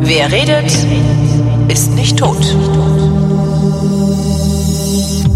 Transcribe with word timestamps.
Wer 0.00 0.30
redet, 0.30 0.70
ist 1.68 1.94
nicht 1.94 2.18
tot. 2.18 2.36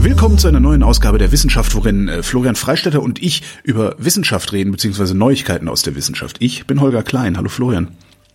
Willkommen 0.03 0.39
zu 0.39 0.47
einer 0.47 0.61
neuen 0.61 0.85
Ausgabe 0.85 1.19
der 1.19 1.33
Wissenschaft, 1.33 1.75
worin 1.75 2.07
äh, 2.09 2.23
Florian 2.23 2.55
Freistetter 2.55 3.03
und 3.03 3.21
ich 3.21 3.43
über 3.65 3.97
Wissenschaft 3.99 4.53
reden, 4.53 4.71
beziehungsweise 4.71 5.17
Neuigkeiten 5.17 5.69
aus 5.69 5.83
der 5.83 5.97
Wissenschaft. 5.97 6.37
Ich 6.39 6.67
bin 6.67 6.81
Holger 6.81 7.03
Klein. 7.03 7.37
Hallo 7.37 7.49
Florian. 7.49 7.89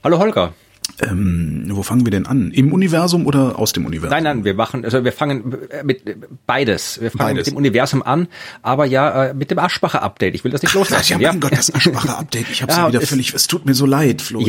Hallo 0.03 0.19
Holger. 0.19 0.53
Ähm, 1.01 1.65
wo 1.69 1.83
fangen 1.83 2.05
wir 2.05 2.11
denn 2.11 2.25
an? 2.25 2.49
Im 2.51 2.73
Universum 2.73 3.27
oder 3.27 3.59
aus 3.59 3.71
dem 3.71 3.85
Universum? 3.85 4.09
Nein, 4.09 4.23
nein, 4.23 4.43
wir 4.45 4.55
machen, 4.55 4.83
also 4.83 5.03
wir 5.03 5.11
fangen 5.11 5.55
mit 5.83 6.01
beides. 6.47 6.99
Wir 6.99 7.11
fangen 7.11 7.35
Beides. 7.35 7.45
mit 7.47 7.53
dem 7.53 7.57
Universum 7.57 8.01
an, 8.01 8.27
aber 8.63 8.85
ja 8.85 9.25
äh, 9.25 9.33
mit 9.35 9.51
dem 9.51 9.59
Aschbacher-Update. 9.59 10.33
Ich 10.33 10.43
will 10.43 10.51
das 10.51 10.63
nicht 10.63 10.71
Ach, 10.71 10.75
loslassen. 10.79 11.19
ja, 11.19 11.31
mein 11.31 11.39
Gott, 11.39 11.51
das 11.51 11.73
Aschbacher-Update. 11.73 12.47
Ich 12.51 12.61
habe 12.63 12.71
Ja, 12.71 12.79
ja, 12.79 12.87
wieder 12.89 13.01
es- 13.03 13.09
völlig, 13.09 13.33
es 13.33 13.45
tut 13.47 13.65
mir 13.65 13.75
so 13.75 13.85
leid, 13.85 14.21
Florian. 14.23 14.47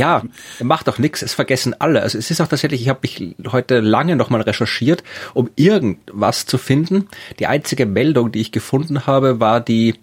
Ja, 0.59 0.65
macht 0.65 0.88
doch 0.88 0.98
nichts, 0.98 1.21
es 1.23 1.34
vergessen 1.34 1.74
alle. 1.79 2.01
Also 2.02 2.16
es 2.16 2.30
ist 2.30 2.41
auch 2.41 2.49
tatsächlich, 2.49 2.80
ich 2.80 2.88
habe 2.88 3.01
mich 3.02 3.35
heute 3.52 3.80
lange 3.80 4.16
nochmal 4.16 4.41
recherchiert, 4.41 5.02
um 5.35 5.51
irgendwas 5.57 6.46
zu 6.46 6.57
finden. 6.57 7.09
Die 7.38 7.46
einzige 7.46 7.85
Meldung, 7.85 8.33
die 8.33 8.41
ich 8.41 8.52
gefunden 8.52 9.07
habe, 9.07 9.38
war 9.41 9.60
die 9.60 9.96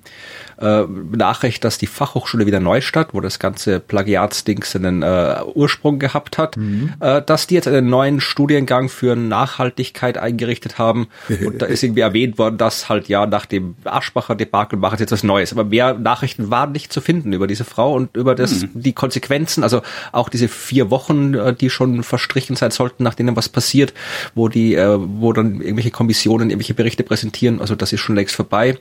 äh, 0.58 0.84
Nachricht, 0.84 1.64
dass 1.64 1.78
die 1.78 1.88
Fachhochschule 1.88 2.46
wieder 2.46 2.60
Neustadt, 2.60 3.14
wo 3.14 3.22
das 3.22 3.40
ganze 3.40 3.80
Plagiatsdings 3.80 4.76
einen 4.76 5.04
äh, 5.04 5.38
Ursprung 5.54 6.00
gehabt 6.00 6.38
hat, 6.38 6.58
äh, 7.00 7.22
dass 7.22 7.48
die 7.48 7.56
jetzt 7.56 7.68
einen 7.68 7.90
neuen 7.90 8.22
Studiengang 8.22 8.90
für 8.90 9.16
Nachhaltigkeit 9.16 10.18
eingerichtet 10.18 10.78
haben. 10.78 11.08
Und 11.46 11.62
da 11.62 11.66
ist 11.66 11.84
irgendwie 11.84 12.02
erwähnt 12.02 12.38
worden, 12.38 12.58
dass 12.58 12.90
halt 12.90 13.08
ja 13.08 13.26
nach 13.26 13.46
dem 13.46 13.76
Aschbacher 13.84 14.36
Debakel 14.36 14.80
machen 14.80 14.98
sie 14.98 15.04
jetzt 15.04 15.12
was 15.12 15.24
Neues. 15.24 15.52
Aber 15.52 15.66
mehr 15.66 15.94
Nachrichten 15.94 16.50
waren 16.50 16.72
nicht 16.72 16.92
zu 16.92 17.02
finden 17.02 17.34
über 17.34 17.48
diese 17.48 17.66
Frau 17.66 17.94
und 17.94 18.16
über 18.16 18.36
das, 18.36 18.66
die 18.74 18.94
Konsequenzen, 18.94 19.64
also 19.64 19.82
auch 20.12 20.30
diese 20.30 20.48
vier 20.48 20.90
Wochen, 20.90 21.34
äh, 21.34 21.54
die 21.54 21.70
schon 21.70 22.04
verstrichen 22.04 22.56
sein 22.56 22.72
sollten, 22.72 23.04
nach 23.04 23.16
denen 23.16 23.36
was 23.36 23.50
passiert, 23.50 23.94
wo 24.34 24.50
die, 24.50 24.76
äh, 24.76 24.98
wo 25.00 25.34
dann 25.34 25.62
irgendwelche 25.62 25.92
Kommissionen 25.92 26.50
irgendwelche 26.50 26.74
Berichte 26.74 27.04
präsentieren. 27.04 27.60
Also 27.60 27.76
das 27.76 27.94
ist 27.94 28.00
schon 28.00 28.16
längst 28.16 28.36
vorbei, 28.36 28.78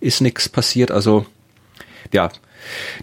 ist 0.00 0.20
nichts 0.20 0.48
passiert. 0.48 0.90
Also 0.90 1.25
ja, 2.12 2.30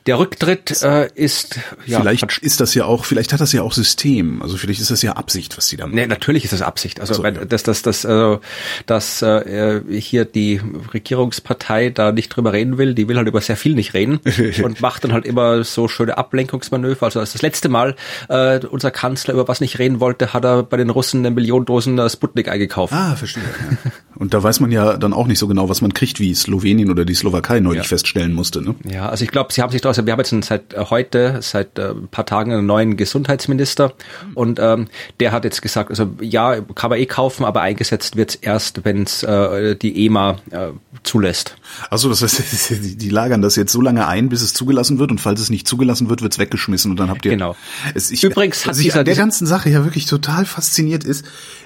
der 0.08 0.20
Rücktritt 0.20 0.82
äh, 0.82 1.10
ist 1.16 1.60
ja 1.86 2.00
vielleicht 2.00 2.40
ist 2.40 2.60
das 2.60 2.74
ja 2.76 2.86
auch, 2.86 3.06
vielleicht 3.06 3.34
hat 3.34 3.40
das 3.40 3.54
ja 3.54 3.62
auch 3.62 3.74
System. 3.74 4.42
Also 4.42 4.58
vielleicht 4.58 4.82
ist 4.82 4.92
das 4.92 5.02
ja 5.02 5.14
Absicht, 5.14 5.56
was 5.58 5.68
die 5.68 5.78
da 5.78 5.86
machen. 5.86 5.96
Nee, 5.96 6.08
natürlich 6.08 6.44
ist 6.44 6.54
das 6.54 6.62
Absicht. 6.62 7.00
Also 7.00 7.14
So, 7.14 7.24
ja. 7.24 7.32
dass, 7.32 7.64
dass, 7.64 7.82
dass, 7.82 8.04
äh, 8.04 8.38
dass 8.86 9.22
äh, 9.22 9.82
hier 9.90 10.26
die 10.26 10.60
Regierungspartei 10.94 11.90
da 11.90 12.12
nicht 12.12 12.30
drüber 12.30 12.54
reden 12.54 12.78
will, 12.78 12.94
die 12.94 13.08
will 13.08 13.18
halt 13.18 13.28
über 13.28 13.42
sehr 13.42 13.58
viel 13.58 13.76
nicht 13.76 13.94
reden 13.94 14.20
und 14.64 14.82
macht 14.82 15.04
dann 15.04 15.14
halt 15.14 15.26
immer 15.26 15.64
so 15.64 15.88
schöne 15.88 16.18
Ablenkungsmanöver. 16.18 17.06
Also 17.06 17.20
als 17.20 17.34
das 17.34 17.42
letzte 17.42 17.70
Mal 17.70 17.96
äh, 18.30 18.60
unser 18.66 18.92
Kanzler 18.92 19.34
über 19.34 19.48
was 19.48 19.62
nicht 19.62 19.80
reden 19.80 20.00
wollte, 20.00 20.34
hat 20.34 20.44
er 20.44 20.64
bei 20.64 20.78
den 20.78 20.90
Russen 20.90 21.20
eine 21.22 21.32
Million 21.32 21.66
Dosen 21.66 22.00
Sputnik 22.10 22.50
eingekauft. 22.50 22.94
Ah, 22.94 23.16
verstehe. 23.16 23.44
Ja. 23.44 23.92
Und 24.16 24.34
da 24.34 24.42
weiß 24.44 24.60
man 24.60 24.72
ja 24.72 24.98
dann 24.98 25.14
auch 25.14 25.28
nicht 25.28 25.40
so 25.40 25.48
genau, 25.48 25.70
was 25.70 25.82
man 25.82 25.94
kriegt, 25.94 26.20
wie 26.20 26.34
Slowenien 26.36 26.90
oder 26.92 27.06
die 27.06 27.16
Slowakei 27.16 27.60
neulich 27.60 27.84
Ja. 27.84 27.88
feststellen 27.88 28.34
musste. 28.34 28.62
Ne? 28.62 28.76
Ja, 28.84 29.10
also 29.10 29.24
ich 29.24 29.32
glaube, 29.32 29.52
sie 29.54 29.62
haben 29.62 29.72
sich 29.72 29.82
daraus, 29.82 29.98
wir 30.04 30.12
haben 30.12 30.20
jetzt 30.20 30.34
seit 30.48 30.74
äh, 30.74 30.86
heute, 30.90 31.40
seit 31.42 31.78
äh, 31.80 31.90
ein 31.92 32.08
paar 32.10 32.26
Tagen 32.26 32.52
einen 32.54 32.66
neuen 32.66 32.96
Gesundheitsminister 32.98 33.94
und 34.36 34.60
ähm, 34.60 34.88
der 35.20 35.32
hat 35.32 35.44
jetzt 35.46 35.62
gesagt, 35.62 35.90
also 35.90 36.10
ja, 36.22 36.62
kann 36.62 36.90
man 36.90 37.00
eh 37.00 37.06
kaufen, 37.06 37.44
aber 37.46 37.62
eingesetzt 37.62 38.16
wird's 38.16 38.36
erst, 38.36 38.86
wenn 38.86 39.04
es 39.04 39.24
äh, 39.24 39.76
die 39.76 40.06
EMA 40.06 40.38
äh, 40.52 40.68
zulässt. 41.04 41.56
Also 41.90 42.10
das 42.10 42.22
heißt, 42.22 42.70
die, 42.84 42.96
die 42.98 43.10
lagern 43.10 43.42
das 43.42 43.56
jetzt 43.56 43.72
so 43.72 43.82
lange 43.82 44.08
ein, 44.08 44.30
bis 44.30 44.42
es 44.42 44.54
zugelassen 44.54 45.00
wird 45.00 45.12
und 45.12 45.20
falls 45.20 45.40
es 45.40 45.50
nicht 45.50 45.68
zugelassen 45.68 46.10
wird, 46.10 46.22
wird's 46.22 46.40
weggeschmissen 46.40 46.92
und 46.92 46.98
dann 47.00 47.10
habt 47.10 47.26
ihr. 47.26 47.32
Genau. 47.32 47.56
Es, 47.96 48.12
ich, 48.12 48.24
Übrigens 48.24 48.64
hat 48.66 48.72
was 48.72 48.78
ich 48.80 48.86
dieser- 48.86 49.00
an 49.00 49.06
der 49.06 49.16
ganzen 49.16 49.48
Sache 49.48 49.70
ja 49.70 49.84
wirklich 49.84 50.06
total 50.06 50.46
fasziniert 50.46 51.04
ist, 51.04 51.26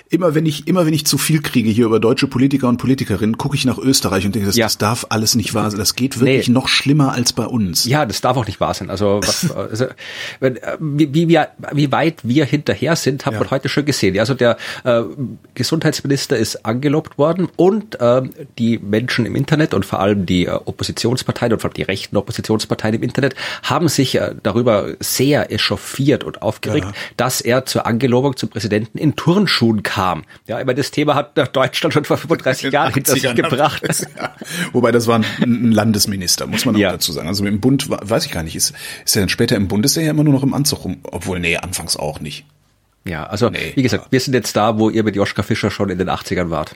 immer 0.09 0.35
wenn 0.35 0.45
ich 0.45 0.67
immer 0.67 0.85
wenn 0.85 0.93
ich 0.93 1.05
zu 1.05 1.17
viel 1.17 1.41
kriege 1.41 1.69
hier 1.69 1.85
über 1.85 1.99
deutsche 1.99 2.27
Politiker 2.27 2.67
und 2.69 2.77
Politikerinnen, 2.77 3.37
gucke 3.37 3.55
ich 3.55 3.65
nach 3.65 3.77
Österreich 3.77 4.25
und 4.25 4.33
denke, 4.35 4.47
das, 4.47 4.55
Ja. 4.55 4.65
das 4.65 4.77
darf 4.77 5.05
alles 5.09 5.35
nicht 5.35 5.53
wahr 5.53 5.69
sein. 5.69 5.79
Das 5.79 5.95
geht 5.95 6.19
wirklich 6.19 6.47
Nee. 6.47 6.53
noch 6.53 6.67
schlimmer 6.67 7.13
als 7.13 7.33
bei 7.33 7.45
uns. 7.45 7.85
Ja, 7.85 8.05
das 8.05 8.21
darf 8.21 8.37
auch 8.37 8.45
nicht 8.47 8.59
wahr 8.59 8.73
sein. 8.73 8.89
Also, 8.89 9.19
was, 9.23 9.51
also 9.55 9.85
äh, 10.39 10.53
wie, 10.79 11.13
wie, 11.13 11.27
wir, 11.27 11.49
wie 11.73 11.91
weit 11.91 12.19
wir 12.23 12.45
hinterher 12.45 12.95
sind, 12.95 13.25
hat 13.25 13.33
Ja. 13.33 13.39
man 13.39 13.51
heute 13.51 13.69
schon 13.69 13.85
gesehen. 13.85 14.17
Also 14.19 14.33
der 14.33 14.57
äh, 14.83 15.03
Gesundheitsminister 15.55 16.37
ist 16.37 16.65
angelobt 16.65 17.17
worden 17.17 17.47
und 17.55 17.97
ähm, 17.99 18.31
die 18.57 18.77
Menschen 18.79 19.25
im 19.25 19.35
Internet 19.35 19.73
und 19.73 19.85
vor 19.85 19.99
allem 19.99 20.25
die 20.25 20.45
äh, 20.45 20.51
Oppositionsparteien 20.51 21.53
und 21.53 21.59
vor 21.59 21.69
allem 21.69 21.75
die 21.75 21.81
rechten 21.83 22.15
Oppositionsparteien 22.17 22.95
im 22.95 23.03
Internet 23.03 23.35
haben 23.63 23.87
sich 23.89 24.15
äh, 24.15 24.35
darüber 24.43 24.93
sehr 24.99 25.51
echauffiert 25.51 26.23
und 26.23 26.41
aufgeregt, 26.41 26.85
Ja. 26.87 26.93
dass 27.17 27.41
er 27.41 27.65
zur 27.65 27.85
Angelobung 27.87 28.35
zum 28.37 28.49
Präsidenten 28.49 28.97
in 28.97 29.15
Turnschuhen 29.15 29.83
kam. 29.83 29.96
Ja, 30.47 30.57
aber 30.59 30.73
das 30.73 30.91
Thema 30.91 31.15
hat 31.15 31.37
Deutschland 31.55 31.93
schon 31.93 32.05
vor 32.05 32.17
35 32.17 32.71
Jahren 32.71 32.93
hinter 32.93 33.13
sich 33.13 33.27
80ern 33.27 33.33
gebracht. 33.35 33.83
Ja. 34.17 34.35
Wobei 34.73 34.91
das 34.91 35.07
war 35.07 35.19
ein, 35.41 35.71
Landesminister, 35.71 36.47
muss 36.47 36.65
man 36.65 36.75
auch 36.75 36.79
Ja. 36.79 36.91
dazu 36.91 37.11
sagen. 37.11 37.27
Also 37.27 37.45
im 37.45 37.59
Bund 37.59 37.89
weiß 37.89 38.25
ich 38.25 38.31
gar 38.31 38.43
nicht, 38.43 38.55
ist, 38.55 38.73
ist 39.05 39.15
er 39.15 39.21
dann 39.21 39.29
später 39.29 39.55
im 39.55 39.67
Bund, 39.67 39.85
ist 39.85 39.97
er 39.97 40.03
ja 40.03 40.11
immer 40.11 40.23
nur 40.23 40.33
noch 40.33 40.43
im 40.43 40.53
Anzug 40.53 40.83
rum, 40.85 40.97
obwohl 41.03 41.39
nee, 41.39 41.57
anfangs 41.57 41.97
auch 41.97 42.19
nicht. 42.19 42.45
Ja, 43.05 43.25
also 43.25 43.49
Nee. 43.49 43.71
wie 43.75 43.83
gesagt, 43.83 44.07
wir 44.11 44.19
sind 44.19 44.33
jetzt 44.33 44.55
da, 44.57 44.77
wo 44.79 44.89
ihr 44.89 45.01
mit 45.03 45.15
Joschka 45.15 45.41
Fischer 45.41 45.71
schon 45.71 45.89
in 45.89 45.97
den 45.97 46.09
80ern 46.09 46.49
wart. 46.49 46.75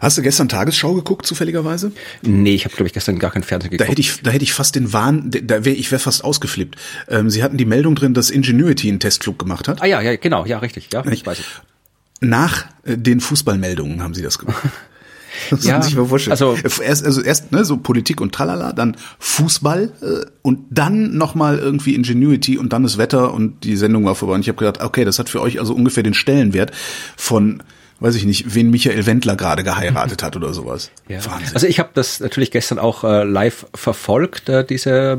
Hast 0.00 0.16
du 0.16 0.22
gestern 0.22 0.48
Tagesschau 0.48 0.94
geguckt 0.94 1.26
zufälligerweise? 1.26 1.90
Nee, 2.22 2.54
ich 2.54 2.64
habe 2.64 2.76
glaube 2.76 2.86
ich 2.86 2.92
gestern 2.94 3.18
gar 3.18 3.32
kein 3.32 3.42
Fernsehen 3.42 3.70
Da 3.70 3.76
geguckt. 3.84 3.90
hätte 3.90 4.00
ich, 4.00 4.22
da 4.22 4.30
hätte 4.30 4.44
ich 4.44 4.52
fast 4.52 4.76
den 4.76 4.92
Wahn, 4.92 5.30
da 5.32 5.64
wäre 5.64 5.74
ich 5.74 5.90
wäre 5.90 5.98
fast 5.98 6.22
ausgeflippt. 6.22 6.76
Ähm, 7.08 7.28
Sie 7.28 7.42
hatten 7.42 7.56
die 7.56 7.64
Meldung 7.64 7.96
drin, 7.96 8.14
dass 8.14 8.30
Ingenuity 8.30 8.88
einen 8.88 9.00
Testflug 9.00 9.36
gemacht 9.38 9.66
hat. 9.66 9.82
ah 9.82 9.86
ja, 9.86 10.00
ja, 10.00 10.14
genau, 10.16 10.46
ja, 10.46 10.58
richtig, 10.58 10.90
ja, 10.92 11.04
ich 11.06 11.26
weiß 11.26 11.40
ich. 11.40 11.46
Nach 12.20 12.66
äh, 12.84 12.96
den 12.96 13.20
Fußballmeldungen 13.20 14.02
haben 14.02 14.14
Sie 14.14 14.22
das 14.22 14.38
gemacht. 14.38 14.62
Das 15.50 15.64
Ja, 15.64 15.80
sich 15.80 15.94
mal 15.94 16.06
vorstellen. 16.06 16.32
also- 16.32 16.56
erst, 16.82 17.04
also 17.04 17.20
erst 17.20 17.52
ne, 17.52 17.64
so 17.64 17.76
Politik 17.76 18.20
und 18.20 18.34
Tralala, 18.34 18.72
dann 18.72 18.96
Fußball 19.20 19.92
äh, 20.00 20.26
und 20.42 20.60
dann 20.70 21.16
nochmal 21.16 21.58
irgendwie 21.58 21.94
Ingenuity 21.94 22.58
und 22.58 22.72
dann 22.72 22.82
das 22.82 22.98
Wetter 22.98 23.32
und 23.32 23.62
die 23.62 23.76
Sendung 23.76 24.04
war 24.04 24.14
vorbei. 24.16 24.34
Und 24.34 24.40
ich 24.40 24.48
habe 24.48 24.58
gedacht, 24.58 24.82
okay, 24.82 25.04
das 25.04 25.18
hat 25.18 25.28
für 25.28 25.40
euch 25.40 25.60
also 25.60 25.74
ungefähr 25.74 26.02
den 26.02 26.14
Stellenwert 26.14 26.72
von, 27.16 27.62
weiß 28.00 28.14
ich 28.14 28.24
nicht, 28.24 28.54
wen 28.54 28.70
Michael 28.70 29.06
Wendler 29.06 29.34
gerade 29.36 29.64
geheiratet 29.64 30.22
hat 30.22 30.36
oder 30.36 30.54
sowas. 30.54 30.90
Ja. 31.08 31.24
Wahnsinn. 31.24 31.54
Also 31.54 31.66
ich 31.66 31.78
habe 31.78 31.90
das 31.94 32.20
natürlich 32.20 32.50
gestern 32.50 32.78
auch 32.78 33.02
äh, 33.04 33.24
live 33.24 33.66
verfolgt, 33.74 34.48
äh, 34.48 34.64
diese 34.64 35.18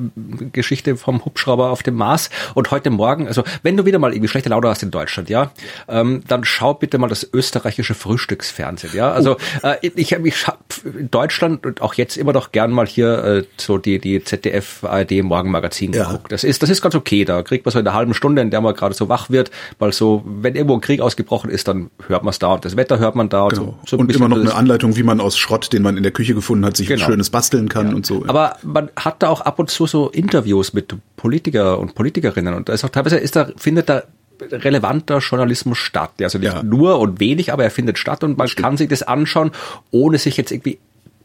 Geschichte 0.53 0.95
vom 0.95 1.25
Hubschrauber 1.25 1.71
auf 1.71 1.83
dem 1.83 1.95
Mars. 1.95 2.29
Und 2.55 2.71
heute 2.71 2.89
Morgen, 2.89 3.27
also 3.27 3.43
wenn 3.63 3.75
du 3.75 3.85
wieder 3.85 3.99
mal 3.99 4.11
irgendwie 4.13 4.29
schlechte 4.29 4.49
Laune 4.49 4.69
hast 4.69 4.81
in 4.83 4.91
Deutschland, 4.91 5.29
ja, 5.29 5.51
ähm, 5.87 6.23
dann 6.27 6.43
schau 6.45 6.73
bitte 6.73 6.97
mal 6.97 7.07
das 7.09 7.27
österreichische 7.33 7.93
Frühstücksfernsehen, 7.95 8.93
ja. 8.95 9.11
Also 9.11 9.37
äh, 9.63 9.75
ich 9.81 10.13
habe 10.13 10.23
mich 10.23 10.45
in 10.85 11.11
Deutschland 11.11 11.65
und 11.65 11.81
auch 11.81 11.95
jetzt 11.95 12.15
immer 12.17 12.33
noch 12.33 12.51
gern 12.51 12.71
mal 12.71 12.87
hier 12.87 13.23
äh, 13.23 13.43
so 13.57 13.77
die 13.77 13.99
die 13.99 14.23
ZDF 14.23 14.83
ARD 14.83 15.21
Morgenmagazin 15.23 15.91
Ja. 15.93 16.05
geguckt. 16.05 16.31
Das 16.31 16.43
ist 16.43 16.63
das 16.63 16.69
ist 16.69 16.81
ganz 16.81 16.95
okay. 16.95 17.25
Da 17.25 17.41
kriegt 17.43 17.65
man 17.65 17.71
so 17.73 17.79
in 17.79 17.87
einer 17.87 17.95
halben 17.95 18.13
Stunde, 18.13 18.41
in 18.41 18.51
der 18.51 18.61
man 18.61 18.73
gerade 18.73 18.93
so 18.95 19.09
wach 19.09 19.29
wird, 19.29 19.51
weil 19.79 19.91
so 19.91 20.23
wenn 20.25 20.55
irgendwo 20.55 20.75
ein 20.75 20.81
Krieg 20.81 21.01
ausgebrochen 21.01 21.49
ist, 21.49 21.67
dann 21.67 21.89
hört 22.07 22.23
man 22.23 22.31
es 22.31 22.39
da 22.39 22.53
und 22.53 22.65
das 22.69 22.77
Wetter 22.77 22.99
hört 22.99 23.15
man 23.15 23.29
da 23.29 23.43
und 23.43 23.49
Genau. 23.53 23.79
so, 23.81 23.87
so 23.87 23.97
und 23.97 24.13
immer 24.15 24.27
noch 24.29 24.37
eine 24.39 24.53
Anleitung, 24.53 24.95
wie 24.95 25.03
man 25.03 25.19
aus 25.19 25.37
Schrott, 25.37 25.71
den 25.73 25.81
man 25.83 25.97
in 25.97 26.03
der 26.03 26.11
Küche 26.11 26.33
gefunden 26.33 26.65
hat, 26.65 26.77
sich 26.77 26.87
Genau. 26.87 27.03
ein 27.05 27.11
schönes 27.11 27.29
basteln 27.29 27.67
kann 27.69 27.93
und 27.93 28.05
so. 28.05 28.23
Aber 28.27 28.57
man 28.63 28.89
hat 28.95 29.21
da 29.23 29.29
auch 29.29 29.41
ab 29.41 29.59
und 29.59 29.69
zu 29.69 29.87
so 29.87 30.09
Interviews 30.09 30.73
mit 30.73 30.93
Politiker 31.17 31.79
und 31.79 31.95
Politikerinnen 31.95 32.53
und 32.53 32.69
da 32.69 32.73
ist 32.73 32.83
auch 32.83 32.89
teilweise 32.89 33.17
ist 33.17 33.35
da 33.35 33.49
findet 33.57 33.89
da 33.89 34.03
relevanter 34.51 35.19
Journalismus 35.19 35.77
statt. 35.77 36.11
Also 36.21 36.37
nicht 36.39 36.53
Ja. 36.53 36.63
nur 36.63 36.99
und 36.99 37.19
wenig, 37.19 37.51
aber 37.51 37.63
er 37.63 37.71
findet 37.71 37.97
statt 37.97 38.23
und 38.23 38.37
man 38.37 38.47
kann 38.47 38.77
sich 38.77 38.87
das 38.87 39.03
anschauen, 39.03 39.51
ohne 39.91 40.17
sich 40.17 40.37
jetzt 40.37 40.51
irgendwie 40.51 40.79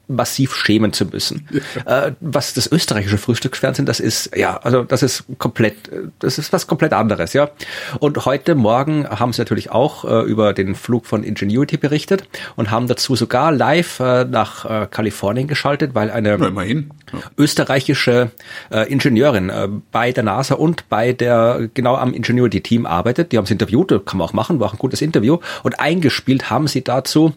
massiv 0.06 0.54
schämen 0.54 0.92
zu 0.92 1.06
müssen. 1.06 1.48
Äh, 1.86 2.12
was 2.21 2.54
das 2.54 2.71
österreichische 2.71 3.18
Frühstücksfernsehen, 3.18 3.86
das 3.86 4.01
ist, 4.01 4.36
ja, 4.36 4.56
also 4.59 4.84
das 4.84 5.03
ist 5.03 5.24
komplett, 5.39 5.77
das 6.18 6.39
ist 6.39 6.53
was 6.53 6.66
komplett 6.66 6.92
anderes, 6.92 7.33
ja. 7.33 7.51
Und 8.01 8.24
heute 8.24 8.54
Morgen 8.54 9.09
haben 9.09 9.33
sie 9.33 9.41
natürlich 9.41 9.71
auch 9.71 10.04
äh, 10.04 10.22
über 10.22 10.53
den 10.53 10.74
Flug 10.74 11.06
von 11.06 11.24
Ingenuity 11.24 11.77
berichtet 11.77 12.24
und 12.56 12.71
haben 12.71 12.86
dazu 12.86 13.16
sogar 13.16 13.53
live 13.53 14.01
äh, 14.01 14.24
nach 14.24 14.65
äh, 14.65 14.86
Kalifornien 14.91 15.48
geschaltet, 15.48 15.95
weil 15.95 16.10
eine. 16.10 16.36
Ja. 17.12 17.21
österreichische 17.36 18.30
äh, 18.71 18.91
Ingenieurin 18.91 19.48
äh, 19.48 19.68
bei 19.92 20.12
der 20.12 20.24
NASA 20.24 20.56
und 20.56 20.89
bei 20.89 21.12
der 21.12 21.68
genau 21.72 21.97
am 21.97 22.12
Ingenuity-Team 22.12 22.86
arbeitet. 22.86 23.33
Die 23.33 23.39
haben 23.39 23.47
sie 23.47 23.53
interviewt, 23.53 23.89
kann 24.06 24.18
man 24.18 24.28
auch 24.28 24.33
machen, 24.33 24.60
war 24.60 24.68
auch 24.68 24.74
ein 24.74 24.78
gutes 24.78 25.01
Interview. 25.01 25.39
Und 25.62 25.78
eingespielt 25.80 26.51
haben 26.51 26.66
sie 26.66 26.83
dazu 26.83 27.34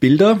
Bilder 0.00 0.38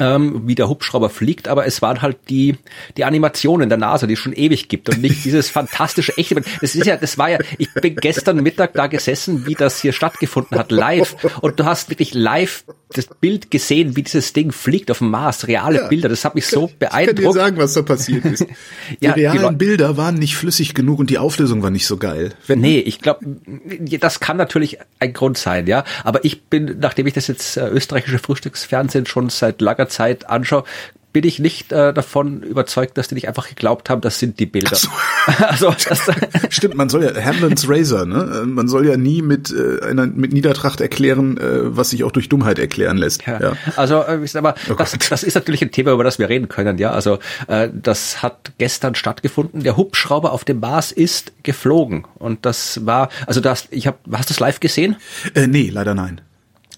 ähm, 0.00 0.42
wie 0.46 0.54
der 0.54 0.68
Hubschrauber 0.68 1.10
fliegt, 1.10 1.48
aber 1.48 1.66
es 1.66 1.82
waren 1.82 2.02
halt 2.02 2.16
die 2.28 2.56
die 2.96 3.04
Animationen 3.04 3.68
der 3.68 3.78
NASA, 3.78 4.06
die 4.06 4.14
es 4.14 4.18
schon 4.18 4.32
ewig 4.32 4.68
gibt 4.68 4.88
und 4.88 5.00
nicht 5.00 5.24
dieses 5.24 5.50
fantastische 5.58 6.16
echte. 6.16 6.42
Das 6.60 6.74
ist 6.74 6.86
ja, 6.86 6.96
das 6.96 7.18
war 7.18 7.30
ja. 7.30 7.38
Ich 7.58 7.72
bin 7.74 7.96
gestern 7.96 8.42
Mittag 8.42 8.74
da 8.74 8.86
gesessen, 8.86 9.46
wie 9.46 9.54
das 9.54 9.80
hier 9.80 9.92
stattgefunden 9.92 10.58
hat, 10.58 10.70
live, 10.70 11.16
und 11.40 11.58
du 11.58 11.64
hast 11.64 11.90
wirklich 11.90 12.14
live 12.14 12.64
das 12.90 13.06
Bild 13.06 13.50
gesehen, 13.50 13.96
wie 13.96 14.02
dieses 14.02 14.32
Ding 14.32 14.50
fliegt 14.50 14.90
auf 14.90 14.98
dem 14.98 15.10
Mars, 15.10 15.46
reale 15.46 15.76
ja, 15.82 15.88
Bilder. 15.88 16.08
Das 16.08 16.24
hat 16.24 16.34
mich 16.34 16.46
so 16.46 16.70
beeindruckt. 16.78 17.18
Ich 17.18 17.24
kann 17.24 17.32
dir 17.32 17.38
sagen, 17.38 17.56
was 17.58 17.74
da 17.74 17.82
passiert 17.82 18.24
ist. 18.24 18.46
Die 19.00 19.04
ja, 19.04 19.12
realen 19.12 19.58
die 19.58 19.64
Bilder 19.64 19.96
waren 19.96 20.14
nicht 20.14 20.36
flüssig 20.36 20.74
genug 20.74 20.98
und 20.98 21.10
die 21.10 21.18
Auflösung 21.18 21.62
war 21.62 21.70
nicht 21.70 21.86
so 21.86 21.98
geil. 21.98 22.32
Wenn 22.46 22.60
nee, 22.60 22.78
ich 22.78 23.00
glaube, 23.00 23.26
das 24.00 24.20
kann 24.20 24.36
natürlich 24.36 24.78
ein 24.98 25.12
Grund 25.12 25.36
sein, 25.36 25.66
ja. 25.66 25.84
Aber 26.04 26.24
ich 26.24 26.44
bin, 26.44 26.78
nachdem 26.80 27.06
ich 27.06 27.12
das 27.12 27.26
jetzt 27.26 27.56
äh, 27.56 27.68
österreichische 27.68 28.18
Frühstücksfernsehen 28.18 29.06
schon 29.06 29.28
seit 29.28 29.60
langer 29.60 29.87
Zeit 29.88 30.28
anschaue, 30.28 30.64
bin 31.12 31.26
ich 31.26 31.38
nicht 31.38 31.72
äh, 31.72 31.92
davon 31.92 32.42
überzeugt, 32.42 32.98
dass 32.98 33.08
die 33.08 33.14
nicht 33.14 33.28
einfach 33.28 33.48
geglaubt 33.48 33.88
haben, 33.88 34.00
das 34.00 34.18
sind 34.18 34.38
die 34.38 34.46
Bilder. 34.46 34.76
So. 34.76 34.88
also 35.38 35.74
stimmt, 36.50 36.74
man 36.74 36.88
soll 36.88 37.04
ja 37.04 37.14
Hamlin's 37.20 37.68
Razor, 37.68 38.04
ne? 38.04 38.44
Man 38.46 38.68
soll 38.68 38.86
ja 38.86 38.96
nie 38.96 39.22
mit 39.22 39.50
äh, 39.50 39.84
einer 39.84 40.06
mit 40.06 40.32
Niedertracht 40.32 40.80
erklären, 40.80 41.38
äh, 41.38 41.76
was 41.76 41.90
sich 41.90 42.04
auch 42.04 42.12
durch 42.12 42.28
Dummheit 42.28 42.58
erklären 42.58 42.98
lässt. 42.98 43.26
Ja. 43.26 43.40
ja. 43.40 43.52
Also 43.76 44.02
äh, 44.02 44.22
ich 44.22 44.32
sag 44.32 44.42
mal, 44.42 44.54
oh 44.70 44.74
das, 44.74 44.96
das 45.08 45.22
ist 45.22 45.34
natürlich 45.34 45.62
ein 45.62 45.70
Thema, 45.70 45.92
über 45.92 46.04
das 46.04 46.18
wir 46.18 46.28
reden 46.28 46.48
können. 46.48 46.78
Ja, 46.78 46.90
also 46.90 47.18
äh, 47.46 47.68
das 47.72 48.22
hat 48.22 48.52
gestern 48.58 48.94
stattgefunden. 48.94 49.62
Der 49.62 49.76
Hubschrauber 49.76 50.32
auf 50.32 50.44
dem 50.44 50.60
Mars 50.60 50.92
ist 50.92 51.32
geflogen 51.42 52.04
und 52.16 52.44
das 52.44 52.84
war, 52.84 53.08
also 53.26 53.40
das, 53.40 53.66
ich 53.70 53.86
habe, 53.86 53.98
hast 54.12 54.28
du 54.28 54.34
es 54.34 54.40
live 54.40 54.60
gesehen? 54.60 54.96
Äh, 55.34 55.46
nee, 55.46 55.70
leider 55.70 55.94
nein. 55.94 56.20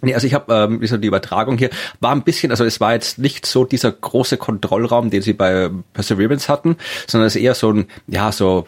Nee, 0.02 0.14
also 0.14 0.26
ich 0.26 0.34
habe 0.34 0.52
ähm, 0.54 1.00
die 1.00 1.06
Übertragung 1.06 1.58
hier 1.58 1.70
war 2.00 2.12
ein 2.12 2.22
bisschen, 2.22 2.50
also 2.50 2.64
es 2.64 2.80
war 2.80 2.94
jetzt 2.94 3.18
nicht 3.18 3.44
so 3.46 3.64
dieser 3.64 3.92
große 3.92 4.36
Kontrollraum, 4.36 5.10
den 5.10 5.22
sie 5.22 5.34
bei 5.34 5.70
Perseverance 5.92 6.48
hatten, 6.48 6.76
sondern 7.06 7.26
es 7.26 7.36
ist 7.36 7.42
eher 7.42 7.54
so 7.54 7.72
ein, 7.72 7.86
ja, 8.06 8.32
so 8.32 8.66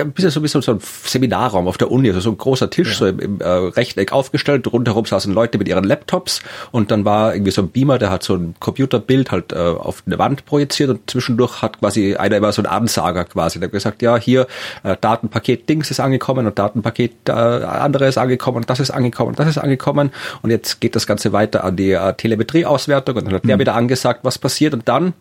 ein 0.00 0.12
bisschen 0.12 0.30
so 0.30 0.40
ein 0.40 0.42
bisschen 0.42 0.62
so 0.62 0.72
ein 0.72 0.80
Seminarraum 0.80 1.68
auf 1.68 1.78
der 1.78 1.90
Uni, 1.90 2.08
also 2.08 2.20
so 2.20 2.30
ein 2.30 2.38
großer 2.38 2.70
Tisch, 2.70 2.92
ja. 2.92 2.94
so 2.94 3.06
im, 3.06 3.18
im 3.18 3.40
äh, 3.40 3.46
Rechteck 3.46 4.12
aufgestellt, 4.12 4.72
rundherum 4.72 5.04
saßen 5.04 5.32
Leute 5.32 5.58
mit 5.58 5.68
ihren 5.68 5.84
Laptops 5.84 6.42
und 6.70 6.90
dann 6.90 7.04
war 7.04 7.34
irgendwie 7.34 7.52
so 7.52 7.62
ein 7.62 7.68
Beamer, 7.68 7.98
der 7.98 8.10
hat 8.10 8.22
so 8.22 8.34
ein 8.34 8.54
Computerbild 8.60 9.30
halt 9.30 9.52
äh, 9.52 9.56
auf 9.56 10.02
eine 10.06 10.18
Wand 10.18 10.44
projiziert 10.44 10.90
und 10.90 11.10
zwischendurch 11.10 11.62
hat 11.62 11.80
quasi 11.80 12.16
einer 12.16 12.36
immer 12.36 12.52
so 12.52 12.62
ein 12.62 12.66
Ansager 12.66 13.24
quasi, 13.24 13.58
der 13.58 13.68
hat 13.68 13.72
gesagt, 13.72 14.02
ja, 14.02 14.16
hier 14.16 14.46
äh, 14.82 14.96
Datenpaket 15.00 15.68
Dings 15.68 15.90
ist 15.90 16.00
angekommen 16.00 16.46
und 16.46 16.58
Datenpaket 16.58 17.28
äh, 17.28 17.32
andere 17.32 18.06
ist 18.06 18.18
angekommen 18.18 18.58
und 18.58 18.70
das 18.70 18.80
ist 18.80 18.90
angekommen 18.90 19.30
und 19.30 19.38
das 19.38 19.48
ist 19.48 19.58
angekommen. 19.58 20.10
Und 20.42 20.50
jetzt 20.50 20.80
geht 20.80 20.96
das 20.96 21.06
Ganze 21.06 21.32
weiter 21.32 21.64
an 21.64 21.76
die 21.76 21.92
äh, 21.92 22.14
Telemetrieauswertung 22.14 23.16
und 23.16 23.24
dann 23.26 23.34
hat 23.34 23.44
mhm. 23.44 23.48
der 23.48 23.58
wieder 23.58 23.74
angesagt, 23.74 24.20
was 24.22 24.38
passiert. 24.38 24.74
Und 24.74 24.88
dann, 24.88 25.14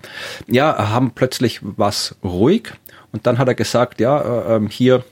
ja, 0.47 0.89
haben 0.89 1.12
plötzlich 1.12 1.59
was 1.62 2.15
ruhig 2.23 2.73
und 3.12 3.28
dann 3.28 3.38
hat 3.38 3.48
er 3.48 3.56
gesagt, 3.56 4.00
ja, 4.00 4.19
äh, 4.19 4.56
ähm, 4.56 4.68
hier 4.68 5.04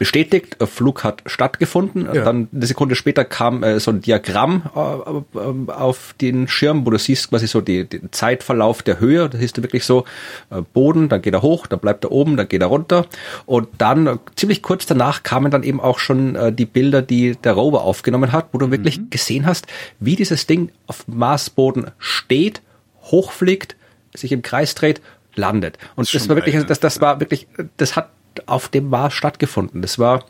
bestätigt, 0.00 0.56
Flug 0.64 1.04
hat 1.04 1.22
stattgefunden. 1.26 2.06
Ja. 2.06 2.24
Dann 2.24 2.48
eine 2.54 2.64
Sekunde 2.64 2.94
später 2.94 3.22
kam 3.22 3.62
äh, 3.62 3.78
so 3.80 3.90
ein 3.90 4.00
Diagramm 4.00 4.62
äh, 4.74 5.38
äh, 5.38 5.70
auf 5.70 6.14
den 6.18 6.48
Schirm, 6.48 6.86
wo 6.86 6.90
du 6.90 6.98
siehst 6.98 7.28
quasi 7.28 7.46
so 7.46 7.60
die, 7.60 7.84
den 7.84 8.10
Zeitverlauf 8.10 8.82
der 8.82 8.98
Höhe. 8.98 9.28
Da 9.28 9.36
siehst 9.36 9.58
du 9.58 9.62
wirklich 9.62 9.84
so 9.84 10.06
äh, 10.48 10.62
Boden, 10.62 11.10
dann 11.10 11.20
geht 11.20 11.34
er 11.34 11.42
hoch, 11.42 11.66
dann 11.66 11.80
bleibt 11.80 12.04
er 12.04 12.12
oben, 12.12 12.38
dann 12.38 12.48
geht 12.48 12.62
er 12.62 12.68
runter. 12.68 13.04
Und 13.44 13.68
dann 13.76 14.06
äh, 14.06 14.16
ziemlich 14.36 14.62
kurz 14.62 14.86
danach 14.86 15.22
kamen 15.22 15.50
dann 15.50 15.64
eben 15.64 15.82
auch 15.82 15.98
schon 15.98 16.34
äh, 16.34 16.50
die 16.50 16.64
Bilder, 16.64 17.02
die 17.02 17.36
der 17.36 17.52
Rover 17.52 17.82
aufgenommen 17.82 18.32
hat, 18.32 18.48
wo 18.52 18.58
du 18.58 18.70
wirklich 18.70 18.98
mhm. 18.98 19.10
gesehen 19.10 19.44
hast, 19.44 19.66
wie 19.98 20.16
dieses 20.16 20.46
Ding 20.46 20.72
auf 20.86 21.06
Marsboden 21.08 21.90
steht, 21.98 22.62
hochfliegt, 23.02 23.76
sich 24.14 24.32
im 24.32 24.40
Kreis 24.40 24.74
dreht 24.74 25.02
landet. 25.34 25.78
Und 25.96 26.06
das, 26.06 26.12
das 26.12 26.28
war 26.28 26.36
wirklich, 26.36 26.64
das, 26.66 26.80
das 26.80 27.00
war 27.00 27.20
wirklich, 27.20 27.46
das 27.76 27.96
hat 27.96 28.10
auf 28.46 28.68
dem 28.68 28.88
Mars 28.88 29.14
stattgefunden. 29.14 29.82
Das 29.82 29.98
war, 29.98 30.24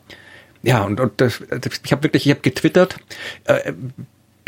ja, 0.63 0.83
und, 0.83 0.99
und 0.99 1.19
das, 1.21 1.41
ich 1.83 1.91
habe 1.91 2.03
wirklich, 2.03 2.25
ich 2.25 2.31
habe 2.31 2.41
getwittert, 2.41 2.97
äh, 3.45 3.73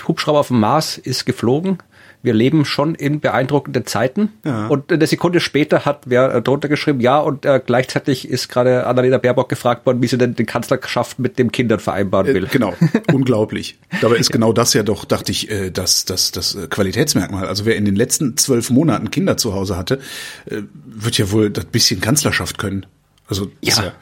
Hubschrauber 0.07 0.39
auf 0.39 0.47
dem 0.47 0.59
Mars 0.59 0.97
ist 0.97 1.25
geflogen 1.25 1.77
wir 2.23 2.33
leben 2.33 2.63
schon 2.65 2.95
in 2.95 3.19
beeindruckenden 3.19 3.85
Zeiten. 3.85 4.29
Ja. 4.45 4.67
Und 4.67 4.91
eine 4.91 5.05
Sekunde 5.05 5.41
später 5.41 5.85
hat 5.85 6.03
wer 6.05 6.41
drunter 6.41 6.69
geschrieben, 6.69 7.01
ja, 7.01 7.19
und 7.19 7.45
äh, 7.45 7.61
gleichzeitig 7.63 8.27
ist 8.27 8.47
gerade 8.47 8.87
Annalena 8.87 9.17
Baerbock 9.17 9.49
gefragt 9.49 9.85
worden, 9.85 10.01
wie 10.01 10.07
sie 10.07 10.17
denn 10.17 10.33
den 10.33 10.45
Kanzlerschaft 10.45 11.19
mit 11.19 11.37
dem 11.37 11.51
Kindern 11.51 11.79
vereinbaren 11.79 12.27
äh, 12.27 12.33
will. 12.33 12.45
Äh, 12.45 12.49
genau, 12.49 12.73
unglaublich. 13.13 13.77
Dabei 14.01 14.15
ist 14.15 14.31
genau 14.31 14.53
das 14.53 14.73
ja 14.73 14.83
doch, 14.83 15.03
dachte 15.03 15.31
ich, 15.31 15.51
äh, 15.51 15.69
das, 15.69 16.05
das, 16.05 16.31
das 16.31 16.57
Qualitätsmerkmal. 16.69 17.45
Also 17.45 17.65
wer 17.65 17.75
in 17.75 17.83
den 17.83 17.95
letzten 17.95 18.37
zwölf 18.37 18.69
Monaten 18.69 19.11
Kinder 19.11 19.35
zu 19.35 19.53
Hause 19.53 19.75
hatte, 19.75 19.99
äh, 20.45 20.61
wird 20.85 21.17
ja 21.17 21.29
wohl 21.31 21.49
das 21.49 21.65
bisschen 21.65 21.99
Kanzlerschaft 21.99 22.57
können. 22.57 22.85
Also 23.27 23.49
ja. 23.61 23.83
ja, 23.83 23.93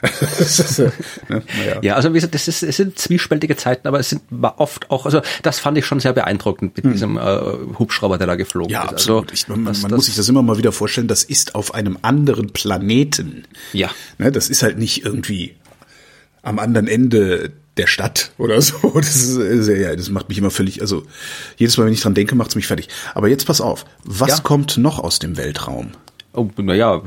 ne? 1.28 1.42
ja, 1.82 1.94
also 1.94 2.10
wie 2.10 2.14
gesagt, 2.14 2.34
das 2.34 2.48
ist, 2.48 2.62
es 2.62 2.78
sind 2.78 2.98
zwiespältige 2.98 3.54
Zeiten, 3.56 3.86
aber 3.86 4.00
es 4.00 4.08
sind 4.08 4.22
oft 4.42 4.90
auch, 4.90 5.04
also 5.04 5.20
das 5.42 5.58
fand 5.58 5.76
ich 5.76 5.84
schon 5.84 6.00
sehr 6.00 6.14
beeindruckend 6.14 6.76
mit 6.76 6.84
hm. 6.86 6.92
diesem 6.92 7.18
äh, 7.18 7.40
Hubschrauber, 7.78 8.16
der 8.16 8.26
da 8.26 8.36
geflogen 8.36 8.70
ja, 8.70 8.84
ist. 8.84 8.92
Absolut. 8.92 9.30
Also, 9.30 9.34
ich, 9.34 9.48
man, 9.48 9.66
das, 9.66 9.82
man 9.82 9.90
muss 9.92 10.06
sich 10.06 10.14
das 10.14 10.28
immer 10.30 10.42
mal 10.42 10.56
wieder 10.56 10.72
vorstellen, 10.72 11.08
das 11.08 11.24
ist 11.24 11.54
auf 11.54 11.74
einem 11.74 11.98
anderen 12.00 12.52
Planeten. 12.54 13.44
Ja. 13.74 13.90
Ne, 14.16 14.32
das 14.32 14.48
ist 14.48 14.62
halt 14.62 14.78
nicht 14.78 15.04
irgendwie 15.04 15.56
am 16.42 16.58
anderen 16.58 16.88
Ende 16.88 17.52
der 17.76 17.86
Stadt 17.86 18.32
oder 18.38 18.60
so. 18.62 18.76
Das 18.94 19.14
ist 19.14 19.68
ja, 19.68 19.94
das 19.94 20.08
macht 20.10 20.28
mich 20.30 20.38
immer 20.38 20.50
völlig, 20.50 20.80
also 20.80 21.04
jedes 21.56 21.76
Mal, 21.76 21.86
wenn 21.86 21.92
ich 21.92 22.00
dran 22.00 22.14
denke, 22.14 22.34
macht 22.34 22.50
es 22.50 22.56
mich 22.56 22.66
fertig. 22.66 22.88
Aber 23.14 23.28
jetzt 23.28 23.46
pass 23.46 23.60
auf, 23.60 23.84
was 24.04 24.30
ja. 24.30 24.38
kommt 24.40 24.78
noch 24.78 24.98
aus 24.98 25.18
dem 25.18 25.36
Weltraum? 25.36 25.92
Oh, 26.32 26.48
naja, 26.56 27.02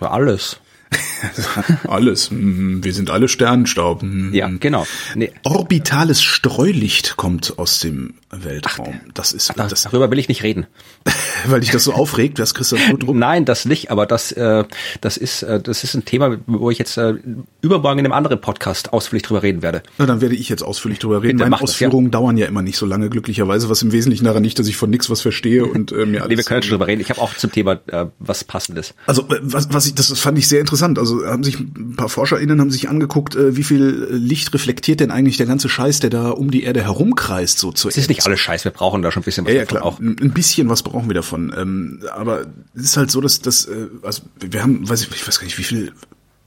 alles. 0.00 0.60
Alles. 1.88 2.30
Mhm. 2.30 2.84
Wir 2.84 2.92
sind 2.92 3.10
alle 3.10 3.28
Sternenstaub. 3.28 4.02
Mhm. 4.02 4.32
Ja, 4.34 4.48
genau. 4.48 4.86
Nee. 5.14 5.32
Orbitales 5.44 6.22
Streulicht 6.22 7.16
kommt 7.16 7.58
aus 7.58 7.80
dem 7.80 8.14
Weltraum. 8.30 9.00
Ach, 9.02 9.12
das 9.14 9.32
ist 9.32 9.50
ach, 9.50 9.68
das, 9.68 9.82
darüber 9.82 10.10
will 10.10 10.18
ich 10.18 10.28
nicht 10.28 10.42
reden. 10.42 10.66
Weil 11.46 11.60
dich 11.60 11.70
das 11.70 11.84
so 11.84 11.92
aufregt, 11.92 12.38
was 12.38 12.54
Christian 12.54 12.80
Blutdruck? 12.88 13.16
Nein, 13.16 13.44
das 13.44 13.64
nicht, 13.64 13.90
aber 13.90 14.06
das 14.06 14.32
äh, 14.32 14.64
das 15.00 15.16
ist 15.16 15.42
äh, 15.42 15.60
das 15.60 15.84
ist 15.84 15.94
ein 15.94 16.04
Thema, 16.04 16.36
wo 16.46 16.70
ich 16.70 16.78
jetzt 16.78 16.96
äh, 16.96 17.14
übermorgen 17.60 18.00
in 18.00 18.06
einem 18.06 18.12
anderen 18.12 18.40
Podcast 18.40 18.92
ausführlich 18.92 19.22
drüber 19.22 19.42
reden 19.42 19.62
werde. 19.62 19.82
Na, 19.98 20.06
dann 20.06 20.20
werde 20.20 20.34
ich 20.34 20.48
jetzt 20.48 20.62
ausführlich 20.62 20.98
drüber 20.98 21.22
reden. 21.22 21.38
Meine 21.38 21.60
Ausführungen 21.60 22.10
das, 22.10 22.18
ja. 22.18 22.20
dauern 22.20 22.36
ja 22.36 22.46
immer 22.46 22.62
nicht 22.62 22.76
so 22.76 22.86
lange 22.86 23.10
glücklicherweise, 23.10 23.68
was 23.68 23.82
im 23.82 23.92
Wesentlichen 23.92 24.24
daran 24.24 24.42
nicht, 24.42 24.58
dass 24.58 24.66
ich 24.68 24.76
von 24.76 24.90
nichts 24.90 25.10
was 25.10 25.20
verstehe 25.20 25.64
und 25.64 25.92
äh, 25.92 26.06
mir 26.06 26.22
alles 26.22 26.28
nee, 26.30 26.36
wir 26.36 26.44
können 26.44 26.62
schon 26.62 26.72
drüber 26.72 26.86
reden. 26.86 27.00
Ich 27.00 27.10
habe 27.10 27.20
auch 27.20 27.34
zum 27.34 27.52
Thema 27.52 27.78
äh, 27.86 28.06
was 28.18 28.44
passendes. 28.44 28.94
Also 29.06 29.22
äh, 29.22 29.38
was 29.42 29.72
was 29.72 29.86
ich 29.86 29.94
das 29.94 30.18
fand 30.18 30.38
ich 30.38 30.48
sehr 30.48 30.60
interessant. 30.60 30.98
Also 30.98 31.24
haben 31.26 31.44
sich 31.44 31.58
ein 31.58 31.94
paar 31.96 32.08
ForscherInnen 32.08 32.60
haben 32.60 32.70
sich 32.70 32.88
angeguckt, 32.88 33.36
äh, 33.36 33.56
wie 33.56 33.62
viel 33.62 34.08
Licht 34.10 34.52
reflektiert 34.54 35.00
denn 35.00 35.10
eigentlich 35.10 35.36
der 35.36 35.46
ganze 35.46 35.68
Scheiß, 35.68 36.00
der 36.00 36.10
da 36.10 36.30
um 36.30 36.50
die 36.50 36.62
Erde 36.62 36.82
herumkreist, 36.82 37.58
so 37.58 37.72
zu. 37.72 37.88
Es 37.88 37.96
ist 37.96 38.08
nicht 38.08 38.24
alles 38.26 38.40
Scheiß, 38.40 38.64
wir 38.64 38.72
brauchen 38.72 39.02
da 39.02 39.10
schon 39.10 39.22
ein 39.22 39.24
bisschen 39.24 39.44
was 39.44 39.52
ja, 39.52 39.60
ja, 39.60 39.64
klar. 39.64 39.84
auch. 39.84 39.98
Ein 40.00 40.32
bisschen 40.32 40.68
was 40.68 40.82
brauchen 40.82 41.08
wir 41.08 41.14
davon. 41.14 41.25
Ähm, 41.32 42.02
aber 42.14 42.46
es 42.74 42.82
ist 42.82 42.96
halt 42.96 43.10
so, 43.10 43.20
dass 43.20 43.40
das, 43.40 43.66
äh, 43.66 43.88
also 44.02 44.22
wir 44.40 44.62
haben, 44.62 44.88
weiß 44.88 45.02
ich, 45.02 45.10
ich 45.10 45.26
weiß 45.26 45.38
gar 45.38 45.44
nicht, 45.44 45.58
wie 45.58 45.64
viel 45.64 45.92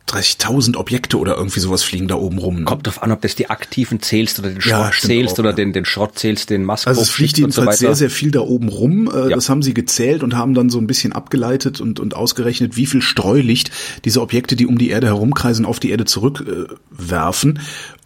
30.000 0.10 0.76
Objekte 0.76 1.18
oder 1.18 1.38
irgendwie 1.38 1.60
sowas 1.60 1.84
fliegen 1.84 2.08
da 2.08 2.16
oben 2.16 2.40
rum. 2.40 2.60
Ne? 2.60 2.64
Kommt 2.64 2.88
drauf 2.88 3.04
an, 3.04 3.12
ob 3.12 3.22
das 3.22 3.36
die 3.36 3.50
aktiven 3.50 4.02
zählst 4.02 4.40
oder 4.40 4.50
den 4.50 4.62
Schrott 4.62 4.72
ja, 4.72 4.92
zählst 4.92 5.36
auch, 5.36 5.40
oder 5.40 5.50
ja. 5.52 5.56
den, 5.56 5.74
den 5.74 5.86
Schrott 5.86 6.18
zählst, 6.18 6.50
den 6.50 6.66
Musk 6.66 6.88
Also 6.88 7.02
es 7.02 7.10
fliegt 7.10 7.38
jedenfalls 7.38 7.78
so 7.78 7.86
sehr, 7.86 7.96
sehr 7.96 8.10
viel 8.10 8.32
da 8.32 8.40
oben 8.40 8.70
rum. 8.70 9.10
Äh, 9.14 9.30
ja. 9.30 9.36
Das 9.36 9.50
haben 9.50 9.62
sie 9.62 9.74
gezählt 9.74 10.24
und 10.24 10.36
haben 10.36 10.56
dann 10.56 10.70
so 10.70 10.80
ein 10.80 10.88
bisschen 10.88 11.14
abgeleitet 11.14 11.80
und, 11.80 12.00
und 12.00 12.16
ausgerechnet, 12.16 12.76
wie 12.76 12.88
viel 12.88 13.02
Streulicht 13.02 13.72
diese 14.04 14.22
Objekte, 14.22 14.56
die 14.56 14.66
um 14.66 14.78
die 14.78 14.90
Erde 14.90 15.08
herumkreisen, 15.08 15.66
auf 15.66 15.80
die 15.80 15.92
Erde 15.92 16.06
zurückwerfen. 16.06 17.58
Äh, 17.58 17.60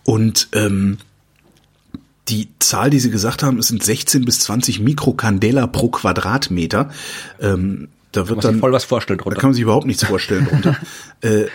und 0.04 0.50
ähm, 0.52 0.98
die 2.30 2.50
Zahl, 2.60 2.90
die 2.90 3.00
sie 3.00 3.12
gesagt 3.12 3.44
haben, 3.44 3.60
es 3.60 3.68
sind 3.68 3.84
16 3.84 4.26
bis 4.26 4.40
20 4.42 4.80
Mikrokandela 4.80 5.68
pro 5.68 5.90
Quadratmeter. 5.90 6.92
Ähm, 7.40 7.90
da 8.12 8.28
wird 8.30 8.44
dann 8.44 8.60
voll 8.60 8.72
was 8.72 8.86
vorstellen 8.86 9.20
drunter. 9.20 9.36
Da 9.36 9.42
kann 9.42 9.50
man 9.50 9.56
sich 9.56 9.64
überhaupt 9.64 9.88
nichts 9.88 10.06
vorstellen 10.06 10.46
drunter. 10.46 10.78
äh, 11.22 11.46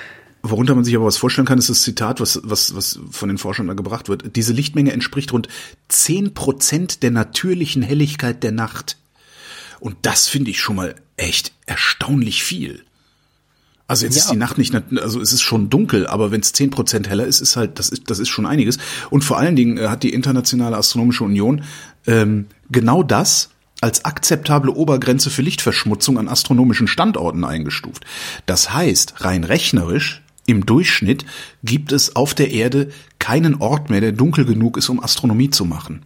Worunter 0.43 0.75
man 0.75 0.85
sich 0.85 0.95
aber 0.95 1.07
was 1.07 1.17
vorstellen 1.17 1.47
kann, 1.47 1.59
ist 1.59 1.69
das 1.69 1.83
Zitat, 1.83 2.21
was, 2.21 2.41
was, 2.45 2.75
was 2.75 3.01
von 3.11 3.29
den 3.29 3.39
Forschern 3.39 3.67
da 3.67 3.75
gebracht 3.75 4.09
wird. 4.09 4.37
Diese 4.37 4.53
Lichtmenge 4.53 4.93
entspricht 4.93 5.33
rund 5.33 5.49
zehn 5.89 6.33
Prozent 6.33 7.03
der 7.03 7.11
natürlichen 7.11 7.83
Helligkeit 7.83 8.43
der 8.43 8.53
Nacht. 8.53 8.99
Und 9.81 9.97
das 10.03 10.29
finde 10.29 10.51
ich 10.51 10.61
schon 10.61 10.77
mal 10.77 10.95
echt 11.17 11.53
erstaunlich 11.67 12.45
viel. 12.45 12.85
Also 13.89 14.05
jetzt 14.05 14.17
ja. 14.17 14.23
ist 14.23 14.31
die 14.31 14.37
Nacht 14.37 14.59
nicht, 14.59 14.75
also 15.01 15.19
es 15.21 15.33
ist 15.33 15.41
schon 15.41 15.71
dunkel, 15.71 16.07
aber 16.07 16.31
wenn 16.31 16.43
es 16.43 16.53
zehn 16.53 16.71
Prozent 16.71 17.09
heller 17.09 17.27
ist, 17.27 17.41
ist 17.41 17.57
halt, 17.57 17.79
das 17.79 17.89
ist, 17.89 18.11
das 18.11 18.19
ist 18.19 18.29
schon 18.29 18.45
einiges. 18.45 18.77
Und 19.09 19.25
vor 19.25 19.39
allen 19.39 19.57
Dingen 19.57 19.79
äh, 19.79 19.89
hat 19.89 20.03
die 20.03 20.13
Internationale 20.13 20.77
Astronomische 20.77 21.25
Union 21.25 21.63
ähm, 22.07 22.47
genau 22.71 23.03
das 23.03 23.49
als 23.81 24.05
akzeptable 24.05 24.73
Obergrenze 24.73 25.31
für 25.31 25.41
Lichtverschmutzung 25.41 26.19
an 26.19 26.29
astronomischen 26.29 26.87
Standorten 26.87 27.45
eingestuft. 27.45 28.05
Das 28.45 28.75
heißt, 28.75 29.25
rein 29.25 29.43
rechnerisch 29.43 30.23
im 30.45 30.67
Durchschnitt 30.67 31.25
gibt 31.65 31.93
es 31.93 32.15
auf 32.15 32.35
der 32.35 32.51
Erde 32.51 32.91
keinen 33.19 33.57
Ort 33.57 33.89
mehr, 33.89 34.03
der 34.03 34.13
dunkel 34.13 34.45
genug 34.45 34.77
ist, 34.77 34.91
um 34.91 35.03
Astronomie 35.03 35.49
zu 35.49 35.65
machen. 35.65 36.03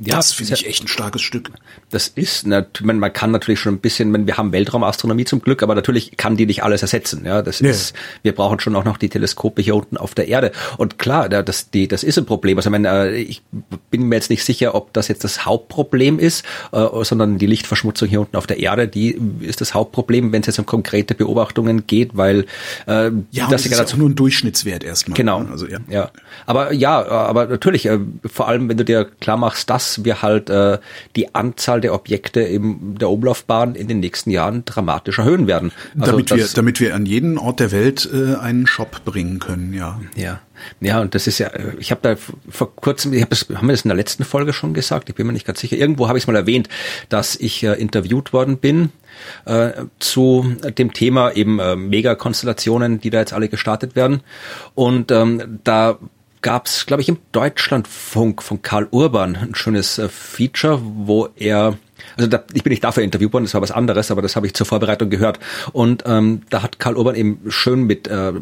Ja, 0.00 0.14
das 0.14 0.32
finde 0.32 0.54
ich 0.54 0.64
echt 0.64 0.84
ein 0.84 0.88
starkes 0.88 1.22
Stück. 1.22 1.50
Das 1.90 2.06
ist, 2.06 2.46
man, 2.46 2.98
man 3.00 3.12
kann 3.12 3.32
natürlich 3.32 3.58
schon 3.58 3.74
ein 3.74 3.80
bisschen, 3.80 4.26
wir 4.28 4.36
haben 4.36 4.52
Weltraumastronomie 4.52 5.24
zum 5.24 5.42
Glück, 5.42 5.60
aber 5.64 5.74
natürlich 5.74 6.16
kann 6.16 6.36
die 6.36 6.46
nicht 6.46 6.62
alles 6.62 6.82
ersetzen. 6.82 7.24
Ja, 7.24 7.42
das 7.42 7.60
nee. 7.60 7.70
ist, 7.70 7.94
wir 8.22 8.32
brauchen 8.32 8.60
schon 8.60 8.76
auch 8.76 8.84
noch 8.84 8.96
die 8.96 9.08
Teleskope 9.08 9.60
hier 9.60 9.74
unten 9.74 9.96
auf 9.96 10.14
der 10.14 10.28
Erde. 10.28 10.52
Und 10.76 11.00
klar, 11.00 11.28
das, 11.28 11.70
die, 11.70 11.88
das 11.88 12.04
ist 12.04 12.16
ein 12.16 12.26
Problem. 12.26 12.56
Also 12.58 12.68
ich, 12.68 12.70
meine, 12.70 13.10
ich 13.16 13.42
bin 13.90 14.04
mir 14.04 14.14
jetzt 14.14 14.30
nicht 14.30 14.44
sicher, 14.44 14.76
ob 14.76 14.92
das 14.92 15.08
jetzt 15.08 15.24
das 15.24 15.44
Hauptproblem 15.44 16.20
ist, 16.20 16.44
äh, 16.70 16.86
sondern 17.02 17.38
die 17.38 17.46
Lichtverschmutzung 17.46 18.08
hier 18.08 18.20
unten 18.20 18.36
auf 18.36 18.46
der 18.46 18.60
Erde, 18.60 18.86
die 18.86 19.20
ist 19.40 19.60
das 19.60 19.74
Hauptproblem, 19.74 20.30
wenn 20.30 20.42
es 20.42 20.46
jetzt 20.46 20.60
um 20.60 20.66
konkrete 20.66 21.16
Beobachtungen 21.16 21.88
geht, 21.88 22.16
weil 22.16 22.46
äh, 22.86 23.10
ja, 23.32 23.48
das, 23.48 23.66
ist 23.66 23.76
ja 23.76 23.96
nur 23.96 24.10
ein 24.10 24.14
Durchschnittswert 24.14 24.84
erstmal. 24.84 25.16
Genau. 25.16 25.44
Also 25.50 25.66
ja. 25.66 25.78
ja. 25.88 26.10
Aber 26.46 26.72
ja, 26.72 27.04
aber 27.04 27.46
natürlich, 27.46 27.86
äh, 27.86 27.98
vor 28.24 28.46
allem 28.46 28.68
wenn 28.68 28.76
du 28.76 28.84
dir 28.84 29.04
klar 29.04 29.36
machst, 29.36 29.68
dass 29.68 29.87
wir 30.04 30.22
halt 30.22 30.50
äh, 30.50 30.78
die 31.16 31.34
Anzahl 31.34 31.80
der 31.80 31.94
Objekte 31.94 32.40
in 32.40 32.96
der 32.96 33.10
Umlaufbahn 33.10 33.74
in 33.74 33.88
den 33.88 34.00
nächsten 34.00 34.30
Jahren 34.30 34.64
dramatisch 34.64 35.18
erhöhen 35.18 35.46
werden. 35.46 35.72
Also 35.98 36.12
damit 36.12 36.30
wir, 36.30 36.46
damit 36.54 36.80
wir 36.80 36.94
an 36.94 37.06
jeden 37.06 37.38
Ort 37.38 37.60
der 37.60 37.72
Welt 37.72 38.08
äh, 38.12 38.36
einen 38.36 38.66
Shop 38.66 39.04
bringen 39.04 39.38
können, 39.38 39.72
ja. 39.72 40.00
Ja. 40.16 40.40
Ja, 40.80 41.00
und 41.00 41.14
das 41.14 41.26
ist 41.26 41.38
ja, 41.38 41.50
ich 41.78 41.90
habe 41.90 42.00
da 42.02 42.16
vor 42.48 42.74
kurzem, 42.74 43.12
ich 43.12 43.22
hab 43.22 43.30
das, 43.30 43.46
haben 43.48 43.68
wir 43.68 43.72
das 43.72 43.82
in 43.82 43.88
der 43.88 43.96
letzten 43.96 44.24
Folge 44.24 44.52
schon 44.52 44.74
gesagt? 44.74 45.08
Ich 45.08 45.14
bin 45.14 45.26
mir 45.26 45.32
nicht 45.32 45.46
ganz 45.46 45.60
sicher. 45.60 45.76
Irgendwo 45.76 46.08
habe 46.08 46.18
ich 46.18 46.24
es 46.24 46.26
mal 46.26 46.36
erwähnt, 46.36 46.68
dass 47.08 47.36
ich 47.36 47.62
äh, 47.62 47.74
interviewt 47.74 48.32
worden 48.32 48.58
bin 48.58 48.90
äh, 49.44 49.70
zu 49.98 50.56
dem 50.76 50.92
Thema 50.92 51.32
eben 51.32 51.58
äh, 51.58 51.76
Megakonstellationen, 51.76 53.00
die 53.00 53.10
da 53.10 53.20
jetzt 53.20 53.32
alle 53.32 53.48
gestartet 53.48 53.96
werden. 53.96 54.20
Und 54.74 55.10
ähm, 55.10 55.60
da 55.64 55.98
gab 56.42 56.66
es, 56.66 56.86
glaube 56.86 57.02
ich, 57.02 57.08
im 57.08 57.18
Deutschlandfunk 57.32 58.42
von 58.42 58.62
Karl 58.62 58.88
Urban 58.90 59.36
ein 59.36 59.54
schönes 59.54 59.98
äh, 59.98 60.08
Feature, 60.08 60.80
wo 60.82 61.28
er 61.36 61.78
also 62.16 62.28
da, 62.28 62.44
ich 62.52 62.62
bin 62.62 62.70
nicht 62.70 62.84
dafür 62.84 63.02
interviewt 63.02 63.32
worden, 63.32 63.44
das 63.44 63.54
war 63.54 63.60
was 63.60 63.70
anderes, 63.70 64.10
aber 64.10 64.22
das 64.22 64.36
habe 64.36 64.46
ich 64.46 64.54
zur 64.54 64.66
Vorbereitung 64.66 65.10
gehört. 65.10 65.38
Und 65.72 66.04
ähm, 66.06 66.42
da 66.50 66.62
hat 66.62 66.78
Karl 66.78 66.96
Urban 66.96 67.14
eben 67.14 67.40
schön 67.48 67.84
mit 67.84 68.08
äh, 68.08 68.32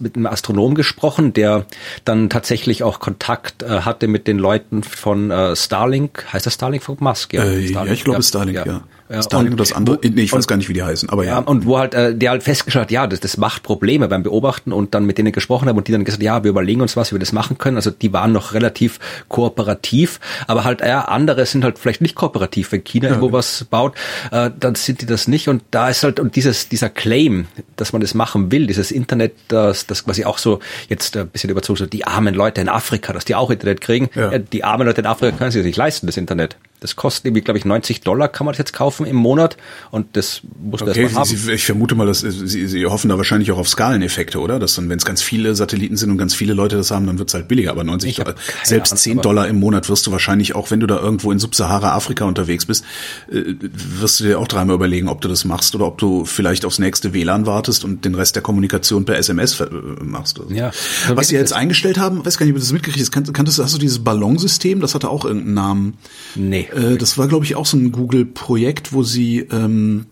mit 0.00 0.16
einem 0.16 0.26
Astronom 0.26 0.74
gesprochen, 0.74 1.32
der 1.32 1.64
dann 2.04 2.28
tatsächlich 2.28 2.82
auch 2.82 2.98
Kontakt 2.98 3.62
äh, 3.62 3.82
hatte 3.82 4.08
mit 4.08 4.26
den 4.26 4.38
Leuten 4.38 4.82
von 4.82 5.30
äh, 5.30 5.54
Starlink. 5.54 6.26
Heißt 6.32 6.44
das 6.44 6.54
Starlink 6.54 6.82
von 6.82 6.96
Musk? 6.98 7.32
Ja, 7.32 7.44
äh, 7.44 7.68
Starlink, 7.68 7.86
ja 7.86 7.92
ich 7.92 8.04
glaube. 8.04 8.22
Starlink, 8.22 8.58
ja. 8.58 8.66
ja. 8.66 8.82
Ja, 9.10 9.22
Starlink 9.22 9.52
und, 9.52 9.60
das 9.60 9.72
andere, 9.72 9.96
wo, 9.96 10.08
nee, 10.08 10.22
ich 10.22 10.32
weiß 10.32 10.46
gar 10.46 10.56
nicht, 10.56 10.68
wie 10.68 10.72
die 10.72 10.84
heißen, 10.84 11.08
aber 11.08 11.24
ja. 11.24 11.32
ja. 11.32 11.38
Und 11.38 11.66
wo 11.66 11.78
halt, 11.78 11.94
äh, 11.94 12.14
der 12.14 12.30
halt 12.30 12.44
festgestellt 12.44 12.84
hat, 12.84 12.90
ja, 12.92 13.08
das, 13.08 13.18
das 13.18 13.36
macht 13.38 13.64
Probleme 13.64 14.06
beim 14.06 14.22
Beobachten 14.22 14.72
und 14.72 14.94
dann 14.94 15.04
mit 15.04 15.18
denen 15.18 15.32
gesprochen 15.32 15.68
haben 15.68 15.76
und 15.76 15.88
die 15.88 15.92
dann 15.92 16.04
gesagt, 16.04 16.22
ja, 16.22 16.44
wir 16.44 16.50
überlegen 16.50 16.80
uns 16.80 16.96
was, 16.96 17.10
wie 17.10 17.16
wir 17.16 17.18
das 17.18 17.32
machen 17.32 17.58
können. 17.58 17.76
Also 17.76 17.90
die 17.90 18.12
waren 18.12 18.30
noch 18.30 18.54
relativ 18.54 19.00
kooperativ, 19.28 20.20
aber 20.46 20.62
halt, 20.62 20.80
ja, 20.80 21.06
andere 21.06 21.44
sind 21.44 21.64
halt 21.64 21.80
vielleicht 21.80 22.02
nicht 22.02 22.14
kooperativ. 22.14 22.70
Wenn 22.70 22.84
China 22.84 23.08
ja, 23.08 23.14
irgendwo 23.14 23.32
was 23.32 23.64
baut, 23.64 23.96
äh, 24.30 24.50
dann 24.58 24.76
sind 24.76 25.00
die 25.00 25.06
das 25.06 25.26
nicht 25.26 25.48
und 25.48 25.64
da 25.72 25.88
ist 25.88 26.04
halt, 26.04 26.20
und 26.20 26.36
dieses, 26.36 26.68
dieser 26.68 26.88
Claim, 26.88 27.48
dass 27.74 27.92
man 27.92 28.00
das 28.00 28.14
machen 28.14 28.52
will, 28.52 28.68
dieses 28.68 28.92
Internet, 28.92 29.32
das, 29.48 29.86
das 29.86 30.04
quasi 30.04 30.24
auch 30.24 30.38
so 30.38 30.60
jetzt 30.88 31.16
ein 31.16 31.26
bisschen 31.26 31.50
überzogen, 31.50 31.78
so 31.78 31.86
die 31.86 32.06
armen 32.06 32.34
Leute 32.34 32.60
in 32.60 32.68
Afrika, 32.68 33.12
dass 33.12 33.24
die 33.24 33.34
auch 33.34 33.50
Internet 33.50 33.80
kriegen. 33.80 34.08
Ja. 34.14 34.38
Die 34.38 34.62
armen 34.62 34.86
Leute 34.86 35.00
in 35.00 35.06
Afrika 35.08 35.36
können 35.36 35.50
sich 35.50 35.64
nicht 35.64 35.76
leisten, 35.76 36.06
das 36.06 36.16
Internet. 36.16 36.56
Das 36.80 36.96
kostet 36.96 37.26
irgendwie, 37.26 37.42
glaube 37.42 37.58
ich, 37.58 37.64
90 37.64 38.00
Dollar 38.00 38.28
kann 38.28 38.46
man 38.46 38.52
das 38.52 38.58
jetzt 38.58 38.72
kaufen 38.72 39.06
im 39.06 39.16
Monat 39.16 39.56
und 39.90 40.16
das 40.16 40.40
muss 40.60 40.82
okay, 40.82 41.02
erstmal 41.02 41.26
haben. 41.26 41.36
Sie, 41.36 41.52
ich 41.52 41.64
vermute 41.64 41.94
mal, 41.94 42.06
dass 42.06 42.20
Sie, 42.20 42.66
Sie 42.66 42.86
hoffen 42.86 43.08
da 43.08 43.18
wahrscheinlich 43.18 43.52
auch 43.52 43.58
auf 43.58 43.68
Skaleneffekte, 43.68 44.40
oder? 44.40 44.58
Dass 44.58 44.74
dann, 44.74 44.88
wenn 44.88 44.98
es 44.98 45.04
ganz 45.04 45.22
viele 45.22 45.54
Satelliten 45.54 45.96
sind 45.96 46.10
und 46.10 46.18
ganz 46.18 46.34
viele 46.34 46.54
Leute 46.54 46.76
das 46.76 46.90
haben, 46.90 47.06
dann 47.06 47.18
wird 47.18 47.28
es 47.28 47.34
halt 47.34 47.48
billiger. 47.48 47.70
Aber 47.70 47.84
90 47.84 48.16
Dollar, 48.16 48.34
selbst 48.64 48.92
Ahnung, 48.92 48.98
10 48.98 49.20
Dollar 49.20 49.48
im 49.48 49.60
Monat 49.60 49.88
wirst 49.88 50.06
du 50.06 50.12
wahrscheinlich 50.12 50.54
auch, 50.54 50.70
wenn 50.70 50.80
du 50.80 50.86
da 50.86 50.98
irgendwo 50.98 51.32
in 51.32 51.38
Subsahara-Afrika 51.38 52.24
unterwegs 52.24 52.64
bist, 52.64 52.84
äh, 53.30 53.42
wirst 53.60 54.20
du 54.20 54.24
dir 54.24 54.38
auch 54.38 54.48
dreimal 54.48 54.74
überlegen, 54.74 55.08
ob 55.08 55.20
du 55.20 55.28
das 55.28 55.44
machst 55.44 55.74
oder 55.74 55.86
ob 55.86 55.98
du 55.98 56.24
vielleicht 56.24 56.64
aufs 56.64 56.78
nächste 56.78 57.12
WLAN 57.12 57.46
wartest 57.46 57.84
und 57.84 58.04
den 58.04 58.14
Rest 58.14 58.36
der 58.36 58.42
Kommunikation 58.42 59.04
per 59.04 59.18
SMS 59.18 59.62
machst. 60.00 60.40
Also. 60.40 60.52
Ja. 60.54 60.70
Was 61.08 61.28
Sie 61.28 61.36
jetzt 61.36 61.52
eingestellt 61.52 61.98
haben, 61.98 62.24
weiß 62.24 62.38
gar 62.38 62.46
nicht, 62.46 62.54
ob 62.54 62.58
du 62.58 62.64
das 62.64 62.72
mitgekriegt 62.72 63.14
hast, 63.14 63.32
kanntest, 63.32 63.58
hast 63.58 63.74
du 63.74 63.78
dieses 63.78 63.98
Ballonsystem? 63.98 64.80
Das 64.80 64.94
hatte 64.94 65.10
auch 65.10 65.24
irgendeinen 65.24 65.54
Namen. 65.54 65.94
Nee. 66.34 66.69
Äh, 66.72 66.96
das 66.96 67.18
war, 67.18 67.28
glaube 67.28 67.44
ich, 67.44 67.56
auch 67.56 67.66
so 67.66 67.76
ein 67.76 67.92
Google-Projekt, 67.92 68.92
wo 68.92 69.02
sie 69.02 69.40
ähm, 69.50 70.06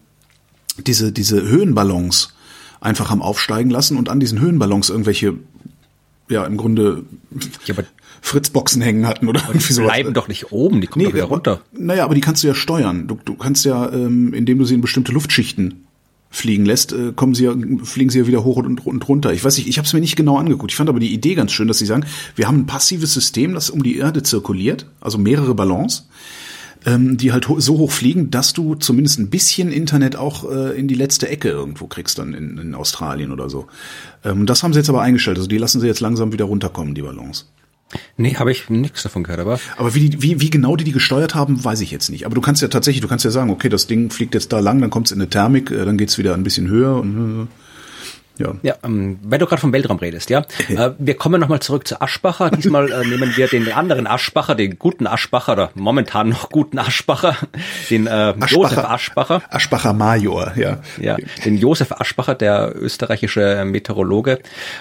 diese, 0.87 1.13
diese 1.13 1.43
Höhenballons 1.43 2.35
einfach 2.81 3.11
haben 3.11 3.23
aufsteigen 3.23 3.71
lassen 3.71 3.97
und 3.97 4.09
an 4.09 4.21
diesen 4.21 4.41
Höhenballons 4.41 4.91
irgendwelche, 4.91 5.35
ja, 6.29 6.45
im 6.45 6.57
Grunde 6.57 7.05
ja, 7.67 7.75
Fritzboxen 8.21 8.83
hängen 8.83 9.07
hatten 9.07 9.29
oder 9.29 9.41
irgendwie 9.49 9.73
sowas. 9.73 9.93
Die 9.93 10.01
bleiben 10.01 10.15
doch 10.15 10.29
nicht 10.29 10.53
oben, 10.53 10.81
die 10.81 10.87
kommen 10.87 11.05
nee, 11.05 11.11
doch 11.11 11.17
wieder 11.17 11.25
runter. 11.25 11.61
Naja, 11.73 12.05
aber 12.05 12.15
die 12.15 12.21
kannst 12.21 12.43
du 12.43 12.49
ja 12.49 12.55
steuern. 12.55 13.09
Du, 13.09 13.19
du 13.25 13.35
kannst 13.35 13.65
ja, 13.65 13.91
ähm, 13.93 14.33
indem 14.35 14.59
du 14.59 14.65
sie 14.65 14.75
in 14.75 14.81
bestimmte 14.81 15.13
Luftschichten 15.13 15.85
fliegen 16.31 16.67
lässt, 16.67 16.93
äh, 16.93 17.13
kommen 17.15 17.35
sie 17.35 17.45
ja, 17.45 17.55
fliegen 17.85 18.11
sie 18.11 18.19
ja 18.19 18.27
wieder 18.27 18.45
hoch 18.45 18.57
und, 18.57 18.87
und 18.87 19.09
runter. 19.09 19.33
Ich 19.33 19.45
weiß 19.45 19.57
nicht, 19.57 19.69
ich 19.69 19.79
habe 19.79 19.87
es 19.87 19.93
mir 19.93 20.01
nicht 20.01 20.17
genau 20.17 20.37
angeguckt. 20.37 20.71
Ich 20.71 20.77
fand 20.77 20.91
aber 20.91 21.01
die 21.01 21.13
Idee 21.13 21.35
ganz 21.35 21.53
schön, 21.53 21.69
dass 21.69 21.79
sie 21.79 21.87
sagen, 21.87 22.05
wir 22.37 22.47
haben 22.47 22.61
ein 22.61 22.67
passives 22.67 23.15
System, 23.15 23.55
das 23.55 23.71
um 23.71 23.83
die 23.83 23.97
Erde 23.97 24.23
zirkuliert, 24.23 24.87
also 25.01 25.17
mehrere 25.17 25.55
Ballons, 25.55 26.09
ähm, 26.89 27.19
die 27.19 27.33
halt 27.33 27.47
so 27.59 27.79
hoch 27.79 27.91
fliegen, 27.91 28.31
dass 28.31 28.55
du 28.55 28.75
zumindest 28.75 29.19
ein 29.19 29.29
bisschen 29.29 29.71
Internet 29.71 30.17
auch 30.17 30.51
äh, 30.51 30.79
in 30.79 30.89
die 30.89 30.95
letzte 30.95 31.29
Ecke 31.29 31.51
irgendwo 31.51 31.87
kriegst, 31.87 32.19
dann 32.19 32.33
in, 32.33 32.57
in 32.57 32.75
Australien 32.75 33.31
oder 33.31 33.51
so. 33.51 33.67
Ähm, 34.25 34.47
das 34.47 34.63
haben 34.63 34.73
sie 34.73 34.79
jetzt 34.79 34.89
aber 34.89 35.03
eingestellt. 35.03 35.37
Also 35.37 35.49
die 35.49 35.59
lassen 35.59 35.81
sie 35.81 35.87
jetzt 35.87 36.01
langsam 36.01 36.33
wieder 36.33 36.47
runterkommen, 36.47 36.95
die 36.95 37.03
Ballons. 37.03 37.51
Nee, 38.17 38.37
habe 38.37 38.53
ich 38.53 38.69
nichts 38.71 39.03
davon 39.03 39.25
gehört, 39.25 39.41
aber. 39.41 39.61
Aber 39.77 39.95
wie, 39.95 40.11
die, 40.11 40.23
wie, 40.23 40.41
wie 40.41 40.51
genau 40.51 40.77
die 40.77 40.85
die 40.85 40.93
gesteuert 40.93 41.35
haben, 41.35 41.63
weiß 41.63 41.81
ich 41.81 41.91
jetzt 41.91 42.11
nicht. 42.11 42.27
Aber 42.27 42.35
du 42.35 42.41
kannst 42.41 42.63
ja 42.63 42.69
tatsächlich, 42.69 43.01
du 43.01 43.09
kannst 43.09 43.25
ja 43.25 43.31
sagen, 43.31 43.51
okay, 43.51 43.69
das 43.69 43.87
Ding 43.87 44.11
fliegt 44.11 44.35
jetzt 44.35 44.53
da 44.53 44.61
lang, 44.61 44.81
dann 44.81 44.91
kommt 44.91 45.07
es 45.07 45.13
in 45.13 45.21
eine 45.21 45.31
Thermik, 45.31 45.71
äh, 45.71 45.85
dann 45.85 45.99
geht's 45.99 46.19
wieder 46.19 46.35
ein 46.35 46.43
bisschen 46.43 46.69
höher 46.69 46.97
und 47.01 47.43
äh, 47.43 47.47
ja, 48.39 48.55
ja 48.63 48.75
ähm, 48.85 49.19
wenn 49.23 49.39
du 49.39 49.47
gerade 49.47 49.61
vom 49.61 49.73
Weltraum 49.73 49.99
redest, 49.99 50.31
ja. 50.31 50.41
äh, 50.69 50.91
wir 50.99 51.15
kommen 51.15 51.41
nochmal 51.41 51.61
zurück 51.61 51.87
zu 51.87 52.01
Aschbacher. 52.01 52.51
Diesmal 52.51 52.91
äh, 52.91 53.07
nehmen 53.07 53.37
wir 53.37 53.49
den 53.49 53.71
anderen 53.73 54.07
Aschbacher, 54.07 54.55
den 54.55 54.79
guten 54.79 55.07
Aschbacher, 55.07 55.53
oder 55.53 55.71
momentan 55.75 56.29
noch 56.29 56.51
guten 56.51 56.79
Aschbacher, 56.79 57.37
den 57.91 58.07
äh, 58.07 58.11
Aschbacher, 58.11 58.55
Josef 58.55 58.79
Aschbacher. 58.79 59.43
Aschbacher 59.51 59.93
Major, 59.93 60.53
ja. 60.57 60.79
Ja, 61.01 61.17
den 61.45 61.57
Josef 61.57 61.93
Aschbacher, 61.93 62.35
der 62.35 62.75
österreichische 62.75 63.65
Meteorologe, 63.65 64.39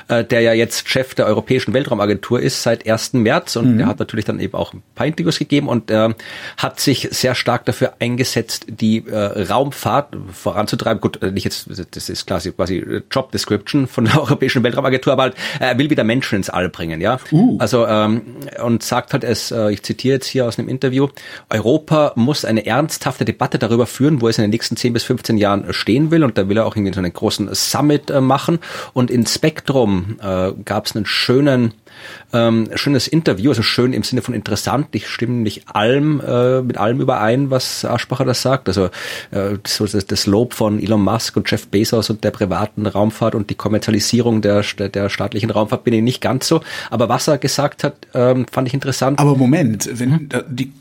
äh, 0.07 0.23
der 0.23 0.41
ja 0.41 0.53
jetzt 0.53 0.87
Chef 0.87 1.15
der 1.15 1.25
Europäischen 1.25 1.73
Weltraumagentur 1.73 2.39
ist 2.39 2.63
seit 2.63 2.87
1. 2.87 3.13
März 3.13 3.55
und 3.55 3.73
mhm. 3.73 3.77
der 3.79 3.87
hat 3.87 3.99
natürlich 3.99 4.25
dann 4.25 4.39
eben 4.39 4.53
auch 4.53 4.73
ein 4.73 4.83
paar 4.95 5.07
Interviews 5.07 5.39
gegeben 5.39 5.67
und 5.67 5.91
äh, 5.91 6.09
hat 6.57 6.79
sich 6.79 7.09
sehr 7.11 7.35
stark 7.35 7.65
dafür 7.65 7.93
eingesetzt, 7.99 8.65
die 8.69 9.05
äh, 9.07 9.43
Raumfahrt 9.43 10.15
voranzutreiben. 10.31 11.01
Gut, 11.01 11.21
äh, 11.21 11.31
nicht 11.31 11.45
jetzt, 11.45 11.69
das 11.91 12.09
ist 12.09 12.27
quasi, 12.27 12.51
quasi 12.51 13.01
Job 13.11 13.31
des 13.31 13.46
Description 13.47 13.87
von 13.87 14.05
der 14.05 14.19
Europäischen 14.21 14.63
Weltraumagentur, 14.63 15.13
aber 15.13 15.23
halt, 15.23 15.35
er 15.59 15.77
will 15.77 15.89
wieder 15.89 16.03
Menschen 16.03 16.35
ins 16.35 16.49
All 16.49 16.69
bringen, 16.69 17.01
ja. 17.01 17.19
Uh. 17.31 17.57
Also 17.59 17.87
ähm, 17.87 18.21
und 18.63 18.83
sagt 18.83 19.13
halt 19.13 19.23
es, 19.23 19.51
äh, 19.51 19.71
ich 19.71 19.83
zitiere 19.83 20.15
jetzt 20.15 20.27
hier 20.27 20.45
aus 20.45 20.59
einem 20.59 20.69
Interview, 20.69 21.07
Europa 21.49 22.13
muss 22.15 22.45
eine 22.45 22.65
ernsthafte 22.65 23.25
Debatte 23.25 23.57
darüber 23.57 23.85
führen, 23.85 24.21
wo 24.21 24.27
es 24.27 24.37
in 24.37 24.43
den 24.43 24.51
nächsten 24.51 24.75
10 24.75 24.93
bis 24.93 25.03
15 25.03 25.37
Jahren 25.37 25.73
stehen 25.73 26.11
will 26.11 26.23
und 26.23 26.37
da 26.37 26.49
will 26.49 26.57
er 26.57 26.65
auch 26.65 26.75
irgendwie 26.75 26.93
so 26.93 26.99
einen 26.99 27.13
großen 27.13 27.49
Summit 27.53 28.09
äh, 28.09 28.21
machen 28.21 28.59
und 28.93 29.09
in 29.09 29.25
Spektrum 29.25 30.17
äh, 30.21 30.51
gab 30.65 30.85
es 30.85 30.95
einen 30.95 31.05
schönen 31.05 31.73
ähm, 32.33 32.69
schönes 32.75 33.07
Interview, 33.07 33.51
also 33.51 33.61
schön 33.61 33.93
im 33.93 34.03
Sinne 34.03 34.21
von 34.21 34.33
interessant. 34.33 34.87
Ich 34.91 35.07
stimme 35.07 35.35
nicht 35.35 35.63
allem 35.73 36.21
äh, 36.21 36.61
mit 36.61 36.77
allem 36.77 37.01
überein, 37.01 37.49
was 37.49 37.85
Aschbacher 37.85 38.25
das 38.25 38.41
sagt. 38.41 38.67
Also 38.67 38.85
äh, 39.31 39.57
so 39.65 39.85
das, 39.85 40.05
das 40.05 40.25
Lob 40.25 40.53
von 40.53 40.81
Elon 40.81 41.01
Musk 41.01 41.37
und 41.37 41.49
Jeff 41.49 41.67
Bezos 41.67 42.09
und 42.09 42.23
der 42.23 42.31
privaten 42.31 42.85
Raumfahrt 42.85 43.35
und 43.35 43.49
die 43.49 43.55
Kommerzialisierung 43.55 44.41
der, 44.41 44.63
der 44.63 45.09
staatlichen 45.09 45.49
Raumfahrt 45.49 45.83
bin 45.83 45.93
ich 45.93 46.01
nicht 46.01 46.21
ganz 46.21 46.47
so. 46.47 46.61
Aber 46.89 47.09
was 47.09 47.27
er 47.27 47.37
gesagt 47.37 47.83
hat, 47.83 47.95
ähm, 48.13 48.45
fand 48.51 48.67
ich 48.67 48.73
interessant. 48.73 49.19
Aber 49.19 49.35
Moment, 49.35 49.89
wenn 49.93 50.11
hm? 50.11 50.29
die 50.49 50.71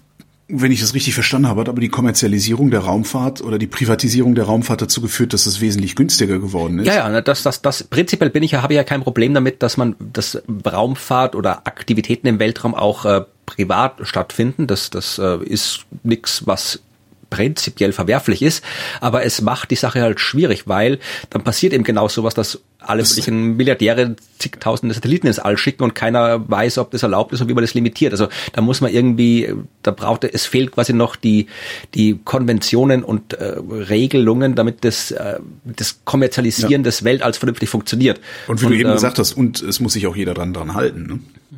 wenn 0.48 0.70
ich 0.70 0.80
das 0.80 0.94
richtig 0.94 1.14
verstanden 1.14 1.48
habe, 1.48 1.60
hat 1.60 1.68
aber 1.68 1.80
die 1.80 1.88
Kommerzialisierung 1.88 2.70
der 2.70 2.80
Raumfahrt 2.80 3.42
oder 3.42 3.58
die 3.58 3.66
Privatisierung 3.66 4.36
der 4.36 4.44
Raumfahrt 4.44 4.80
dazu 4.80 5.00
geführt, 5.00 5.32
dass 5.32 5.46
es 5.46 5.60
wesentlich 5.60 5.96
günstiger 5.96 6.38
geworden 6.38 6.78
ist. 6.78 6.86
Ja, 6.86 7.10
ja, 7.10 7.20
das, 7.20 7.42
das, 7.42 7.62
das 7.62 7.82
prinzipiell 7.82 8.30
bin 8.30 8.44
ich 8.44 8.52
ja, 8.52 8.62
habe 8.62 8.72
ich 8.72 8.76
ja 8.76 8.84
kein 8.84 9.02
Problem 9.02 9.34
damit, 9.34 9.62
dass 9.62 9.76
man 9.76 9.96
das 9.98 10.40
Raumfahrt 10.64 11.34
oder 11.34 11.66
Aktivitäten 11.66 12.28
im 12.28 12.38
Weltraum 12.38 12.74
auch 12.74 13.04
äh, 13.04 13.24
privat 13.44 13.94
stattfinden. 14.02 14.68
Das, 14.68 14.90
das 14.90 15.18
äh, 15.18 15.38
ist 15.44 15.84
nichts, 16.04 16.46
was 16.46 16.80
prinzipiell 17.30 17.92
verwerflich 17.92 18.42
ist, 18.42 18.64
aber 19.00 19.24
es 19.24 19.40
macht 19.40 19.70
die 19.70 19.76
Sache 19.76 20.02
halt 20.02 20.20
schwierig, 20.20 20.66
weil 20.66 20.98
dann 21.30 21.42
passiert 21.42 21.72
eben 21.72 21.84
genau 21.84 22.08
sowas, 22.08 22.34
dass 22.34 22.60
alle 22.78 23.02
möglichen 23.02 23.56
Milliardäre 23.56 24.16
zigtausende 24.38 24.94
Satelliten 24.94 25.26
ins 25.26 25.38
All 25.38 25.56
schicken 25.56 25.82
und 25.82 25.94
keiner 25.94 26.48
weiß, 26.48 26.78
ob 26.78 26.90
das 26.90 27.02
erlaubt 27.02 27.32
ist 27.32 27.40
und 27.40 27.48
wie 27.48 27.54
man 27.54 27.62
das 27.62 27.74
limitiert. 27.74 28.12
Also 28.12 28.28
da 28.52 28.60
muss 28.60 28.80
man 28.80 28.92
irgendwie, 28.92 29.52
da 29.82 29.90
braucht 29.90 30.24
es 30.24 30.46
fehlt 30.46 30.72
quasi 30.72 30.92
noch 30.92 31.16
die 31.16 31.46
die 31.94 32.20
Konventionen 32.24 33.02
und 33.02 33.32
äh, 33.32 33.56
Regelungen, 33.68 34.54
damit 34.54 34.84
das 34.84 35.10
äh, 35.10 35.40
das 35.64 36.00
Kommerzialisieren 36.04 36.82
ja. 36.82 36.84
des 36.84 37.04
Weltalls 37.04 37.38
vernünftig 37.38 37.68
funktioniert. 37.68 38.20
Und 38.46 38.60
wie 38.60 38.66
und, 38.66 38.72
du 38.72 38.78
eben 38.78 38.88
ähm, 38.90 38.94
gesagt 38.94 39.18
hast, 39.18 39.32
und 39.32 39.62
es 39.62 39.80
muss 39.80 39.94
sich 39.94 40.06
auch 40.06 40.16
jeder 40.16 40.34
dran 40.34 40.52
dran 40.52 40.74
halten. 40.74 41.06
Ne? 41.06 41.55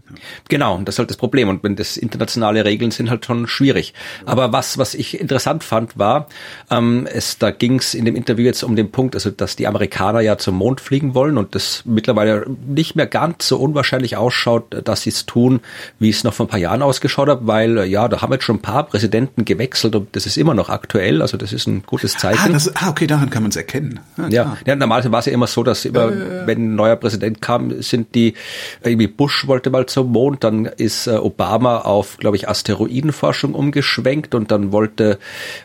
Genau, 0.48 0.78
das 0.84 0.94
ist 0.94 0.98
halt 0.98 1.10
das 1.10 1.16
Problem. 1.16 1.48
Und 1.48 1.62
wenn 1.62 1.76
das 1.76 1.96
internationale 1.96 2.64
Regeln 2.64 2.90
sind 2.90 3.10
halt 3.10 3.24
schon 3.24 3.46
schwierig. 3.46 3.94
Aber 4.26 4.52
was, 4.52 4.78
was 4.78 4.94
ich 4.94 5.20
interessant 5.20 5.64
fand, 5.64 5.98
war, 5.98 6.28
ähm, 6.70 7.06
es, 7.12 7.38
da 7.38 7.50
ging 7.50 7.78
es 7.78 7.94
in 7.94 8.04
dem 8.04 8.16
Interview 8.16 8.44
jetzt 8.44 8.62
um 8.62 8.76
den 8.76 8.90
Punkt, 8.90 9.14
also 9.14 9.30
dass 9.30 9.56
die 9.56 9.66
Amerikaner 9.66 10.20
ja 10.20 10.38
zum 10.38 10.56
Mond 10.56 10.80
fliegen 10.80 11.14
wollen 11.14 11.38
und 11.38 11.54
das 11.54 11.82
mittlerweile 11.84 12.46
nicht 12.66 12.96
mehr 12.96 13.06
ganz 13.06 13.48
so 13.48 13.58
unwahrscheinlich 13.58 14.16
ausschaut, 14.16 14.82
dass 14.84 15.02
sie 15.02 15.10
es 15.10 15.26
tun, 15.26 15.60
wie 15.98 16.10
es 16.10 16.24
noch 16.24 16.34
vor 16.34 16.46
ein 16.46 16.48
paar 16.48 16.58
Jahren 16.58 16.82
ausgeschaut 16.82 17.28
hat, 17.28 17.40
weil 17.42 17.84
ja, 17.86 18.08
da 18.08 18.22
haben 18.22 18.32
jetzt 18.32 18.44
schon 18.44 18.56
ein 18.56 18.62
paar 18.62 18.84
Präsidenten 18.84 19.44
gewechselt 19.44 19.94
und 19.94 20.14
das 20.14 20.26
ist 20.26 20.36
immer 20.36 20.54
noch 20.54 20.68
aktuell. 20.68 21.22
Also 21.22 21.36
das 21.36 21.52
ist 21.52 21.66
ein 21.66 21.82
gutes 21.84 22.16
ah, 22.16 22.18
Zeichen. 22.18 22.50
Ah, 22.50 22.52
das, 22.52 22.74
ah 22.76 22.90
okay, 22.90 23.06
daran 23.06 23.30
kann 23.30 23.42
man 23.42 23.50
es 23.50 23.56
erkennen. 23.56 24.00
Ja, 24.16 24.28
ja, 24.28 24.56
ja, 24.66 24.76
normalerweise 24.76 25.12
war 25.12 25.20
es 25.20 25.26
ja 25.26 25.32
immer 25.32 25.46
so, 25.46 25.62
dass 25.62 25.84
immer, 25.84 26.10
äh, 26.10 26.46
wenn 26.46 26.72
ein 26.72 26.74
neuer 26.74 26.96
Präsident 26.96 27.40
kam, 27.40 27.82
sind 27.82 28.14
die 28.14 28.34
irgendwie 28.82 29.06
Bush 29.06 29.46
wollte 29.46 29.70
mal 29.70 29.86
zum 29.86 30.07
Mond, 30.08 30.44
dann 30.44 30.66
ist 30.66 31.06
äh, 31.06 31.12
Obama 31.12 31.78
auf, 31.78 32.16
glaube 32.18 32.36
ich, 32.36 32.48
Asteroidenforschung 32.48 33.54
umgeschwenkt 33.54 34.34
und 34.34 34.50
dann 34.50 34.72
wollte, 34.72 35.18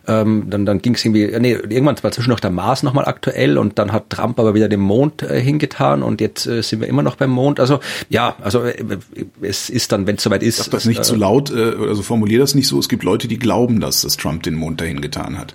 ähm, 0.07 0.45
dann, 0.49 0.65
dann 0.65 0.81
ging 0.81 0.95
es 0.95 1.05
irgendwie, 1.05 1.27
nee, 1.39 1.53
irgendwann 1.53 2.01
war 2.03 2.11
zwischen 2.11 2.29
noch 2.29 2.39
der 2.39 2.51
Mars 2.51 2.83
nochmal 2.83 3.05
aktuell 3.05 3.57
und 3.57 3.79
dann 3.79 3.91
hat 3.91 4.09
Trump 4.09 4.39
aber 4.39 4.53
wieder 4.53 4.69
den 4.69 4.79
Mond 4.79 5.23
äh, 5.23 5.39
hingetan 5.39 6.03
und 6.03 6.21
jetzt 6.21 6.45
äh, 6.45 6.61
sind 6.61 6.81
wir 6.81 6.87
immer 6.87 7.03
noch 7.03 7.15
beim 7.15 7.31
Mond. 7.31 7.59
Also 7.59 7.79
ja, 8.09 8.35
also 8.41 8.63
äh, 8.63 8.75
es 9.41 9.69
ist 9.69 9.91
dann, 9.91 10.07
wenn 10.07 10.17
es 10.17 10.23
soweit 10.23 10.43
ist. 10.43 10.57
Sag 10.57 10.71
das 10.71 10.85
nicht 10.85 10.99
äh, 10.99 11.03
zu 11.03 11.15
laut, 11.15 11.51
äh, 11.51 11.75
also 11.87 12.01
formulier 12.01 12.39
das 12.39 12.55
nicht 12.55 12.67
so. 12.67 12.79
Es 12.79 12.89
gibt 12.89 13.03
Leute, 13.03 13.27
die 13.27 13.39
glauben, 13.39 13.79
dass 13.79 14.01
das 14.01 14.17
Trump 14.17 14.43
den 14.43 14.55
Mond 14.55 14.81
dahin 14.81 15.01
getan 15.01 15.37
hat. 15.37 15.53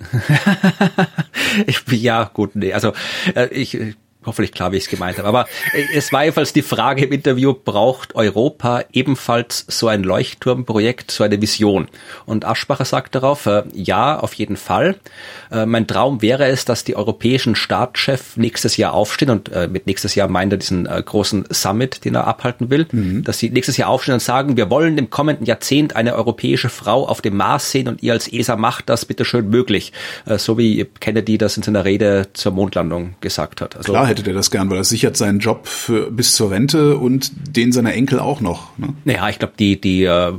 ich, 1.67 1.81
ja, 1.91 2.29
gut, 2.33 2.55
nee, 2.55 2.73
also 2.73 2.93
äh, 3.35 3.47
ich 3.53 3.77
hoffentlich 4.29 4.51
klar, 4.51 4.71
wie 4.71 4.77
ich 4.77 4.83
es 4.83 4.89
gemeint 4.89 5.17
habe. 5.17 5.27
Aber 5.27 5.47
äh, 5.73 5.83
es 5.93 6.13
war 6.13 6.23
jedenfalls 6.23 6.53
die 6.53 6.61
Frage 6.61 7.05
im 7.05 7.11
Interview, 7.11 7.53
braucht 7.53 8.15
Europa 8.15 8.83
ebenfalls 8.93 9.65
so 9.67 9.87
ein 9.87 10.03
Leuchtturmprojekt, 10.03 11.11
so 11.11 11.23
eine 11.23 11.41
Vision? 11.41 11.87
Und 12.25 12.45
Aschbacher 12.45 12.85
sagt 12.85 13.15
darauf, 13.15 13.45
äh, 13.45 13.63
ja, 13.73 14.19
auf 14.19 14.33
jeden 14.35 14.55
Fall. 14.55 14.95
Äh, 15.51 15.65
mein 15.65 15.87
Traum 15.87 16.21
wäre 16.21 16.47
es, 16.47 16.65
dass 16.65 16.83
die 16.83 16.95
europäischen 16.95 17.55
Staatschefs 17.55 18.37
nächstes 18.37 18.77
Jahr 18.77 18.93
aufstehen 18.93 19.31
und 19.31 19.51
äh, 19.51 19.67
mit 19.67 19.87
nächstes 19.87 20.15
Jahr 20.15 20.27
meint 20.27 20.53
er 20.53 20.57
diesen 20.57 20.85
äh, 20.85 21.01
großen 21.03 21.45
Summit, 21.49 22.05
den 22.05 22.15
er 22.15 22.27
abhalten 22.27 22.69
will, 22.69 22.87
mhm. 22.91 23.23
dass 23.23 23.39
sie 23.39 23.49
nächstes 23.49 23.77
Jahr 23.77 23.89
aufstehen 23.89 24.13
und 24.13 24.21
sagen, 24.21 24.55
wir 24.57 24.69
wollen 24.69 24.97
im 24.97 25.09
kommenden 25.09 25.45
Jahrzehnt 25.45 25.95
eine 25.95 26.15
europäische 26.15 26.69
Frau 26.69 27.07
auf 27.07 27.21
dem 27.21 27.35
Mars 27.35 27.71
sehen 27.71 27.87
und 27.87 28.03
ihr 28.03 28.13
als 28.13 28.31
ESA 28.31 28.55
macht 28.55 28.89
das 28.89 29.05
bitte 29.05 29.25
schön 29.25 29.49
möglich. 29.49 29.91
Äh, 30.25 30.37
so 30.37 30.57
wie 30.57 30.85
Kennedy 30.99 31.37
das 31.37 31.57
in 31.57 31.63
seiner 31.63 31.85
Rede 31.85 32.27
zur 32.33 32.51
Mondlandung 32.51 33.15
gesagt 33.21 33.61
hat. 33.61 33.75
Also, 33.75 33.91
Klar 33.91 34.07
hätte 34.19 34.31
der 34.31 34.33
das 34.35 34.51
gern, 34.51 34.69
weil 34.69 34.77
er 34.77 34.83
sichert 34.83 35.17
seinen 35.17 35.39
Job 35.39 35.67
für, 35.67 36.11
bis 36.11 36.35
zur 36.35 36.51
Rente 36.51 36.97
und 36.97 37.31
den 37.55 37.71
seiner 37.71 37.93
Enkel 37.93 38.19
auch 38.19 38.41
noch. 38.41 38.77
Ne? 38.77 38.93
Naja, 39.05 39.29
ich 39.29 39.39
glaube, 39.39 39.53
die, 39.57 39.79
die 39.79 40.03
äh, 40.03 40.33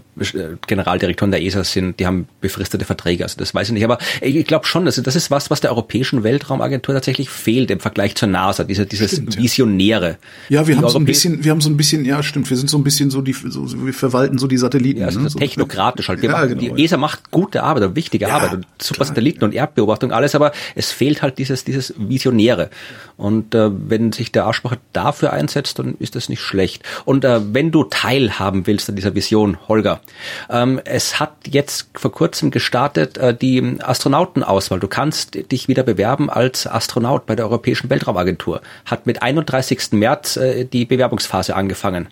Generaldirektoren 0.67 1.31
der 1.31 1.43
ESA 1.43 1.65
sind, 1.65 2.01
die 2.01 2.07
haben 2.07 2.29
befristete 2.41 2.85
Verträge, 2.85 3.25
also 3.25 3.37
das 3.39 3.55
weiß 3.55 3.69
ich 3.69 3.75
nicht. 3.75 3.85
Aber 3.85 3.99
ich 4.21 4.47
glaube 4.47 4.67
schon, 4.67 4.85
dass 4.85 4.97
das 4.97 5.17
ist 5.17 5.31
was, 5.31 5.51
was 5.51 5.61
der 5.61 5.71
Europäischen 5.71 6.23
Weltraumagentur 6.23 6.95
tatsächlich 6.95 7.31
fehlt 7.31 7.71
im 7.71 7.81
Vergleich 7.81 8.15
zur 8.15 8.29
NASA, 8.29 8.65
diese, 8.65 8.87
dieses 8.87 9.13
stimmt, 9.13 9.37
Visionäre. 9.39 10.19
Ja, 10.49 10.67
wir 10.67 10.77
haben 10.77 10.89
so 10.89 10.99
ein 10.99 11.05
bisschen, 11.05 11.45
wir 11.45 11.51
haben 11.51 11.61
so 11.61 11.71
ein 11.71 11.77
bisschen, 11.77 12.05
ja 12.05 12.23
stimmt, 12.23 12.51
wir 12.51 12.57
sind 12.57 12.69
so 12.69 12.79
ein 12.79 12.85
bisschen 12.85 13.11
so 13.11 13.23
die, 13.23 13.33
so, 13.33 13.67
wir 13.87 13.95
verwalten 13.95 14.39
so 14.39 14.47
die 14.47 14.59
Satelliten. 14.59 15.01
Ja, 15.01 15.07
also 15.07 15.21
ne? 15.21 15.31
so 15.31 15.39
technokratisch 15.39 16.09
halt. 16.09 16.23
Ja, 16.23 16.33
machen, 16.33 16.59
genau, 16.59 16.75
die 16.75 16.85
ESA 16.85 16.97
macht 16.97 17.31
gute 17.31 17.63
Arbeit 17.63 17.81
wichtige 17.97 18.27
ja, 18.27 18.37
Arbeit 18.37 18.53
und 18.53 18.67
super 18.81 18.97
klar. 18.99 19.09
Satelliten 19.09 19.45
und 19.45 19.55
Erdbeobachtung, 19.55 20.13
alles, 20.13 20.35
aber 20.35 20.53
es 20.75 20.93
fehlt 20.93 21.23
halt 21.23 21.39
dieses, 21.39 21.65
dieses 21.65 21.95
Visionäre. 21.97 22.71
Und 23.17 23.55
äh, 23.55 23.60
wenn 23.73 24.13
sich 24.13 24.33
der 24.33 24.47
Aschbacher 24.47 24.79
dafür 24.93 25.33
einsetzt, 25.33 25.79
dann 25.79 25.95
ist 25.99 26.17
das 26.17 26.29
nicht 26.29 26.41
schlecht. 26.41 26.83
Und 27.05 27.25
äh, 27.25 27.41
wenn 27.53 27.71
du 27.71 27.85
teilhaben 27.85 28.67
willst 28.67 28.89
an 28.89 28.97
dieser 28.97 29.15
Vision, 29.15 29.59
Holger, 29.69 30.01
ähm, 30.49 30.81
es 30.85 31.21
hat 31.21 31.35
jetzt 31.49 31.91
vor 31.95 32.13
kurzem 32.13 32.51
gestartet 32.51 33.19
äh, 33.19 33.35
die 33.35 33.77
Astronautenauswahl. 33.81 34.81
Du 34.81 34.89
kannst 34.89 35.35
dich 35.53 35.69
wieder 35.69 35.83
bewerben 35.83 36.31
als 36.31 36.67
Astronaut 36.67 37.27
bei 37.27 37.37
der 37.37 37.47
Europäischen 37.47 37.91
Weltraumagentur. 37.91 38.61
Hat 38.85 39.07
mit 39.07 39.23
31. 39.23 39.93
März 39.93 40.37
äh, 40.37 40.65
die 40.65 40.85
Bewerbungsphase 40.85 41.55
angefangen. 41.55 42.09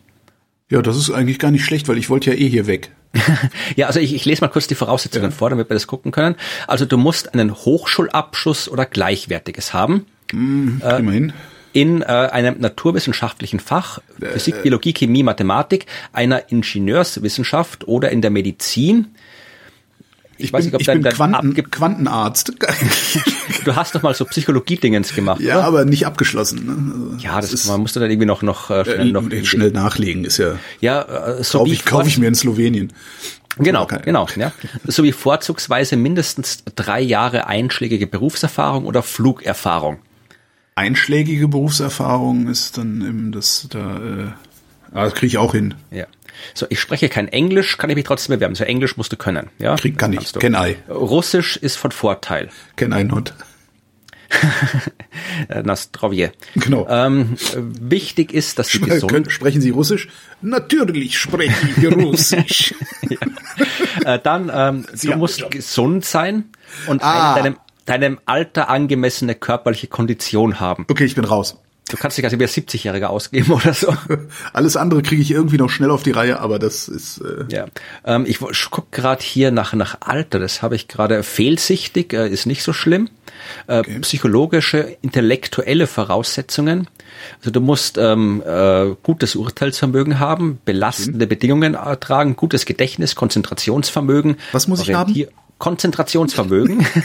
Ja, 0.71 0.83
das 0.83 0.97
ist 0.97 1.11
eigentlich 1.11 1.39
gar 1.39 1.51
nicht 1.51 1.65
schlecht, 1.65 1.89
weil 1.89 1.97
ich 1.97 2.11
wollte 2.11 2.31
ja 2.31 2.37
eh 2.37 2.49
hier 2.49 2.67
weg. 2.67 2.91
ja, 3.77 3.87
also 3.87 4.01
ich, 4.01 4.15
ich 4.15 4.25
lese 4.25 4.43
mal 4.43 4.49
kurz 4.49 4.67
die 4.67 4.75
Voraussetzungen 4.75 5.31
ja. 5.31 5.37
vor, 5.37 5.51
damit 5.51 5.71
wir 5.71 5.75
das 5.75 5.87
gucken 5.87 6.13
können. 6.13 6.37
Also 6.67 6.85
du 6.85 6.99
musst 6.99 7.33
einen 7.33 7.55
Hochschulabschluss 7.55 8.69
oder 8.69 8.85
Gleichwertiges 8.85 9.73
haben. 9.73 10.07
Mm, 10.33 10.81
äh, 10.83 10.99
immerhin 10.99 11.33
in 11.73 12.03
äh, 12.03 12.07
einem 12.07 12.61
naturwissenschaftlichen 12.61 13.61
Fach, 13.61 14.01
Physik, 14.21 14.57
äh, 14.57 14.63
Biologie, 14.63 14.93
Chemie, 14.93 15.23
Mathematik, 15.23 15.87
einer 16.13 16.51
Ingenieurswissenschaft 16.51 17.87
oder 17.87 18.11
in 18.11 18.23
der 18.23 18.31
Medizin. 18.31 19.09
Ich, 20.39 20.47
ich 20.47 20.53
weiß 20.53 20.65
bin, 20.65 20.73
nicht, 20.73 20.81
ob 20.81 20.87
dein, 20.87 21.03
dein 21.03 21.13
Quanten, 21.13 21.71
Quantenarzt. 21.71 22.53
du 23.65 23.77
hast 23.77 23.95
doch 23.95 24.03
mal 24.03 24.15
so 24.15 24.25
Psychologie-Dingens 24.25 25.15
gemacht, 25.15 25.41
Ja, 25.41 25.59
oder? 25.59 25.65
aber 25.67 25.85
nicht 25.85 26.07
abgeschlossen. 26.07 26.67
Ne? 26.67 27.13
Also, 27.13 27.25
ja, 27.25 27.37
das, 27.41 27.51
das 27.51 27.61
ist, 27.61 27.69
man 27.69 27.81
musste 27.81 28.01
dann 28.01 28.11
irgendwie 28.11 28.27
noch, 28.27 28.43
noch 28.43 28.71
äh, 28.71 28.85
schnell, 28.85 29.09
äh, 29.09 29.13
noch 29.13 29.45
schnell 29.45 29.71
nachlegen, 29.73 30.25
ist 30.25 30.39
ja. 30.39 30.59
Ja, 30.81 31.03
äh, 31.03 31.45
so 31.45 31.59
kauf 31.59 31.69
ich, 31.69 31.85
kauf 31.85 32.07
ich 32.07 32.19
mir 32.19 32.29
in 32.29 32.35
Slowenien. 32.35 32.93
Genau, 33.59 33.87
genau, 33.87 34.29
ja. 34.37 34.53
Sowie 34.87 35.11
vorzugsweise 35.11 35.97
mindestens 35.97 36.63
drei 36.77 37.01
Jahre 37.01 37.49
einschlägige 37.49 38.07
Berufserfahrung 38.07 38.87
oder 38.87 39.03
Flugerfahrung 39.03 39.99
einschlägige 40.79 41.49
Berufserfahrung 41.49 42.47
ist 42.49 42.79
dann 42.79 43.03
eben 43.03 43.33
das 43.33 43.67
da, 43.69 43.97
äh, 43.97 44.27
ah, 44.93 45.05
das 45.05 45.15
kriege 45.15 45.27
ich 45.27 45.39
auch 45.39 45.53
hin. 45.53 45.75
Ja. 45.91 46.07
So, 46.55 46.67
ich 46.69 46.79
spreche 46.79 47.09
kein 47.09 47.27
Englisch, 47.27 47.79
kann 47.79 47.91
ich 47.91 47.97
mich 47.97 48.05
trotzdem 48.05 48.37
bewerben. 48.37 48.55
So 48.55 48.63
Englisch 48.63 48.97
musst 48.97 49.11
du 49.11 49.17
können, 49.17 49.51
ja? 49.59 49.75
Krieg, 49.75 49.99
kann 49.99 50.13
ich, 50.13 50.33
kenn 50.35 50.55
I. 50.55 50.77
Russisch 50.89 51.57
ist 51.57 51.77
von 51.77 51.91
Vorteil. 51.91 52.51
Kenn 52.77 52.93
I 52.93 53.03
not. 53.03 53.35
Nastrovje. 55.65 56.33
Genau. 56.55 56.87
Ähm, 56.89 57.37
wichtig 57.57 58.33
ist, 58.33 58.59
dass 58.59 58.69
Sie 58.69 58.79
Spre 58.79 58.91
gesund... 58.91 59.33
Sprechen 59.33 59.61
Sie 59.61 59.71
Russisch? 59.71 60.09
Natürlich 60.43 61.19
spreche 61.19 61.57
ich 61.77 61.87
Russisch. 61.97 62.75
ja. 63.09 64.15
äh, 64.15 64.21
dann, 64.23 64.51
ähm, 64.55 64.87
du 65.03 65.17
musst 65.17 65.51
gesund 65.51 66.05
sein 66.05 66.45
und 66.87 67.03
ah. 67.03 67.35
deinem 67.35 67.57
deinem 67.89 68.19
Alter 68.27 68.69
angemessene 68.69 69.35
körperliche 69.35 69.87
Kondition 69.87 70.61
haben. 70.61 70.87
Okay, 70.89 71.05
ich 71.05 71.15
bin 71.15 71.25
raus. 71.25 71.59
Du 71.89 71.97
kannst 71.97 72.19
dich 72.19 72.25
also 72.25 72.39
wie 72.39 72.45
ein 72.45 72.49
70-Jähriger 72.49 73.07
ausgeben 73.07 73.53
oder 73.53 73.73
so. 73.73 73.95
Alles 74.53 74.77
andere 74.77 75.03
kriege 75.03 75.23
ich 75.23 75.31
irgendwie 75.31 75.57
noch 75.57 75.71
schnell 75.71 75.91
auf 75.91 76.03
die 76.03 76.11
Reihe, 76.11 76.41
aber 76.41 76.59
das 76.59 76.89
ist. 76.89 77.19
Äh 77.19 77.45
ja, 77.51 77.67
ähm, 78.05 78.27
ich 78.27 78.41
guck 78.71 78.93
gerade 78.93 79.23
hier 79.23 79.51
nach 79.51 79.73
nach 79.73 79.99
Alter. 80.01 80.39
Das 80.39 80.63
habe 80.63 80.77
ich 80.77 80.89
gerade 80.89 81.23
fehlsichtig, 81.23 82.13
äh, 82.13 82.29
ist 82.29 82.47
nicht 82.47 82.63
so 82.63 82.73
schlimm. 82.73 83.09
Äh, 83.67 83.81
okay. 83.81 83.99
Psychologische, 84.01 84.97
intellektuelle 85.01 85.87
Voraussetzungen. 85.87 86.89
Also 87.39 87.51
du 87.51 87.61
musst 87.61 87.97
ähm, 87.97 88.43
äh, 88.47 88.95
gutes 89.03 89.35
Urteilsvermögen 89.35 90.19
haben, 90.19 90.61
belastende 90.65 91.25
mhm. 91.25 91.29
Bedingungen 91.29 91.75
ertragen, 91.75 92.37
gutes 92.37 92.67
Gedächtnis, 92.67 93.15
Konzentrationsvermögen. 93.15 94.37
Was 94.53 94.69
muss 94.69 94.83
ich 94.83 94.93
haben? 94.93 95.15
Konzentrationsvermögen. 95.59 96.87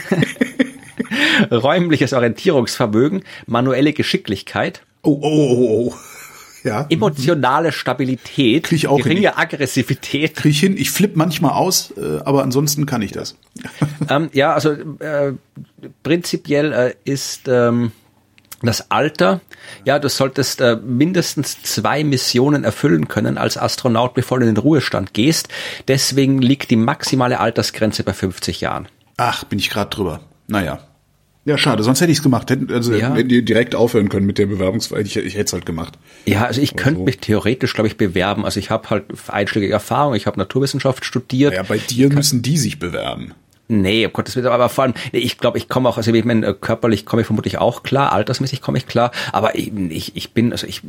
räumliches 1.50 2.12
Orientierungsvermögen, 2.12 3.24
manuelle 3.46 3.92
Geschicklichkeit. 3.92 4.82
Oh, 5.02 5.18
oh, 5.20 5.56
oh, 5.58 5.88
oh. 5.88 5.94
Ja. 6.64 6.86
Emotionale 6.88 7.72
Stabilität, 7.72 8.64
Krieg 8.64 8.76
ich 8.76 8.86
auch 8.88 8.96
geringe 8.96 9.20
hin. 9.20 9.30
Aggressivität. 9.36 10.34
Krieg 10.34 10.52
ich 10.52 10.60
hin. 10.60 10.76
Ich 10.78 10.90
flippe 10.90 11.18
manchmal 11.18 11.52
aus, 11.52 11.92
äh, 11.98 12.20
aber 12.24 12.42
ansonsten 12.42 12.86
kann 12.86 13.02
ich 13.02 13.12
das. 13.12 13.36
ähm, 14.08 14.30
ja, 14.32 14.54
also 14.54 14.70
äh, 14.70 15.34
prinzipiell 16.02 16.72
äh, 16.72 16.94
ist 17.04 17.48
ähm, 17.48 17.92
das 18.62 18.90
Alter, 18.90 19.40
ja, 19.84 19.98
du 19.98 20.08
solltest 20.08 20.62
äh, 20.62 20.76
mindestens 20.76 21.62
zwei 21.62 22.02
Missionen 22.02 22.64
erfüllen 22.64 23.08
können 23.08 23.36
als 23.36 23.58
Astronaut, 23.58 24.14
bevor 24.14 24.38
du 24.38 24.46
in 24.46 24.54
den 24.54 24.62
Ruhestand 24.62 25.12
gehst. 25.12 25.48
Deswegen 25.86 26.40
liegt 26.40 26.70
die 26.70 26.76
maximale 26.76 27.40
Altersgrenze 27.40 28.04
bei 28.04 28.14
50 28.14 28.62
Jahren. 28.62 28.88
Ach, 29.18 29.44
bin 29.44 29.58
ich 29.58 29.68
gerade 29.68 29.90
drüber. 29.90 30.20
Naja. 30.46 30.80
Ja, 31.46 31.58
schade, 31.58 31.82
sonst 31.82 32.00
hätte 32.00 32.10
ich 32.10 32.18
es 32.18 32.22
gemacht. 32.22 32.50
Hätten, 32.50 32.72
also 32.72 32.94
ja. 32.94 33.14
hätten 33.14 33.28
die 33.28 33.44
direkt 33.44 33.74
aufhören 33.74 34.08
können 34.08 34.24
mit 34.24 34.38
der 34.38 34.46
Bewerbungsfrage. 34.46 35.02
Ich, 35.02 35.16
ich 35.16 35.34
hätte 35.34 35.44
es 35.44 35.52
halt 35.52 35.66
gemacht. 35.66 35.98
Ja, 36.24 36.46
also 36.46 36.60
ich 36.60 36.74
könnte 36.74 37.00
so. 37.00 37.04
mich 37.04 37.18
theoretisch, 37.18 37.74
glaube 37.74 37.88
ich, 37.88 37.98
bewerben. 37.98 38.44
Also 38.46 38.58
ich 38.58 38.70
habe 38.70 38.88
halt 38.88 39.04
einschlägige 39.28 39.72
Erfahrung, 39.72 40.14
ich 40.14 40.26
habe 40.26 40.38
Naturwissenschaft 40.38 41.04
studiert. 41.04 41.52
Ja, 41.52 41.62
bei 41.62 41.78
dir 41.78 42.10
müssen 42.10 42.40
die 42.40 42.56
sich 42.56 42.78
bewerben. 42.78 43.34
Nee, 43.66 44.04
um 44.04 44.12
Gottes 44.12 44.36
Willen, 44.36 44.46
aber 44.46 44.68
vor 44.68 44.84
allem, 44.84 44.94
ich 45.12 45.38
glaube, 45.38 45.56
ich 45.56 45.70
komme 45.70 45.88
auch, 45.88 45.96
also 45.96 46.12
ich 46.12 46.24
meine, 46.26 46.52
körperlich 46.52 47.06
komme 47.06 47.22
ich 47.22 47.26
vermutlich 47.26 47.56
auch 47.56 47.82
klar, 47.82 48.12
altersmäßig 48.12 48.60
komme 48.60 48.76
ich 48.76 48.86
klar, 48.86 49.10
aber 49.32 49.54
ich, 49.54 49.72
ich, 49.88 50.16
ich 50.16 50.32
bin, 50.32 50.52
also 50.52 50.66
ich 50.66 50.82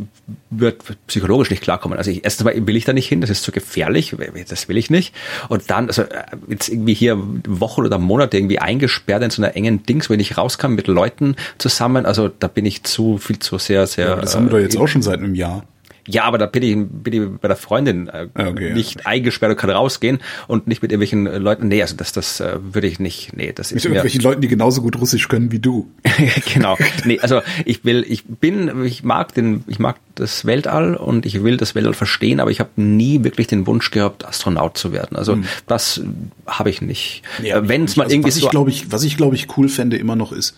würde 0.49 0.77
psychologisch 1.07 1.49
nicht 1.49 1.63
klarkommen. 1.63 1.97
Also 1.97 2.11
ich, 2.11 2.25
erstens 2.25 2.43
mal 2.43 2.67
will 2.67 2.75
ich 2.75 2.83
da 2.83 2.91
nicht 2.91 3.07
hin, 3.07 3.21
das 3.21 3.29
ist 3.29 3.43
zu 3.43 3.53
gefährlich, 3.53 4.13
das 4.49 4.67
will 4.67 4.77
ich 4.77 4.89
nicht. 4.89 5.15
Und 5.47 5.69
dann, 5.69 5.87
also 5.87 6.03
jetzt 6.49 6.67
irgendwie 6.67 6.93
hier 6.93 7.17
Wochen 7.47 7.85
oder 7.85 7.97
Monate 7.97 8.37
irgendwie 8.37 8.59
eingesperrt 8.59 9.23
in 9.23 9.29
so 9.29 9.41
einer 9.41 9.55
engen 9.55 9.83
Dings, 9.83 10.09
wo 10.09 10.13
ich 10.13 10.17
nicht 10.17 10.37
rauskam 10.37 10.73
mit 10.73 10.87
Leuten 10.87 11.37
zusammen, 11.57 12.05
also 12.05 12.27
da 12.27 12.47
bin 12.47 12.65
ich 12.65 12.83
zu 12.83 13.17
viel 13.17 13.39
zu 13.39 13.57
sehr, 13.57 13.87
sehr. 13.87 14.07
Ja, 14.07 14.15
das 14.17 14.35
haben 14.35 14.47
wir 14.47 14.51
doch 14.51 14.59
jetzt 14.59 14.75
äh, 14.75 14.79
auch 14.79 14.87
schon 14.87 15.01
seit 15.01 15.19
einem 15.19 15.35
Jahr. 15.35 15.63
Ja, 16.07 16.23
aber 16.25 16.37
da 16.37 16.45
bin 16.45 16.61
ich, 16.61 16.75
bin 16.75 17.13
ich 17.13 17.39
bei 17.39 17.47
der 17.47 17.57
Freundin 17.57 18.07
äh, 18.07 18.27
ah, 18.35 18.47
okay, 18.47 18.73
nicht 18.73 18.99
ja. 18.99 19.05
eingesperrt 19.05 19.51
und 19.51 19.57
kann 19.57 19.71
rausgehen 19.71 20.19
und 20.47 20.67
nicht 20.67 20.81
mit 20.83 20.91
irgendwelchen 20.91 21.25
äh, 21.25 21.39
Leuten. 21.39 21.67
Nee, 21.67 21.81
also 21.81 21.95
das, 21.95 22.11
das 22.11 22.39
äh, 22.39 22.59
würde 22.61 22.87
ich 22.87 22.99
nicht. 22.99 23.35
Nee, 23.35 23.53
das 23.53 23.71
mit 23.71 23.77
ist 23.77 23.85
irgendwelchen 23.85 24.21
Leuten, 24.21 24.41
die 24.41 24.47
genauso 24.47 24.81
gut 24.81 24.99
Russisch 24.99 25.27
können 25.27 25.51
wie 25.51 25.59
du. 25.59 25.89
genau. 26.53 26.77
Nee, 27.05 27.19
also 27.19 27.41
ich 27.65 27.83
will, 27.85 28.05
ich 28.07 28.23
bin, 28.25 28.85
ich 28.85 29.03
mag 29.03 29.33
den, 29.33 29.63
ich 29.67 29.79
mag 29.79 29.97
das 30.13 30.45
Weltall 30.45 30.95
und 30.95 31.25
ich 31.25 31.43
will 31.43 31.57
das 31.57 31.73
Weltall 31.73 31.93
verstehen, 31.93 32.39
aber 32.39 32.51
ich 32.51 32.59
habe 32.59 32.69
nie 32.75 33.23
wirklich 33.23 33.47
den 33.47 33.65
Wunsch 33.65 33.89
gehabt, 33.89 34.25
Astronaut 34.25 34.77
zu 34.77 34.91
werden. 34.91 35.17
Also 35.17 35.33
hm. 35.33 35.45
das 35.65 36.01
habe 36.45 36.69
ich 36.69 36.81
nicht. 36.81 37.23
Ja, 37.41 37.67
Wenn 37.67 37.85
es 37.85 37.95
mal 37.95 38.03
also 38.03 38.15
irgendwie 38.15 38.27
was 38.27 38.35
so. 38.35 38.45
Ich 38.45 38.51
glaube 38.51 38.69
ich, 38.69 38.91
was 38.91 39.03
ich 39.03 39.17
glaube 39.17 39.35
ich 39.35 39.57
cool 39.57 39.69
fände 39.69 39.97
immer 39.97 40.15
noch 40.15 40.31
ist, 40.31 40.51
äh, 40.51 40.55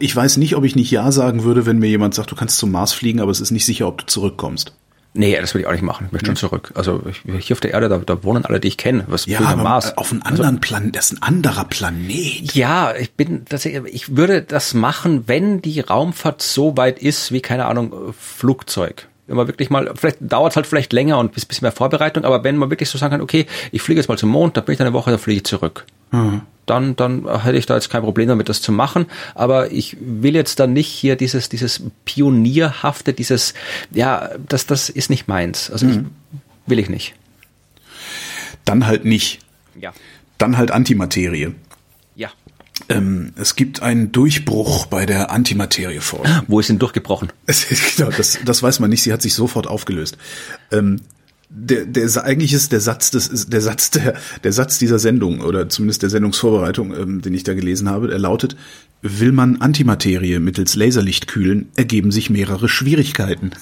ich 0.00 0.14
weiß 0.14 0.36
nicht, 0.36 0.56
ob 0.56 0.64
ich 0.64 0.76
nicht 0.76 0.90
Ja 0.90 1.12
sagen 1.12 1.44
würde, 1.44 1.66
wenn 1.66 1.78
mir 1.78 1.88
jemand 1.88 2.14
sagt, 2.14 2.30
du 2.30 2.36
kannst 2.36 2.58
zum 2.58 2.70
Mars 2.70 2.92
fliegen, 2.92 3.20
aber 3.20 3.30
es 3.30 3.40
ist 3.40 3.50
nicht 3.50 3.64
sicher, 3.64 3.88
ob 3.88 3.98
du 3.98 4.06
zurückkommst. 4.06 4.72
Nee, 5.14 5.36
das 5.40 5.54
will 5.54 5.62
ich 5.62 5.66
auch 5.66 5.72
nicht 5.72 5.82
machen. 5.82 6.06
Ich 6.06 6.12
möchte 6.12 6.26
schon 6.26 6.36
zurück. 6.36 6.70
Also 6.74 7.02
ich, 7.10 7.22
hier 7.44 7.54
auf 7.54 7.60
der 7.60 7.72
Erde, 7.72 7.88
da, 7.88 7.98
da 7.98 8.22
wohnen 8.22 8.44
alle, 8.44 8.60
die 8.60 8.68
ich 8.68 8.76
kenne. 8.76 9.04
Was 9.08 9.26
ja, 9.26 9.40
aber 9.40 9.62
Mars. 9.62 9.96
auf 9.96 10.12
einem 10.12 10.22
anderen 10.22 10.56
also, 10.56 10.60
Planet, 10.60 10.94
das 10.94 11.06
ist 11.06 11.18
ein 11.18 11.22
anderer 11.22 11.64
Planet. 11.64 12.54
Ja, 12.54 12.94
ich 12.94 13.12
bin, 13.12 13.44
das, 13.48 13.64
ich 13.64 14.16
würde 14.16 14.42
das 14.42 14.74
machen, 14.74 15.24
wenn 15.26 15.62
die 15.62 15.80
Raumfahrt 15.80 16.42
so 16.42 16.76
weit 16.76 17.00
ist 17.00 17.32
wie, 17.32 17.40
keine 17.40 17.66
Ahnung, 17.66 18.14
Flugzeug 18.18 19.08
wenn 19.28 19.36
man 19.36 19.46
wirklich 19.46 19.68
mal, 19.68 19.92
vielleicht 19.94 20.16
dauert 20.20 20.52
es 20.52 20.56
halt 20.56 20.66
vielleicht 20.66 20.92
länger 20.94 21.18
und 21.18 21.36
ein 21.36 21.46
bisschen 21.46 21.62
mehr 21.62 21.72
Vorbereitung, 21.72 22.24
aber 22.24 22.44
wenn 22.44 22.56
man 22.56 22.70
wirklich 22.70 22.88
so 22.88 22.96
sagen 22.96 23.10
kann, 23.12 23.20
okay, 23.20 23.46
ich 23.72 23.82
fliege 23.82 24.00
jetzt 24.00 24.08
mal 24.08 24.16
zum 24.16 24.30
Mond, 24.30 24.56
da 24.56 24.62
bin 24.62 24.72
ich 24.72 24.78
dann 24.78 24.86
eine 24.86 24.94
Woche, 24.94 25.10
da 25.10 25.18
fliege 25.18 25.36
ich 25.36 25.44
zurück. 25.44 25.84
Mhm. 26.10 26.42
Dann, 26.66 26.96
dann 26.96 27.26
hätte 27.44 27.56
ich 27.56 27.64
da 27.64 27.74
jetzt 27.76 27.88
kein 27.88 28.02
Problem 28.02 28.28
damit, 28.28 28.50
das 28.50 28.60
zu 28.60 28.72
machen. 28.72 29.06
Aber 29.34 29.72
ich 29.72 29.96
will 30.00 30.34
jetzt 30.34 30.60
dann 30.60 30.74
nicht 30.74 30.88
hier 30.88 31.16
dieses, 31.16 31.48
dieses 31.48 31.82
Pionierhafte, 32.04 33.14
dieses, 33.14 33.54
ja, 33.90 34.30
das, 34.46 34.66
das 34.66 34.90
ist 34.90 35.08
nicht 35.08 35.28
meins. 35.28 35.70
Also 35.70 35.86
mhm. 35.86 35.92
ich, 35.92 36.70
will 36.70 36.78
ich 36.78 36.90
nicht. 36.90 37.14
Dann 38.66 38.86
halt 38.86 39.06
nicht. 39.06 39.38
Ja. 39.80 39.94
Dann 40.36 40.58
halt 40.58 40.70
Antimaterie. 40.70 41.54
Ja. 42.14 42.30
Ähm, 42.90 43.32
es 43.36 43.56
gibt 43.56 43.80
einen 43.80 44.12
Durchbruch 44.12 44.86
bei 44.86 45.06
der 45.06 45.30
Antimaterieforschung. 45.30 46.42
Wo 46.48 46.60
ist 46.60 46.68
denn 46.68 46.78
durchgebrochen? 46.78 47.32
genau, 47.96 48.10
das, 48.10 48.38
das 48.44 48.62
weiß 48.62 48.80
man 48.80 48.90
nicht. 48.90 49.02
Sie 49.02 49.12
hat 49.12 49.22
sich 49.22 49.32
sofort 49.32 49.66
aufgelöst. 49.66 50.18
Ähm, 50.70 51.00
der, 51.50 51.86
der 51.86 52.24
eigentlich 52.24 52.52
ist 52.52 52.72
der 52.72 52.80
Satz 52.80 53.10
des 53.10 53.46
der 53.46 53.60
Satz 53.60 53.90
der 53.90 54.14
der 54.44 54.52
Satz 54.52 54.78
dieser 54.78 54.98
Sendung 54.98 55.40
oder 55.40 55.68
zumindest 55.68 56.02
der 56.02 56.10
Sendungsvorbereitung, 56.10 56.94
ähm, 56.94 57.22
den 57.22 57.34
ich 57.34 57.42
da 57.42 57.54
gelesen 57.54 57.88
habe, 57.88 58.08
der 58.08 58.18
lautet: 58.18 58.56
Will 59.00 59.32
man 59.32 59.60
Antimaterie 59.60 60.40
mittels 60.40 60.74
Laserlicht 60.74 61.26
kühlen, 61.26 61.70
ergeben 61.76 62.10
sich 62.10 62.28
mehrere 62.28 62.68
Schwierigkeiten. 62.68 63.52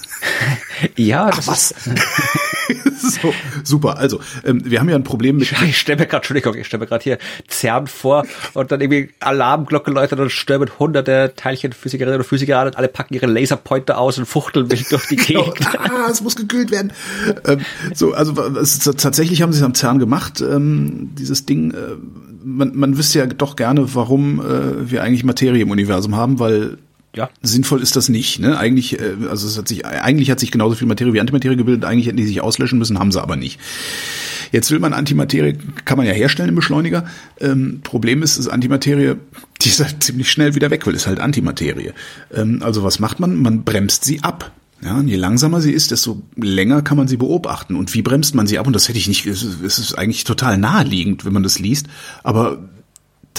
ja, 0.97 1.31
das 1.31 1.49
Ach, 1.49 1.53
was? 1.53 1.75
so, 2.97 3.33
super. 3.65 3.99
Also, 3.99 4.21
ähm, 4.45 4.63
wir 4.65 4.81
haben 4.81 4.89
ja 4.89 4.97
ein 4.97 5.05
Problem 5.05 5.37
mit. 5.37 5.53
Ich 5.53 5.79
stelle 5.79 5.99
mir 5.99 6.07
gerade, 6.07 6.19
Entschuldigung, 6.19 6.55
ich 6.55 6.67
stelle 6.67 6.81
mir 6.81 6.87
gerade 6.87 7.03
hier 7.03 7.19
CERN 7.49 7.87
vor 7.87 8.25
und 8.55 8.73
dann 8.73 8.81
irgendwie 8.81 9.11
Alarmglocke 9.21 9.91
läutet 9.91 10.19
und 10.19 10.31
stürmen 10.31 10.71
hunderte 10.79 11.33
Teilchenphysikerinnen 11.37 12.21
und 12.21 12.25
Physiker 12.25 12.59
an 12.59 12.69
und 12.69 12.77
alle 12.77 12.89
packen 12.89 13.15
ihre 13.15 13.27
Laserpointer 13.27 13.99
aus 13.99 14.19
und 14.19 14.27
fuchteln 14.27 14.71
wild 14.71 14.91
durch 14.91 15.09
die 15.09 15.17
genau. 15.17 15.45
Gegend. 15.51 15.79
ah, 15.79 16.09
es 16.11 16.21
muss 16.21 16.37
gekühlt 16.37 16.71
werden. 16.71 16.93
Ähm, 17.47 17.61
so, 17.95 18.13
also 18.13 18.41
es, 18.57 18.79
tatsächlich 18.79 19.43
haben 19.43 19.53
sie 19.53 19.59
es 19.59 19.65
am 19.65 19.75
CERN 19.75 19.99
gemacht, 19.99 20.41
ähm, 20.41 21.11
dieses 21.19 21.47
Ding. 21.47 21.73
Äh, 21.73 21.97
man, 22.45 22.77
man 22.77 22.97
wüsste 22.97 23.19
ja 23.19 23.27
doch 23.27 23.57
gerne, 23.57 23.95
warum 23.95 24.41
äh, 24.41 24.91
wir 24.91 25.03
eigentlich 25.03 25.25
Materie 25.25 25.63
im 25.63 25.71
Universum 25.71 26.15
haben, 26.15 26.39
weil 26.39 26.79
ja. 27.17 27.31
Sinnvoll 27.43 27.81
ist 27.83 27.97
das 27.97 28.09
nicht. 28.09 28.39
Ne? 28.41 28.59
Eigentlich, 28.59 29.01
äh, 29.01 29.15
also 29.31 29.49
es 29.49 29.57
hat 29.57 29.67
sich, 29.67 29.87
eigentlich 29.87 30.31
hat 30.31 30.39
sich 30.39 30.51
genauso 30.51 30.77
viel 30.77 30.87
Materie 30.87 31.13
wie 31.15 31.21
Antimaterie 31.21 31.57
gebildet. 31.57 31.85
Eigentlich 31.85 32.07
hätten 32.07 32.19
die 32.19 32.27
sich 32.27 32.43
auslöschen 32.43 32.79
müssen, 32.79 32.99
haben 32.99 33.11
sie 33.11 33.21
aber 33.21 33.37
nicht. 33.37 33.59
Jetzt 34.53 34.71
will 34.71 34.79
man 34.79 34.93
Antimaterie, 34.93 35.57
kann 35.85 35.97
man 35.97 36.07
ja 36.07 36.13
herstellen 36.13 36.51
im 36.51 36.55
Beschleuniger. 36.55 37.07
Ähm, 37.41 37.81
Problem 37.83 38.23
ist, 38.23 38.37
ist 38.37 38.49
Antimaterie, 38.49 39.17
die 39.63 39.69
ist 39.69 39.83
halt 39.83 40.03
ziemlich 40.03 40.31
schnell 40.31 40.55
wieder 40.55 40.71
weg, 40.71 40.87
weil 40.87 40.95
es 40.95 41.07
halt 41.07 41.19
Antimaterie. 41.19 41.93
Ähm, 42.35 42.61
also 42.63 42.83
was 42.85 42.99
macht 42.99 43.19
man? 43.19 43.37
Man 43.37 43.65
bremst 43.65 44.05
sie 44.05 44.23
ab. 44.23 44.53
Ja, 44.83 44.99
und 44.99 45.09
je 45.09 45.17
langsamer 45.17 45.63
sie 45.63 45.73
ist, 45.73 45.91
desto 45.91 46.23
länger 46.37 46.83
kann 46.83 46.99
man 46.99 47.09
sie 47.09 47.17
beobachten. 47.17 47.77
Und 47.77 47.95
wie 47.95 48.03
bremst 48.03 48.35
man 48.35 48.47
sie 48.47 48.59
ab? 48.59 48.67
Und 48.67 48.75
das 48.75 48.89
hätte 48.89 48.99
ich 48.99 49.09
nicht, 49.09 49.25
es 49.25 49.43
ist 49.43 49.95
eigentlich 49.97 50.25
total 50.25 50.59
naheliegend, 50.59 51.25
wenn 51.25 51.33
man 51.33 51.43
das 51.43 51.59
liest. 51.59 51.87
Aber 52.23 52.69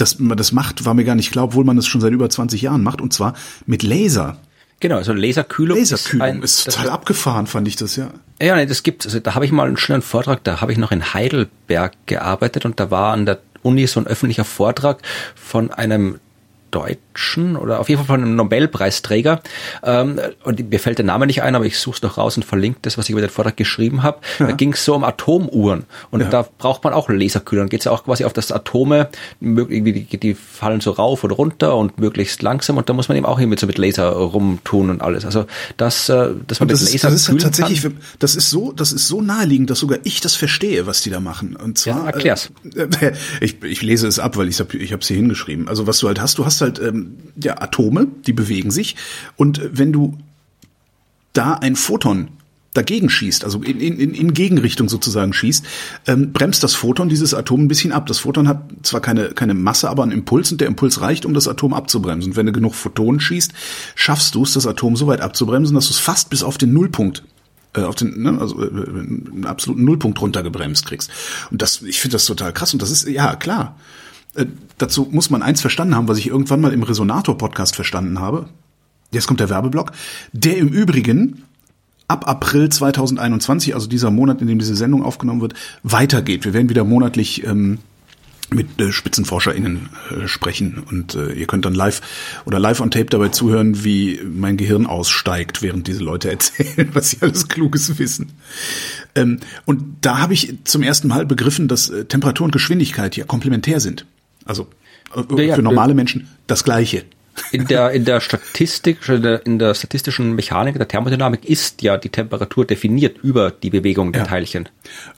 dass 0.00 0.18
man 0.18 0.36
das 0.36 0.52
macht, 0.52 0.84
war 0.84 0.94
mir 0.94 1.04
gar 1.04 1.14
nicht 1.14 1.30
klar, 1.32 1.46
obwohl 1.46 1.64
man 1.64 1.76
das 1.76 1.86
schon 1.86 2.00
seit 2.00 2.12
über 2.12 2.28
20 2.28 2.62
Jahren 2.62 2.82
macht, 2.82 3.00
und 3.00 3.12
zwar 3.12 3.34
mit 3.66 3.82
Laser. 3.82 4.38
Genau, 4.80 4.96
also 4.96 5.12
Laserkühlung. 5.12 5.76
Laserkühlung 5.76 6.26
ist, 6.26 6.34
ein, 6.36 6.42
ist 6.42 6.64
total 6.64 6.90
abgefahren, 6.90 7.46
fand 7.46 7.66
ich 7.66 7.76
das, 7.76 7.96
ja. 7.96 8.10
Ja, 8.40 8.54
nee, 8.54 8.66
das 8.66 8.84
gibt 8.84 9.04
Also 9.04 9.18
da 9.18 9.34
habe 9.34 9.44
ich 9.44 9.50
mal 9.50 9.66
einen 9.66 9.76
schönen 9.76 10.02
Vortrag, 10.02 10.44
da 10.44 10.60
habe 10.60 10.70
ich 10.72 10.78
noch 10.78 10.92
in 10.92 11.12
Heidelberg 11.14 11.94
gearbeitet 12.06 12.64
und 12.64 12.78
da 12.78 12.90
war 12.90 13.12
an 13.12 13.26
der 13.26 13.40
Uni 13.62 13.86
so 13.88 13.98
ein 13.98 14.06
öffentlicher 14.06 14.44
Vortrag 14.44 14.98
von 15.34 15.72
einem 15.72 16.20
Deutschen 16.70 17.56
oder 17.56 17.80
auf 17.80 17.88
jeden 17.88 17.98
Fall 18.04 18.16
von 18.16 18.22
einem 18.22 18.36
Nobelpreisträger. 18.36 19.40
Ähm, 19.82 20.20
und 20.44 20.70
mir 20.70 20.80
fällt 20.80 20.98
der 20.98 21.04
Name 21.04 21.26
nicht 21.26 21.42
ein, 21.42 21.54
aber 21.54 21.64
ich 21.64 21.78
suche 21.78 21.96
es 21.96 22.02
noch 22.02 22.18
raus 22.18 22.36
und 22.36 22.44
verlinke 22.44 22.78
das, 22.82 22.98
was 22.98 23.06
ich 23.06 23.10
über 23.10 23.20
den 23.20 23.30
Vortrag 23.30 23.56
geschrieben 23.56 24.02
habe. 24.02 24.18
Ja. 24.38 24.46
Da 24.46 24.52
ging 24.52 24.72
es 24.72 24.84
so 24.84 24.94
um 24.94 25.04
Atomuhren. 25.04 25.84
Und 26.10 26.20
ja. 26.20 26.28
da 26.28 26.48
braucht 26.58 26.84
man 26.84 26.92
auch 26.92 27.08
Laserkühler. 27.08 27.62
Dann 27.62 27.68
geht 27.68 27.80
es 27.80 27.84
ja 27.84 27.92
auch 27.92 28.04
quasi 28.04 28.24
auf 28.24 28.32
das 28.32 28.52
Atome, 28.52 29.08
irgendwie 29.40 29.92
die, 29.92 30.18
die 30.18 30.34
fallen 30.34 30.80
so 30.80 30.90
rauf 30.90 31.24
und 31.24 31.30
runter 31.30 31.76
und 31.76 31.98
möglichst 31.98 32.42
langsam. 32.42 32.76
Und 32.76 32.88
da 32.88 32.92
muss 32.92 33.08
man 33.08 33.16
eben 33.16 33.26
auch 33.26 33.38
irgendwie 33.38 33.58
so 33.58 33.66
mit 33.66 33.78
Laser 33.78 34.10
rumtun 34.10 34.90
und 34.90 35.02
alles. 35.02 35.24
Also 35.24 35.46
das, 35.76 36.08
äh, 36.08 36.30
dass 36.46 36.60
man 36.60 36.68
das 36.68 36.82
mit 36.82 36.92
Laser 36.92 37.08
ist, 37.08 37.28
das 37.28 37.34
ist 37.34 37.42
tatsächlich, 37.42 37.82
kann. 37.82 37.98
das 38.18 38.36
ist 38.36 38.50
so, 38.50 38.72
das 38.72 38.92
ist 38.92 39.08
so 39.08 39.20
naheliegend, 39.20 39.70
dass 39.70 39.78
sogar 39.78 39.98
ich 40.04 40.20
das 40.20 40.34
verstehe, 40.34 40.86
was 40.86 41.02
die 41.02 41.10
da 41.10 41.20
machen. 41.20 41.56
Und 41.56 41.78
zwar, 41.78 42.04
ja, 42.04 42.06
erklär's. 42.06 42.50
Äh, 42.74 43.12
ich, 43.40 43.62
ich 43.62 43.82
lese 43.82 44.06
es 44.06 44.18
ab, 44.18 44.36
weil 44.36 44.48
ich 44.48 44.60
habe 44.60 44.76
ich 44.76 44.92
habe 44.92 45.04
hier 45.04 45.16
hingeschrieben. 45.16 45.68
Also 45.68 45.86
was 45.86 45.98
du 45.98 46.08
halt 46.08 46.20
hast, 46.20 46.38
du 46.38 46.44
hast 46.44 46.57
hast 46.60 46.78
halt 46.78 46.80
ähm, 46.80 47.18
ja 47.42 47.60
Atome, 47.60 48.08
die 48.26 48.32
bewegen 48.32 48.70
sich. 48.70 48.96
Und 49.36 49.60
wenn 49.72 49.92
du 49.92 50.18
da 51.32 51.54
ein 51.54 51.76
Photon 51.76 52.28
dagegen 52.74 53.10
schießt, 53.10 53.44
also 53.44 53.62
in, 53.62 53.80
in, 53.80 54.14
in 54.14 54.34
Gegenrichtung 54.34 54.88
sozusagen 54.88 55.32
schießt, 55.32 55.64
ähm, 56.06 56.32
bremst 56.32 56.62
das 56.62 56.74
Photon 56.74 57.08
dieses 57.08 57.34
Atom 57.34 57.64
ein 57.64 57.68
bisschen 57.68 57.92
ab. 57.92 58.06
Das 58.06 58.20
Photon 58.20 58.46
hat 58.46 58.62
zwar 58.82 59.00
keine, 59.00 59.30
keine 59.30 59.54
Masse, 59.54 59.88
aber 59.88 60.02
einen 60.02 60.12
Impuls 60.12 60.52
und 60.52 60.60
der 60.60 60.68
Impuls 60.68 61.00
reicht, 61.00 61.26
um 61.26 61.34
das 61.34 61.48
Atom 61.48 61.74
abzubremsen. 61.74 62.32
Und 62.32 62.36
wenn 62.36 62.46
du 62.46 62.52
genug 62.52 62.74
Photonen 62.74 63.20
schießt, 63.20 63.52
schaffst 63.94 64.34
du 64.34 64.42
es, 64.42 64.52
das 64.52 64.66
Atom 64.66 64.96
so 64.96 65.06
weit 65.06 65.20
abzubremsen, 65.20 65.74
dass 65.74 65.86
du 65.86 65.92
es 65.92 65.98
fast 65.98 66.30
bis 66.30 66.42
auf 66.42 66.58
den 66.58 66.72
Nullpunkt 66.72 67.24
äh, 67.74 67.82
auf 67.82 67.94
den, 67.96 68.22
ne, 68.22 68.38
also 68.40 68.62
äh, 68.62 68.68
einen 68.68 69.44
absoluten 69.46 69.84
Nullpunkt 69.84 70.20
runtergebremst 70.20 70.86
kriegst. 70.86 71.10
Und 71.50 71.62
das, 71.62 71.82
ich 71.82 72.00
finde 72.00 72.14
das 72.14 72.26
total 72.26 72.52
krass. 72.52 72.72
Und 72.72 72.82
das 72.82 72.90
ist, 72.90 73.08
ja, 73.08 73.36
klar. 73.36 73.76
Äh, 74.34 74.46
dazu 74.78 75.08
muss 75.10 75.30
man 75.30 75.42
eins 75.42 75.60
verstanden 75.60 75.94
haben, 75.94 76.08
was 76.08 76.18
ich 76.18 76.28
irgendwann 76.28 76.60
mal 76.60 76.72
im 76.72 76.82
Resonator-Podcast 76.82 77.74
verstanden 77.74 78.20
habe. 78.20 78.48
Jetzt 79.10 79.26
kommt 79.26 79.40
der 79.40 79.50
Werbeblock. 79.50 79.92
Der 80.32 80.56
im 80.56 80.68
Übrigen 80.68 81.44
ab 82.08 82.26
April 82.26 82.68
2021, 82.68 83.74
also 83.74 83.86
dieser 83.86 84.10
Monat, 84.10 84.40
in 84.40 84.46
dem 84.46 84.58
diese 84.58 84.74
Sendung 84.74 85.02
aufgenommen 85.02 85.40
wird, 85.40 85.54
weitergeht. 85.82 86.44
Wir 86.44 86.54
werden 86.54 86.70
wieder 86.70 86.84
monatlich 86.84 87.44
ähm, 87.44 87.78
mit 88.50 88.80
äh, 88.80 88.92
SpitzenforscherInnen 88.92 89.90
äh, 90.10 90.26
sprechen 90.26 90.82
und 90.90 91.14
äh, 91.14 91.32
ihr 91.32 91.46
könnt 91.46 91.66
dann 91.66 91.74
live 91.74 92.00
oder 92.46 92.58
live 92.58 92.80
on 92.80 92.90
tape 92.90 93.06
dabei 93.06 93.28
zuhören, 93.28 93.84
wie 93.84 94.20
mein 94.24 94.56
Gehirn 94.56 94.86
aussteigt, 94.86 95.60
während 95.60 95.86
diese 95.86 96.02
Leute 96.02 96.30
erzählen, 96.30 96.88
was 96.94 97.10
sie 97.10 97.18
alles 97.20 97.48
Kluges 97.48 97.98
wissen. 97.98 98.32
Ähm, 99.14 99.40
und 99.66 99.98
da 100.00 100.18
habe 100.18 100.32
ich 100.32 100.54
zum 100.64 100.82
ersten 100.82 101.08
Mal 101.08 101.26
begriffen, 101.26 101.68
dass 101.68 101.90
äh, 101.90 102.06
Temperatur 102.06 102.46
und 102.46 102.52
Geschwindigkeit 102.52 103.16
ja 103.16 103.24
komplementär 103.24 103.80
sind. 103.80 104.06
Also 104.48 104.66
äh, 105.14 105.46
ja, 105.46 105.54
für 105.54 105.62
normale 105.62 105.94
Menschen 105.94 106.28
das 106.46 106.64
Gleiche. 106.64 107.04
In 107.52 107.66
der, 107.66 107.90
in 107.92 108.04
der 108.04 108.20
Statistik, 108.20 108.98
in 109.08 109.58
der 109.58 109.74
statistischen 109.74 110.34
Mechanik, 110.34 110.76
der 110.76 110.88
Thermodynamik 110.88 111.44
ist 111.44 111.82
ja 111.82 111.96
die 111.96 112.08
Temperatur 112.08 112.64
definiert 112.64 113.18
über 113.22 113.50
die 113.50 113.70
Bewegung 113.70 114.12
der 114.12 114.22
ja. 114.22 114.28
Teilchen. 114.28 114.68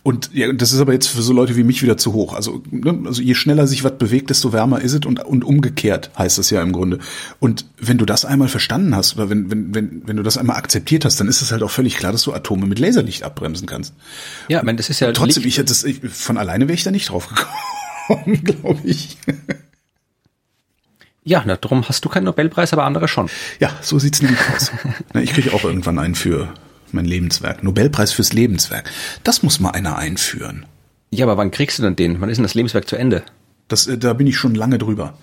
Und 0.02 0.30
ja, 0.32 0.52
das 0.52 0.72
ist 0.72 0.80
aber 0.80 0.92
jetzt 0.92 1.08
für 1.08 1.22
so 1.22 1.32
Leute 1.32 1.56
wie 1.56 1.64
mich 1.64 1.82
wieder 1.82 1.96
zu 1.96 2.12
hoch. 2.12 2.34
Also, 2.34 2.62
ne, 2.70 3.04
also 3.06 3.22
je 3.22 3.34
schneller 3.34 3.66
sich 3.66 3.84
was 3.84 3.96
bewegt, 3.96 4.30
desto 4.30 4.52
wärmer 4.52 4.80
ist 4.80 4.92
es 4.92 5.06
und, 5.06 5.24
und 5.24 5.44
umgekehrt 5.44 6.10
heißt 6.18 6.38
das 6.38 6.50
ja 6.50 6.62
im 6.62 6.72
Grunde. 6.72 6.98
Und 7.38 7.66
wenn 7.78 7.98
du 7.98 8.04
das 8.04 8.24
einmal 8.24 8.48
verstanden 8.48 8.94
hast 8.94 9.16
oder 9.16 9.30
wenn, 9.30 9.50
wenn, 9.50 9.74
wenn, 9.74 10.02
wenn 10.06 10.16
du 10.16 10.22
das 10.22 10.36
einmal 10.36 10.56
akzeptiert 10.56 11.04
hast, 11.04 11.18
dann 11.20 11.28
ist 11.28 11.42
es 11.42 11.52
halt 11.52 11.62
auch 11.62 11.70
völlig 11.70 11.96
klar, 11.96 12.12
dass 12.12 12.22
du 12.22 12.32
Atome 12.32 12.66
mit 12.66 12.78
Laserlicht 12.78 13.22
abbremsen 13.22 13.66
kannst. 13.66 13.94
Ja, 14.48 14.58
ich 14.58 14.64
meine, 14.64 14.76
das 14.76 14.90
ist 14.90 15.00
ja. 15.00 15.08
Und 15.08 15.16
trotzdem, 15.16 15.44
ich, 15.44 15.56
das, 15.56 15.84
ich, 15.84 16.00
von 16.08 16.36
alleine 16.36 16.68
wäre 16.68 16.74
ich 16.74 16.84
da 16.84 16.90
nicht 16.90 17.08
drauf 17.08 17.28
gekommen. 17.28 17.48
Bekommen, 18.08 18.44
glaube 18.44 18.80
ich. 18.84 19.18
Ja, 21.22 21.42
na, 21.46 21.56
darum 21.56 21.88
hast 21.88 22.04
du 22.04 22.08
keinen 22.08 22.24
Nobelpreis, 22.24 22.72
aber 22.72 22.84
andere 22.84 23.06
schon. 23.06 23.28
Ja, 23.58 23.70
so 23.82 23.98
sieht's 23.98 24.22
nämlich 24.22 24.40
aus. 24.54 24.72
Na, 25.12 25.20
ich 25.20 25.32
kriege 25.32 25.52
auch 25.52 25.64
irgendwann 25.64 25.98
einen 25.98 26.14
für 26.14 26.52
mein 26.92 27.04
Lebenswerk. 27.04 27.62
Nobelpreis 27.62 28.12
fürs 28.12 28.32
Lebenswerk. 28.32 28.90
Das 29.22 29.42
muss 29.42 29.60
mal 29.60 29.70
einer 29.70 29.96
einführen. 29.96 30.66
Ja, 31.10 31.26
aber 31.26 31.36
wann 31.36 31.50
kriegst 31.50 31.78
du 31.78 31.82
denn 31.82 31.96
den? 31.96 32.20
Wann 32.20 32.30
ist 32.30 32.36
denn 32.38 32.44
das 32.44 32.54
Lebenswerk 32.54 32.88
zu 32.88 32.96
Ende? 32.96 33.22
Das, 33.68 33.86
äh, 33.86 33.98
da 33.98 34.12
bin 34.12 34.26
ich 34.26 34.36
schon 34.36 34.54
lange 34.54 34.78
drüber. 34.78 35.14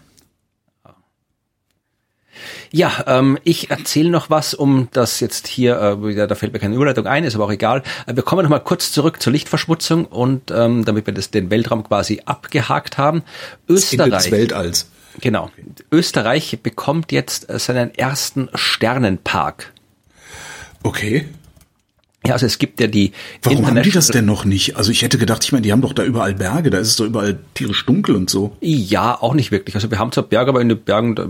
Ja, 2.72 3.04
ähm, 3.08 3.38
ich 3.44 3.70
erzähle 3.70 4.10
noch 4.10 4.30
was, 4.30 4.54
um 4.54 4.90
das 4.92 5.20
jetzt 5.20 5.48
hier, 5.48 5.80
äh, 5.80 6.04
wieder, 6.04 6.28
da 6.28 6.36
fällt 6.36 6.54
mir 6.54 6.60
keine 6.60 6.76
Überleitung 6.76 7.08
ein, 7.08 7.24
ist 7.24 7.36
aber 7.36 7.46
auch 7.46 7.52
egal. 7.52 7.84
Äh, 8.06 8.16
wir 8.16 8.24
kommen 8.24 8.44
noch 8.44 8.50
mal 8.50 8.60
kurz 8.60 8.92
zurück 8.92 9.22
zur 9.22 9.34
Lichtverschmutzung 9.34 10.06
und 10.06 10.52
ähm, 10.52 10.86
damit 10.86 11.06
wir 11.08 11.14
das, 11.14 11.32
den 11.32 11.50
Weltraum 11.50 11.84
quasi 11.84 12.22
abgehakt 12.26 12.98
haben. 12.98 13.24
Österreich. 13.68 14.24
Des 14.24 14.32
Weltalls. 14.32 14.90
Genau. 15.20 15.50
Österreich 15.92 16.60
bekommt 16.62 17.12
jetzt 17.12 17.50
äh, 17.50 17.60
seinen 17.60 17.94
ersten 17.96 18.50
Sternenpark. 18.54 19.74
Okay. 20.84 21.26
Ja, 22.26 22.34
also 22.34 22.48
es 22.48 22.58
gibt 22.58 22.80
ja 22.80 22.88
die 22.88 23.14
Warum 23.44 23.68
haben 23.68 23.84
die 23.84 23.92
das 23.92 24.08
denn 24.08 24.26
noch 24.26 24.44
nicht? 24.44 24.76
Also 24.76 24.92
ich 24.92 25.04
hätte 25.04 25.18
gedacht, 25.18 25.44
ich 25.44 25.52
meine, 25.52 25.62
die 25.62 25.72
haben 25.72 25.82
doch 25.82 25.94
da 25.94 26.04
überall 26.04 26.34
Berge, 26.34 26.72
da 26.72 26.80
ist 26.80 26.88
es 26.88 26.96
doch 26.96 27.06
überall 27.06 27.38
tierisch 27.54 27.86
dunkel 27.86 28.16
und 28.16 28.30
so. 28.30 28.58
Ja, 28.60 29.22
auch 29.22 29.36
nicht 29.36 29.52
wirklich. 29.52 29.76
Also 29.76 29.92
wir 29.92 30.00
haben 30.00 30.12
zwar 30.12 30.24
Berge, 30.24 30.50
aber 30.50 30.60
in 30.60 30.68
den 30.68 30.80
Bergen, 30.80 31.16
da, 31.16 31.26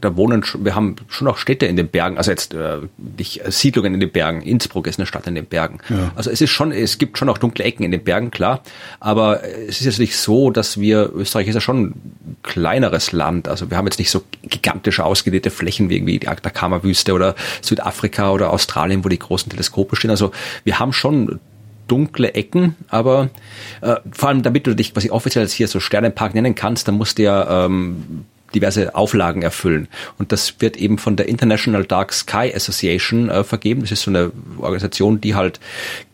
da 0.00 0.16
wohnen 0.16 0.42
schon, 0.42 0.64
wir 0.64 0.74
haben 0.74 0.96
schon 1.08 1.28
auch 1.28 1.38
Städte 1.38 1.66
in 1.66 1.76
den 1.76 1.88
Bergen, 1.88 2.18
also 2.18 2.32
jetzt 2.32 2.52
äh, 2.52 2.78
nicht 3.16 3.46
äh, 3.46 3.50
Siedlungen 3.50 3.94
in 3.94 4.00
den 4.00 4.10
Bergen. 4.10 4.42
Innsbruck 4.42 4.88
ist 4.88 4.98
eine 4.98 5.06
Stadt 5.06 5.26
in 5.28 5.36
den 5.36 5.46
Bergen. 5.46 5.78
Ja. 5.88 6.12
Also 6.16 6.30
es 6.30 6.40
ist 6.40 6.50
schon, 6.50 6.72
es 6.72 6.98
gibt 6.98 7.16
schon 7.16 7.28
auch 7.28 7.38
dunkle 7.38 7.64
Ecken 7.64 7.84
in 7.84 7.92
den 7.92 8.02
Bergen, 8.02 8.30
klar. 8.32 8.62
Aber 8.98 9.44
es 9.44 9.80
ist 9.80 9.86
jetzt 9.86 10.00
nicht 10.00 10.16
so, 10.16 10.50
dass 10.50 10.78
wir, 10.78 11.10
Österreich 11.14 11.46
ist 11.46 11.54
ja 11.54 11.60
schon 11.60 11.84
ein 11.84 12.36
kleineres 12.42 13.12
Land. 13.12 13.48
Also 13.48 13.70
wir 13.70 13.76
haben 13.76 13.86
jetzt 13.86 13.98
nicht 13.98 14.10
so 14.10 14.24
gigantische 14.42 15.04
ausgedehnte 15.04 15.50
Flächen 15.50 15.88
wie 15.88 15.96
irgendwie 15.96 16.18
die 16.18 16.28
Atacama-Wüste 16.28 17.14
oder 17.14 17.34
Südafrika 17.62 18.32
oder 18.32 18.50
Australien, 18.52 19.04
wo 19.04 19.08
die 19.08 19.18
großen 19.18 19.48
Teleskope 19.48 19.96
stehen. 19.96 20.10
Also 20.10 20.23
wir 20.64 20.78
haben 20.78 20.92
schon 20.92 21.40
dunkle 21.88 22.34
Ecken, 22.34 22.76
aber 22.88 23.30
äh, 23.80 23.96
vor 24.10 24.30
allem 24.30 24.42
damit 24.42 24.66
du 24.66 24.74
dich 24.74 24.94
quasi 24.94 25.10
offiziell 25.10 25.44
jetzt 25.44 25.52
hier 25.52 25.68
so 25.68 25.80
Sternenpark 25.80 26.34
nennen 26.34 26.54
kannst, 26.54 26.88
dann 26.88 26.96
musst 26.96 27.18
du 27.18 27.24
ja 27.24 27.66
ähm, 27.66 28.24
diverse 28.54 28.94
Auflagen 28.94 29.42
erfüllen. 29.42 29.88
Und 30.18 30.32
das 30.32 30.60
wird 30.60 30.76
eben 30.76 30.98
von 30.98 31.16
der 31.16 31.28
International 31.28 31.84
Dark 31.84 32.12
Sky 32.12 32.52
Association 32.54 33.28
äh, 33.28 33.44
vergeben. 33.44 33.82
Das 33.82 33.92
ist 33.92 34.02
so 34.02 34.10
eine 34.10 34.30
Organisation, 34.58 35.20
die 35.20 35.34
halt 35.34 35.60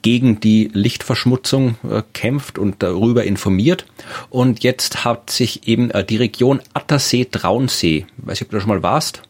gegen 0.02 0.40
die 0.40 0.70
Lichtverschmutzung 0.72 1.76
äh, 1.88 2.02
kämpft 2.12 2.58
und 2.58 2.82
darüber 2.82 3.24
informiert. 3.24 3.84
Und 4.30 4.64
jetzt 4.64 5.04
hat 5.04 5.30
sich 5.30 5.68
eben 5.68 5.90
äh, 5.90 6.04
die 6.04 6.16
Region 6.16 6.60
Attersee-Traunsee, 6.74 8.06
weiß 8.18 8.38
ich, 8.38 8.42
ob 8.42 8.50
du 8.50 8.56
da 8.56 8.60
schon 8.60 8.70
mal 8.70 8.82
warst? 8.82 9.22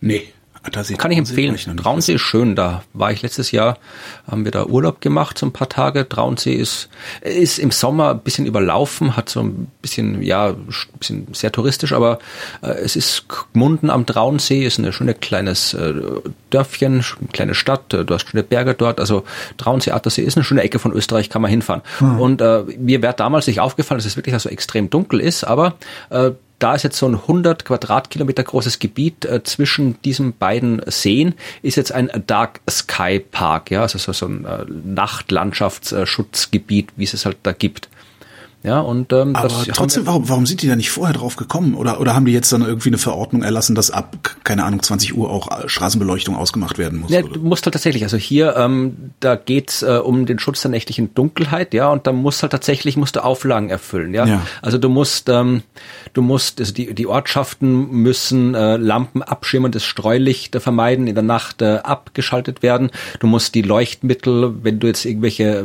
Nee. 0.00 0.24
Attersee, 0.64 0.94
Kann 0.94 1.10
ich 1.10 1.18
empfehlen. 1.18 1.56
Traunsee 1.76 2.14
ist 2.14 2.22
schön. 2.22 2.54
Da 2.54 2.84
war 2.92 3.10
ich 3.10 3.22
letztes 3.22 3.50
Jahr, 3.50 3.78
haben 4.30 4.44
wir 4.44 4.52
da 4.52 4.66
Urlaub 4.66 5.00
gemacht, 5.00 5.36
so 5.36 5.46
ein 5.46 5.52
paar 5.52 5.68
Tage. 5.68 6.08
Traunsee 6.08 6.54
ist, 6.54 6.88
ist 7.20 7.58
im 7.58 7.72
Sommer 7.72 8.10
ein 8.10 8.20
bisschen 8.20 8.46
überlaufen, 8.46 9.16
hat 9.16 9.28
so 9.28 9.40
ein 9.40 9.66
bisschen, 9.82 10.22
ja, 10.22 10.50
ein 10.50 10.66
bisschen 10.98 11.26
sehr 11.32 11.50
touristisch, 11.50 11.92
aber 11.92 12.20
äh, 12.62 12.68
es 12.68 12.94
ist 12.94 13.26
Gmunden 13.52 13.90
am 13.90 14.06
Traunsee, 14.06 14.64
ist 14.64 14.78
ein 14.78 14.92
schönes 14.92 15.16
kleines 15.20 15.74
äh, 15.74 15.94
Dörfchen, 16.50 17.04
kleine 17.32 17.54
Stadt, 17.54 17.92
äh, 17.92 18.04
du 18.04 18.14
hast 18.14 18.28
schöne 18.28 18.44
Berge 18.44 18.74
dort. 18.74 19.00
Also 19.00 19.24
Traunsee, 19.56 19.90
Attersee 19.90 20.22
ist 20.22 20.36
eine 20.36 20.44
schöne 20.44 20.62
Ecke 20.62 20.78
von 20.78 20.92
Österreich, 20.92 21.28
kann 21.28 21.42
man 21.42 21.50
hinfahren. 21.50 21.82
Mhm. 21.98 22.20
Und 22.20 22.40
äh, 22.40 22.62
mir 22.78 23.02
wäre 23.02 23.14
damals 23.14 23.48
nicht 23.48 23.58
aufgefallen, 23.58 23.98
dass 23.98 24.06
es 24.06 24.16
wirklich 24.16 24.38
so 24.38 24.48
extrem 24.48 24.90
dunkel 24.90 25.20
ist, 25.20 25.42
aber 25.42 25.74
äh, 26.10 26.30
da 26.62 26.74
ist 26.74 26.82
jetzt 26.84 26.98
so 26.98 27.06
ein 27.06 27.14
100 27.14 27.64
Quadratkilometer 27.64 28.44
großes 28.44 28.78
Gebiet 28.78 29.24
äh, 29.24 29.42
zwischen 29.42 30.00
diesen 30.02 30.36
beiden 30.36 30.82
Seen, 30.86 31.32
ist 31.62 31.76
jetzt 31.76 31.92
ein 31.92 32.10
Dark 32.26 32.60
Sky 32.70 33.18
Park, 33.18 33.70
ja, 33.70 33.80
also 33.82 33.98
so, 33.98 34.12
so 34.12 34.26
ein 34.26 34.44
äh, 34.44 34.66
Nachtlandschaftsschutzgebiet, 34.68 36.90
wie 36.96 37.04
es 37.04 37.14
es 37.14 37.24
halt 37.26 37.38
da 37.42 37.52
gibt. 37.52 37.88
Ja, 38.64 38.78
und 38.78 39.12
ähm, 39.12 39.34
aber 39.34 39.48
trotzdem, 39.72 40.06
warum, 40.06 40.28
warum 40.28 40.46
sind 40.46 40.62
die 40.62 40.68
da 40.68 40.76
nicht 40.76 40.90
vorher 40.90 41.14
drauf 41.14 41.34
gekommen? 41.34 41.74
Oder, 41.74 42.00
oder 42.00 42.14
haben 42.14 42.26
die 42.26 42.32
jetzt 42.32 42.52
dann 42.52 42.62
irgendwie 42.62 42.90
eine 42.90 42.98
Verordnung 42.98 43.42
erlassen, 43.42 43.74
dass 43.74 43.90
ab, 43.90 44.16
keine 44.44 44.62
Ahnung, 44.62 44.80
20 44.80 45.16
Uhr 45.16 45.30
auch 45.30 45.64
äh, 45.64 45.68
Straßenbeleuchtung 45.68 46.36
ausgemacht 46.36 46.78
werden 46.78 47.00
muss? 47.00 47.10
Ja, 47.10 47.22
du 47.22 47.40
musst 47.40 47.66
halt 47.66 47.72
tatsächlich, 47.72 48.04
also 48.04 48.16
hier, 48.16 48.54
ähm, 48.56 49.10
da 49.18 49.34
geht's 49.34 49.82
äh, 49.82 49.96
um 49.96 50.26
den 50.26 50.38
Schutz 50.38 50.62
der 50.62 50.70
nächtlichen 50.70 51.12
Dunkelheit, 51.12 51.74
ja, 51.74 51.90
und 51.90 52.06
da 52.06 52.12
musst 52.12 52.42
halt 52.42 52.52
tatsächlich, 52.52 52.96
musst 52.96 53.16
du 53.16 53.24
Auflagen 53.24 53.68
erfüllen, 53.68 54.14
ja. 54.14 54.26
ja. 54.26 54.42
Also 54.60 54.78
du 54.78 54.88
musst, 54.88 55.28
ähm, 55.28 55.62
du 56.12 56.22
musst, 56.22 56.60
also 56.60 56.72
die, 56.72 56.94
die 56.94 57.06
Ortschaften 57.06 57.90
müssen 57.90 58.54
äh, 58.54 58.76
Lampen 58.76 59.22
abschirmendes 59.22 59.84
Streulicht 59.84 60.56
vermeiden, 60.60 61.06
in 61.06 61.14
der 61.14 61.24
Nacht 61.24 61.62
äh, 61.62 61.78
abgeschaltet 61.82 62.62
werden. 62.62 62.90
Du 63.20 63.26
musst 63.26 63.54
die 63.54 63.62
Leuchtmittel, 63.62 64.54
wenn 64.62 64.78
du 64.78 64.86
jetzt 64.86 65.04
irgendwelche 65.04 65.44
äh, 65.44 65.64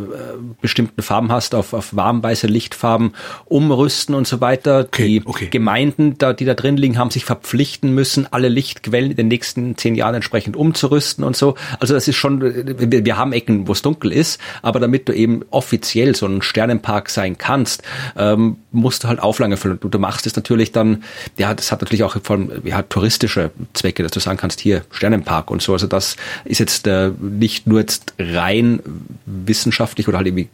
bestimmten 0.62 1.02
Farben 1.02 1.32
hast, 1.32 1.56
auf, 1.56 1.74
auf 1.74 1.96
warmweiße 1.96 2.48
Lichtfarben 2.48 2.88
Farben 2.88 3.14
umrüsten 3.46 4.16
und 4.16 4.28
so 4.28 4.40
weiter. 4.40 4.86
Okay, 4.88 5.08
die 5.08 5.22
okay. 5.26 5.48
Gemeinden, 5.50 6.18
da, 6.18 6.34
die 6.34 6.46
da 6.46 6.54
drin 6.54 6.78
liegen, 6.78 6.98
haben 6.98 7.12
sich 7.12 7.26
verpflichten 7.26 7.94
müssen, 7.94 8.28
alle 8.32 8.48
Lichtquellen 8.48 9.12
in 9.12 9.18
den 9.18 9.28
nächsten 9.28 9.78
zehn 9.78 9.96
Jahren 9.96 10.16
entsprechend 10.16 10.56
umzurüsten 10.56 11.24
und 11.24 11.36
so. 11.36 11.56
Also 11.80 11.94
das 11.94 12.08
ist 12.08 12.16
schon, 12.16 12.42
wir, 12.42 13.06
wir 13.06 13.18
haben 13.18 13.34
Ecken, 13.34 13.68
wo 13.68 13.74
es 13.74 13.82
dunkel 13.82 14.12
ist, 14.12 14.40
aber 14.62 14.80
damit 14.80 15.10
du 15.10 15.14
eben 15.14 15.44
offiziell 15.50 16.16
so 16.16 16.26
ein 16.28 16.42
Sternenpark 16.42 17.10
sein 17.10 17.38
kannst, 17.38 17.84
ähm, 18.16 18.58
musst 18.72 19.04
du 19.04 19.08
halt 19.08 19.20
Auflagen 19.20 19.52
erfüllen. 19.52 19.78
Du, 19.82 19.90
du 19.90 20.00
machst 20.00 20.26
es 20.26 20.34
natürlich 20.38 20.72
dann, 20.72 21.04
ja, 21.38 21.54
das 21.54 21.72
hat 21.72 21.82
natürlich 21.82 22.04
auch 22.04 22.18
vor 22.24 22.38
allem 22.38 22.52
ja, 22.64 22.82
touristische 22.84 23.52
Zwecke, 23.74 24.04
dass 24.04 24.12
du 24.12 24.20
sagen 24.20 24.38
kannst, 24.38 24.60
hier 24.60 24.84
Sternenpark 24.92 25.52
und 25.52 25.62
so. 25.62 25.74
Also 25.74 25.88
das 25.88 26.16
ist 26.46 26.60
jetzt 26.60 26.88
äh, 26.88 27.12
nicht 27.20 27.68
nur 27.68 27.80
jetzt 27.80 28.14
rein 28.18 28.80
wissenschaftlich 29.26 30.08
oder 30.08 30.18
halt 30.18 30.28
irgendwie 30.28 30.50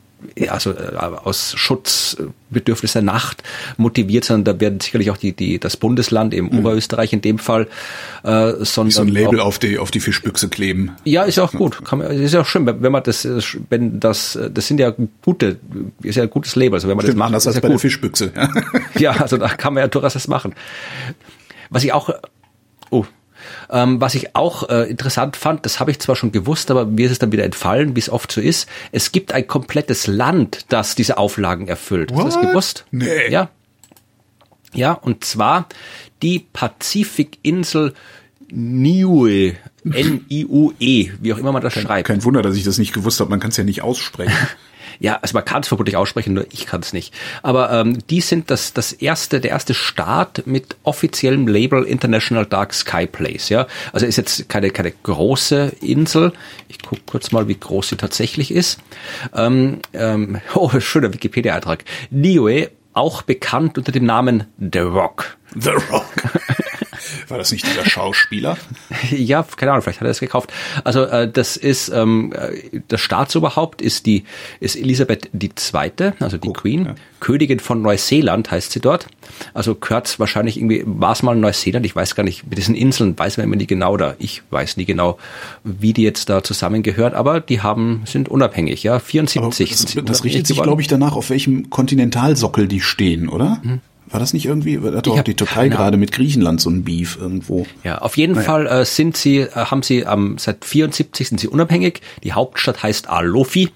also 0.49 0.71
äh, 0.71 0.95
aus 0.97 1.53
Schutzbedürfnis 1.55 2.93
der 2.93 3.01
Nacht 3.01 3.43
motiviert, 3.77 4.25
sondern 4.25 4.55
da 4.55 4.61
werden 4.61 4.79
sicherlich 4.79 5.11
auch 5.11 5.17
die, 5.17 5.33
die 5.33 5.59
das 5.59 5.77
Bundesland, 5.77 6.33
eben 6.33 6.47
mhm. 6.47 6.59
Oberösterreich 6.59 7.13
in 7.13 7.21
dem 7.21 7.39
Fall, 7.39 7.67
äh, 8.23 8.53
sondern 8.59 8.91
so 8.91 9.01
ein 9.01 9.07
Label 9.07 9.39
auch, 9.39 9.45
auf 9.45 9.59
die 9.59 9.77
auf 9.77 9.91
die 9.91 9.99
Fischbüchse 9.99 10.49
kleben. 10.49 10.91
Ja, 11.03 11.23
ist 11.23 11.37
ja 11.37 11.43
auch 11.43 11.51
gut. 11.51 11.83
Kann 11.85 11.99
man, 11.99 12.11
ist 12.11 12.33
ja 12.33 12.41
auch 12.41 12.45
schön, 12.45 12.65
wenn 12.65 12.91
man 12.91 13.03
das, 13.03 13.27
wenn 13.69 13.99
das, 13.99 14.37
das 14.53 14.67
sind 14.67 14.79
ja 14.79 14.93
gute, 15.21 15.57
ist 16.01 16.15
ja 16.15 16.23
ein 16.23 16.29
gutes 16.29 16.55
Label. 16.55 16.75
Also 16.75 16.87
wenn 16.87 16.97
man 16.97 17.05
Stimmt, 17.05 17.19
das 17.19 17.19
macht, 17.19 17.35
das 17.35 17.45
ist 17.45 17.55
ja 17.55 17.61
bei 17.61 17.67
gut. 17.67 17.75
der 17.75 17.79
Fischbüchse. 17.79 18.31
Ja. 18.35 18.49
ja, 18.99 19.11
also 19.21 19.37
da 19.37 19.49
kann 19.49 19.73
man 19.73 19.81
ja 19.81 19.87
durchaus 19.87 20.13
das 20.13 20.27
machen. 20.27 20.55
Was 21.69 21.83
ich 21.83 21.93
auch, 21.93 22.09
oh, 22.89 23.05
ähm, 23.69 24.01
was 24.01 24.15
ich 24.15 24.35
auch 24.35 24.69
äh, 24.69 24.89
interessant 24.89 25.35
fand, 25.35 25.65
das 25.65 25.79
habe 25.79 25.91
ich 25.91 25.99
zwar 25.99 26.15
schon 26.15 26.31
gewusst, 26.31 26.71
aber 26.71 26.85
mir 26.85 27.05
ist 27.05 27.11
es 27.11 27.19
dann 27.19 27.31
wieder 27.31 27.43
entfallen, 27.43 27.95
wie 27.95 27.99
es 27.99 28.09
oft 28.09 28.31
so 28.31 28.41
ist. 28.41 28.67
Es 28.91 29.11
gibt 29.11 29.33
ein 29.33 29.47
komplettes 29.47 30.07
Land, 30.07 30.65
das 30.69 30.95
diese 30.95 31.17
Auflagen 31.17 31.67
erfüllt. 31.67 32.11
What? 32.13 32.25
Hast 32.25 32.37
du 32.37 32.41
das 32.41 32.49
gewusst? 32.49 32.85
Nee. 32.91 33.29
Ja. 33.29 33.49
Ja, 34.73 34.93
und 34.93 35.23
zwar 35.23 35.67
die 36.21 36.39
Pazifikinsel 36.39 37.93
Niue. 38.49 39.55
N-I-U-E, 39.83 41.11
wie 41.19 41.33
auch 41.33 41.37
immer 41.37 41.51
man 41.51 41.61
das 41.61 41.73
schreibt. 41.73 42.07
Kein 42.07 42.23
Wunder, 42.23 42.41
dass 42.41 42.55
ich 42.55 42.63
das 42.63 42.77
nicht 42.77 42.93
gewusst 42.93 43.19
habe. 43.19 43.29
Man 43.29 43.39
kann 43.39 43.49
es 43.49 43.57
ja 43.57 43.63
nicht 43.63 43.81
aussprechen. 43.81 44.33
Ja, 44.99 45.19
also 45.21 45.33
man 45.33 45.45
kann 45.45 45.61
es 45.61 45.67
vermutlich 45.67 45.95
aussprechen, 45.95 46.33
nur 46.33 46.45
ich 46.51 46.65
kann 46.65 46.81
es 46.81 46.93
nicht. 46.93 47.13
Aber 47.41 47.71
ähm, 47.71 47.99
die 48.07 48.21
sind 48.21 48.49
das, 48.49 48.73
das 48.73 48.93
erste, 48.93 49.39
der 49.39 49.51
erste 49.51 49.73
Staat 49.73 50.43
mit 50.45 50.75
offiziellem 50.83 51.47
Label 51.47 51.83
International 51.83 52.45
Dark 52.45 52.73
Sky 52.73 53.05
Place. 53.05 53.49
Ja, 53.49 53.67
also 53.91 54.05
ist 54.05 54.17
jetzt 54.17 54.49
keine 54.49 54.69
keine 54.71 54.91
große 54.91 55.73
Insel. 55.81 56.33
Ich 56.67 56.79
gucke 56.81 57.01
kurz 57.05 57.31
mal, 57.31 57.47
wie 57.47 57.57
groß 57.57 57.89
sie 57.89 57.97
tatsächlich 57.97 58.51
ist. 58.51 58.79
Ähm, 59.33 59.79
ähm, 59.93 60.41
oh, 60.55 60.71
schöner 60.79 61.13
Wikipedia-Eintrag. 61.13 61.83
Niue, 62.09 62.71
auch 62.93 63.21
bekannt 63.21 63.77
unter 63.77 63.91
dem 63.91 64.05
Namen 64.05 64.45
The 64.59 64.79
Rock. 64.79 65.37
The 65.55 65.71
Rock. 65.91 66.05
War 67.27 67.37
das 67.37 67.51
nicht 67.51 67.65
dieser 67.65 67.85
Schauspieler? 67.85 68.57
ja, 69.11 69.45
keine 69.55 69.71
Ahnung, 69.71 69.81
vielleicht 69.81 69.99
hat 69.99 70.07
er 70.07 70.11
es 70.11 70.19
gekauft. 70.19 70.51
Also 70.83 71.03
äh, 71.03 71.29
das 71.29 71.57
ist 71.57 71.89
ähm, 71.89 72.33
äh, 72.33 72.81
das 72.87 73.01
Staatsoberhaupt 73.01 73.81
ist 73.81 74.05
die 74.05 74.23
ist 74.59 74.75
Elisabeth 74.75 75.29
II., 75.33 76.11
also 76.19 76.37
die 76.37 76.49
oh, 76.49 76.53
Queen, 76.53 76.85
ja. 76.85 76.95
Königin 77.19 77.59
von 77.59 77.81
Neuseeland 77.81 78.51
heißt 78.51 78.71
sie 78.71 78.79
dort. 78.79 79.07
Also 79.53 79.75
gehört 79.75 80.19
wahrscheinlich 80.19 80.57
irgendwie 80.57 80.83
war 80.85 81.13
es 81.13 81.23
mal 81.23 81.35
Neuseeland, 81.35 81.85
ich 81.85 81.95
weiß 81.95 82.15
gar 82.15 82.23
nicht, 82.23 82.45
mit 82.47 82.57
diesen 82.57 82.75
Inseln 82.75 83.17
weiß 83.17 83.37
man 83.37 83.45
immer 83.45 83.55
nie 83.55 83.67
genau 83.67 83.93
oder 83.93 84.15
ich 84.19 84.43
weiß 84.49 84.77
nie 84.77 84.85
genau, 84.85 85.17
wie 85.63 85.93
die 85.93 86.03
jetzt 86.03 86.29
da 86.29 86.43
zusammengehören, 86.43 87.13
aber 87.13 87.39
die 87.39 87.61
haben 87.61 88.03
sind 88.05 88.29
unabhängig, 88.29 88.83
ja, 88.83 88.99
74 88.99 89.71
aber 89.71 89.79
das, 90.01 90.05
das 90.05 90.23
richtet 90.23 90.47
sich 90.47 90.61
glaube 90.61 90.81
ich 90.81 90.87
danach, 90.87 91.15
auf 91.15 91.29
welchem 91.29 91.69
Kontinentalsockel 91.69 92.67
die 92.67 92.81
stehen, 92.81 93.29
oder? 93.29 93.61
Mhm. 93.63 93.81
War 94.13 94.19
das 94.19 94.31
nicht 94.31 94.45
irgendwie, 94.45 94.79
hat 94.79 95.07
doch 95.07 95.23
die 95.23 95.33
Türkei 95.33 95.69
gerade 95.69 95.97
mit 95.97 96.11
Griechenland 96.11 96.61
so 96.61 96.69
ein 96.69 96.83
Beef 96.83 97.17
irgendwo. 97.19 97.65
Ja, 97.83 97.97
auf 97.97 98.15
jeden 98.15 98.33
naja. 98.33 98.45
Fall 98.45 98.67
äh, 98.67 98.85
sind 98.85 99.17
sie, 99.17 99.39
äh, 99.39 99.49
haben 99.55 99.81
sie 99.81 100.01
ähm, 100.01 100.35
seit 100.37 100.65
74 100.65 101.29
sind 101.29 101.39
sie 101.39 101.47
unabhängig. 101.47 102.01
Die 102.23 102.33
Hauptstadt 102.33 102.83
heißt 102.83 103.09
Alofi 103.09 103.71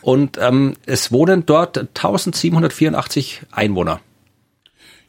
und 0.00 0.38
ähm, 0.40 0.76
es 0.86 1.12
wohnen 1.12 1.44
dort 1.44 1.76
1784 1.76 3.42
Einwohner. 3.50 4.00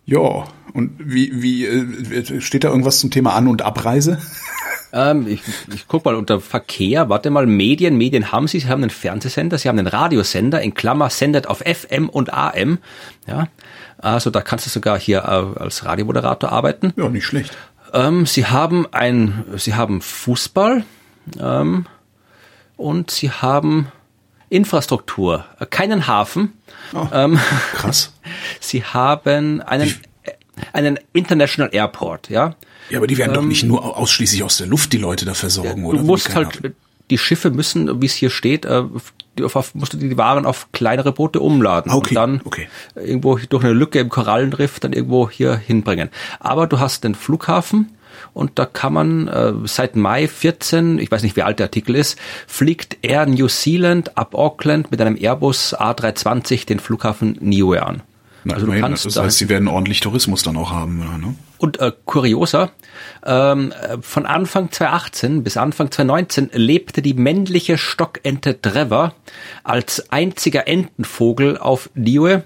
Ja, 0.05 0.49
und 0.73 0.91
wie, 0.99 1.41
wie 1.41 1.65
äh, 1.65 2.41
steht 2.41 2.65
da 2.65 2.67
irgendwas 2.67 2.99
zum 2.99 3.09
Thema 3.09 3.35
An- 3.35 3.47
und 3.47 3.61
Abreise? 3.61 4.19
Ähm, 4.93 5.27
ich, 5.27 5.41
ich 5.73 5.87
guck 5.87 6.05
mal 6.05 6.13
unter 6.15 6.39
Verkehr, 6.39 7.09
warte 7.09 7.31
mal, 7.31 7.47
Medien, 7.47 7.97
Medien 7.97 8.31
haben 8.31 8.47
sie, 8.47 8.59
sie 8.59 8.69
haben 8.69 8.83
einen 8.83 8.91
Fernsehsender, 8.91 9.57
sie 9.57 9.67
haben 9.67 9.79
einen 9.79 9.87
Radiosender, 9.87 10.61
in 10.61 10.75
Klammer 10.75 11.09
sendet 11.09 11.47
auf 11.47 11.59
FM 11.65 12.09
und 12.09 12.31
AM. 12.31 12.77
Ja, 13.27 13.47
also 13.97 14.29
da 14.29 14.41
kannst 14.41 14.67
du 14.67 14.69
sogar 14.69 14.99
hier 14.99 15.19
äh, 15.23 15.59
als 15.59 15.83
Radiomoderator 15.85 16.51
arbeiten. 16.51 16.93
Ja, 16.95 17.09
nicht 17.09 17.25
schlecht. 17.25 17.57
Ähm, 17.91 18.25
sie 18.27 18.45
haben 18.45 18.87
ein, 18.91 19.43
sie 19.55 19.73
haben 19.75 20.01
Fußball 20.01 20.83
ähm, 21.39 21.85
und 22.77 23.09
sie 23.11 23.31
haben 23.31 23.87
Infrastruktur, 24.49 25.45
äh, 25.59 25.65
keinen 25.65 26.05
Hafen. 26.05 26.53
Oh, 26.93 27.07
Ähm, 27.11 27.39
krass. 27.73 28.13
sie 28.59 28.83
haben 28.83 29.61
einen, 29.61 29.93
einen 30.71 30.99
International 31.13 31.73
Airport, 31.73 32.29
ja. 32.29 32.55
Ja, 32.89 32.97
aber 32.99 33.07
die 33.07 33.17
werden 33.17 33.33
doch 33.33 33.43
nicht 33.43 33.63
nur 33.63 33.97
ausschließlich 33.97 34.43
aus 34.43 34.57
der 34.57 34.67
Luft 34.67 34.93
die 34.93 34.97
Leute 34.97 35.25
da 35.25 35.33
versorgen, 35.33 35.85
oder? 35.85 35.97
Du 35.97 36.03
Wie 36.03 36.07
musst 36.07 36.29
keine 36.29 36.45
halt, 36.45 36.73
die 37.09 37.17
Schiffe 37.17 37.49
müssen, 37.51 38.01
wie 38.01 38.05
es 38.05 38.13
hier 38.13 38.29
steht, 38.29 38.65
äh, 38.65 38.83
die 39.37 39.43
auf, 39.43 39.75
musst 39.75 39.93
du 39.93 39.97
die 39.97 40.17
Waren 40.17 40.45
auf 40.45 40.71
kleinere 40.71 41.11
Boote 41.11 41.39
umladen 41.39 41.91
okay, 41.91 42.09
und 42.09 42.15
dann 42.15 42.41
okay. 42.43 42.67
irgendwo 42.95 43.37
durch 43.37 43.63
eine 43.63 43.73
Lücke 43.73 43.99
im 43.99 44.09
Korallenriff 44.09 44.79
dann 44.79 44.93
irgendwo 44.93 45.29
hier 45.29 45.55
hinbringen. 45.55 46.09
Aber 46.39 46.67
du 46.67 46.79
hast 46.79 47.03
den 47.03 47.15
Flughafen 47.15 47.91
und 48.33 48.51
da 48.55 48.65
kann 48.65 48.93
man 48.93 49.27
äh, 49.27 49.53
seit 49.65 49.95
Mai 49.95 50.27
14, 50.27 50.99
ich 50.99 51.11
weiß 51.11 51.23
nicht 51.23 51.35
wie 51.35 51.43
alt 51.43 51.59
der 51.59 51.67
Artikel 51.67 51.95
ist, 51.95 52.17
fliegt 52.47 52.97
Air 53.01 53.25
New 53.25 53.47
Zealand 53.47 54.17
ab 54.17 54.35
Auckland 54.35 54.91
mit 54.91 55.01
einem 55.01 55.17
Airbus 55.17 55.75
A320 55.75 56.65
den 56.65 56.79
Flughafen 56.79 57.37
Niue 57.41 57.83
an. 57.85 58.01
Na, 58.45 58.53
also 58.55 58.65
du 58.65 58.71
immerhin, 58.71 58.89
kannst 58.89 59.05
das 59.05 59.13
da- 59.15 59.23
heißt, 59.23 59.37
sie 59.37 59.49
werden 59.49 59.67
ordentlich 59.67 59.99
Tourismus 59.99 60.43
dann 60.43 60.57
auch 60.57 60.71
haben, 60.71 61.01
oder, 61.01 61.17
ne? 61.17 61.35
und 61.57 61.79
äh, 61.79 61.91
kurioser, 62.05 62.71
ähm, 63.25 63.71
äh, 63.71 63.97
von 64.01 64.25
Anfang 64.25 64.71
2018 64.71 65.43
bis 65.43 65.55
Anfang 65.57 65.91
2019 65.91 66.49
lebte 66.53 67.01
die 67.01 67.13
männliche 67.13 67.77
Stockente 67.77 68.59
Trevor 68.61 69.13
als 69.63 70.11
einziger 70.11 70.67
Entenvogel 70.67 71.57
auf 71.57 71.89
Niue. 71.95 72.43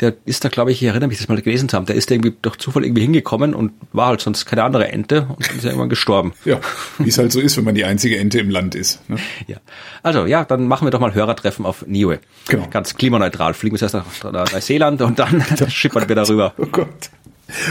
Der 0.00 0.14
ist 0.24 0.44
da, 0.44 0.48
glaube 0.48 0.72
ich, 0.72 0.82
ich 0.82 0.88
erinnere 0.88 1.08
mich, 1.08 1.18
das 1.18 1.28
mal 1.28 1.40
gelesen 1.40 1.68
zu 1.68 1.76
haben, 1.76 1.86
der 1.86 1.96
ist 1.96 2.10
da 2.10 2.14
irgendwie 2.14 2.34
durch 2.42 2.56
Zufall 2.56 2.84
irgendwie 2.84 3.02
hingekommen 3.02 3.54
und 3.54 3.72
war 3.92 4.08
halt 4.08 4.20
sonst 4.20 4.46
keine 4.46 4.64
andere 4.64 4.88
Ente 4.88 5.26
und 5.28 5.40
ist 5.40 5.64
er 5.64 5.70
irgendwann 5.70 5.88
gestorben. 5.88 6.32
Ja, 6.44 6.60
wie 6.98 7.08
es 7.08 7.18
halt 7.18 7.32
so 7.32 7.40
ist, 7.40 7.56
wenn 7.56 7.64
man 7.64 7.74
die 7.74 7.84
einzige 7.84 8.18
Ente 8.18 8.38
im 8.38 8.50
Land 8.50 8.74
ist. 8.74 9.08
Ne? 9.08 9.18
Ja. 9.46 9.58
Also 10.02 10.26
ja, 10.26 10.44
dann 10.44 10.66
machen 10.66 10.86
wir 10.86 10.90
doch 10.90 11.00
mal 11.00 11.14
Hörertreffen 11.14 11.66
auf 11.66 11.86
Niue. 11.86 12.20
Genau. 12.48 12.66
Ganz 12.70 12.96
klimaneutral. 12.96 13.54
Fliegen 13.54 13.74
wir 13.74 13.78
zuerst 13.78 13.94
nach 14.22 14.52
Neuseeland 14.52 15.02
und 15.02 15.18
dann 15.18 15.44
schippern 15.68 16.08
wir 16.08 16.16
darüber. 16.16 16.54
Oh 16.58 16.66
Gott. 16.66 17.10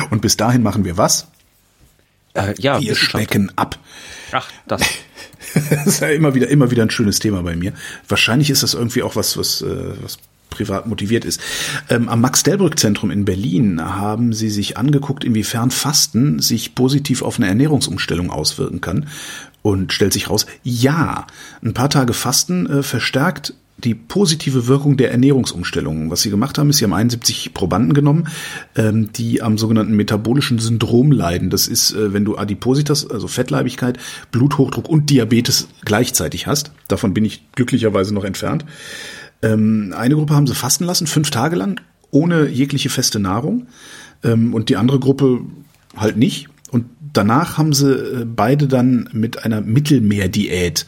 Und 0.10 0.22
bis 0.22 0.38
dahin 0.38 0.64
machen 0.64 0.86
wir 0.86 0.98
was? 0.98 1.28
Äh, 2.34 2.54
ja, 2.60 2.80
Wir 2.80 2.96
specken 2.96 3.52
ab. 3.56 3.78
Ach, 4.32 4.50
das. 4.68 4.82
Das 5.72 5.88
ist 5.88 6.02
ja 6.02 6.10
immer 6.10 6.36
wieder, 6.36 6.48
immer 6.50 6.70
wieder 6.70 6.84
ein 6.84 6.92
schönes 6.92 7.18
Thema 7.18 7.42
bei 7.42 7.56
mir. 7.56 7.74
Wahrscheinlich 8.08 8.52
ist 8.52 8.62
das 8.62 8.76
irgendwie 8.76 9.02
auch 9.02 9.16
was, 9.16 9.36
was, 9.36 9.64
äh, 9.64 9.94
was 10.02 10.20
privat 10.50 10.88
motiviert 10.88 11.26
ist. 11.26 11.40
Ähm, 11.90 12.10
am 12.10 12.22
Max-Delbrück-Zentrum 12.22 13.12
in 13.12 13.26
Berlin 13.26 13.82
haben 13.82 14.34
sie 14.34 14.50
sich 14.50 14.78
angeguckt, 14.78 15.24
inwiefern 15.24 15.72
Fasten 15.72 16.40
sich 16.40 16.76
positiv 16.76 17.22
auf 17.22 17.38
eine 17.38 17.48
Ernährungsumstellung 17.48 18.30
auswirken 18.32 18.82
kann. 18.82 19.08
Und 19.62 19.92
stellt 19.92 20.14
sich 20.14 20.30
raus, 20.30 20.46
ja, 20.64 21.28
ein 21.62 21.74
paar 21.74 21.90
Tage 21.90 22.14
Fasten 22.14 22.66
äh, 22.66 22.84
verstärkt 22.84 23.54
die 23.84 23.96
positive 23.96 24.68
Wirkung 24.68 24.98
der 24.98 25.12
Ernährungsumstellung. 25.12 26.12
Was 26.12 26.22
sie 26.22 26.30
gemacht 26.30 26.58
haben, 26.58 26.70
ist, 26.70 26.78
sie 26.78 26.86
haben 26.86 26.94
71 26.94 27.54
Probanden 27.54 27.94
genommen, 27.94 28.28
ähm, 28.76 29.12
die 29.14 29.42
am 29.42 29.58
sogenannten 29.58 29.96
metabolischen 29.96 30.60
Syndrom 30.60 31.12
leiden. 31.12 31.50
Das 31.50 31.68
ist, 31.68 31.92
äh, 31.94 32.14
wenn 32.14 32.26
du 32.26 32.38
Adipositas, 32.38 33.10
also 33.10 33.28
Fettleibigkeit, 33.28 33.98
Bluthochdruck 34.32 34.90
und 34.90 35.10
Diabetes 35.10 35.70
gleichzeitig 35.86 36.48
hast. 36.48 36.72
Davon 36.88 37.14
bin 37.14 37.26
ich 37.26 37.44
glücklicherweise 37.54 38.14
noch 38.14 38.26
entfernt. 38.26 38.66
Ähm, 39.41 39.93
eine 39.95 40.15
Gruppe 40.15 40.36
haben 40.36 40.47
sie 40.47 40.56
fasten 40.56 40.84
lassen, 40.86 41.08
fünf 41.08 41.30
Tage 41.32 41.56
lang, 41.56 41.80
ohne 42.12 42.47
jegliche 42.47 42.89
feste 42.89 43.19
Nahrung. 43.19 43.67
Ähm, 44.23 44.54
und 44.54 44.69
die 44.69 44.78
andere 44.78 44.99
Gruppe 44.99 45.41
halt 45.95 46.17
nicht. 46.17 46.47
Und 46.71 46.86
danach 47.13 47.58
haben 47.58 47.73
sie 47.73 47.91
äh, 47.91 48.25
beide 48.25 48.67
dann 48.67 49.10
mit 49.13 49.43
einer 49.43 49.62
Mittelmeerdiät 49.62 50.86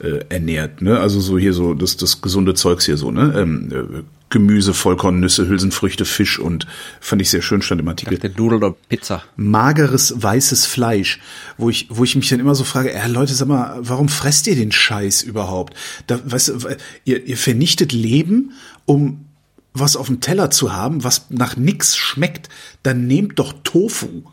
äh, 0.00 0.24
ernährt. 0.28 0.82
Ne? 0.82 0.98
Also 0.98 1.20
so 1.20 1.38
hier 1.38 1.52
so 1.52 1.74
das, 1.74 1.96
das 1.96 2.20
gesunde 2.20 2.54
Zeugs 2.54 2.86
hier 2.86 2.96
so, 2.96 3.10
ne? 3.10 3.34
Ähm, 3.36 3.70
äh, 3.72 4.02
Gemüse, 4.34 4.74
Vollkorn, 4.74 5.20
Nüsse, 5.20 5.46
Hülsenfrüchte, 5.46 6.04
Fisch 6.04 6.40
und 6.40 6.66
fand 7.00 7.22
ich 7.22 7.30
sehr 7.30 7.40
schön, 7.40 7.62
stand 7.62 7.80
im 7.80 7.86
Artikel 7.86 8.18
Der 8.18 8.30
Nudel 8.30 8.58
oder 8.58 8.74
Pizza. 8.88 9.22
mageres 9.36 10.12
weißes 10.16 10.66
Fleisch, 10.66 11.20
wo 11.56 11.70
ich, 11.70 11.86
wo 11.88 12.02
ich 12.02 12.16
mich 12.16 12.28
dann 12.28 12.40
immer 12.40 12.56
so 12.56 12.64
frage, 12.64 12.92
äh, 12.92 13.06
Leute, 13.06 13.32
sag 13.32 13.46
mal, 13.46 13.76
warum 13.78 14.08
fresst 14.08 14.48
ihr 14.48 14.56
den 14.56 14.72
Scheiß 14.72 15.22
überhaupt? 15.22 15.74
Da, 16.08 16.18
weißt 16.24 16.48
du, 16.48 16.76
ihr, 17.04 17.24
ihr 17.24 17.36
vernichtet 17.36 17.92
Leben, 17.92 18.52
um 18.86 19.24
was 19.72 19.94
auf 19.94 20.08
dem 20.08 20.20
Teller 20.20 20.50
zu 20.50 20.72
haben, 20.72 21.04
was 21.04 21.26
nach 21.30 21.56
nix 21.56 21.96
schmeckt. 21.96 22.48
Dann 22.82 23.06
nehmt 23.06 23.38
doch 23.38 23.54
Tofu. 23.62 24.24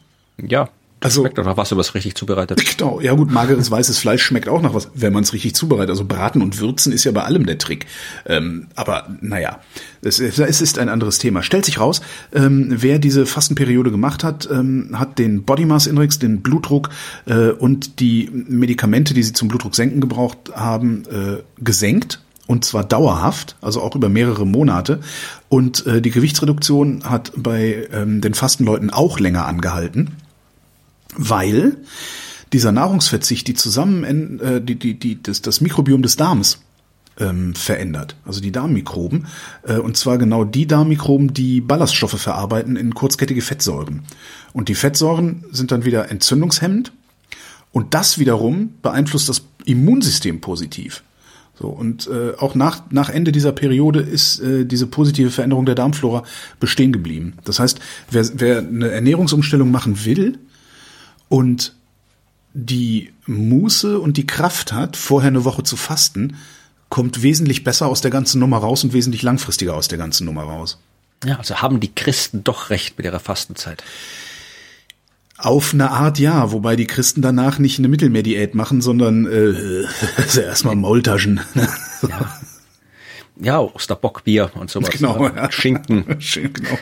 Ja. 0.42 0.70
Also- 1.02 1.22
schmeckt 1.22 1.38
doch 1.38 1.46
nach 1.46 1.58
was, 1.58 1.76
was 1.76 1.96
richtig 1.96 2.16
zubereitet. 2.16 2.62
Genau, 2.78 3.00
ja 3.00 3.14
gut, 3.14 3.32
mageres 3.32 3.70
weißes 3.70 4.00
Fleisch 4.00 4.24
schmeckt 4.24 4.48
auch 4.48 4.62
nach 4.62 4.74
was, 4.74 4.90
wenn 4.96 5.14
man 5.14 5.24
es 5.24 5.34
richtig 5.34 5.54
zubereitet. 5.54 5.92
Also 5.92 6.06
braten 6.06 6.42
und 6.42 6.60
würzen 6.60 6.92
ist 6.94 7.04
ja 7.04 7.12
bei 7.12 7.24
allem 7.24 7.46
der 7.46 7.58
Trick. 7.58 7.86
Ähm, 8.26 8.68
aber 8.76 9.08
naja, 9.20 9.60
es, 10.02 10.20
es 10.20 10.62
ist 10.62 10.80
ein 10.80 10.90
anderes 10.90 11.20
Thema. 11.20 11.44
Stellt 11.44 11.66
sich 11.66 11.80
raus, 11.80 12.02
ähm, 12.34 12.68
wer 12.70 12.98
diese 12.98 13.26
Fastenperiode 13.26 13.92
gemacht 13.92 14.24
hat, 14.24 14.50
ähm, 14.52 14.92
hat 14.94 15.20
den 15.20 15.44
Body 15.44 15.66
Mass 15.66 15.86
Index, 15.86 16.18
den 16.18 16.42
Blutdruck 16.42 16.90
äh, 17.26 17.50
und 17.50 18.00
die 18.00 18.30
Medikamente, 18.32 19.14
die 19.14 19.24
sie 19.24 19.34
zum 19.34 19.48
Blutdruck 19.48 19.76
senken 19.76 20.02
gebraucht 20.02 20.52
haben, 20.56 21.04
äh, 21.12 21.44
gesenkt. 21.60 22.22
Und 22.48 22.66
zwar 22.66 22.84
dauerhaft, 22.84 23.56
also 23.62 23.82
auch 23.82 23.96
über 23.96 24.10
mehrere 24.10 24.46
Monate. 24.46 25.00
Und 25.50 25.86
äh, 25.86 26.02
die 26.02 26.12
Gewichtsreduktion 26.12 27.04
hat 27.04 27.32
bei 27.38 27.88
ähm, 27.94 28.22
den 28.22 28.34
Fastenleuten 28.34 28.90
auch 28.90 29.20
länger 29.20 29.46
angehalten 29.46 30.18
weil 31.16 31.78
dieser 32.54 32.72
Nahrungsverzicht 32.72 33.48
die 33.48 33.54
zusammen 33.54 34.40
äh, 34.40 34.62
die 34.62 34.76
die 34.76 34.96
die 34.96 35.22
das, 35.22 35.42
das 35.42 35.62
Mikrobiom 35.62 36.02
des 36.02 36.16
Darms 36.16 36.62
ähm, 37.20 37.54
verändert, 37.56 38.16
also 38.26 38.42
die 38.42 38.52
Darmmikroben 38.52 39.28
äh, 39.64 39.78
und 39.78 39.98
zwar 39.98 40.18
genau 40.18 40.44
die 40.44 40.68
Darmmikroben, 40.68 41.34
die 41.34 41.62
Ballaststoffe 41.62 42.20
verarbeiten 42.20 42.76
in 42.76 42.94
kurzkettige 42.94 43.42
Fettsäuren 43.42 44.04
und 44.54 44.70
die 44.70 44.76
Fettsäuren 44.76 45.44
sind 45.52 45.72
dann 45.72 45.86
wieder 45.86 46.10
entzündungshemmend 46.10 46.92
und 47.72 47.94
das 47.94 48.18
wiederum 48.20 48.76
beeinflusst 48.82 49.30
das 49.30 49.44
Immunsystem 49.66 50.42
positiv. 50.42 51.04
So, 51.62 51.68
und 51.68 52.08
äh, 52.08 52.36
auch 52.38 52.56
nach, 52.56 52.84
nach 52.90 53.10
Ende 53.10 53.32
dieser 53.32 53.52
Periode 53.52 54.00
ist 54.00 54.40
äh, 54.40 54.66
diese 54.66 54.88
positive 54.88 55.30
Veränderung 55.30 55.66
der 55.66 55.76
Darmflora 55.76 56.24
bestehen 56.60 56.92
geblieben. 56.92 57.34
Das 57.44 57.60
heißt, 57.60 57.80
wer, 58.10 58.26
wer 58.36 58.58
eine 58.60 58.90
Ernährungsumstellung 58.90 59.70
machen 59.70 60.04
will, 60.04 60.40
und 61.32 61.74
die 62.54 63.14
Muße 63.26 63.98
und 63.98 64.18
die 64.18 64.28
Kraft 64.28 64.74
hat, 64.74 64.98
vorher 64.98 65.30
eine 65.30 65.46
Woche 65.46 65.64
zu 65.64 65.78
fasten, 65.78 66.36
kommt 66.90 67.24
wesentlich 67.24 67.64
besser 67.64 67.88
aus 67.88 68.02
der 68.02 68.12
ganzen 68.12 68.40
Nummer 68.40 68.58
raus 68.58 68.84
und 68.84 68.92
wesentlich 68.92 69.22
langfristiger 69.22 69.74
aus 69.74 69.88
der 69.88 69.98
ganzen 69.98 70.26
Nummer 70.26 70.44
raus. 70.44 70.78
Ja, 71.24 71.38
also 71.38 71.62
haben 71.62 71.80
die 71.80 71.96
Christen 71.96 72.44
doch 72.44 72.70
recht 72.70 72.98
mit 72.98 73.06
ihrer 73.06 73.22
Fastenzeit. 73.22 73.82
Auf 75.38 75.74
eine 75.74 75.92
Art 75.92 76.20
ja, 76.20 76.52
wobei 76.52 76.76
die 76.76 76.86
Christen 76.86 77.22
danach 77.22 77.60
nicht 77.60 77.80
eine 77.80 77.88
Mittelmeerdiät 77.88 78.54
machen, 78.54 78.82
sondern 78.82 79.26
äh, 79.26 79.86
also 80.18 80.42
erstmal 80.42 80.76
Maultaschen. 80.76 81.40
Ja. 82.10 82.40
Ja, 83.40 83.60
Osterbockbier 83.60 84.52
und 84.56 84.70
sowas. 84.70 84.90
genau. 84.90 85.18
ne? 85.20 85.34
Ja. 85.36 85.52
Schinken. 85.52 86.04
genau. 86.34 86.78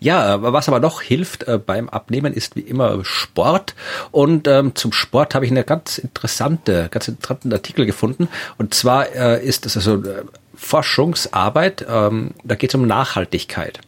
Ja, 0.00 0.22
aber 0.24 0.52
was 0.52 0.68
aber 0.68 0.80
noch 0.80 1.00
hilft 1.02 1.44
äh, 1.48 1.58
beim 1.58 1.88
Abnehmen 1.88 2.32
ist 2.32 2.56
wie 2.56 2.60
immer 2.60 3.04
Sport. 3.04 3.74
Und 4.10 4.46
ähm, 4.48 4.74
zum 4.74 4.92
Sport 4.92 5.34
habe 5.34 5.44
ich 5.44 5.50
eine 5.50 5.64
ganz 5.64 5.98
interessante, 5.98 6.88
ganz 6.90 7.08
interessanten 7.08 7.52
Artikel 7.52 7.86
gefunden. 7.86 8.28
Und 8.58 8.74
zwar 8.74 9.12
äh, 9.14 9.44
ist 9.44 9.64
das 9.66 9.76
also 9.76 9.96
äh, 10.02 10.24
Forschungsarbeit, 10.54 11.84
ähm, 11.88 12.30
da 12.44 12.54
geht 12.54 12.70
es 12.70 12.74
um 12.74 12.86
Nachhaltigkeit. 12.86 13.80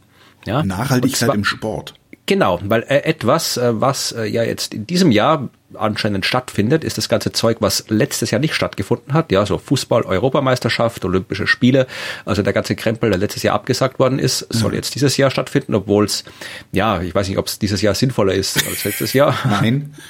Ja? 0.44 0.62
Nachhaltigkeit 0.62 1.26
zwar- 1.26 1.34
im 1.34 1.44
Sport. 1.44 1.94
Genau, 2.26 2.60
weil 2.64 2.82
äh, 2.82 3.04
etwas, 3.04 3.56
äh, 3.56 3.80
was 3.80 4.10
äh, 4.12 4.24
ja 4.26 4.42
jetzt 4.42 4.74
in 4.74 4.86
diesem 4.86 5.12
Jahr 5.12 5.48
anscheinend 5.74 6.26
stattfindet, 6.26 6.84
ist 6.84 6.98
das 6.98 7.08
ganze 7.08 7.32
Zeug, 7.32 7.58
was 7.60 7.84
letztes 7.88 8.30
Jahr 8.30 8.40
nicht 8.40 8.54
stattgefunden 8.54 9.12
hat. 9.12 9.30
Ja, 9.30 9.46
so 9.46 9.58
Fußball, 9.58 10.02
Europameisterschaft, 10.02 11.04
Olympische 11.04 11.46
Spiele, 11.46 11.86
also 12.24 12.42
der 12.42 12.52
ganze 12.52 12.74
Krempel, 12.74 13.10
der 13.10 13.18
letztes 13.18 13.42
Jahr 13.42 13.54
abgesagt 13.54 13.98
worden 13.98 14.18
ist, 14.18 14.46
soll 14.50 14.74
jetzt 14.74 14.94
dieses 14.94 15.16
Jahr 15.16 15.30
stattfinden, 15.30 15.74
obwohl 15.74 16.04
es, 16.04 16.24
ja, 16.72 17.00
ich 17.00 17.14
weiß 17.14 17.28
nicht, 17.28 17.38
ob 17.38 17.46
es 17.46 17.58
dieses 17.58 17.82
Jahr 17.82 17.94
sinnvoller 17.94 18.34
ist 18.34 18.66
als 18.66 18.84
letztes 18.84 19.12
Jahr. 19.12 19.34
Nein. 19.44 19.94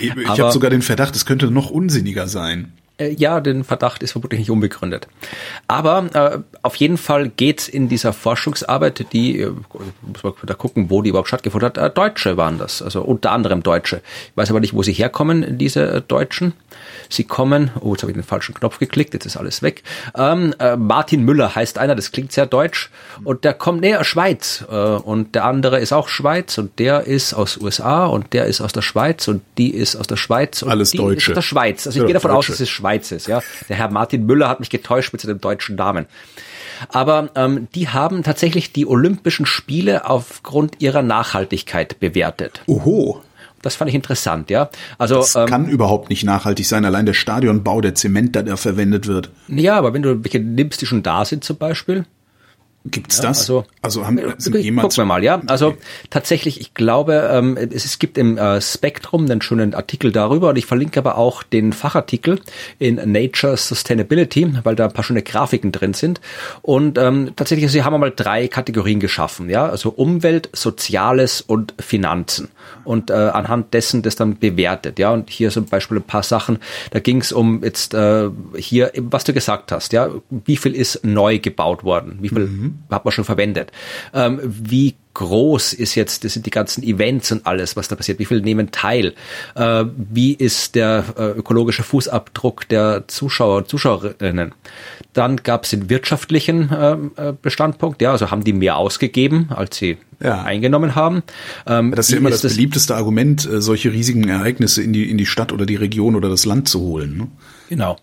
Ich, 0.00 0.14
ich 0.14 0.28
habe 0.28 0.50
sogar 0.50 0.70
den 0.70 0.82
Verdacht, 0.82 1.14
es 1.14 1.24
könnte 1.24 1.52
noch 1.52 1.70
unsinniger 1.70 2.26
sein. 2.26 2.72
Äh, 2.98 3.14
ja, 3.14 3.40
den 3.40 3.64
Verdacht 3.64 4.02
ist 4.02 4.12
vermutlich 4.12 4.40
nicht 4.40 4.50
unbegründet. 4.50 5.08
Aber 5.66 6.08
äh, 6.12 6.38
auf 6.62 6.76
jeden 6.76 6.98
Fall 6.98 7.28
geht's 7.28 7.68
in 7.68 7.88
dieser 7.88 8.12
Forschungsarbeit, 8.12 9.12
die, 9.12 9.40
äh, 9.40 9.50
muss 10.02 10.22
man 10.22 10.34
da 10.44 10.54
gucken, 10.54 10.90
wo 10.90 11.02
die 11.02 11.10
überhaupt 11.10 11.28
stattgefunden 11.28 11.66
hat, 11.66 11.78
äh, 11.78 11.90
Deutsche 11.90 12.36
waren 12.36 12.58
das, 12.58 12.82
also 12.82 13.02
unter 13.02 13.30
anderem 13.30 13.62
Deutsche. 13.62 14.02
Ich 14.30 14.36
weiß 14.36 14.50
aber 14.50 14.60
nicht, 14.60 14.74
wo 14.74 14.82
sie 14.82 14.92
herkommen, 14.92 15.58
diese 15.58 16.02
Deutschen. 16.02 16.52
Sie 17.08 17.24
kommen, 17.24 17.70
oh, 17.80 17.92
jetzt 17.92 18.02
habe 18.02 18.10
ich 18.12 18.16
den 18.16 18.24
falschen 18.24 18.54
Knopf 18.54 18.78
geklickt, 18.78 19.14
jetzt 19.14 19.26
ist 19.26 19.36
alles 19.36 19.62
weg. 19.62 19.82
Ähm, 20.16 20.54
äh, 20.58 20.76
Martin 20.76 21.22
Müller 21.24 21.54
heißt 21.54 21.78
einer, 21.78 21.94
das 21.94 22.12
klingt 22.12 22.32
sehr 22.32 22.46
deutsch. 22.46 22.90
Und 23.24 23.44
der 23.44 23.54
kommt 23.54 23.80
näher 23.80 24.04
Schweiz. 24.04 24.64
Äh, 24.70 24.74
und 24.74 25.34
der 25.34 25.44
andere 25.44 25.78
ist 25.80 25.92
auch 25.92 26.08
Schweiz 26.08 26.58
und 26.58 26.78
der 26.78 27.04
ist 27.04 27.34
aus 27.34 27.56
USA 27.56 28.06
und 28.06 28.32
der 28.32 28.46
ist 28.46 28.60
aus 28.60 28.72
der 28.72 28.82
Schweiz 28.82 29.26
und 29.28 29.42
die 29.56 29.74
ist 29.74 29.96
aus 29.96 30.06
der 30.06 30.16
Schweiz 30.16 30.62
und 30.62 30.70
Alles 30.70 30.90
die 30.90 30.98
Deutsche. 30.98 31.16
ist 31.16 31.28
aus 31.30 31.34
der 31.34 31.42
Schweiz. 31.42 31.86
Also 31.86 31.96
ich 31.96 32.00
Ja, 32.02 32.06
gehe 32.06 32.14
davon 32.14 32.30
aus, 32.30 32.46
Deutsche. 32.46 32.52
dass 32.52 32.60
es 32.60 32.70
Schweiz 32.70 33.10
ist. 33.12 33.26
Ja, 33.28 33.42
Der 33.68 33.76
Herr 33.76 33.90
Martin 33.90 34.26
Müller 34.26 34.48
hat 34.48 34.60
mich 34.60 34.70
getäuscht 34.70 35.12
mit 35.12 35.20
seinem 35.22 35.40
deutschen 35.40 35.76
Namen. 35.76 36.06
Aber 36.90 37.30
ähm, 37.34 37.68
die 37.74 37.88
haben 37.88 38.22
tatsächlich 38.22 38.72
die 38.72 38.86
Olympischen 38.86 39.46
Spiele 39.46 40.08
aufgrund 40.08 40.80
ihrer 40.80 41.02
Nachhaltigkeit 41.02 41.98
bewertet. 41.98 42.60
Oho. 42.66 43.22
Das 43.62 43.76
fand 43.76 43.88
ich 43.88 43.94
interessant, 43.94 44.50
ja. 44.50 44.70
Also 44.98 45.16
Das 45.16 45.34
ähm, 45.34 45.46
kann 45.46 45.68
überhaupt 45.68 46.10
nicht 46.10 46.24
nachhaltig 46.24 46.66
sein, 46.66 46.84
allein 46.84 47.06
der 47.06 47.14
Stadionbau, 47.14 47.80
der 47.80 47.94
Zement, 47.94 48.34
der 48.34 48.44
da 48.44 48.56
verwendet 48.56 49.06
wird. 49.06 49.30
ja, 49.48 49.76
aber 49.76 49.92
wenn 49.94 50.02
du 50.02 50.22
welche 50.24 50.40
nimmst, 50.40 50.80
die 50.80 50.86
schon 50.86 51.02
da 51.02 51.24
sind 51.24 51.44
zum 51.44 51.56
Beispiel, 51.56 52.04
Gibt's 52.84 53.20
das? 53.20 53.38
also- 53.40 53.64
also 53.82 54.06
haben 54.06 54.16
sind 54.38 54.52
Gucken 54.52 54.60
jemals 54.60 54.96
wir 54.96 55.04
mal, 55.04 55.22
ja. 55.22 55.40
Also 55.46 55.74
tatsächlich, 56.10 56.60
ich 56.60 56.74
glaube, 56.74 57.28
ähm, 57.32 57.56
es, 57.56 57.84
es 57.84 57.98
gibt 57.98 58.18
im 58.18 58.38
äh, 58.38 58.60
Spektrum 58.60 59.24
einen 59.30 59.40
schönen 59.42 59.74
Artikel 59.74 60.12
darüber 60.12 60.50
und 60.50 60.56
ich 60.56 60.66
verlinke 60.66 60.98
aber 61.00 61.16
auch 61.18 61.42
den 61.42 61.72
Fachartikel 61.72 62.40
in 62.78 62.96
Nature 63.10 63.56
Sustainability, 63.56 64.52
weil 64.64 64.74
da 64.74 64.86
ein 64.86 64.92
paar 64.92 65.04
schöne 65.04 65.22
Grafiken 65.22 65.72
drin 65.72 65.94
sind. 65.94 66.20
Und 66.62 66.98
ähm, 66.98 67.32
tatsächlich, 67.36 67.64
also 67.66 67.72
sie 67.74 67.82
haben 67.84 67.94
einmal 67.94 68.12
drei 68.14 68.48
Kategorien 68.48 69.00
geschaffen, 69.00 69.48
ja, 69.50 69.68
also 69.68 69.90
Umwelt, 69.90 70.48
Soziales 70.52 71.40
und 71.40 71.74
Finanzen. 71.78 72.48
Und 72.84 73.10
äh, 73.10 73.14
anhand 73.14 73.74
dessen 73.74 74.02
das 74.02 74.16
dann 74.16 74.38
bewertet, 74.38 74.98
ja. 74.98 75.10
Und 75.12 75.30
hier 75.30 75.50
zum 75.50 75.66
Beispiel 75.66 75.98
ein 75.98 76.02
paar 76.02 76.22
Sachen. 76.22 76.58
Da 76.90 77.00
ging 77.00 77.20
es 77.20 77.32
um 77.32 77.62
jetzt 77.62 77.92
äh, 77.94 78.28
hier, 78.56 78.92
was 78.96 79.24
du 79.24 79.32
gesagt 79.32 79.72
hast, 79.72 79.92
ja, 79.92 80.08
wie 80.30 80.56
viel 80.56 80.74
ist 80.74 81.04
neu 81.04 81.38
gebaut 81.38 81.84
worden, 81.84 82.18
wie 82.20 82.28
viel 82.30 82.67
hat 82.90 83.04
man 83.04 83.12
schon 83.12 83.24
verwendet, 83.24 83.72
ähm, 84.14 84.40
wie 84.44 84.94
groß 85.14 85.72
ist 85.72 85.96
jetzt, 85.96 86.22
das 86.24 86.34
sind 86.34 86.46
die 86.46 86.50
ganzen 86.50 86.82
Events 86.84 87.32
und 87.32 87.44
alles, 87.44 87.74
was 87.76 87.88
da 87.88 87.96
passiert, 87.96 88.20
wie 88.20 88.24
viele 88.24 88.40
nehmen 88.40 88.70
teil, 88.70 89.14
äh, 89.56 89.84
wie 89.96 90.32
ist 90.34 90.76
der 90.76 91.04
äh, 91.18 91.30
ökologische 91.30 91.82
Fußabdruck 91.82 92.68
der 92.68 93.04
Zuschauer 93.08 93.56
und 93.58 93.68
Zuschauerinnen. 93.68 94.52
Dann 95.14 95.38
gab 95.38 95.64
es 95.64 95.70
den 95.70 95.90
wirtschaftlichen 95.90 96.70
ähm, 96.72 97.10
äh, 97.16 97.32
Bestandpunkt, 97.40 98.00
ja, 98.00 98.12
also 98.12 98.30
haben 98.30 98.44
die 98.44 98.52
mehr 98.52 98.76
ausgegeben, 98.76 99.48
als 99.50 99.76
sie 99.76 99.96
Ja. 100.20 100.42
eingenommen 100.42 100.94
haben. 100.94 101.22
Ähm, 101.66 101.92
Das 101.96 102.06
ist 102.06 102.12
ja 102.12 102.18
immer 102.18 102.30
das 102.30 102.44
es- 102.44 102.54
beliebteste 102.54 102.94
Argument, 102.94 103.44
äh, 103.44 103.60
solche 103.60 103.92
riesigen 103.92 104.28
Ereignisse 104.28 104.82
in 104.82 104.92
die, 104.92 105.10
in 105.10 105.18
die 105.18 105.26
Stadt 105.26 105.52
oder 105.52 105.66
die 105.66 105.76
Region 105.76 106.14
oder 106.14 106.28
das 106.28 106.44
Land 106.44 106.68
zu 106.68 106.80
holen. 106.80 107.16
Ne? 107.18 107.26
Genau. 107.68 107.98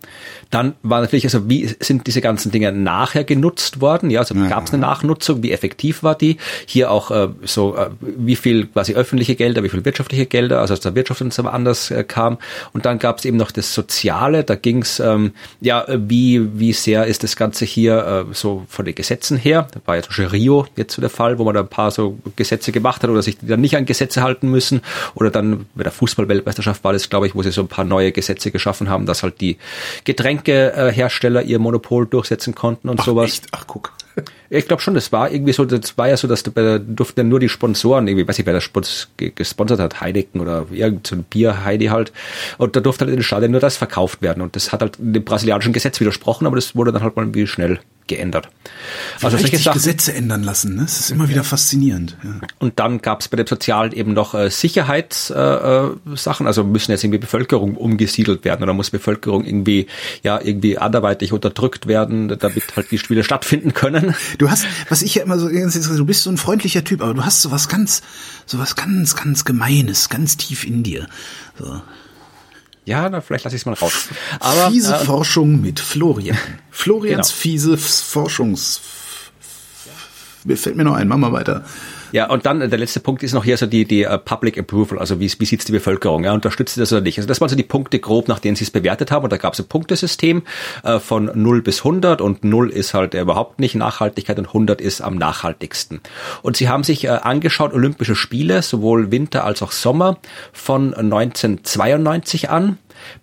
Dann 0.50 0.74
war 0.82 1.00
natürlich, 1.00 1.24
also 1.24 1.48
wie 1.48 1.74
sind 1.80 2.06
diese 2.06 2.20
ganzen 2.20 2.52
Dinge 2.52 2.70
nachher 2.70 3.24
genutzt 3.24 3.80
worden? 3.80 4.10
Ja, 4.10 4.20
also 4.20 4.34
gab 4.34 4.66
es 4.66 4.72
eine 4.72 4.80
Nachnutzung? 4.80 5.42
Wie 5.42 5.52
effektiv 5.52 6.02
war 6.02 6.14
die? 6.14 6.36
Hier 6.66 6.90
auch 6.90 7.10
äh, 7.10 7.28
so, 7.42 7.76
äh, 7.76 7.90
wie 8.00 8.36
viel 8.36 8.66
quasi 8.66 8.94
öffentliche 8.94 9.34
Gelder, 9.34 9.64
wie 9.64 9.68
viel 9.68 9.84
wirtschaftliche 9.84 10.26
Gelder, 10.26 10.60
also 10.60 10.74
aus 10.74 10.80
der 10.80 10.94
Wirtschaft 10.94 11.20
und 11.20 11.34
so 11.34 11.42
anders 11.42 11.90
äh, 11.90 12.04
kam. 12.04 12.38
Und 12.72 12.86
dann 12.86 12.98
gab 12.98 13.18
es 13.18 13.24
eben 13.24 13.36
noch 13.36 13.50
das 13.50 13.74
Soziale. 13.74 14.44
Da 14.44 14.54
ging 14.54 14.82
es, 14.82 15.00
ähm, 15.00 15.32
ja, 15.60 15.84
wie 15.88 16.58
wie 16.58 16.72
sehr 16.72 17.06
ist 17.06 17.24
das 17.24 17.36
Ganze 17.36 17.64
hier 17.64 18.26
äh, 18.30 18.34
so 18.34 18.64
von 18.68 18.84
den 18.84 18.94
Gesetzen 18.94 19.36
her? 19.36 19.66
Da 19.72 19.80
war 19.84 19.96
ja 19.96 20.02
zum 20.02 20.10
Beispiel 20.10 20.26
Rio 20.26 20.66
jetzt 20.76 20.94
so 20.94 21.00
der 21.00 21.10
Fall, 21.10 21.38
wo 21.38 21.44
man 21.44 21.54
da 21.54 21.60
ein 21.60 21.68
paar 21.68 21.90
so 21.90 22.18
Gesetze 22.36 22.70
gemacht 22.72 23.02
hat 23.02 23.10
oder 23.10 23.22
sich 23.22 23.38
dann 23.40 23.60
nicht 23.60 23.76
an 23.76 23.84
Gesetze 23.84 24.22
halten 24.22 24.48
müssen. 24.50 24.80
Oder 25.14 25.30
dann 25.30 25.66
bei 25.74 25.82
der 25.82 25.92
Fußball-Weltmeisterschaft 25.92 26.84
war 26.84 26.92
das, 26.92 27.10
glaube 27.10 27.26
ich, 27.26 27.34
wo 27.34 27.42
sie 27.42 27.50
so 27.50 27.62
ein 27.62 27.68
paar 27.68 27.84
neue 27.84 28.12
Gesetze 28.12 28.50
geschaffen 28.50 28.88
haben, 28.88 29.06
dass 29.06 29.22
halt 29.22 29.40
die 29.40 29.55
Getränkehersteller 30.04 31.42
ihr 31.42 31.58
Monopol 31.58 32.06
durchsetzen 32.06 32.54
konnten 32.54 32.88
und 32.88 33.00
Ach, 33.00 33.04
sowas. 33.04 33.26
echt? 33.26 33.46
Ach, 33.52 33.64
guck. 33.66 33.92
Ich 34.48 34.66
glaube 34.66 34.80
schon, 34.80 34.94
das 34.94 35.12
war 35.12 35.30
irgendwie 35.30 35.52
so, 35.52 35.66
das 35.66 35.98
war 35.98 36.08
ja 36.08 36.16
so, 36.16 36.26
dass 36.26 36.42
da 36.42 36.50
bei 36.54 36.62
der 36.62 36.78
durften 36.78 37.20
ja 37.20 37.24
nur 37.24 37.38
die 37.38 37.50
Sponsoren, 37.50 38.08
irgendwie, 38.08 38.26
weiß 38.26 38.38
ich, 38.38 38.46
wer 38.46 38.54
das 38.54 38.64
spons 38.64 39.08
ge- 39.18 39.30
gesponsert 39.34 39.78
hat, 39.78 40.00
Heineken 40.00 40.40
oder 40.40 40.66
irgend 40.70 41.06
so 41.06 41.16
ein 41.16 41.24
Bier, 41.24 41.64
Heidi 41.64 41.86
halt. 41.86 42.12
Und 42.56 42.76
da 42.76 42.80
durfte 42.80 43.02
halt 43.04 43.10
in 43.10 43.18
den 43.18 43.22
Stadien 43.24 43.50
nur 43.52 43.60
das 43.60 43.76
verkauft 43.76 44.22
werden. 44.22 44.40
Und 44.42 44.56
das 44.56 44.72
hat 44.72 44.80
halt 44.80 44.96
dem 44.98 45.22
brasilianischen 45.22 45.74
Gesetz 45.74 46.00
widersprochen, 46.00 46.46
aber 46.46 46.56
das 46.56 46.74
wurde 46.74 46.92
dann 46.92 47.02
halt 47.02 47.14
mal 47.16 47.22
irgendwie 47.24 47.46
schnell 47.46 47.78
geändert. 48.06 48.48
Also 49.22 49.36
solche 49.36 49.56
sich 49.56 49.64
Sachen. 49.64 49.78
Gesetze 49.78 50.12
ändern 50.14 50.42
lassen, 50.42 50.74
ne? 50.74 50.82
Das 50.82 51.00
ist 51.00 51.10
immer 51.10 51.28
wieder 51.28 51.44
faszinierend. 51.44 52.16
Ja. 52.22 52.40
Und 52.58 52.78
dann 52.78 53.02
gab 53.02 53.20
es 53.20 53.28
bei 53.28 53.36
dem 53.36 53.46
Sozialen 53.46 53.92
eben 53.92 54.12
noch 54.12 54.34
äh, 54.34 54.50
Sicherheitssachen, 54.50 56.12
äh, 56.12 56.16
Sachen. 56.16 56.46
also 56.46 56.64
müssen 56.64 56.92
jetzt 56.92 57.04
irgendwie 57.04 57.18
Bevölkerung 57.18 57.76
umgesiedelt 57.76 58.44
werden 58.44 58.62
oder 58.62 58.72
muss 58.72 58.90
Bevölkerung 58.90 59.44
irgendwie 59.44 59.86
ja 60.22 60.40
irgendwie 60.40 60.78
anderweitig 60.78 61.32
unterdrückt 61.32 61.86
werden, 61.86 62.36
damit 62.38 62.76
halt 62.76 62.90
die 62.90 62.98
Spiele 62.98 63.24
stattfinden 63.24 63.74
können. 63.74 64.14
Du 64.38 64.50
hast, 64.50 64.66
was 64.88 65.02
ich 65.02 65.14
ja 65.14 65.22
immer 65.22 65.38
so, 65.38 65.48
du 65.48 66.04
bist 66.04 66.22
so 66.22 66.30
ein 66.30 66.36
freundlicher 66.36 66.84
Typ, 66.84 67.02
aber 67.02 67.14
du 67.14 67.24
hast 67.24 67.42
so 67.42 67.50
was 67.50 67.68
ganz, 67.68 68.02
so 68.44 68.58
was 68.58 68.76
ganz, 68.76 69.16
ganz 69.16 69.44
Gemeines, 69.44 70.08
ganz 70.08 70.36
tief 70.36 70.64
in 70.64 70.82
dir. 70.82 71.06
So. 71.58 71.80
Ja, 72.86 73.08
na, 73.10 73.20
vielleicht 73.20 73.44
lasse 73.44 73.56
ich 73.56 73.62
es 73.62 73.66
mal 73.66 73.74
raus. 73.74 74.08
Aber 74.40 74.70
fiese 74.70 74.94
äh, 74.94 75.04
Forschung 75.04 75.60
mit 75.60 75.80
Florian. 75.80 76.38
Florians 76.70 77.28
Genau. 77.28 77.40
fiese 77.40 77.76
Forschungs. 77.76 78.80
Mir 80.44 80.56
fällt 80.56 80.76
mir 80.76 80.84
noch 80.84 80.94
ein, 80.94 81.08
mach 81.08 81.16
mal 81.16 81.32
weiter. 81.32 81.64
Ja, 82.12 82.30
und 82.30 82.46
dann 82.46 82.60
äh, 82.60 82.68
der 82.68 82.78
letzte 82.78 83.00
Punkt 83.00 83.22
ist 83.22 83.32
noch 83.32 83.44
hier 83.44 83.56
so 83.56 83.66
die, 83.66 83.84
die 83.84 84.06
uh, 84.06 84.18
Public 84.18 84.58
Approval, 84.58 84.98
also 84.98 85.20
wie, 85.20 85.30
wie 85.38 85.44
sieht's 85.44 85.64
die 85.64 85.72
Bevölkerung, 85.72 86.24
ja, 86.24 86.32
unterstützt 86.32 86.74
sie 86.74 86.80
das 86.80 86.92
oder 86.92 87.02
nicht. 87.02 87.18
Also 87.18 87.28
das 87.28 87.40
waren 87.40 87.48
so 87.48 87.56
die 87.56 87.62
Punkte 87.62 87.98
grob, 87.98 88.28
nach 88.28 88.38
denen 88.38 88.56
sie 88.56 88.64
es 88.64 88.70
bewertet 88.70 89.10
haben 89.10 89.24
und 89.24 89.32
da 89.32 89.36
gab 89.36 89.54
es 89.54 89.60
ein 89.60 89.66
Punktesystem 89.66 90.42
äh, 90.84 90.98
von 90.98 91.30
0 91.34 91.62
bis 91.62 91.78
100 91.78 92.20
und 92.20 92.44
0 92.44 92.70
ist 92.70 92.94
halt 92.94 93.14
äh, 93.14 93.20
überhaupt 93.20 93.60
nicht 93.60 93.74
Nachhaltigkeit 93.74 94.38
und 94.38 94.46
100 94.46 94.80
ist 94.80 95.00
am 95.00 95.16
nachhaltigsten. 95.16 96.00
Und 96.42 96.56
sie 96.56 96.68
haben 96.68 96.84
sich 96.84 97.04
äh, 97.04 97.08
angeschaut, 97.08 97.72
Olympische 97.72 98.14
Spiele, 98.14 98.62
sowohl 98.62 99.10
Winter 99.10 99.44
als 99.44 99.62
auch 99.62 99.72
Sommer 99.72 100.18
von 100.52 100.94
1992 100.94 102.50
an 102.50 102.78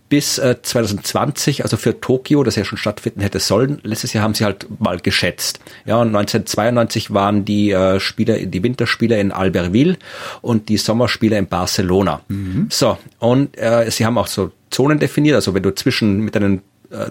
bis 0.09 0.38
äh, 0.38 0.61
2020, 0.61 1.63
also 1.63 1.77
für 1.77 1.99
Tokio, 1.99 2.43
das 2.43 2.55
ja 2.55 2.65
schon 2.65 2.77
stattfinden 2.77 3.21
hätte 3.21 3.39
sollen. 3.39 3.79
Letztes 3.84 4.13
Jahr 4.13 4.23
haben 4.23 4.34
sie 4.34 4.45
halt 4.45 4.67
mal 4.79 4.99
geschätzt. 4.99 5.59
Ja, 5.86 5.97
und 5.97 6.09
1992 6.09 7.13
waren 7.13 7.45
die 7.45 7.71
äh, 7.71 7.99
Spiele, 7.99 8.45
die 8.45 8.63
Winterspiele 8.63 9.19
in 9.19 9.31
Albertville 9.31 9.97
und 10.41 10.69
die 10.69 10.77
Sommerspiele 10.77 11.38
in 11.38 11.47
Barcelona. 11.47 12.21
So, 12.69 12.97
und 13.19 13.57
äh, 13.57 13.89
sie 13.89 14.05
haben 14.05 14.17
auch 14.17 14.27
so 14.27 14.51
Zonen 14.69 14.99
definiert, 14.99 15.36
also 15.36 15.53
wenn 15.53 15.63
du 15.63 15.73
zwischen 15.73 16.19
mit 16.19 16.36
deinen 16.36 16.61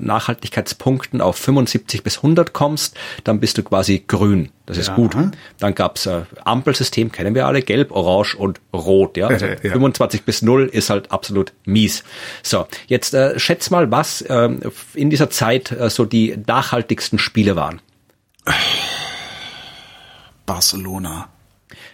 Nachhaltigkeitspunkten 0.01 1.21
auf 1.21 1.37
75 1.37 2.03
bis 2.03 2.19
100 2.19 2.53
kommst, 2.53 2.97
dann 3.25 3.41
bist 3.41 3.59
du 3.59 3.63
quasi 3.63 4.05
grün. 4.07 4.51
Das 4.67 4.77
ist 4.79 4.89
Ja. 4.89 4.95
gut. 4.95 5.15
Dann 5.59 5.75
gab's 5.75 6.07
äh, 6.07 6.23
Ampelsystem, 6.45 7.11
kennen 7.13 7.35
wir 7.35 7.47
alle, 7.47 7.63
gelb, 7.63 7.91
orange 7.91 8.35
und 8.37 8.61
rot. 8.73 9.17
Ja? 9.17 9.27
Also 9.29 9.47
Ja. 9.63 9.73
25 9.73 10.23
bis 10.25 10.43
0 10.43 10.67
ist 10.67 10.91
halt 10.91 11.11
absolut 11.13 11.53
mies. 11.65 12.05
So, 12.43 12.67
jetzt 12.87 13.13
äh, 13.15 13.39
schätz 13.39 13.71
mal, 13.71 13.91
was 13.91 14.25
ähm, 14.29 14.61
in 14.95 15.11
dieser 15.11 15.31
Zeit 15.31 15.73
äh, 15.73 15.91
so 15.91 16.05
die 16.05 16.37
nachhaltigsten 16.47 17.19
Spiele 17.19 17.57
waren. 17.57 17.81
Barcelona. 20.47 21.29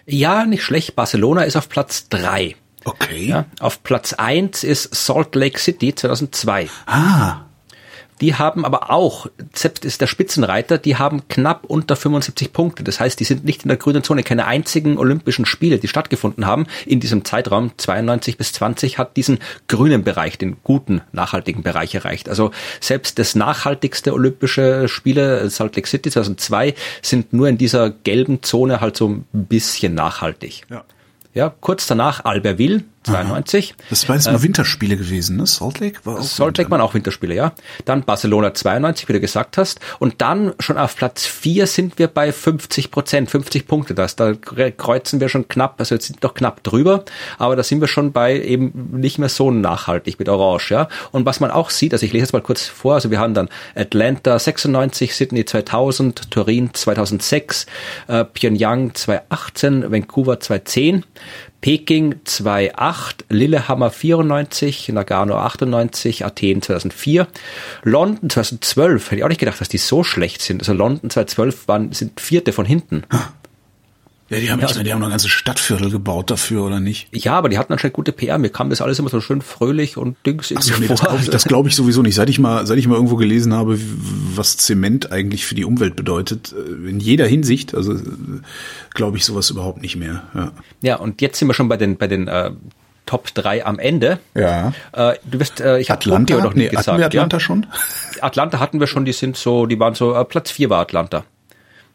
Ja, 0.06 0.44
nicht 0.46 0.62
schlecht. 0.62 0.96
Barcelona 0.96 1.42
ist 1.42 1.56
auf 1.56 1.68
Platz 1.68 2.08
3. 2.08 2.56
Okay. 2.84 3.26
Ja, 3.26 3.44
auf 3.60 3.82
Platz 3.82 4.14
1 4.14 4.64
ist 4.64 4.94
Salt 4.94 5.34
Lake 5.34 5.58
City 5.58 5.94
2002. 5.94 6.68
Ah. 6.86 7.40
Die 8.20 8.34
haben 8.34 8.64
aber 8.64 8.90
auch, 8.90 9.28
Zept 9.52 9.84
ist 9.84 10.00
der 10.00 10.06
Spitzenreiter, 10.06 10.78
die 10.78 10.96
haben 10.96 11.28
knapp 11.28 11.64
unter 11.64 11.96
75 11.96 12.52
Punkte. 12.52 12.82
Das 12.82 13.00
heißt, 13.00 13.18
die 13.20 13.24
sind 13.24 13.44
nicht 13.44 13.62
in 13.62 13.68
der 13.68 13.76
grünen 13.76 14.02
Zone. 14.02 14.22
Keine 14.22 14.46
einzigen 14.46 14.98
Olympischen 14.98 15.46
Spiele, 15.46 15.78
die 15.78 15.88
stattgefunden 15.88 16.46
haben 16.46 16.66
in 16.86 17.00
diesem 17.00 17.24
Zeitraum 17.24 17.72
92 17.76 18.36
bis 18.36 18.52
20 18.52 18.98
hat 18.98 19.16
diesen 19.16 19.38
grünen 19.68 20.04
Bereich, 20.04 20.38
den 20.38 20.56
guten, 20.64 21.00
nachhaltigen 21.12 21.62
Bereich 21.62 21.94
erreicht. 21.94 22.28
Also 22.28 22.50
selbst 22.80 23.18
das 23.18 23.34
nachhaltigste 23.34 24.12
Olympische 24.12 24.88
Spiele, 24.88 25.48
Salt 25.50 25.76
Lake 25.76 25.88
City 25.88 26.10
2002, 26.10 26.74
sind 27.02 27.32
nur 27.32 27.48
in 27.48 27.58
dieser 27.58 27.90
gelben 27.90 28.42
Zone 28.42 28.80
halt 28.80 28.96
so 28.96 29.08
ein 29.08 29.26
bisschen 29.32 29.94
nachhaltig. 29.94 30.62
Ja. 30.70 30.84
Ja, 31.34 31.54
kurz 31.60 31.86
danach 31.86 32.24
Albertville, 32.24 32.82
92. 33.12 33.74
Das 33.90 34.08
war 34.08 34.16
jetzt 34.16 34.30
nur 34.30 34.42
Winterspiele 34.42 34.96
gewesen, 34.96 35.36
ne? 35.36 35.46
Salt 35.46 35.80
Lake 35.80 36.00
war 36.04 36.18
auch 36.18 36.22
Salt 36.22 36.58
Lake 36.58 36.70
waren 36.70 36.80
auch 36.80 36.94
Winterspiele, 36.94 37.34
ja. 37.34 37.52
Dann 37.84 38.04
Barcelona 38.04 38.54
92, 38.54 39.08
wie 39.08 39.12
du 39.14 39.20
gesagt 39.20 39.58
hast. 39.58 39.80
Und 39.98 40.20
dann 40.20 40.54
schon 40.60 40.78
auf 40.78 40.96
Platz 40.96 41.26
4 41.26 41.66
sind 41.66 41.98
wir 41.98 42.08
bei 42.08 42.32
50 42.32 42.90
Prozent, 42.90 43.30
50 43.30 43.66
Punkte. 43.66 43.94
Das, 43.94 44.16
da 44.16 44.32
kreuzen 44.34 45.20
wir 45.20 45.28
schon 45.28 45.48
knapp, 45.48 45.76
also 45.78 45.94
jetzt 45.94 46.06
sind 46.06 46.22
noch 46.22 46.34
knapp 46.34 46.62
drüber, 46.62 47.04
aber 47.38 47.56
da 47.56 47.62
sind 47.62 47.80
wir 47.80 47.88
schon 47.88 48.12
bei 48.12 48.40
eben 48.40 48.90
nicht 48.92 49.18
mehr 49.18 49.28
so 49.28 49.50
nachhaltig 49.50 50.18
mit 50.18 50.28
Orange, 50.28 50.70
ja. 50.70 50.88
Und 51.12 51.26
was 51.26 51.40
man 51.40 51.50
auch 51.50 51.70
sieht, 51.70 51.92
also 51.92 52.04
ich 52.04 52.12
lese 52.12 52.24
jetzt 52.24 52.32
mal 52.32 52.42
kurz 52.42 52.66
vor, 52.66 52.94
also 52.94 53.10
wir 53.10 53.18
haben 53.18 53.34
dann 53.34 53.48
Atlanta 53.74 54.38
96, 54.38 55.14
Sydney 55.14 55.44
2000, 55.44 56.30
Turin 56.30 56.72
2006, 56.72 57.66
äh, 58.08 58.24
Pyongyang 58.24 58.94
2018, 58.94 59.90
Vancouver 59.90 60.40
2010. 60.40 61.04
Peking 61.60 62.14
2,8, 62.24 63.24
Lillehammer 63.30 63.90
94, 63.90 64.90
Nagano 64.90 65.36
98, 65.36 66.24
Athen 66.24 66.62
2004, 66.62 67.26
London 67.82 68.30
2012, 68.30 69.06
hätte 69.06 69.16
ich 69.16 69.24
auch 69.24 69.28
nicht 69.28 69.40
gedacht, 69.40 69.60
dass 69.60 69.68
die 69.68 69.78
so 69.78 70.04
schlecht 70.04 70.40
sind. 70.40 70.60
Also 70.62 70.72
London 70.72 71.10
2012 71.10 71.68
waren, 71.68 71.92
sind 71.92 72.20
Vierte 72.20 72.52
von 72.52 72.64
hinten. 72.64 73.02
Ja, 74.30 74.38
die 74.40 74.50
haben, 74.50 74.60
Ja, 74.60 74.66
also- 74.66 74.82
die 74.82 74.92
haben 74.92 75.00
noch 75.00 75.08
ganze 75.08 75.28
Stadtviertel 75.28 75.90
gebaut 75.90 76.30
dafür, 76.30 76.64
oder 76.64 76.80
nicht? 76.80 77.08
Ja, 77.12 77.32
aber 77.32 77.48
die 77.48 77.56
hatten 77.56 77.72
anscheinend 77.72 77.94
gute 77.94 78.12
PR. 78.12 78.36
Mir 78.38 78.50
kam 78.50 78.68
das 78.68 78.82
alles 78.82 78.98
immer 78.98 79.08
so 79.08 79.20
schön 79.20 79.40
fröhlich 79.40 79.96
und 79.96 80.16
Dings 80.26 80.52
Achso, 80.54 80.70
irgendwie 80.72 80.82
nee, 80.82 80.88
das 80.88 81.00
glaube 81.00 81.18
ich, 81.22 81.30
das 81.30 81.44
glaub 81.44 81.66
ich 81.66 81.74
sowieso 81.74 82.02
nicht. 82.02 82.14
Seit 82.14 82.28
ich 82.28 82.38
mal, 82.38 82.66
seit 82.66 82.78
ich 82.78 82.86
mal 82.86 82.96
irgendwo 82.96 83.16
gelesen 83.16 83.54
habe, 83.54 83.78
was 84.34 84.58
Zement 84.58 85.12
eigentlich 85.12 85.46
für 85.46 85.54
die 85.54 85.64
Umwelt 85.64 85.96
bedeutet, 85.96 86.52
äh, 86.52 86.88
in 86.88 87.00
jeder 87.00 87.26
Hinsicht, 87.26 87.74
also 87.74 87.94
glaube 88.92 89.16
ich 89.16 89.24
sowas 89.24 89.48
überhaupt 89.48 89.80
nicht 89.80 89.96
mehr. 89.96 90.22
Ja. 90.34 90.52
Ja, 90.82 90.96
und 90.96 91.22
jetzt 91.22 91.38
sind 91.38 91.48
wir 91.48 91.54
schon 91.54 91.68
bei 91.68 91.78
den, 91.78 91.96
bei 91.96 92.06
den 92.06 92.28
äh, 92.28 92.50
Top 93.06 93.32
3 93.32 93.64
am 93.64 93.78
Ende. 93.78 94.18
ja. 94.34 94.74
Äh, 94.92 95.14
du 95.24 95.40
wirst, 95.40 95.60
äh, 95.62 95.78
ich 95.78 95.88
habe 95.90 96.00
Atlanta, 96.00 96.34
Tokio 96.34 96.46
noch 96.46 96.54
nee, 96.54 96.64
nicht 96.64 96.70
gesagt. 96.72 96.88
hatten 96.88 96.98
wir 96.98 97.06
Atlanta 97.06 97.36
ja? 97.36 97.40
schon? 97.40 97.66
Atlanta 98.20 98.58
hatten 98.60 98.80
wir 98.80 98.86
schon, 98.86 99.06
die 99.06 99.12
sind 99.14 99.38
so, 99.38 99.64
die 99.64 99.80
waren 99.80 99.94
so, 99.94 100.14
äh, 100.14 100.24
Platz 100.26 100.50
4 100.50 100.68
war 100.68 100.80
Atlanta. 100.80 101.24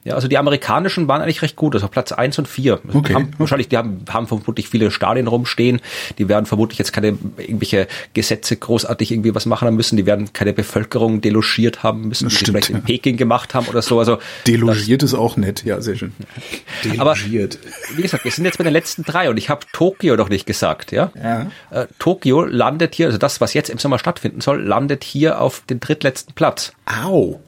Ja, 0.05 0.15
also 0.15 0.27
die 0.27 0.37
amerikanischen 0.37 1.07
waren 1.07 1.21
eigentlich 1.21 1.41
recht 1.41 1.55
gut, 1.55 1.75
also 1.75 1.87
Platz 1.87 2.11
1 2.11 2.37
und 2.39 2.47
4. 2.47 2.79
Also 2.85 2.99
Okay. 2.99 3.13
Haben, 3.13 3.31
wahrscheinlich, 3.37 3.69
die 3.69 3.77
haben, 3.77 4.03
haben 4.09 4.27
vermutlich 4.27 4.67
viele 4.67 4.91
Stadien 4.91 5.27
rumstehen, 5.27 5.79
die 6.17 6.27
werden 6.27 6.45
vermutlich 6.45 6.77
jetzt 6.77 6.91
keine 6.91 7.17
irgendwelche 7.37 7.87
Gesetze 8.13 8.57
großartig 8.57 9.11
irgendwie 9.11 9.33
was 9.33 9.45
machen 9.45 9.65
haben 9.67 9.75
müssen, 9.75 9.95
die 9.97 10.05
werden 10.05 10.33
keine 10.33 10.51
Bevölkerung 10.53 11.21
delogiert 11.21 11.83
haben 11.83 12.09
müssen, 12.09 12.25
Das 12.25 12.33
die 12.33 12.39
stimmt, 12.39 12.49
vielleicht 12.57 12.69
in 12.71 12.75
ja. 12.77 12.81
Peking 12.81 13.15
gemacht 13.17 13.53
haben 13.53 13.67
oder 13.67 13.81
so. 13.81 13.97
Also 13.99 14.17
Delogiert 14.47 15.03
ist 15.03 15.13
auch 15.13 15.37
nett, 15.37 15.63
ja, 15.63 15.79
sehr 15.81 15.95
schön. 15.95 16.11
Aber- 16.97 17.13
Delogiert. 17.13 17.59
wie 17.95 18.01
gesagt, 18.01 18.25
wir 18.25 18.31
sind 18.31 18.45
jetzt 18.45 18.57
bei 18.57 18.63
den 18.65 18.73
letzten 18.73 19.03
drei 19.03 19.29
und 19.29 19.37
ich 19.37 19.49
habe 19.49 19.65
Tokio 19.71 20.15
noch 20.17 20.29
nicht 20.29 20.45
gesagt, 20.45 20.91
ja. 20.91 21.11
Ja. 21.21 21.49
Äh, 21.71 21.87
Tokio 21.99 22.43
landet 22.43 22.95
hier, 22.95 23.05
also 23.07 23.17
das, 23.17 23.39
was 23.41 23.53
jetzt 23.53 23.69
im 23.69 23.77
Sommer 23.77 23.99
stattfinden 23.99 24.41
soll, 24.41 24.61
landet 24.61 25.03
hier 25.03 25.39
auf 25.39 25.61
den 25.69 25.79
drittletzten 25.79 26.33
Platz. 26.33 26.73
Au. 26.85 27.39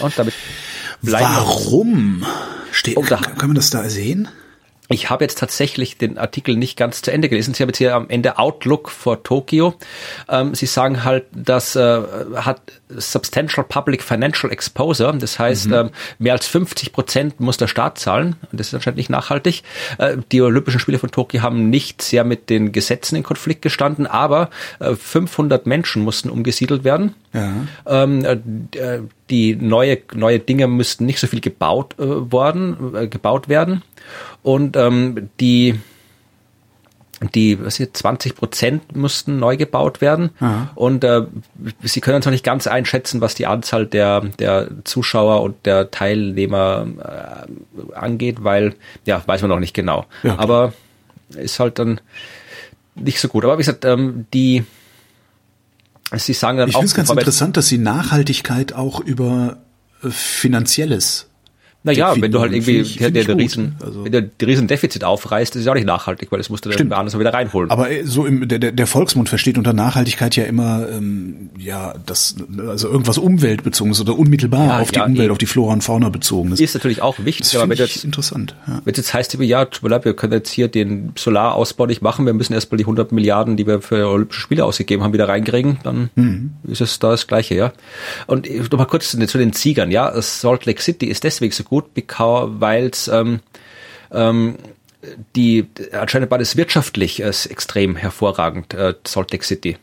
Und 0.00 0.18
damit 0.18 0.34
wir 1.02 1.12
Warum? 1.12 2.24
Ste 2.72 2.94
Oh, 2.96 3.04
da- 3.08 3.16
kann, 3.16 3.36
kann 3.36 3.48
man 3.48 3.54
das 3.56 3.70
da 3.70 3.88
sehen? 3.88 4.28
Ich 4.88 5.10
habe 5.10 5.24
jetzt 5.24 5.38
tatsächlich 5.38 5.96
den 5.96 6.18
Artikel 6.18 6.56
nicht 6.56 6.76
ganz 6.76 7.02
zu 7.02 7.12
Ende 7.12 7.28
gelesen. 7.28 7.54
Sie 7.54 7.62
haben 7.62 7.70
jetzt 7.70 7.78
hier 7.78 7.94
am 7.94 8.10
Ende 8.10 8.38
Outlook 8.38 8.90
for 8.90 9.22
Tokyo. 9.22 9.74
Ähm, 10.28 10.54
Sie 10.54 10.66
sagen 10.66 11.04
halt, 11.04 11.24
das 11.32 11.76
äh, 11.76 12.02
hat 12.34 12.60
substantial 12.88 13.64
public 13.64 14.02
financial 14.02 14.52
exposure. 14.52 15.16
Das 15.16 15.38
heißt, 15.38 15.70
ähm, 15.72 15.90
mehr 16.18 16.34
als 16.34 16.46
50 16.46 16.92
Prozent 16.92 17.40
muss 17.40 17.56
der 17.56 17.68
Staat 17.68 17.98
zahlen. 17.98 18.36
Und 18.50 18.60
das 18.60 18.68
ist 18.68 18.74
anscheinend 18.74 18.98
nicht 18.98 19.08
nachhaltig. 19.08 19.62
Äh, 19.98 20.18
die 20.30 20.42
Olympischen 20.42 20.80
Spiele 20.80 20.98
von 20.98 21.10
Tokio 21.10 21.42
haben 21.42 21.70
nicht 21.70 22.02
sehr 22.02 22.24
mit 22.24 22.50
den 22.50 22.72
Gesetzen 22.72 23.16
in 23.16 23.22
Konflikt 23.22 23.62
gestanden, 23.62 24.06
aber 24.06 24.50
äh, 24.80 24.94
500 24.94 25.64
Menschen 25.64 26.02
mussten 26.02 26.28
umgesiedelt 26.28 26.84
werden. 26.84 27.14
Ja. 27.32 27.52
Ähm, 27.86 28.24
äh, 28.24 28.32
äh, 28.76 29.02
die 29.30 29.56
neue, 29.56 29.98
neue 30.14 30.38
Dinge 30.38 30.66
müssten 30.66 31.06
nicht 31.06 31.18
so 31.18 31.26
viel 31.26 31.40
gebaut 31.40 31.94
äh, 31.98 32.30
worden, 32.30 32.94
äh, 32.94 33.06
gebaut 33.06 33.48
werden. 33.48 33.82
Und 34.42 34.76
ähm, 34.76 35.30
die, 35.40 35.78
die 37.34 37.64
was 37.64 37.76
hier, 37.76 37.92
20 37.92 38.34
Prozent 38.34 38.96
mussten 38.96 39.38
neu 39.38 39.56
gebaut 39.56 40.00
werden. 40.00 40.30
Und 40.74 41.04
äh, 41.04 41.22
sie 41.82 42.00
können 42.00 42.16
uns 42.16 42.26
noch 42.26 42.32
nicht 42.32 42.44
ganz 42.44 42.66
einschätzen, 42.66 43.20
was 43.20 43.34
die 43.34 43.46
Anzahl 43.46 43.86
der, 43.86 44.20
der 44.38 44.68
Zuschauer 44.84 45.42
und 45.42 45.64
der 45.64 45.90
Teilnehmer 45.90 46.86
äh, 46.98 47.94
angeht, 47.94 48.42
weil, 48.42 48.74
ja, 49.04 49.22
weiß 49.24 49.42
man 49.42 49.50
noch 49.50 49.60
nicht 49.60 49.74
genau. 49.74 50.06
Ja. 50.22 50.38
Aber 50.38 50.72
ist 51.36 51.60
halt 51.60 51.78
dann 51.78 52.00
nicht 52.94 53.20
so 53.20 53.28
gut. 53.28 53.44
Aber 53.44 53.54
wie 53.54 53.62
gesagt, 53.62 53.84
ähm, 53.84 54.26
die, 54.32 54.64
sie 56.14 56.32
sagen 56.32 56.58
dann 56.58 56.68
Ich 56.68 56.76
auch, 56.76 56.80
finde 56.80 56.90
es 56.90 56.94
ganz 56.94 57.10
interessant, 57.10 57.56
dass 57.56 57.68
sie 57.68 57.78
Nachhaltigkeit 57.78 58.72
auch 58.72 59.00
über 59.00 59.58
äh, 60.02 60.10
Finanzielles 60.10 61.28
Naja, 61.84 62.14
wenn 62.16 62.30
du 62.30 62.38
halt 62.40 62.52
irgendwie 62.52 62.78
ich- 62.78 62.98
der, 62.98 63.06
finde 63.08 63.24
der, 63.24 63.34
der. 63.34 63.36
Riesen, 63.44 63.74
Also- 63.84 64.04
wenn 64.04 64.12
der, 64.12 64.20
der 64.22 64.48
riesen 64.48 64.68
Defizit 64.68 65.02
aufreißt, 65.04 65.56
ist 65.56 65.64
ja 65.64 65.72
auch 65.72 65.76
nicht 65.76 65.86
nachhaltig, 65.86 66.30
weil 66.30 66.38
das 66.38 66.48
musst 66.48 66.64
du 66.64 66.68
dann 66.68 66.74
Stimmt. 66.78 66.92
anders 66.92 67.18
wieder 67.18 67.34
reinholen. 67.34 67.70
Aber 67.70 67.90
äh, 67.90 68.04
so 68.04 68.24
im 68.24 68.46
der, 68.46 68.58
der 68.58 68.86
Volksmund 68.86 69.28
versteht 69.28 69.58
unter 69.58 69.72
Nachhaltigkeit 69.72 70.36
ja 70.36 70.44
immer 70.44 70.86
ähm, 70.90 71.50
ja 71.58 71.94
das 72.06 72.36
also 72.68 72.88
irgendwas 72.88 73.18
umweltbezogenes 73.18 74.00
oder 74.00 74.16
unmittelbar 74.18 74.66
Ja, 74.66 74.78
auf 74.80 74.92
die 74.92 74.98
ja, 74.98 75.06
Umwelt, 75.06 75.24
eben. 75.24 75.32
auf 75.32 75.38
die 75.38 75.46
Flora 75.46 75.72
und 75.72 75.82
Fauna 75.82 76.08
bezogenes. 76.08 76.60
ist 76.60 76.74
natürlich 76.74 77.02
auch 77.02 77.16
wichtig, 77.18 77.50
das 77.50 77.56
aber 77.60 77.68
wenn 77.70 77.76
du 77.78 77.82
jetzt, 77.84 78.04
interessant. 78.04 78.54
Ja. 78.68 78.80
wenn 78.84 78.92
es 78.92 78.98
jetzt 78.98 79.12
heißt, 79.14 79.36
ja, 79.40 79.64
tut 79.64 79.82
mir 79.82 79.88
leid, 79.88 80.04
wir 80.04 80.14
können 80.14 80.32
jetzt 80.34 80.50
hier 80.50 80.68
den 80.68 81.12
Solarausbau 81.18 81.86
nicht 81.86 82.00
machen, 82.02 82.26
wir 82.26 82.32
müssen 82.34 82.52
erstmal 82.52 82.78
die 82.78 82.84
100 82.84 83.10
Milliarden, 83.12 83.56
die 83.56 83.66
wir 83.66 83.80
für 83.82 84.08
Olympische 84.08 84.40
Spiele 84.40 84.64
ausgegeben 84.64 85.02
haben, 85.02 85.12
wieder 85.12 85.26
reinkriegen, 85.28 85.78
dann 85.82 86.10
Mhm. 86.14 86.50
ist 86.68 86.80
es 86.80 86.98
da 87.00 87.10
das 87.10 87.26
Gleiche, 87.26 87.54
ja. 87.56 87.72
Und 88.28 88.48
äh, 88.48 88.60
noch 88.70 88.78
mal 88.78 88.84
kurz 88.84 89.10
zu 89.10 89.16
den- 89.16 89.26
zu 89.28 89.38
den 89.38 89.52
Siegern, 89.52 89.90
ja. 89.90 90.12
Salt 90.22 90.66
Lake 90.66 90.80
City 90.80 91.06
ist 91.06 91.24
deswegen 91.24 91.52
so 91.52 91.64
gut, 91.64 91.71
weil 92.60 92.86
es 92.86 93.08
ähm, 93.08 93.40
ähm, 94.12 94.56
die 95.34 95.66
anscheinend 95.92 96.30
war 96.30 96.38
das 96.38 96.56
wirtschaftlich 96.56 97.22
äh, 97.22 97.28
extrem 97.28 97.96
hervorragend, 97.96 98.74
äh, 98.74 98.94
Salt 99.06 99.32
Lake 99.32 99.44
City. 99.44 99.76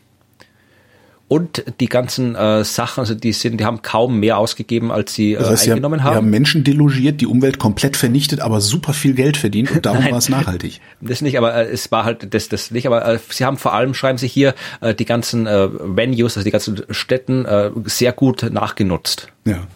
Und 1.28 1.62
die 1.78 1.86
ganzen 1.86 2.34
äh, 2.34 2.64
Sachen, 2.64 3.00
also 3.00 3.14
die 3.14 3.32
sind, 3.32 3.60
die 3.60 3.64
haben 3.64 3.82
kaum 3.82 4.18
mehr 4.18 4.36
ausgegeben, 4.36 4.90
als 4.90 5.14
sie 5.14 5.34
äh, 5.34 5.38
Das 5.38 5.50
heißt, 5.50 5.62
sie 5.62 5.70
haben, 5.70 5.76
eingenommen 5.76 6.00
sie 6.00 6.04
haben. 6.04 6.16
haben 6.16 6.30
Menschen 6.30 6.64
delogiert, 6.64 7.20
die 7.20 7.26
Umwelt 7.26 7.60
komplett 7.60 7.96
vernichtet, 7.96 8.40
aber 8.40 8.60
super 8.60 8.92
viel 8.92 9.14
Geld 9.14 9.36
verdient 9.36 9.70
und 9.70 9.86
darum 9.86 10.04
war 10.10 10.18
es 10.18 10.28
nachhaltig. 10.28 10.80
Das 11.00 11.20
nicht, 11.20 11.38
aber 11.38 11.54
äh, 11.54 11.70
es 11.70 11.92
war 11.92 12.04
halt 12.04 12.34
das, 12.34 12.48
das 12.48 12.72
nicht. 12.72 12.88
Aber 12.88 13.06
äh, 13.06 13.20
sie 13.28 13.44
haben 13.44 13.58
vor 13.58 13.74
allem, 13.74 13.94
schreiben 13.94 14.18
sie 14.18 14.26
hier, 14.26 14.56
äh, 14.80 14.92
die 14.92 15.04
ganzen 15.04 15.46
äh, 15.46 15.68
Venues, 15.70 16.36
also 16.36 16.44
die 16.44 16.50
ganzen 16.50 16.82
Städten 16.90 17.44
äh, 17.44 17.70
sehr 17.84 18.12
gut 18.12 18.48
nachgenutzt. 18.50 19.28
Ja. 19.44 19.68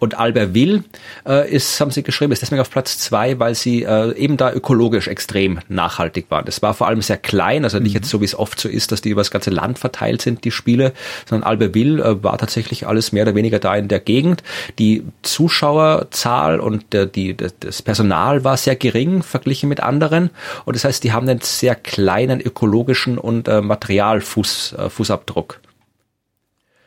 Und 0.00 0.18
Albertville 0.18 0.82
äh, 1.26 1.48
ist, 1.48 1.78
haben 1.80 1.92
sie 1.92 2.02
geschrieben, 2.02 2.32
ist 2.32 2.42
deswegen 2.42 2.60
auf 2.60 2.70
Platz 2.70 2.98
zwei, 2.98 3.38
weil 3.38 3.54
sie 3.54 3.84
äh, 3.84 4.12
eben 4.16 4.36
da 4.36 4.52
ökologisch 4.52 5.06
extrem 5.06 5.60
nachhaltig 5.68 6.26
waren. 6.30 6.44
Das 6.46 6.62
war 6.62 6.74
vor 6.74 6.88
allem 6.88 7.02
sehr 7.02 7.18
klein, 7.18 7.62
also 7.64 7.78
nicht 7.78 7.92
jetzt 7.94 8.08
so, 8.08 8.20
wie 8.20 8.24
es 8.24 8.34
oft 8.34 8.58
so 8.58 8.68
ist, 8.68 8.90
dass 8.90 9.02
die 9.02 9.10
über 9.10 9.20
das 9.20 9.30
ganze 9.30 9.50
Land 9.50 9.78
verteilt 9.78 10.22
sind, 10.22 10.44
die 10.44 10.50
Spiele, 10.50 10.92
sondern 11.28 11.46
Albertville 11.46 12.02
äh, 12.02 12.24
war 12.24 12.38
tatsächlich 12.38 12.86
alles 12.86 13.12
mehr 13.12 13.24
oder 13.24 13.34
weniger 13.34 13.58
da 13.60 13.76
in 13.76 13.86
der 13.88 14.00
Gegend. 14.00 14.42
Die 14.78 15.04
Zuschauerzahl 15.22 16.60
und 16.60 16.92
der, 16.92 17.06
die, 17.06 17.36
das- 17.36 17.82
Personal 17.82 18.42
war 18.42 18.56
sehr 18.56 18.76
gering 18.76 19.22
verglichen 19.22 19.68
mit 19.68 19.80
anderen. 19.80 20.30
Und 20.64 20.76
das 20.76 20.84
heißt, 20.84 21.04
die 21.04 21.12
haben 21.12 21.28
einen 21.28 21.40
sehr 21.42 21.74
kleinen 21.74 22.40
ökologischen 22.40 23.18
und 23.18 23.48
äh, 23.48 23.60
Materialfuß, 23.60 24.74
äh, 24.78 24.88
Fußabdruck. 24.90 25.60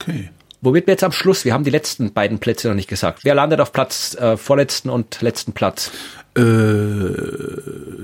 Okay. 0.01 0.29
Womit 0.63 0.87
wir 0.87 0.93
jetzt 0.93 1.03
am 1.03 1.11
Schluss, 1.11 1.43
wir 1.43 1.53
haben 1.53 1.65
die 1.65 1.69
letzten 1.69 2.13
beiden 2.13 2.39
Plätze 2.39 2.69
noch 2.69 2.75
nicht 2.75 2.87
gesagt. 2.87 3.19
Wer 3.23 3.35
landet 3.35 3.59
auf 3.59 3.73
Platz 3.73 4.15
äh, 4.15 4.37
vorletzten 4.37 4.89
und 4.89 5.21
letzten 5.21 5.51
Platz? 5.51 5.91
Äh, 6.37 6.41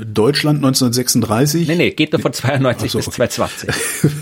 Deutschland 0.03 0.57
1936. 0.57 1.69
Nee, 1.69 1.75
nee, 1.75 1.91
geht 1.91 2.11
nur 2.11 2.21
von 2.21 2.33
92 2.33 2.89
Ach 2.89 2.91
so, 2.91 2.97
bis 2.97 3.07
okay. 3.07 3.29
2020. 3.29 4.11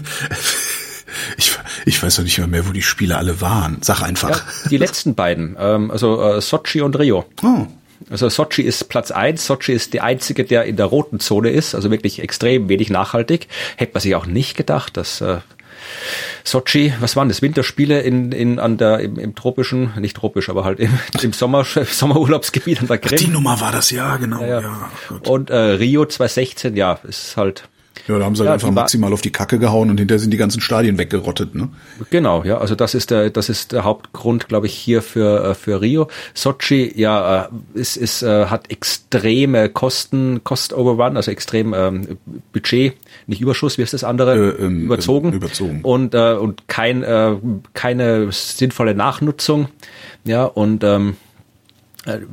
Ich, 1.38 1.58
ich 1.86 2.04
weiß 2.04 2.18
doch 2.18 2.24
nicht 2.24 2.38
mehr, 2.38 2.48
mehr, 2.48 2.68
wo 2.68 2.72
die 2.72 2.82
Spiele 2.82 3.18
alle 3.18 3.42
waren. 3.42 3.78
Sag 3.82 4.02
einfach. 4.02 4.30
Ja, 4.30 4.70
die 4.70 4.78
letzten 4.78 5.16
beiden, 5.16 5.56
ähm, 5.60 5.90
also 5.90 6.22
äh, 6.22 6.42
Sochi 6.42 6.82
und 6.82 6.98
Rio. 7.00 7.26
Oh. 7.42 7.66
Also 8.10 8.30
Sochi 8.30 8.62
ist 8.62 8.88
Platz 8.90 9.10
eins. 9.10 9.46
Sochi 9.46 9.74
ist 9.74 9.94
die 9.94 10.02
einzige, 10.02 10.44
der 10.44 10.66
in 10.66 10.76
der 10.76 10.86
roten 10.86 11.20
Zone 11.20 11.50
ist, 11.50 11.76
also 11.76 11.90
wirklich 11.90 12.20
extrem 12.20 12.70
wenig 12.70 12.90
nachhaltig. 12.90 13.48
Hätte 13.78 13.94
man 13.94 14.02
sich 14.02 14.16
auch 14.16 14.26
nicht 14.26 14.56
gedacht, 14.56 14.96
dass 14.98 15.22
äh, 15.22 15.38
Sochi, 16.44 16.94
was 17.00 17.16
waren 17.16 17.28
das, 17.28 17.42
Winterspiele 17.42 18.02
in, 18.02 18.32
in, 18.32 18.60
an 18.60 18.78
der, 18.78 19.00
im, 19.00 19.18
im 19.18 19.36
tropischen, 19.36 19.94
nicht 20.00 20.16
tropisch, 20.16 20.50
aber 20.50 20.64
halt 20.64 20.80
im, 20.80 20.98
im 21.22 21.34
Sommer, 21.34 21.64
Sommerurlaubsgebiet 21.86 22.82
an 22.82 22.88
der 22.88 22.98
Krim. 22.98 23.18
Die 23.18 23.28
Nummer 23.28 23.60
war 23.60 23.72
das, 23.72 23.92
ja, 23.92 24.18
genau. 24.18 24.42
Ja, 24.42 24.62
Ja. 24.62 24.92
Gott. 25.10 25.28
Und 25.28 25.50
äh, 25.50 25.56
Rio 25.56 26.06
2016, 26.06 26.76
ja, 26.76 27.00
ist 27.04 27.38
halt 27.38 27.68
Ja, 28.08 28.18
da 28.20 28.26
haben 28.26 28.36
sie 28.36 28.40
halt 28.42 28.48
Ja, 28.50 28.54
einfach 28.54 28.72
maximal 28.72 29.12
auf 29.14 29.22
die 29.22 29.32
Kacke 29.32 29.60
gehauen 29.60 29.90
und 29.90 29.98
hinterher 29.98 30.20
sind 30.20 30.32
die 30.32 30.38
ganzen 30.38 30.62
Stadien 30.62 30.98
weggerottet, 30.98 31.56
ne? 31.56 31.70
Genau, 32.10 32.44
ja, 32.44 32.58
also 32.58 32.74
das 32.76 32.96
ist 32.96 33.12
der, 33.12 33.30
das 33.30 33.50
ist 33.50 33.72
der 33.74 33.84
Hauptgrund, 33.84 34.48
glaube 34.48 34.68
ich, 34.68 34.74
hier 34.74 35.02
für 35.02 35.44
äh, 35.52 35.54
für 35.56 35.82
Rio. 35.82 36.08
Sochi, 36.34 36.94
ja, 36.96 37.44
äh, 37.46 37.48
ist, 37.80 37.98
ist 37.98 38.24
äh, 38.24 38.46
hat 38.46 38.72
extreme 38.72 39.70
Kosten, 39.70 40.44
Cost 40.44 40.74
Overrun, 40.74 41.18
also 41.18 41.32
extrem 41.32 41.74
ähm, 41.74 42.18
Budget, 42.54 42.94
nicht 43.28 43.42
Überschuss, 43.42 43.78
wie 43.78 43.82
ist 43.82 43.94
das 43.94 44.04
andere, 44.04 44.36
Äh, 44.58 44.64
ähm, 44.66 44.86
überzogen, 44.86 45.30
ähm, 45.30 45.34
überzogen. 45.36 45.80
und 45.84 46.14
äh, 46.16 46.34
und 46.34 46.68
kein 46.68 47.04
äh, 47.04 47.36
keine 47.74 48.32
sinnvolle 48.32 48.96
Nachnutzung, 48.96 49.68
ja 50.24 50.46
und 50.46 50.84
ähm, 50.84 51.10
äh, 51.10 51.27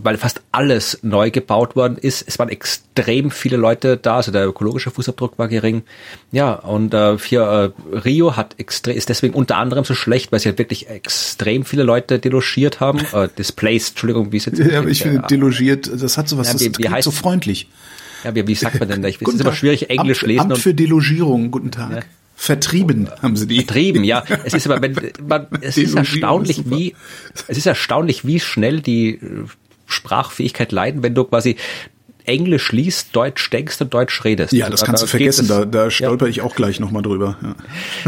weil 0.02 0.16
fast 0.16 0.40
alles 0.52 0.98
neu 1.02 1.30
gebaut 1.30 1.74
worden 1.76 1.96
ist. 1.98 2.24
Es 2.26 2.38
waren 2.38 2.48
extrem 2.48 3.30
viele 3.30 3.56
Leute 3.56 3.96
da, 3.96 4.16
also 4.16 4.30
der 4.30 4.46
ökologische 4.46 4.90
Fußabdruck 4.90 5.38
war 5.38 5.48
gering. 5.48 5.82
Ja, 6.32 6.52
und 6.52 6.94
äh, 6.94 7.18
hier 7.18 7.72
äh, 7.92 7.96
Rio 7.96 8.36
hat 8.36 8.54
extrem 8.58 8.96
ist 8.96 9.08
deswegen 9.08 9.34
unter 9.34 9.56
anderem 9.56 9.84
so 9.84 9.94
schlecht, 9.94 10.30
weil 10.32 10.40
sie 10.40 10.48
halt 10.48 10.58
wirklich 10.58 10.88
extrem 10.88 11.64
viele 11.64 11.82
Leute 11.82 12.18
delogiert 12.18 12.80
haben, 12.80 13.00
äh, 13.12 13.28
displaced, 13.36 13.90
Entschuldigung, 13.90 14.30
wie 14.32 14.36
es 14.38 14.44
jetzt 14.46 14.58
Ja, 14.58 14.84
ich 14.84 15.02
finde, 15.02 15.22
äh, 15.24 15.26
delogiert, 15.26 15.90
das 16.00 16.16
hat 16.18 16.28
sowas, 16.28 16.46
Ja, 16.48 16.52
das 16.52 16.62
wie- 16.62 16.66
wie 16.66 16.72
klingt 16.72 16.94
heißt- 16.94 17.02
so 17.02 17.10
freundlich. 17.10 17.68
ja, 18.22 18.34
wie, 18.34 18.46
wie 18.46 18.54
sagt 18.54 18.78
man 18.78 18.88
denn 18.88 19.02
da? 19.02 19.08
Ich 19.08 19.20
weiß, 19.20 19.28
es 19.28 19.34
ist 19.34 19.40
aber 19.40 19.50
Tag. 19.50 19.58
schwierig 19.58 19.90
Englisch 19.90 20.22
Amt, 20.22 20.28
lesen 20.28 20.52
Amt 20.52 20.58
für 20.58 20.72
Delogierung, 20.74 21.50
guten 21.50 21.70
Tag. 21.70 22.06
Vertrieben 22.36 23.08
haben 23.22 23.36
sie 23.36 23.46
die. 23.46 23.64
Trieben, 23.64 24.02
ja. 24.02 24.24
Es 24.44 24.54
ist 24.54 24.66
aber, 24.66 24.82
wenn, 24.82 24.96
man, 25.26 25.46
es 25.60 25.76
ist 25.78 25.94
erstaunlich, 25.94 26.58
ist 26.58 26.70
wie, 26.70 26.94
es 27.46 27.56
ist 27.58 27.66
erstaunlich, 27.66 28.26
wie 28.26 28.40
schnell 28.40 28.80
die 28.80 29.10
äh, 29.14 29.20
Sprachfähigkeit 29.94 30.72
leiden, 30.72 31.02
wenn 31.02 31.14
du 31.14 31.24
quasi 31.24 31.56
Englisch 32.26 32.72
liest, 32.72 33.14
Deutsch 33.14 33.50
denkst 33.50 33.82
und 33.82 33.92
Deutsch 33.92 34.24
redest. 34.24 34.54
Ja, 34.54 34.64
Also 34.64 34.70
das 34.72 34.80
da- 34.80 34.86
kannst 34.86 35.02
du 35.02 35.06
da 35.06 35.10
geht 35.12 35.34
vergessen, 35.34 35.42
es- 35.42 35.48
da, 35.48 35.64
da 35.66 35.84
ja. 35.84 35.90
stolper 35.90 36.26
ich 36.26 36.40
auch 36.40 36.54
gleich 36.56 36.80
nochmal 36.80 37.02
drüber. 37.02 37.36
Ja. 37.42 37.54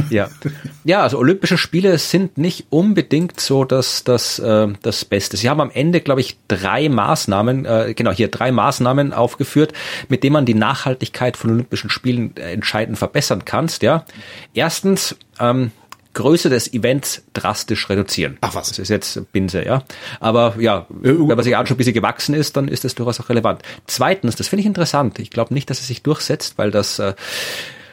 Ja. 0.09 0.29
ja, 0.85 1.03
also 1.03 1.19
Olympische 1.19 1.59
Spiele 1.59 1.99
sind 1.99 2.39
nicht 2.39 2.65
unbedingt 2.71 3.39
so 3.41 3.65
das, 3.65 4.05
das, 4.05 4.39
äh, 4.39 4.69
das 4.81 5.05
Beste. 5.05 5.37
Sie 5.37 5.51
haben 5.51 5.61
am 5.61 5.71
Ende, 5.71 6.01
glaube 6.01 6.23
ich, 6.23 6.39
drei 6.49 6.89
Maßnahmen, 6.89 7.67
äh, 7.67 7.93
genau 7.95 8.11
hier 8.11 8.29
drei 8.29 8.53
Maßnahmen 8.53 9.13
aufgeführt, 9.13 9.75
mit 10.09 10.25
denen 10.25 10.33
man 10.33 10.47
die 10.47 10.55
Nachhaltigkeit 10.55 11.37
von 11.37 11.51
Olympischen 11.51 11.91
Spielen 11.91 12.35
äh, 12.39 12.53
entscheidend 12.53 12.97
verbessern 12.97 13.45
kannst. 13.45 13.83
Ja, 13.83 14.07
erstens 14.55 15.15
ähm, 15.39 15.73
Größe 16.17 16.49
des 16.49 16.73
Events 16.73 17.23
drastisch 17.35 17.91
reduzieren. 17.91 18.39
Ach 18.41 18.55
was. 18.55 18.69
Das 18.69 18.79
ist 18.79 18.89
jetzt 18.89 19.33
Binse, 19.33 19.65
ja. 19.65 19.85
Aber 20.19 20.55
ja, 20.59 20.87
wenn 20.89 21.27
man 21.27 21.43
sich 21.43 21.57
anschaut, 21.57 21.79
wie 21.79 21.83
sie 21.83 21.93
gewachsen 21.93 22.35
ist, 22.35 22.57
dann 22.57 22.69
ist 22.69 22.85
das 22.85 22.95
durchaus 22.95 23.21
auch 23.21 23.29
relevant. 23.29 23.63
Zweitens, 23.87 24.35
das 24.35 24.49
finde 24.49 24.63
ich 24.63 24.67
interessant. 24.67 25.19
Ich 25.19 25.31
glaube 25.31 25.53
nicht, 25.53 25.69
dass 25.69 25.81
es 25.81 25.87
sich 25.87 26.03
durchsetzt, 26.03 26.57
weil 26.57 26.71
das 26.71 26.99
äh, 26.99 27.15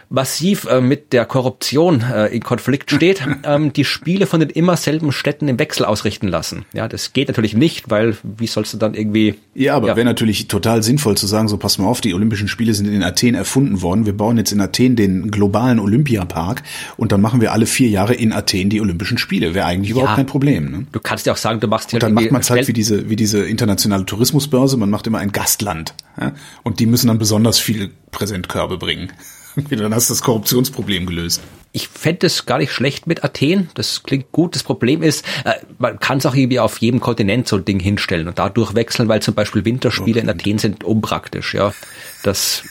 massiv 0.10 0.66
äh, 0.66 0.82
mit 0.82 1.14
der 1.14 1.26
Korruption 1.26 2.02
äh, 2.02 2.28
in 2.28 2.42
Konflikt 2.44 2.92
steht, 2.92 3.22
ähm, 3.44 3.74
die 3.74 3.86
Spiele 3.86 4.26
von 4.26 4.40
den 4.40 4.50
immer 4.50 4.78
selben 4.78 5.12
Städten 5.12 5.48
im 5.48 5.60
Wechsel 5.60 5.86
ausrichten 5.86 6.28
lassen. 6.28 6.66
Ja, 6.74 6.88
das 6.88 7.14
geht 7.14 7.28
natürlich 7.30 7.56
nicht, 7.56 7.90
weil 7.90 8.16
wie 8.24 8.48
sollst 8.48 8.74
du 8.74 8.78
dann 8.78 8.94
irgendwie 8.94 9.36
Ja, 9.56 9.76
aber 9.76 9.88
Ja. 9.90 9.96
wäre 9.96 10.06
natürlich 10.06 10.48
total 10.48 10.84
sinnvoll 10.84 11.16
zu 11.18 11.28
sagen, 11.28 11.48
so 11.48 11.58
pass 11.58 11.78
mal 11.78 11.86
auf, 11.88 12.02
die 12.02 12.14
Olympischen 12.14 12.48
Spiele 12.48 12.74
sind 12.74 12.88
in 12.88 13.04
Athen 13.04 13.36
erfunden 13.36 13.82
worden. 13.82 14.06
Wir 14.06 14.14
bauen 14.16 14.38
jetzt 14.38 14.52
in 14.52 14.62
Athen 14.62 14.96
den 14.96 15.32
globalen 15.32 15.80
Olympiapark 15.80 16.64
und 16.98 17.12
dann 17.12 17.22
machen 17.22 17.42
wir 17.42 17.52
alle 17.54 17.66
vier 17.66 17.90
Jahre 17.90 18.14
in 18.14 18.34
Athen 18.34 18.70
die 18.70 18.82
Olympischen 18.82 19.18
Spiele. 19.18 19.54
Wäre 19.54 19.66
eigentlich 19.66 19.92
überhaupt 19.92 20.12
Ja. 20.12 20.16
kein 20.16 20.26
Problem. 20.26 20.72
Ne? 20.72 20.88
du 20.92 21.00
kannst 21.00 21.26
ja 21.26 21.34
auch 21.34 21.38
sagen, 21.38 21.60
du 21.60 21.68
machst 21.68 21.92
hier 21.92 21.98
Und 21.98 22.04
dann 22.04 22.14
macht 22.14 22.32
man 22.32 22.42
es 22.42 22.50
halt 22.50 22.68
wie 22.68 22.74
diese, 22.74 23.10
wie 23.10 23.16
diese 23.16 23.44
internationale 23.46 24.06
Tourismusbörse, 24.06 24.78
man 24.78 24.90
macht 24.90 25.08
immer 25.08 25.18
ein 25.20 25.32
Gastland. 25.32 25.94
Ja? 26.20 26.34
Und 26.64 26.80
die 26.80 26.86
müssen 26.86 27.08
dann 27.08 27.18
besonders 27.18 27.60
viele 27.60 27.90
Präsentkörbe 28.12 28.78
bringen. 28.78 29.12
dann 29.70 29.94
hast 29.94 30.10
du 30.10 30.14
das 30.14 30.22
Korruptionsproblem 30.22 31.06
gelöst. 31.06 31.42
Ich 31.76 31.88
fände 31.88 32.28
es 32.28 32.46
gar 32.46 32.60
nicht 32.60 32.72
schlecht 32.72 33.08
mit 33.08 33.24
Athen. 33.24 33.70
Das 33.74 34.04
klingt 34.04 34.32
gut. 34.32 34.54
Das 34.54 34.62
Problem 34.62 35.02
ist, 35.02 35.26
äh, 35.44 35.54
man 35.80 36.00
kann 36.00 36.20
es 36.20 36.26
auch 36.26 36.36
irgendwie 36.36 36.60
auf 36.60 36.78
jedem 36.78 37.00
Kontinent 37.00 37.48
so 37.48 37.56
ein 37.56 37.66
Ding 37.66 37.80
hinstellen 37.80 38.28
und 38.28 38.38
dadurch 38.38 38.76
wechseln, 38.76 39.08
weil 39.08 39.24
zum 39.24 39.34
Beispiel 39.34 39.66
Winterspiele 39.66 40.20
in 40.20 40.30
Athen 40.30 40.60
sind 40.60 40.84
unpraktisch. 40.84 41.56
Ja, 41.56 41.74
das. 42.22 42.64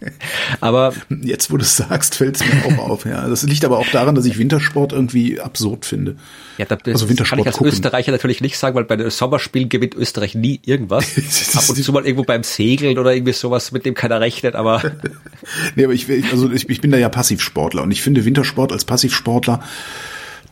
Aber 0.60 0.94
Jetzt, 1.22 1.50
wo 1.50 1.56
du 1.56 1.62
es 1.62 1.76
sagst, 1.76 2.14
fällt 2.14 2.36
es 2.36 2.44
mir 2.44 2.64
auch 2.66 2.90
auf. 2.90 3.04
Ja, 3.04 3.28
das 3.28 3.42
liegt 3.42 3.64
aber 3.64 3.78
auch 3.78 3.88
daran, 3.88 4.14
dass 4.14 4.24
ich 4.24 4.38
Wintersport 4.38 4.92
irgendwie 4.92 5.40
absurd 5.40 5.84
finde. 5.84 6.16
ja, 6.58 6.64
da, 6.64 6.76
das 6.76 6.94
Also 6.94 7.08
Wintersport 7.08 7.30
kann 7.30 7.38
ich 7.40 7.46
als 7.46 7.56
gucken. 7.56 7.72
Österreicher 7.72 8.12
natürlich 8.12 8.40
nicht 8.40 8.58
sagen, 8.58 8.74
weil 8.76 8.84
bei 8.84 8.96
den 8.96 9.10
Sommerspielen 9.10 9.68
gewinnt 9.68 9.94
Österreich 9.94 10.34
nie 10.34 10.60
irgendwas. 10.64 11.04
Ab 11.54 11.68
und 11.68 11.82
zu 11.82 11.92
mal 11.92 12.04
irgendwo 12.04 12.24
beim 12.24 12.42
Segeln 12.42 12.98
oder 12.98 13.14
irgendwie 13.14 13.32
sowas, 13.32 13.72
mit 13.72 13.84
dem 13.84 13.94
keiner 13.94 14.20
rechnet, 14.20 14.54
aber 14.54 14.82
Nee, 15.76 15.84
aber 15.84 15.92
ich, 15.92 16.06
also 16.30 16.50
ich, 16.50 16.68
ich 16.68 16.80
bin 16.80 16.90
da 16.90 16.98
ja 16.98 17.08
Passivsportler 17.08 17.82
und 17.82 17.90
ich 17.90 18.02
finde 18.02 18.24
Wintersport 18.24 18.72
als 18.72 18.84
Passivsportler, 18.84 19.62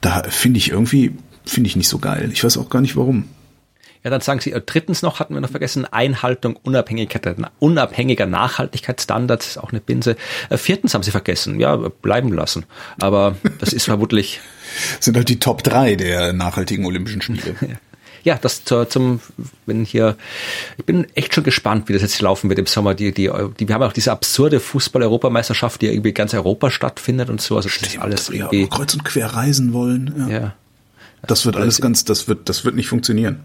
da 0.00 0.22
finde 0.24 0.58
ich 0.58 0.70
irgendwie, 0.70 1.12
finde 1.44 1.68
ich 1.68 1.76
nicht 1.76 1.88
so 1.88 1.98
geil. 1.98 2.30
Ich 2.32 2.44
weiß 2.44 2.58
auch 2.58 2.70
gar 2.70 2.80
nicht 2.80 2.96
warum. 2.96 3.24
Ja, 4.04 4.10
dann 4.10 4.20
sagen 4.20 4.40
sie, 4.40 4.52
äh, 4.52 4.60
drittens 4.64 5.02
noch 5.02 5.20
hatten 5.20 5.34
wir 5.34 5.40
noch 5.40 5.50
vergessen, 5.50 5.84
Einhaltung 5.84 6.56
Unabhängigkeit, 6.56 7.36
unabhängiger 7.58 8.26
Nachhaltigkeitsstandards, 8.26 9.46
ist 9.46 9.58
auch 9.58 9.72
eine 9.72 9.80
Binse. 9.80 10.16
Äh, 10.50 10.56
viertens 10.56 10.94
haben 10.94 11.02
sie 11.02 11.10
vergessen, 11.10 11.58
ja, 11.58 11.76
bleiben 11.76 12.32
lassen. 12.32 12.64
Aber 13.00 13.36
das 13.58 13.72
ist 13.72 13.84
vermutlich, 13.84 14.40
Das 14.96 15.04
sind 15.06 15.16
halt 15.16 15.28
die 15.28 15.40
Top 15.40 15.62
drei 15.62 15.96
der 15.96 16.32
nachhaltigen 16.32 16.86
Olympischen 16.86 17.22
Spiele. 17.22 17.56
ja, 18.24 18.38
das 18.40 18.64
zur, 18.64 18.88
zum, 18.88 19.20
wenn 19.66 19.84
hier, 19.84 20.16
ich 20.76 20.84
bin 20.84 21.06
echt 21.14 21.34
schon 21.34 21.44
gespannt, 21.44 21.88
wie 21.88 21.92
das 21.92 22.02
jetzt 22.02 22.20
laufen 22.20 22.48
wird 22.48 22.58
im 22.58 22.66
Sommer. 22.66 22.94
Die, 22.94 23.12
die, 23.12 23.30
die, 23.58 23.68
wir 23.68 23.74
haben 23.74 23.82
auch 23.82 23.92
diese 23.92 24.12
absurde 24.12 24.60
Fußball-Europameisterschaft, 24.60 25.82
die 25.82 25.86
irgendwie 25.86 26.12
ganz 26.12 26.34
Europa 26.34 26.70
stattfindet 26.70 27.30
und 27.30 27.40
so. 27.40 27.56
Also 27.56 27.68
das 27.68 27.88
ist 27.88 27.98
alles 27.98 28.28
ja, 28.28 28.34
irgendwie, 28.34 28.68
kreuz 28.68 28.94
und 28.94 29.04
quer 29.04 29.26
reisen 29.26 29.72
wollen. 29.72 30.14
Ja. 30.18 30.28
ja. 30.28 30.54
Das 31.26 31.44
wird 31.46 31.56
alles 31.56 31.80
ganz, 31.80 32.04
das 32.04 32.28
wird, 32.28 32.48
das 32.48 32.64
wird 32.64 32.76
nicht 32.76 32.88
funktionieren. 32.88 33.40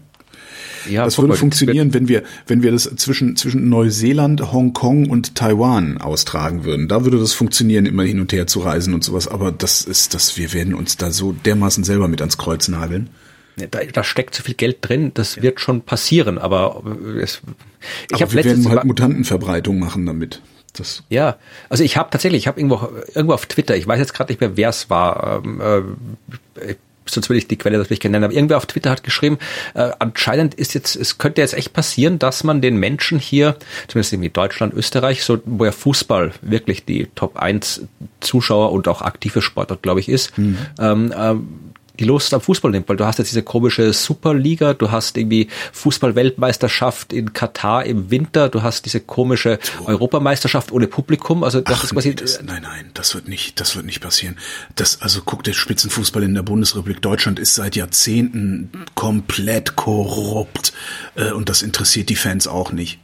Ja, 0.88 1.04
Das 1.04 1.18
würde 1.18 1.34
funktionieren, 1.34 1.94
wenn 1.94 2.08
wir, 2.08 2.22
wenn 2.46 2.62
wir 2.62 2.72
das 2.72 2.84
zwischen, 2.96 3.36
zwischen 3.36 3.68
Neuseeland, 3.68 4.52
Hongkong 4.52 5.08
und 5.08 5.34
Taiwan 5.34 5.98
austragen 5.98 6.64
würden. 6.64 6.88
Da 6.88 7.04
würde 7.04 7.18
das 7.18 7.32
funktionieren, 7.32 7.86
immer 7.86 8.04
hin 8.04 8.20
und 8.20 8.32
her 8.32 8.46
zu 8.46 8.60
reisen 8.60 8.94
und 8.94 9.04
sowas. 9.04 9.28
Aber 9.28 9.52
das 9.52 9.82
ist, 9.82 10.14
das, 10.14 10.36
wir 10.36 10.52
werden 10.52 10.74
uns 10.74 10.96
da 10.96 11.10
so 11.10 11.32
dermaßen 11.32 11.84
selber 11.84 12.08
mit 12.08 12.20
ans 12.20 12.38
Kreuz 12.38 12.68
nageln. 12.68 13.10
Da, 13.56 13.84
da 13.84 14.02
steckt 14.02 14.34
so 14.34 14.42
viel 14.42 14.54
Geld 14.54 14.78
drin, 14.80 15.12
das 15.14 15.40
wird 15.40 15.60
schon 15.60 15.82
passieren, 15.82 16.38
aber 16.38 16.82
äh, 16.84 17.20
es, 17.20 17.40
ich 18.10 18.20
habe 18.20 18.32
wir 18.32 18.42
letztens 18.42 18.64
werden 18.64 18.76
halt 18.76 18.84
Mutantenverbreitung 18.84 19.78
machen 19.78 20.06
damit. 20.06 20.42
Das, 20.72 21.04
Ja, 21.08 21.36
also 21.68 21.84
ich 21.84 21.96
habe 21.96 22.10
tatsächlich, 22.10 22.42
ich 22.42 22.46
habe 22.48 22.58
irgendwo, 22.58 22.88
irgendwo 23.14 23.34
auf 23.34 23.46
Twitter, 23.46 23.76
ich 23.76 23.86
weiß 23.86 24.00
jetzt 24.00 24.12
gerade 24.12 24.32
nicht 24.32 24.40
mehr, 24.40 24.56
wer 24.56 24.70
es 24.70 24.90
war, 24.90 25.42
ähm, 25.44 25.60
äh, 26.56 26.74
sonst 27.06 27.30
will 27.30 27.36
ich 27.36 27.48
die 27.48 27.56
Quelle 27.56 27.78
natürlich 27.78 28.00
kennen, 28.00 28.22
aber 28.22 28.32
irgendwer 28.32 28.56
auf 28.56 28.66
Twitter 28.66 28.90
hat 28.90 29.02
geschrieben, 29.02 29.38
äh, 29.74 29.90
anscheinend 29.98 30.54
ist 30.54 30.74
jetzt, 30.74 30.96
es 30.96 31.18
könnte 31.18 31.40
jetzt 31.40 31.54
echt 31.54 31.72
passieren, 31.72 32.18
dass 32.18 32.44
man 32.44 32.60
den 32.60 32.76
Menschen 32.76 33.18
hier, 33.18 33.56
zumindest 33.88 34.12
irgendwie 34.12 34.30
Deutschland, 34.30 34.74
Österreich, 34.74 35.24
so 35.24 35.40
wo 35.44 35.64
ja 35.64 35.72
Fußball 35.72 36.32
wirklich 36.42 36.84
die 36.84 37.08
Top 37.14 37.36
1 37.36 37.82
Zuschauer 38.20 38.72
und 38.72 38.88
auch 38.88 39.02
aktive 39.02 39.42
Sportart, 39.42 39.82
glaube 39.82 40.00
ich, 40.00 40.08
ist, 40.08 40.32
ähm, 40.78 41.12
ähm, 41.16 41.48
die 41.98 42.04
Lust 42.04 42.34
am 42.34 42.40
Fußball 42.40 42.70
nimmt, 42.70 42.88
weil 42.88 42.96
du 42.96 43.04
hast 43.04 43.18
jetzt 43.18 43.30
diese 43.30 43.42
komische 43.42 43.92
Superliga, 43.92 44.74
du 44.74 44.90
hast 44.90 45.16
irgendwie 45.16 45.48
Fußball-Weltmeisterschaft 45.72 47.12
in 47.12 47.32
Katar 47.32 47.84
im 47.84 48.10
Winter, 48.10 48.48
du 48.48 48.62
hast 48.62 48.84
diese 48.84 49.00
komische 49.00 49.58
Europameisterschaft 49.86 50.72
ohne 50.72 50.88
Publikum, 50.88 51.44
also 51.44 51.60
das 51.60 51.78
Ach, 51.78 51.84
ist 51.84 51.94
quasi, 51.94 52.08
nee, 52.10 52.14
das, 52.14 52.42
nein, 52.42 52.62
nein, 52.62 52.90
das 52.94 53.14
wird 53.14 53.28
nicht, 53.28 53.60
das 53.60 53.76
wird 53.76 53.86
nicht 53.86 54.00
passieren. 54.00 54.36
Das, 54.74 55.02
also 55.02 55.22
guck, 55.24 55.44
der 55.44 55.52
Spitzenfußball 55.52 56.22
in 56.22 56.34
der 56.34 56.42
Bundesrepublik 56.42 57.00
Deutschland 57.00 57.38
ist 57.38 57.54
seit 57.54 57.76
Jahrzehnten 57.76 58.70
komplett 58.94 59.76
korrupt 59.76 60.72
äh, 61.14 61.30
und 61.30 61.48
das 61.48 61.62
interessiert 61.62 62.08
die 62.08 62.16
Fans 62.16 62.48
auch 62.48 62.72
nicht. 62.72 62.98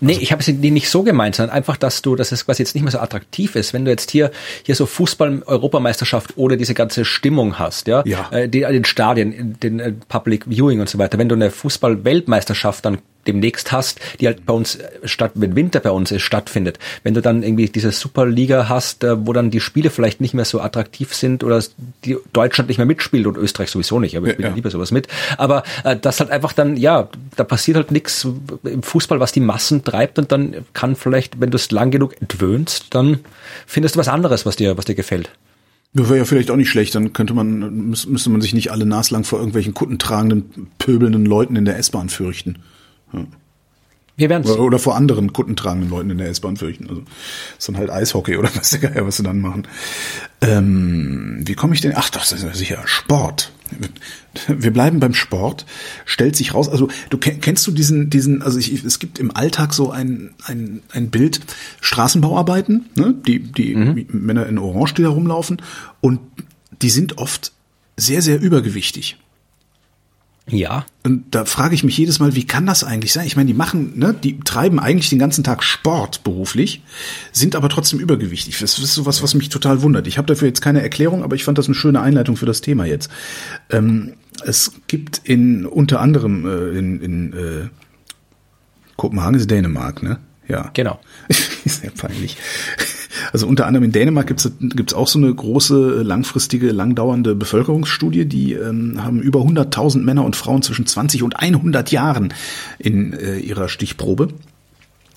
Nee, 0.00 0.18
ich 0.20 0.32
habe 0.32 0.40
es 0.40 0.48
nicht 0.48 0.88
so 0.88 1.02
gemeint, 1.02 1.36
sondern 1.36 1.54
einfach, 1.54 1.76
dass 1.76 2.02
du, 2.02 2.16
dass 2.16 2.32
es 2.32 2.44
quasi 2.44 2.62
jetzt 2.62 2.74
nicht 2.74 2.82
mehr 2.82 2.92
so 2.92 2.98
attraktiv 2.98 3.54
ist, 3.56 3.72
wenn 3.72 3.84
du 3.84 3.90
jetzt 3.90 4.10
hier 4.10 4.30
hier 4.62 4.74
so 4.74 4.86
Fußball-Europameisterschaft 4.86 6.36
ohne 6.36 6.56
diese 6.56 6.74
ganze 6.74 7.04
Stimmung 7.04 7.58
hast, 7.58 7.86
ja, 7.86 8.02
Ja. 8.04 8.28
Äh, 8.30 8.48
die, 8.48 8.60
den 8.60 8.84
Stadien, 8.84 9.56
den 9.62 9.80
äh, 9.80 9.92
Public 10.08 10.46
Viewing 10.46 10.80
und 10.80 10.88
so 10.88 10.98
weiter. 10.98 11.18
Wenn 11.18 11.28
du 11.28 11.34
eine 11.34 11.50
Fußball-Weltmeisterschaft 11.50 12.84
dann 12.84 12.98
demnächst 13.26 13.72
hast, 13.72 14.00
die 14.20 14.26
halt 14.26 14.46
bei 14.46 14.54
uns 14.54 14.76
äh, 14.76 14.88
statt, 15.04 15.32
wenn 15.34 15.56
Winter 15.56 15.80
bei 15.80 15.90
uns 15.90 16.10
ist, 16.10 16.22
stattfindet. 16.22 16.78
Wenn 17.02 17.14
du 17.14 17.20
dann 17.20 17.42
irgendwie 17.42 17.68
diese 17.68 17.92
Superliga 17.92 18.68
hast, 18.68 19.04
äh, 19.04 19.26
wo 19.26 19.32
dann 19.32 19.50
die 19.50 19.60
Spiele 19.60 19.90
vielleicht 19.90 20.20
nicht 20.20 20.34
mehr 20.34 20.44
so 20.44 20.60
attraktiv 20.60 21.14
sind 21.14 21.44
oder 21.44 21.62
die 22.04 22.16
Deutschland 22.32 22.68
nicht 22.68 22.78
mehr 22.78 22.86
mitspielt 22.86 23.26
und 23.26 23.36
Österreich 23.36 23.70
sowieso 23.70 24.00
nicht, 24.00 24.16
aber 24.16 24.28
ich 24.28 24.36
bin 24.36 24.44
ja 24.44 24.50
ja. 24.50 24.54
lieber 24.54 24.70
sowas 24.70 24.90
mit. 24.90 25.08
Aber 25.36 25.62
äh, 25.84 25.96
das 25.96 26.20
halt 26.20 26.30
einfach 26.30 26.52
dann, 26.52 26.76
ja, 26.76 27.08
da 27.36 27.44
passiert 27.44 27.76
halt 27.76 27.90
nichts 27.90 28.26
im 28.64 28.82
Fußball, 28.82 29.20
was 29.20 29.32
die 29.32 29.40
Massen 29.40 29.84
treibt 29.84 30.18
und 30.18 30.32
dann 30.32 30.64
kann 30.72 30.96
vielleicht, 30.96 31.40
wenn 31.40 31.50
du 31.50 31.56
es 31.56 31.70
lang 31.70 31.90
genug 31.90 32.20
entwöhnst, 32.20 32.86
dann 32.90 33.20
findest 33.66 33.94
du 33.94 34.00
was 34.00 34.08
anderes, 34.08 34.46
was 34.46 34.56
dir, 34.56 34.76
was 34.76 34.84
dir 34.84 34.94
gefällt. 34.94 35.30
Das 35.96 36.08
wäre 36.08 36.18
ja 36.18 36.24
vielleicht 36.24 36.50
auch 36.50 36.56
nicht 36.56 36.70
schlecht, 36.70 36.94
dann 36.96 37.12
könnte 37.12 37.34
man, 37.34 37.88
müsste 37.90 38.30
man 38.30 38.40
sich 38.40 38.52
nicht 38.52 38.72
alle 38.72 38.84
naslang 38.84 39.22
vor 39.22 39.38
irgendwelchen 39.38 39.74
kuttentragenden, 39.74 40.68
pöbelnden 40.78 41.24
Leuten 41.24 41.54
in 41.54 41.64
der 41.64 41.78
S-Bahn 41.78 42.08
fürchten. 42.08 42.56
Wir 44.16 44.28
werden 44.28 44.48
oder, 44.48 44.62
oder 44.62 44.78
vor 44.78 44.94
anderen 44.94 45.32
kuttentragenden 45.32 45.90
Leuten 45.90 46.10
in 46.10 46.18
der 46.18 46.28
S-Bahn 46.28 46.56
fürchten. 46.56 46.88
Also 46.88 47.02
ist 47.58 47.68
dann 47.68 47.76
halt 47.76 47.90
Eishockey 47.90 48.36
oder 48.36 48.50
was 48.54 48.70
der 48.70 48.78
Geier, 48.78 49.06
was 49.06 49.16
sie 49.16 49.24
dann 49.24 49.40
machen. 49.40 49.66
Ähm, 50.40 51.42
wie 51.44 51.54
komme 51.54 51.74
ich 51.74 51.80
denn? 51.80 51.92
Ach, 51.96 52.10
das 52.10 52.30
ist 52.32 52.44
ja 52.44 52.54
sicher 52.54 52.82
Sport. 52.86 53.50
Wir 54.46 54.72
bleiben 54.72 55.00
beim 55.00 55.14
Sport. 55.14 55.66
Stellt 56.04 56.36
sich 56.36 56.54
raus, 56.54 56.68
also 56.68 56.88
du 57.10 57.18
kennst 57.18 57.66
du 57.66 57.72
diesen, 57.72 58.08
diesen, 58.08 58.42
also 58.42 58.58
ich, 58.58 58.84
es 58.84 59.00
gibt 59.00 59.18
im 59.18 59.34
Alltag 59.34 59.74
so 59.74 59.90
ein, 59.90 60.34
ein, 60.44 60.82
ein 60.92 61.10
Bild, 61.10 61.40
Straßenbauarbeiten, 61.80 62.86
ne? 62.94 63.14
die, 63.26 63.40
die 63.40 63.74
mhm. 63.74 64.06
Männer 64.12 64.46
in 64.46 64.58
Orange, 64.58 64.94
die 64.94 65.02
da 65.02 65.08
rumlaufen, 65.08 65.60
und 66.00 66.20
die 66.82 66.90
sind 66.90 67.18
oft 67.18 67.52
sehr, 67.96 68.22
sehr 68.22 68.40
übergewichtig. 68.40 69.16
Ja. 70.46 70.84
Und 71.02 71.34
da 71.34 71.46
frage 71.46 71.74
ich 71.74 71.84
mich 71.84 71.96
jedes 71.96 72.18
Mal, 72.18 72.34
wie 72.34 72.46
kann 72.46 72.66
das 72.66 72.84
eigentlich 72.84 73.12
sein? 73.14 73.26
Ich 73.26 73.36
meine, 73.36 73.46
die 73.46 73.54
machen, 73.54 73.98
ne, 73.98 74.14
die 74.14 74.40
treiben 74.40 74.78
eigentlich 74.78 75.08
den 75.08 75.18
ganzen 75.18 75.42
Tag 75.42 75.62
Sport 75.62 76.22
beruflich, 76.22 76.82
sind 77.32 77.56
aber 77.56 77.70
trotzdem 77.70 77.98
übergewichtig. 77.98 78.58
Das 78.58 78.78
ist 78.78 78.94
sowas, 78.94 79.22
was 79.22 79.34
mich 79.34 79.48
total 79.48 79.80
wundert. 79.80 80.06
Ich 80.06 80.18
habe 80.18 80.26
dafür 80.26 80.48
jetzt 80.48 80.60
keine 80.60 80.82
Erklärung, 80.82 81.22
aber 81.22 81.34
ich 81.34 81.44
fand 81.44 81.56
das 81.56 81.66
eine 81.66 81.74
schöne 81.74 82.00
Einleitung 82.00 82.36
für 82.36 82.46
das 82.46 82.60
Thema 82.60 82.84
jetzt. 82.84 83.10
Ähm, 83.70 84.14
es 84.44 84.72
gibt 84.86 85.22
in 85.24 85.64
unter 85.64 86.00
anderem 86.00 86.46
äh, 86.46 86.78
in, 86.78 87.00
in 87.00 87.32
äh, 87.32 87.68
Kopenhagen 88.96 89.38
ist 89.38 89.50
Dänemark, 89.50 90.02
ne? 90.02 90.18
Ja. 90.46 90.70
Genau. 90.74 91.00
Sehr 91.64 91.90
peinlich. 91.90 92.36
Also 93.32 93.46
unter 93.46 93.66
anderem 93.66 93.84
in 93.84 93.92
Dänemark 93.92 94.26
gibt 94.26 94.40
es 94.90 94.94
auch 94.94 95.08
so 95.08 95.18
eine 95.18 95.34
große, 95.34 96.02
langfristige, 96.02 96.70
langdauernde 96.72 97.34
Bevölkerungsstudie. 97.34 98.26
Die 98.26 98.52
ähm, 98.52 99.02
haben 99.02 99.20
über 99.20 99.40
100.000 99.40 100.00
Männer 100.00 100.24
und 100.24 100.36
Frauen 100.36 100.62
zwischen 100.62 100.86
20 100.86 101.22
und 101.22 101.36
100 101.36 101.90
Jahren 101.90 102.34
in 102.78 103.12
äh, 103.12 103.38
ihrer 103.38 103.68
Stichprobe. 103.68 104.28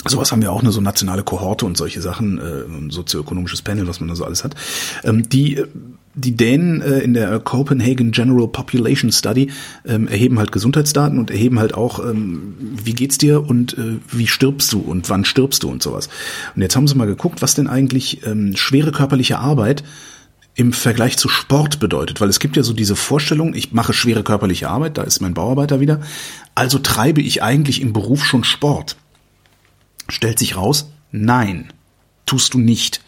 Sowas 0.06 0.32
haben 0.32 0.42
wir 0.42 0.52
auch, 0.52 0.62
eine 0.62 0.72
so 0.72 0.80
nationale 0.80 1.24
Kohorte 1.24 1.66
und 1.66 1.76
solche 1.76 2.02
Sachen, 2.02 2.38
äh, 2.38 2.64
ein 2.68 2.90
sozioökonomisches 2.92 3.62
Panel, 3.62 3.88
was 3.88 4.00
man 4.00 4.10
da 4.10 4.16
so 4.16 4.26
alles 4.26 4.44
hat. 4.44 4.56
Ähm, 5.04 5.28
die 5.28 5.64
die 6.18 6.36
Dänen 6.36 6.82
äh, 6.82 7.00
in 7.00 7.14
der 7.14 7.40
Copenhagen 7.40 8.12
General 8.12 8.48
Population 8.48 9.12
Study 9.12 9.52
ähm, 9.86 10.08
erheben 10.08 10.40
halt 10.40 10.52
Gesundheitsdaten 10.52 11.20
und 11.20 11.32
erheben 11.32 11.60
halt 11.60 11.74
auch, 11.74 12.00
ähm, 12.00 12.56
wie 12.60 12.94
geht's 12.94 13.18
dir 13.18 13.48
und 13.48 13.78
äh, 13.78 14.00
wie 14.12 14.28
stirbst 14.28 14.74
du 14.74 14.80
und 14.80 15.10
wann 15.10 15.26
stirbst 15.26 15.64
du 15.64 15.70
und 15.70 15.84
sowas. 15.84 16.10
Und 16.56 16.62
jetzt 16.62 16.76
haben 16.76 16.88
sie 16.88 16.96
mal 16.96 17.06
geguckt, 17.06 17.42
was 17.42 17.56
denn 17.56 17.68
eigentlich 17.68 18.26
ähm, 18.26 18.56
schwere 18.56 18.92
körperliche 18.92 19.38
Arbeit 19.38 19.84
im 20.56 20.74
Vergleich 20.74 21.18
zu 21.18 21.30
Sport 21.30 21.80
bedeutet, 21.80 22.20
weil 22.20 22.30
es 22.30 22.40
gibt 22.40 22.58
ja 22.58 22.64
so 22.64 22.74
diese 22.74 22.96
Vorstellung, 22.96 23.54
ich 23.54 23.74
mache 23.74 23.94
schwere 23.94 24.24
körperliche 24.24 24.70
Arbeit, 24.70 24.98
da 24.98 25.04
ist 25.04 25.22
mein 25.22 25.36
Bauarbeiter 25.36 25.80
wieder, 25.80 26.02
also 26.56 26.80
treibe 26.80 27.22
ich 27.22 27.44
eigentlich 27.44 27.80
im 27.80 27.94
Beruf 27.94 28.26
schon 28.26 28.44
Sport. 28.44 28.98
Stellt 30.10 30.40
sich 30.40 30.56
raus, 30.58 30.92
nein 31.12 31.70
tust 32.28 32.54
du 32.54 32.60
nicht. 32.60 33.02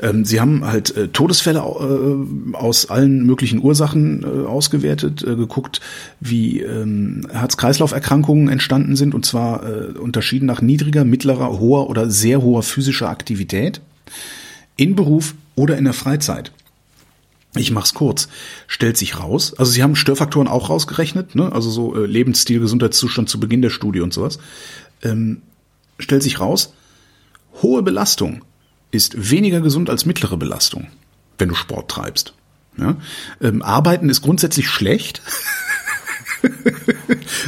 Ähm, 0.00 0.24
sie 0.26 0.40
haben 0.40 0.66
halt 0.66 0.94
äh, 0.96 1.08
Todesfälle 1.08 1.60
äh, 1.60 2.54
aus 2.54 2.90
allen 2.90 3.24
möglichen 3.24 3.62
Ursachen 3.62 4.22
äh, 4.22 4.46
ausgewertet, 4.46 5.22
äh, 5.22 5.36
geguckt, 5.36 5.80
wie 6.20 6.60
ähm, 6.60 7.26
Herz-Kreislauf-Erkrankungen 7.32 8.48
entstanden 8.48 8.96
sind, 8.96 9.14
und 9.14 9.24
zwar 9.24 9.62
äh, 9.62 9.98
unterschieden 9.98 10.46
nach 10.46 10.60
niedriger, 10.60 11.04
mittlerer, 11.04 11.58
hoher 11.58 11.88
oder 11.88 12.10
sehr 12.10 12.42
hoher 12.42 12.62
physischer 12.62 13.08
Aktivität 13.08 13.80
in 14.76 14.94
Beruf 14.94 15.34
oder 15.54 15.78
in 15.78 15.84
der 15.84 15.94
Freizeit. 15.94 16.52
Ich 17.56 17.70
mach's 17.70 17.94
kurz. 17.94 18.28
Stellt 18.66 18.96
sich 18.96 19.18
raus, 19.18 19.54
also 19.56 19.72
sie 19.72 19.82
haben 19.82 19.96
Störfaktoren 19.96 20.48
auch 20.48 20.68
rausgerechnet, 20.68 21.34
ne? 21.34 21.50
also 21.52 21.70
so 21.70 21.96
äh, 21.96 22.06
Lebensstil, 22.06 22.60
Gesundheitszustand 22.60 23.28
zu 23.28 23.40
Beginn 23.40 23.62
der 23.62 23.70
Studie 23.70 24.00
und 24.00 24.12
sowas. 24.12 24.38
Ähm, 25.02 25.42
stellt 25.98 26.22
sich 26.22 26.40
raus, 26.40 26.74
hohe 27.62 27.82
Belastung 27.82 28.42
ist 28.90 29.30
weniger 29.30 29.60
gesund 29.60 29.90
als 29.90 30.06
mittlere 30.06 30.36
Belastung, 30.36 30.86
wenn 31.38 31.48
du 31.48 31.54
Sport 31.54 31.90
treibst. 31.90 32.34
Ja? 32.78 32.96
Ähm, 33.40 33.62
Arbeiten 33.62 34.08
ist 34.08 34.22
grundsätzlich 34.22 34.68
schlecht. 34.68 35.22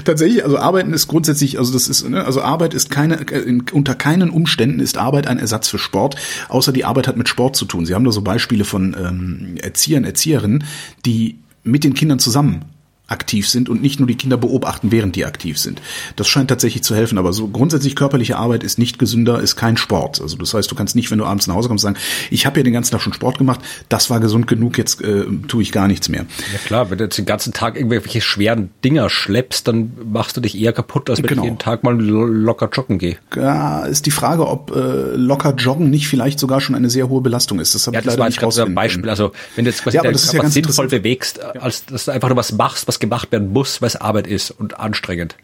Tatsächlich, 0.05 0.45
also 0.45 0.59
Arbeiten 0.59 0.93
ist 0.93 1.07
grundsätzlich, 1.07 1.59
also 1.59 1.73
das 1.73 1.89
ist, 1.89 2.09
ne, 2.09 2.25
also 2.25 2.43
Arbeit 2.43 2.75
ist 2.75 2.91
keine, 2.91 3.17
in, 3.17 3.63
unter 3.73 3.95
keinen 3.95 4.31
Umständen 4.31 4.81
ist 4.81 4.99
Arbeit 4.99 5.29
ein 5.29 5.39
Ersatz 5.39 5.69
für 5.69 5.79
Sport, 5.79 6.17
außer 6.49 6.73
die 6.73 6.85
Arbeit 6.85 7.07
hat 7.07 7.17
mit 7.17 7.29
Sport 7.29 7.57
zu 7.57 7.67
tun. 7.67 7.87
Sie 7.87 7.95
haben 7.95 8.05
da 8.05 8.11
so 8.11 8.23
Beispiele 8.23 8.65
von 8.65 8.97
ähm, 8.99 9.57
Erziehern, 9.63 10.05
Erzieherinnen, 10.05 10.65
die 11.07 11.39
mit 11.63 11.85
den 11.85 11.95
Kindern 11.95 12.19
zusammen 12.19 12.65
aktiv 13.11 13.49
sind 13.49 13.69
und 13.69 13.83
nicht 13.83 13.99
nur 13.99 14.07
die 14.07 14.17
Kinder 14.17 14.37
beobachten, 14.37 14.93
während 14.93 15.17
die 15.17 15.25
aktiv 15.25 15.59
sind. 15.59 15.83
Das 16.17 16.29
scheint 16.29 16.49
tatsächlich 16.49 16.83
zu 16.83 16.95
helfen, 16.95 17.19
aber 17.19 17.33
so 17.33 17.49
grundsätzlich 17.49 17.97
körperliche 17.97 18.37
Arbeit 18.37 18.63
ist 18.63 18.79
nicht 18.79 18.99
gesünder, 18.99 19.41
ist 19.41 19.57
kein 19.57 19.77
Sport. 19.77 20.21
Also 20.21 20.37
das 20.37 20.55
heißt, 20.55 20.71
du 20.71 20.75
kannst 20.75 20.95
nicht, 20.95 21.11
wenn 21.11 21.19
du 21.19 21.25
abends 21.25 21.47
nach 21.47 21.55
Hause 21.55 21.69
kommst, 21.69 21.83
sagen, 21.83 21.97
ich 22.31 22.47
habe 22.47 22.61
ja 22.61 22.65
den 22.65 22.73
ganzen 22.73 22.93
Tag 22.93 23.03
schon 23.03 23.13
Sport 23.13 23.39
gemacht, 23.39 23.61
das 23.89 24.11
war 24.11 24.21
gesund 24.21 24.47
genug, 24.47 24.79
jetzt 24.79 25.03
äh, 25.03 25.25
tue 25.49 25.63
ich 25.63 25.73
gar 25.73 25.89
nichts 25.89 26.09
mehr. 26.09 26.25
Ja 26.53 26.59
klar, 26.65 26.91
wenn 26.91 26.99
du 26.99 27.05
jetzt 27.05 27.19
den 27.19 27.27
ganzen 27.27 27.53
Tag 27.53 27.77
irgendwelche 27.77 28.21
schweren 28.21 28.71
Dinger 28.85 29.11
schleppst, 29.11 29.67
dann 29.67 29.93
machst 30.11 30.37
du 30.37 30.41
dich 30.41 30.59
eher 30.59 30.73
kaputt, 30.73 31.11
als 31.11 31.21
wenn 31.21 31.29
genau. 31.29 31.43
ich 31.43 31.47
jeden 31.47 31.59
Tag 31.59 31.83
mal 31.83 31.99
locker 32.01 32.69
joggen 32.73 32.99
gehe. 32.99 33.17
Ja, 33.35 33.85
ist 33.87 34.07
die 34.07 34.13
Frage, 34.13 34.47
ob 34.47 34.75
äh, 34.75 35.17
locker 35.17 35.55
joggen 35.55 35.91
nicht 35.91 36.07
vielleicht 36.07 36.39
sogar 36.39 36.61
schon 36.61 36.77
eine 36.77 36.91
sehr 36.91 37.09
hohe 37.09 37.23
Belastung 37.23 37.59
ist. 37.59 37.75
Das 37.75 37.89
habe 37.89 37.97
ja, 37.97 38.01
ich 38.01 38.07
leider 38.07 38.27
nicht 38.27 38.43
rausfinden 38.43 38.73
ein 38.73 38.75
Beispiel. 38.77 39.11
Also 39.11 39.33
wenn 39.57 39.65
du 39.65 39.71
jetzt 39.71 39.83
quasi 39.83 39.97
ja, 39.97 40.03
deinen 40.03 40.17
Körper 40.17 40.45
ja 40.45 40.51
sinnvoll 40.51 40.87
bewegst, 40.87 41.41
als 41.41 41.85
dass 41.87 42.05
du 42.05 42.13
einfach 42.13 42.29
nur 42.29 42.37
was 42.37 42.53
machst, 42.53 42.87
was 42.87 43.00
gemacht 43.01 43.33
werden 43.33 43.53
muss, 43.53 43.83
was 43.83 43.97
Arbeit 43.97 44.27
ist 44.27 44.51
und 44.51 44.79
anstrengend. 44.79 45.37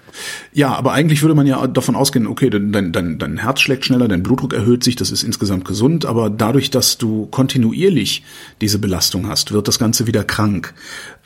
Ja, 0.52 0.74
aber 0.74 0.92
eigentlich 0.92 1.22
würde 1.22 1.34
man 1.34 1.46
ja 1.46 1.66
davon 1.66 1.96
ausgehen, 1.96 2.26
okay, 2.26 2.50
dein, 2.50 2.92
dein, 2.92 3.18
dein 3.18 3.38
Herz 3.38 3.61
schlägt 3.61 3.84
schneller, 3.84 4.09
dein 4.09 4.22
Blutdruck 4.22 4.52
erhöht 4.52 4.84
sich, 4.84 4.96
das 4.96 5.11
ist 5.11 5.22
insgesamt 5.22 5.64
gesund, 5.64 6.04
aber 6.07 6.30
dadurch, 6.30 6.70
dass 6.70 6.98
du 6.98 7.26
kontinuierlich 7.26 8.22
diese 8.61 8.78
Belastung 8.78 9.28
hast, 9.28 9.52
wird 9.52 9.68
das 9.68 9.78
Ganze 9.78 10.07
wieder 10.07 10.24
krank. 10.24 10.74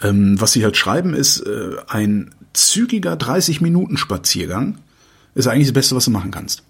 Ähm, 0.03 0.41
was 0.41 0.53
sie 0.53 0.65
halt 0.65 0.77
schreiben, 0.77 1.15
ist 1.15 1.41
äh, 1.41 1.77
ein 1.89 2.35
zügiger 2.53 3.15
30-Minuten-Spaziergang 3.15 4.79
ist 5.35 5.47
eigentlich 5.47 5.69
das 5.69 5.75
Beste, 5.75 5.95
was 5.95 6.07
du 6.07 6.11
machen 6.11 6.31
kannst. 6.31 6.63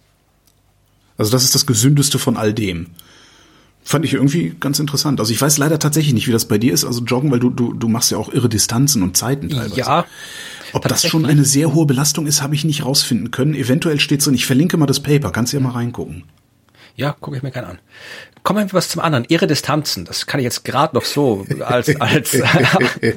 Also 1.16 1.32
das 1.32 1.44
ist 1.44 1.54
das 1.54 1.66
Gesündeste 1.66 2.18
von 2.18 2.36
all 2.36 2.54
dem. 2.54 2.88
Fand 3.90 4.04
ich 4.04 4.14
irgendwie 4.14 4.54
ganz 4.60 4.78
interessant. 4.78 5.18
Also 5.18 5.32
ich 5.32 5.42
weiß 5.42 5.58
leider 5.58 5.80
tatsächlich 5.80 6.14
nicht, 6.14 6.28
wie 6.28 6.32
das 6.32 6.44
bei 6.44 6.58
dir 6.58 6.72
ist, 6.72 6.84
also 6.84 7.02
joggen, 7.02 7.32
weil 7.32 7.40
du, 7.40 7.50
du, 7.50 7.72
du 7.72 7.88
machst 7.88 8.12
ja 8.12 8.18
auch 8.18 8.32
irre 8.32 8.48
Distanzen 8.48 9.02
und 9.02 9.16
Zeiten 9.16 9.48
teilweise. 9.48 9.80
Ja. 9.80 10.04
Ob 10.72 10.86
das 10.86 11.04
schon 11.04 11.26
eine 11.26 11.44
sehr 11.44 11.74
hohe 11.74 11.86
Belastung 11.86 12.28
ist, 12.28 12.40
habe 12.40 12.54
ich 12.54 12.62
nicht 12.62 12.84
rausfinden 12.84 13.32
können. 13.32 13.52
Eventuell 13.52 13.98
steht 13.98 14.24
drin, 14.24 14.34
ich 14.34 14.46
verlinke 14.46 14.76
mal 14.76 14.86
das 14.86 15.00
Paper, 15.00 15.32
kannst 15.32 15.52
du 15.52 15.56
ja 15.56 15.62
mal 15.64 15.72
reingucken. 15.72 16.22
Ja, 16.94 17.16
gucke 17.18 17.36
ich 17.36 17.42
mir 17.42 17.50
gerne 17.50 17.66
an. 17.66 17.78
Kommen 18.44 18.68
wir 18.68 18.72
was 18.74 18.90
zum 18.90 19.02
anderen. 19.02 19.24
Irre 19.26 19.48
Distanzen, 19.48 20.04
das 20.04 20.24
kann 20.28 20.38
ich 20.38 20.44
jetzt 20.44 20.64
gerade 20.64 20.94
noch 20.94 21.04
so 21.04 21.44
als, 21.58 21.88
als, 22.00 22.40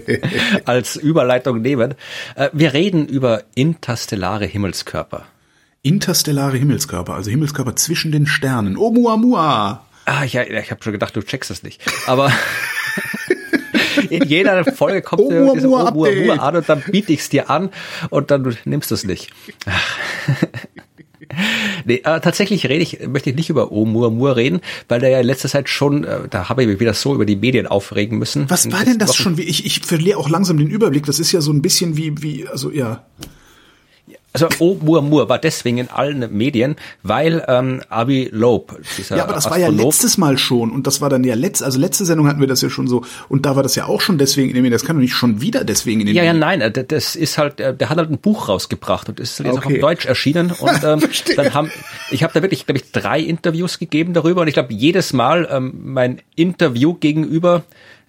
als 0.66 0.96
Überleitung 0.96 1.62
nehmen. 1.62 1.94
Äh, 2.34 2.50
wir 2.52 2.74
reden 2.74 3.06
über 3.06 3.44
interstellare 3.54 4.48
Himmelskörper. 4.48 5.28
Interstellare 5.84 6.58
Himmelskörper, 6.58 7.14
also 7.14 7.30
Himmelskörper 7.30 7.76
zwischen 7.76 8.12
den 8.12 8.26
Sternen. 8.26 8.76
Oumuamua! 8.76 9.86
Ah, 10.06 10.24
ja, 10.24 10.44
ich 10.44 10.72
habe 10.72 10.84
schon 10.84 10.94
gedacht, 10.94 11.16
du 11.16 11.22
checkst 11.22 11.52
es 11.52 11.64
nicht. 11.64 11.82
Aber 12.08 12.32
in 14.10 14.24
jeder 14.28 14.64
Folge 14.66 15.02
kommt 15.02 15.24
oh, 15.24 15.30
dir 15.30 15.52
diese 15.54 15.70
oh, 15.70 15.90
oh, 15.94 16.08
oh, 16.08 16.32
an 16.32 16.58
und 16.58 16.68
dann 16.68 16.82
biete 16.82 17.14
ich 17.14 17.22
es 17.22 17.30
dir 17.30 17.50
an 17.50 17.70
und 18.10 18.32
dann 18.32 18.44
du 18.44 18.52
nimmst 18.66 18.92
es 18.92 19.04
nicht. 19.04 19.30
nee, 21.86 22.02
äh, 22.04 22.20
tatsächlich 22.20 22.68
rede 22.68 22.84
ich, 22.84 23.08
möchte 23.08 23.30
ich 23.30 23.36
nicht 23.36 23.50
über 23.50 23.72
Oumuamua 23.72 24.34
reden, 24.34 24.62
weil 24.88 25.00
der 25.00 25.10
ja 25.10 25.20
in 25.20 25.28
letzter 25.28 25.50
Zeit 25.50 25.70
schon, 25.70 26.04
äh, 26.04 26.28
da 26.30 26.50
habe 26.50 26.64
ich 26.64 26.68
mich 26.68 26.80
wieder 26.80 26.94
so 26.94 27.16
über 27.16 27.26
die 27.26 27.36
Medien 27.36 27.68
aufregen 27.68 28.18
müssen. 28.18 28.50
Was 28.50 28.72
war 28.72 28.84
denn 28.84 29.00
das 29.00 29.10
Wochen. 29.10 29.36
schon? 29.36 29.40
Ich, 29.40 29.66
ich 29.66 29.82
verliere 29.82 30.18
auch 30.18 30.30
langsam 30.30 30.58
den 30.58 30.70
Überblick. 30.70 31.06
Das 31.06 31.20
ist 31.20 31.32
ja 31.32 31.42
so 31.42 31.52
ein 31.52 31.62
bisschen 31.62 31.98
wie, 31.98 32.22
wie, 32.22 32.48
also 32.48 32.72
ja. 32.72 33.06
Also 34.34 34.48
Oumuamua 34.60 35.30
war 35.30 35.38
deswegen 35.38 35.78
in 35.78 35.90
allen 35.90 36.36
Medien, 36.36 36.76
weil 37.04 37.46
ähm, 37.48 37.82
Avi 37.90 38.30
Loeb, 38.32 38.80
dieser 38.98 39.18
Ja, 39.18 39.24
aber 39.26 39.34
das 39.34 39.46
Astrolog, 39.46 39.68
war 39.68 39.78
ja 39.78 39.84
letztes 39.86 40.18
Mal 40.18 40.40
schon 40.40 40.72
und 40.72 40.88
das 40.88 41.02
war 41.02 41.10
dann 41.12 41.24
ja 41.24 41.36
letzt, 41.36 41.62
also 41.62 41.80
letzte 41.80 42.04
Sendung 42.04 42.28
hatten 42.28 42.40
wir 42.40 42.48
das 42.48 42.62
ja 42.64 42.72
schon 42.72 42.88
so 42.88 43.04
und 43.30 43.46
da 43.46 43.56
war 43.56 43.62
das 43.62 43.76
ja 43.76 43.86
auch 43.86 44.02
schon 44.02 44.18
deswegen 44.18 44.50
in 44.50 44.56
den 44.56 44.64
Medien. 44.64 44.74
Das 44.74 44.86
kann 44.86 44.96
doch 44.96 45.02
nicht 45.02 45.14
schon 45.14 45.40
wieder 45.40 45.64
deswegen 45.64 46.02
in 46.02 46.08
den 46.08 46.16
ja, 46.16 46.24
Medien. 46.24 46.42
Ja, 46.42 46.52
ja, 46.52 46.58
nein, 46.58 46.62
äh, 46.62 46.84
das 46.84 47.16
ist 47.16 47.38
halt, 47.38 47.60
äh, 47.60 47.76
der 47.76 47.92
hat 47.92 47.98
halt 47.98 48.10
ein 48.10 48.18
Buch 48.18 48.50
rausgebracht 48.50 49.08
und 49.08 49.20
ist 49.20 49.38
halt 49.38 49.48
jetzt 49.50 49.58
okay. 49.58 49.68
auch 49.68 49.72
auf 49.76 49.80
Deutsch 49.82 50.06
erschienen 50.08 50.52
und 50.60 50.84
ähm, 50.84 51.04
dann 51.36 51.54
haben, 51.54 51.72
ich 52.10 52.24
habe 52.24 52.34
da 52.34 52.42
wirklich, 52.42 52.66
glaube 52.66 52.80
ich, 52.80 52.92
drei 52.92 53.20
Interviews 53.20 53.78
gegeben 53.78 54.14
darüber 54.14 54.42
und 54.42 54.48
ich 54.48 54.56
glaube 54.56 54.74
jedes 54.74 55.14
Mal 55.14 55.48
ähm, 55.52 55.74
mein 55.84 56.22
Interview 56.36 56.96
gegenüber 56.96 57.64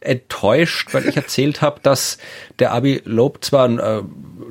enttäuscht, 0.04 0.92
weil 0.92 1.08
ich 1.08 1.16
erzählt 1.16 1.62
habe, 1.62 1.80
dass 1.82 2.18
der 2.58 2.72
Abi 2.72 3.02
Loeb 3.04 3.44
zwar 3.44 3.68
ein 3.68 3.78
äh, 3.78 4.02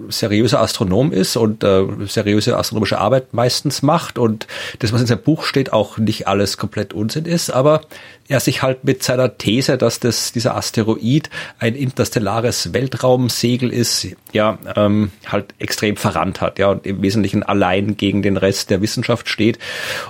seriöser 0.09 0.59
Astronom 0.59 1.11
ist 1.11 1.37
und 1.37 1.63
äh, 1.63 1.85
seriöse 2.07 2.57
astronomische 2.57 2.97
Arbeit 2.97 3.33
meistens 3.33 3.81
macht 3.81 4.17
und 4.17 4.47
das, 4.79 4.93
was 4.93 5.01
in 5.01 5.07
seinem 5.07 5.21
Buch 5.21 5.43
steht, 5.43 5.71
auch 5.71 5.97
nicht 5.97 6.27
alles 6.27 6.57
komplett 6.57 6.93
Unsinn 6.93 7.25
ist, 7.25 7.49
aber 7.49 7.81
er 8.27 8.39
sich 8.39 8.61
halt 8.61 8.83
mit 8.83 9.03
seiner 9.03 9.37
These, 9.37 9.77
dass 9.77 9.99
das 9.99 10.31
dieser 10.31 10.55
Asteroid 10.55 11.29
ein 11.59 11.75
interstellares 11.75 12.73
Weltraumsegel 12.73 13.71
ist, 13.71 14.07
ja, 14.31 14.57
ähm, 14.75 15.11
halt 15.25 15.53
extrem 15.59 15.97
verrannt 15.97 16.41
hat, 16.41 16.59
ja, 16.59 16.69
und 16.69 16.85
im 16.85 17.01
Wesentlichen 17.01 17.43
allein 17.43 17.97
gegen 17.97 18.21
den 18.21 18.37
Rest 18.37 18.69
der 18.69 18.81
Wissenschaft 18.81 19.27
steht. 19.27 19.59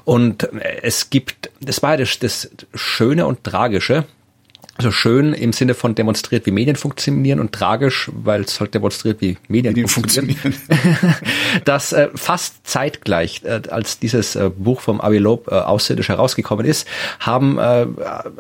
Und 0.06 0.48
es 0.82 1.10
gibt, 1.10 1.50
das 1.60 1.82
war 1.82 1.98
das, 1.98 2.20
das 2.20 2.50
Schöne 2.74 3.26
und 3.26 3.44
Tragische, 3.44 4.06
also 4.76 4.92
schön 4.92 5.34
im 5.34 5.54
Sinne 5.54 5.76
von 5.76 5.94
demonstriert, 5.94 6.48
wie 6.48 6.52
Medien 6.52 6.76
funktionieren 6.76 7.40
und 7.40 7.52
tragisch, 7.52 8.10
weil 8.12 8.42
es 8.42 8.60
halt 8.60 8.74
demonstriert, 8.74 9.22
wie 9.22 9.38
Medien, 9.48 9.74
Medien 9.74 9.88
funktionieren. 9.88 10.56
dass 11.66 11.94
äh, 11.94 12.10
fast 12.16 12.66
zeitgleich, 12.66 13.44
äh, 13.44 13.62
als 13.70 14.00
dieses 14.00 14.36
äh, 14.36 14.50
Buch 14.50 14.82
vom 14.82 15.00
Avi 15.00 15.20
Loeb 15.20 15.48
äh, 15.48 15.56
außerirdisch 15.56 16.10
herausgekommen 16.10 16.66
ist, 16.66 16.88
haben 17.20 17.60
äh, 17.60 17.86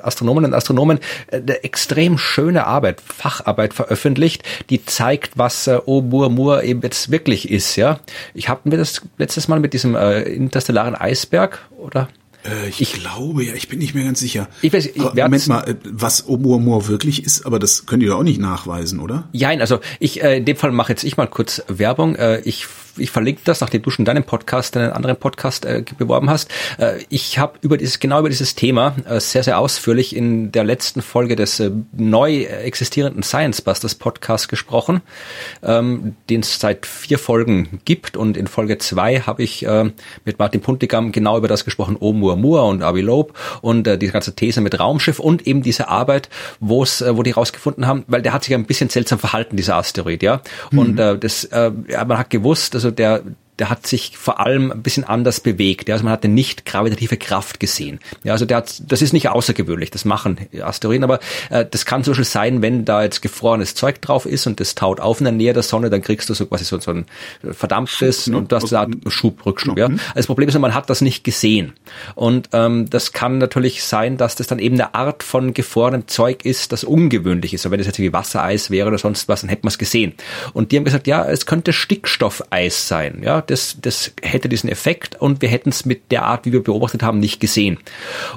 Astronomen 0.01 0.45
und 0.45 0.55
Astronomen 0.55 0.99
äh, 1.27 1.37
eine 1.37 1.63
extrem 1.63 2.17
schöne 2.17 2.65
Arbeit, 2.65 3.01
Facharbeit 3.01 3.75
veröffentlicht, 3.75 4.43
die 4.71 4.83
zeigt, 4.83 5.37
was 5.37 5.67
äh, 5.67 5.79
Oumuamua 5.85 6.63
eben 6.63 6.81
jetzt 6.81 7.11
wirklich 7.11 7.51
ist. 7.51 7.75
Ja, 7.75 7.99
Ich 8.33 8.49
habe 8.49 8.67
mir 8.67 8.77
das 8.77 9.01
letztes 9.19 9.47
Mal 9.47 9.59
mit 9.59 9.73
diesem 9.73 9.95
äh, 9.95 10.21
interstellaren 10.23 10.95
Eisberg 10.95 11.59
oder 11.77 12.07
äh, 12.45 12.69
ich, 12.69 12.81
ich, 12.81 12.93
glaube 12.93 13.43
ja, 13.43 13.53
ich 13.53 13.67
bin 13.67 13.79
nicht 13.79 13.95
mehr 13.95 14.03
ganz 14.03 14.19
sicher. 14.19 14.47
Ich 14.61 14.73
weiß, 14.73 14.87
ich 14.87 14.97
Moment 14.97 15.47
mal, 15.47 15.61
äh, 15.69 15.75
was 15.85 16.27
Oumuamua 16.27 16.87
wirklich 16.87 17.23
ist, 17.23 17.45
aber 17.45 17.59
das 17.59 17.85
könnt 17.85 18.03
ihr 18.03 18.09
doch 18.09 18.19
auch 18.19 18.23
nicht 18.23 18.39
nachweisen, 18.39 18.99
oder? 18.99 19.27
Ja, 19.31 19.49
also 19.49 19.79
ich 19.99 20.23
äh, 20.23 20.37
in 20.37 20.45
dem 20.45 20.57
Fall 20.57 20.71
mache 20.71 20.91
jetzt 20.91 21.03
ich 21.03 21.17
mal 21.17 21.27
kurz 21.27 21.63
Werbung. 21.67 22.15
Äh, 22.15 22.41
ich 22.41 22.67
ich 22.97 23.11
verlinke 23.11 23.41
das, 23.43 23.61
nachdem 23.61 23.81
du 23.81 23.89
schon 23.89 24.05
deinen 24.05 24.23
Podcast, 24.23 24.75
deinen 24.75 24.91
anderen 24.91 25.15
Podcast 25.15 25.65
äh, 25.65 25.83
beworben 25.97 26.29
hast. 26.29 26.49
Äh, 26.77 26.99
ich 27.09 27.39
habe 27.39 27.53
über 27.61 27.77
dieses 27.77 27.99
genau 27.99 28.19
über 28.19 28.29
dieses 28.29 28.55
Thema 28.55 28.95
äh, 29.07 29.19
sehr 29.19 29.43
sehr 29.43 29.59
ausführlich 29.59 30.15
in 30.15 30.51
der 30.51 30.63
letzten 30.63 31.01
Folge 31.01 31.35
des 31.35 31.59
äh, 31.59 31.71
neu 31.91 32.43
existierenden 32.43 33.23
Science 33.23 33.61
Busters 33.61 33.95
Podcast 33.95 34.49
gesprochen, 34.49 35.01
ähm, 35.63 36.15
den 36.29 36.41
es 36.41 36.59
seit 36.59 36.85
vier 36.85 37.17
Folgen 37.17 37.79
gibt 37.85 38.17
und 38.17 38.37
in 38.37 38.47
Folge 38.47 38.77
zwei 38.77 39.19
habe 39.19 39.43
ich 39.43 39.65
äh, 39.65 39.91
mit 40.25 40.39
Martin 40.39 40.61
Puntigam 40.61 41.11
genau 41.11 41.37
über 41.37 41.47
das 41.47 41.65
gesprochen, 41.65 41.97
Oumuamua 41.99 42.61
und 42.63 42.83
Avi 42.83 43.01
Loeb 43.01 43.33
und 43.61 43.87
äh, 43.87 43.97
die 43.97 44.07
ganze 44.07 44.35
These 44.35 44.61
mit 44.61 44.79
Raumschiff 44.79 45.19
und 45.19 45.47
eben 45.47 45.63
diese 45.63 45.87
Arbeit, 45.87 46.29
wo 46.59 46.83
es, 46.83 47.03
wo 47.07 47.23
die 47.23 47.31
rausgefunden 47.31 47.87
haben, 47.87 48.03
weil 48.07 48.21
der 48.21 48.33
hat 48.33 48.43
sich 48.43 48.53
ein 48.53 48.65
bisschen 48.65 48.89
seltsam 48.89 49.19
verhalten, 49.19 49.57
dieser 49.57 49.75
Asteroid, 49.75 50.23
ja. 50.23 50.41
Mhm. 50.71 50.79
Und 50.79 50.97
das, 50.97 51.49
man 51.51 52.17
hat 52.17 52.29
gewusst, 52.29 52.75
also 52.83 52.91
der 52.91 53.21
der 53.59 53.69
hat 53.69 53.85
sich 53.85 54.17
vor 54.17 54.39
allem 54.39 54.71
ein 54.71 54.81
bisschen 54.81 55.03
anders 55.03 55.39
bewegt. 55.39 55.89
Also 55.89 56.03
man 56.03 56.13
hat 56.13 56.23
eine 56.23 56.33
nicht 56.33 56.65
gravitative 56.65 57.17
Kraft 57.17 57.59
gesehen. 57.59 57.99
Ja, 58.23 58.33
also 58.33 58.45
der 58.45 58.57
hat, 58.57 58.81
das 58.87 59.01
ist 59.01 59.13
nicht 59.13 59.29
außergewöhnlich, 59.29 59.91
das 59.91 60.05
machen 60.05 60.37
Asteroiden, 60.59 61.03
aber 61.03 61.19
äh, 61.49 61.65
das 61.69 61.85
kann 61.85 62.03
zum 62.03 62.11
Beispiel 62.11 62.25
sein, 62.25 62.61
wenn 62.61 62.85
da 62.85 63.03
jetzt 63.03 63.21
gefrorenes 63.21 63.75
Zeug 63.75 64.01
drauf 64.01 64.25
ist 64.25 64.47
und 64.47 64.59
das 64.59 64.73
taut 64.75 64.99
auf 64.99 65.19
in 65.19 65.25
der 65.25 65.33
Nähe 65.33 65.53
der 65.53 65.63
Sonne, 65.63 65.89
dann 65.89 66.01
kriegst 66.01 66.29
du 66.29 66.33
so 66.33 66.47
quasi 66.47 66.63
so, 66.63 66.79
so 66.79 66.91
ein 66.91 67.05
verdampftes 67.51 68.25
Schub, 68.25 68.31
ne? 68.33 68.37
und 68.39 68.51
das 68.51 68.71
hat 68.71 68.89
Schub, 69.07 69.45
Rückschub. 69.45 69.77
Ja. 69.77 69.85
Also 69.85 69.99
das 70.15 70.25
Problem 70.25 70.49
ist, 70.49 70.57
man 70.57 70.73
hat 70.73 70.89
das 70.89 71.01
nicht 71.01 71.23
gesehen. 71.23 71.73
Und 72.15 72.49
ähm, 72.53 72.89
das 72.89 73.11
kann 73.11 73.37
natürlich 73.37 73.83
sein, 73.83 74.17
dass 74.17 74.35
das 74.35 74.47
dann 74.47 74.59
eben 74.59 74.75
eine 74.75 74.95
Art 74.95 75.21
von 75.21 75.53
gefrorenem 75.53 76.07
Zeug 76.07 76.43
ist, 76.43 76.71
das 76.71 76.83
ungewöhnlich 76.83 77.53
ist. 77.53 77.65
Aber 77.65 77.73
wenn 77.73 77.79
das 77.79 77.87
jetzt 77.87 77.99
wie 77.99 78.13
Wassereis 78.13 78.71
wäre 78.71 78.87
oder 78.87 78.97
sonst 78.97 79.27
was, 79.27 79.41
dann 79.41 79.49
hätte 79.49 79.63
man 79.63 79.69
es 79.69 79.77
gesehen. 79.77 80.13
Und 80.53 80.71
die 80.71 80.77
haben 80.77 80.85
gesagt, 80.85 81.07
ja, 81.07 81.23
es 81.25 81.45
könnte 81.45 81.71
Stickstoffeis 81.71 82.87
sein. 82.87 83.21
Ja, 83.23 83.42
das, 83.47 83.77
das 83.81 84.11
hätte 84.21 84.49
diesen 84.49 84.69
Effekt 84.69 85.19
und 85.19 85.41
wir 85.41 85.49
hätten 85.49 85.69
es 85.69 85.85
mit 85.85 86.11
der 86.11 86.23
Art, 86.23 86.45
wie 86.45 86.51
wir 86.51 86.63
beobachtet 86.63 87.03
haben, 87.03 87.19
nicht 87.19 87.39
gesehen. 87.39 87.77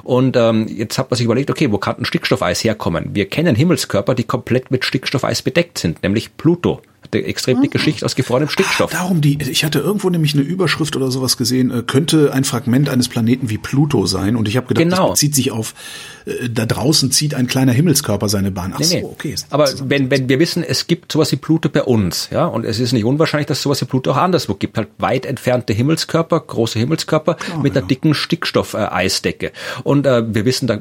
Und 0.03 0.35
ähm, 0.35 0.67
jetzt 0.67 0.97
hat 0.97 1.09
man 1.09 1.17
sich 1.17 1.25
überlegt, 1.25 1.49
okay, 1.49 1.71
wo 1.71 1.77
kann 1.77 1.97
ein 1.97 2.05
Stickstoffeis 2.05 2.63
herkommen? 2.63 3.09
Wir 3.13 3.27
kennen 3.27 3.55
Himmelskörper, 3.55 4.15
die 4.15 4.23
komplett 4.23 4.71
mit 4.71 4.85
Stickstoffeis 4.85 5.41
bedeckt 5.41 5.77
sind, 5.77 6.03
nämlich 6.03 6.37
Pluto 6.37 6.81
extrem 7.13 7.61
dicke 7.61 7.79
Schicht 7.79 8.03
aus 8.03 8.15
gefrorenem 8.15 8.49
Stickstoff. 8.49 8.91
Darum 8.91 9.21
die, 9.21 9.37
ich 9.41 9.63
hatte 9.63 9.79
irgendwo 9.79 10.09
nämlich 10.09 10.33
eine 10.33 10.43
Überschrift 10.43 10.95
oder 10.95 11.11
sowas 11.11 11.37
gesehen, 11.37 11.71
äh, 11.71 11.83
könnte 11.83 12.33
ein 12.33 12.43
Fragment 12.43 12.89
eines 12.89 13.07
Planeten 13.09 13.49
wie 13.49 13.57
Pluto 13.57 14.05
sein 14.05 14.35
und 14.35 14.47
ich 14.47 14.57
habe 14.57 14.67
gedacht, 14.67 14.83
genau. 14.83 15.09
das 15.09 15.19
bezieht 15.19 15.35
sich 15.35 15.51
auf, 15.51 15.73
äh, 16.25 16.49
da 16.49 16.65
draußen 16.65 17.11
zieht 17.11 17.33
ein 17.33 17.47
kleiner 17.47 17.71
Himmelskörper 17.71 18.29
seine 18.29 18.51
Bahn. 18.51 18.73
Ach 18.75 18.79
nee, 18.79 19.01
so, 19.01 19.07
okay. 19.07 19.35
Aber 19.49 19.69
wenn, 19.83 20.11
wenn 20.11 20.29
wir 20.29 20.39
wissen, 20.39 20.63
es 20.63 20.87
gibt 20.87 21.11
sowas 21.11 21.31
wie 21.31 21.37
Pluto 21.37 21.69
bei 21.69 21.83
uns, 21.83 22.29
ja, 22.31 22.45
und 22.45 22.65
es 22.65 22.79
ist 22.79 22.93
nicht 22.93 23.05
unwahrscheinlich, 23.05 23.47
dass 23.47 23.61
sowas 23.61 23.81
wie 23.81 23.85
Pluto 23.85 24.11
auch 24.11 24.17
anderswo 24.17 24.53
gibt, 24.55 24.77
halt 24.77 24.89
weit 24.97 25.25
entfernte 25.25 25.73
Himmelskörper, 25.73 26.39
große 26.39 26.79
Himmelskörper 26.79 27.35
Klar, 27.35 27.61
mit 27.61 27.73
einer 27.73 27.81
ja. 27.81 27.87
dicken 27.87 28.13
Stickstoff-Eisdecke. 28.13 29.51
Und 29.83 30.05
äh, 30.05 30.23
wir 30.33 30.45
wissen, 30.45 30.67
da, 30.67 30.79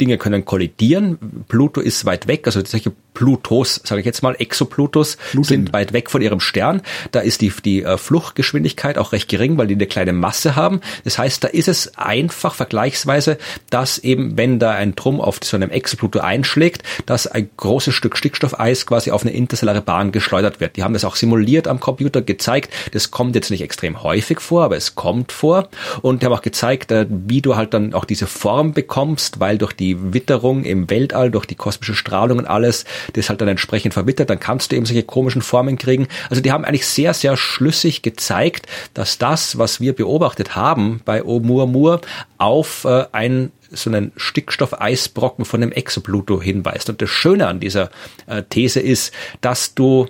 Dinge 0.00 0.18
können 0.18 0.44
kollidieren. 0.44 1.18
Pluto 1.48 1.80
ist 1.80 2.04
weit 2.04 2.26
weg, 2.28 2.46
also 2.46 2.64
solche 2.64 2.92
Plutos, 3.18 3.80
sage 3.82 4.00
ich 4.00 4.06
jetzt 4.06 4.22
mal, 4.22 4.36
Exoplutos 4.38 5.16
Plutin. 5.32 5.44
sind 5.44 5.72
weit 5.72 5.92
weg 5.92 6.08
von 6.08 6.22
ihrem 6.22 6.38
Stern. 6.38 6.82
Da 7.10 7.18
ist 7.18 7.40
die, 7.40 7.52
die 7.64 7.82
äh, 7.82 7.98
Fluchtgeschwindigkeit 7.98 8.96
auch 8.96 9.10
recht 9.10 9.28
gering, 9.28 9.58
weil 9.58 9.66
die 9.66 9.74
eine 9.74 9.88
kleine 9.88 10.12
Masse 10.12 10.54
haben. 10.54 10.80
Das 11.02 11.18
heißt, 11.18 11.42
da 11.42 11.48
ist 11.48 11.66
es 11.66 11.98
einfach 11.98 12.54
vergleichsweise, 12.54 13.38
dass 13.70 13.98
eben, 13.98 14.38
wenn 14.38 14.60
da 14.60 14.70
ein 14.70 14.94
Drum 14.94 15.20
auf 15.20 15.40
so 15.42 15.56
einem 15.56 15.70
Exopluto 15.70 16.20
einschlägt, 16.20 16.84
dass 17.06 17.26
ein 17.26 17.50
großes 17.56 17.92
Stück 17.92 18.16
Stickstoffeis 18.16 18.86
quasi 18.86 19.10
auf 19.10 19.22
eine 19.22 19.32
interstellare 19.32 19.82
Bahn 19.82 20.12
geschleudert 20.12 20.60
wird. 20.60 20.76
Die 20.76 20.84
haben 20.84 20.94
das 20.94 21.04
auch 21.04 21.16
simuliert 21.16 21.66
am 21.66 21.80
Computer 21.80 22.22
gezeigt. 22.22 22.72
Das 22.92 23.10
kommt 23.10 23.34
jetzt 23.34 23.50
nicht 23.50 23.62
extrem 23.62 24.04
häufig 24.04 24.38
vor, 24.38 24.62
aber 24.62 24.76
es 24.76 24.94
kommt 24.94 25.32
vor. 25.32 25.68
Und 26.02 26.22
die 26.22 26.26
haben 26.26 26.32
auch 26.32 26.42
gezeigt, 26.42 26.92
äh, 26.92 27.06
wie 27.08 27.42
du 27.42 27.56
halt 27.56 27.74
dann 27.74 27.94
auch 27.94 28.04
diese 28.04 28.28
Form 28.28 28.74
bekommst, 28.74 29.40
weil 29.40 29.58
durch 29.58 29.72
die 29.72 29.87
Witterung 29.96 30.64
im 30.64 30.90
Weltall, 30.90 31.30
durch 31.30 31.46
die 31.46 31.54
kosmische 31.54 31.94
Strahlung 31.94 32.38
und 32.38 32.46
alles, 32.46 32.84
das 33.12 33.28
halt 33.28 33.40
dann 33.40 33.48
entsprechend 33.48 33.94
verwittert, 33.94 34.30
dann 34.30 34.40
kannst 34.40 34.72
du 34.72 34.76
eben 34.76 34.86
solche 34.86 35.02
komischen 35.02 35.42
Formen 35.42 35.78
kriegen. 35.78 36.08
Also 36.30 36.42
die 36.42 36.52
haben 36.52 36.64
eigentlich 36.64 36.86
sehr, 36.86 37.14
sehr 37.14 37.36
schlüssig 37.36 38.02
gezeigt, 38.02 38.66
dass 38.94 39.18
das, 39.18 39.58
was 39.58 39.80
wir 39.80 39.94
beobachtet 39.94 40.56
haben 40.56 41.00
bei 41.04 41.24
Oumuamua, 41.24 42.00
auf 42.38 42.84
äh, 42.84 43.06
ein 43.12 43.52
so 43.70 43.90
einen 43.90 44.12
Stickstoffeisbrocken 44.16 45.44
von 45.44 45.60
dem 45.60 45.72
Exopluto 45.72 46.40
hinweist. 46.40 46.88
Und 46.88 47.02
das 47.02 47.10
Schöne 47.10 47.46
an 47.46 47.60
dieser 47.60 47.90
äh, 48.26 48.42
These 48.48 48.80
ist, 48.80 49.12
dass 49.40 49.74
du 49.74 50.08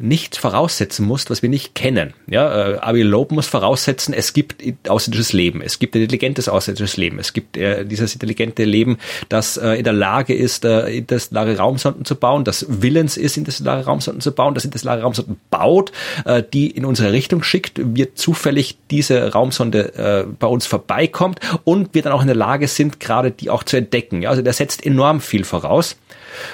nicht 0.00 0.36
voraussetzen 0.36 1.06
musst, 1.06 1.28
was 1.28 1.42
wir 1.42 1.50
nicht 1.50 1.74
kennen. 1.74 2.14
Ja, 2.26 2.70
äh, 2.70 2.78
Avi 2.80 3.02
Loeb 3.02 3.32
muss 3.32 3.46
voraussetzen, 3.46 4.14
es 4.14 4.32
gibt 4.32 4.62
außerirdisches 4.88 5.34
Leben, 5.34 5.60
es 5.60 5.78
gibt 5.78 5.94
intelligentes 5.94 6.48
außerirdisches 6.48 6.96
Leben, 6.96 7.18
es 7.18 7.34
gibt 7.34 7.56
äh, 7.58 7.84
dieses 7.84 8.14
intelligente 8.14 8.64
Leben, 8.64 8.98
das 9.28 9.58
äh, 9.58 9.74
in 9.74 9.84
der 9.84 9.92
Lage 9.92 10.34
ist, 10.34 10.64
äh, 10.64 10.88
interstellare 10.88 11.58
Raumsonden 11.58 12.06
zu 12.06 12.14
bauen, 12.14 12.44
das 12.44 12.64
willens 12.68 13.18
ist, 13.18 13.36
interstellare 13.36 13.84
Raumsonden 13.84 14.22
zu 14.22 14.32
bauen, 14.32 14.54
das 14.54 14.64
interstellare 14.64 15.02
Raumsonden 15.02 15.38
baut, 15.50 15.92
äh, 16.24 16.42
die 16.50 16.70
in 16.70 16.86
unsere 16.86 17.12
Richtung 17.12 17.42
schickt, 17.42 17.80
wir 17.82 18.14
zufällig 18.14 18.78
diese 18.90 19.32
Raumsonde 19.32 19.94
äh, 19.94 20.32
bei 20.38 20.46
uns 20.46 20.66
vorbeikommt 20.66 21.40
und 21.64 21.94
wir 21.94 22.00
dann 22.00 22.12
auch 22.12 22.22
in 22.22 22.26
der 22.26 22.36
Lage 22.36 22.68
sind, 22.68 23.00
gerade 23.00 23.30
die 23.30 23.50
auch 23.50 23.64
zu 23.64 23.76
entdecken. 23.76 24.22
Ja, 24.22 24.30
also 24.30 24.40
der 24.40 24.54
setzt 24.54 24.84
enorm 24.84 25.20
viel 25.20 25.44
voraus. 25.44 25.96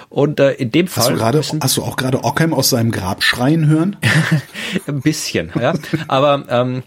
Und 0.08 0.40
äh, 0.40 0.52
in 0.52 0.70
dem 0.70 0.88
Fall. 0.88 1.04
Hast 1.04 1.10
du, 1.10 1.16
gerade, 1.16 1.42
hast 1.60 1.76
du 1.76 1.82
auch 1.82 1.96
gerade 1.96 2.24
Ockham 2.24 2.54
aus 2.54 2.70
seinem 2.70 2.90
Grab 2.90 3.22
schreien 3.22 3.66
hören? 3.66 3.96
Ein 4.86 5.00
bisschen, 5.00 5.52
ja. 5.60 5.74
Aber 6.08 6.44
ähm, 6.48 6.82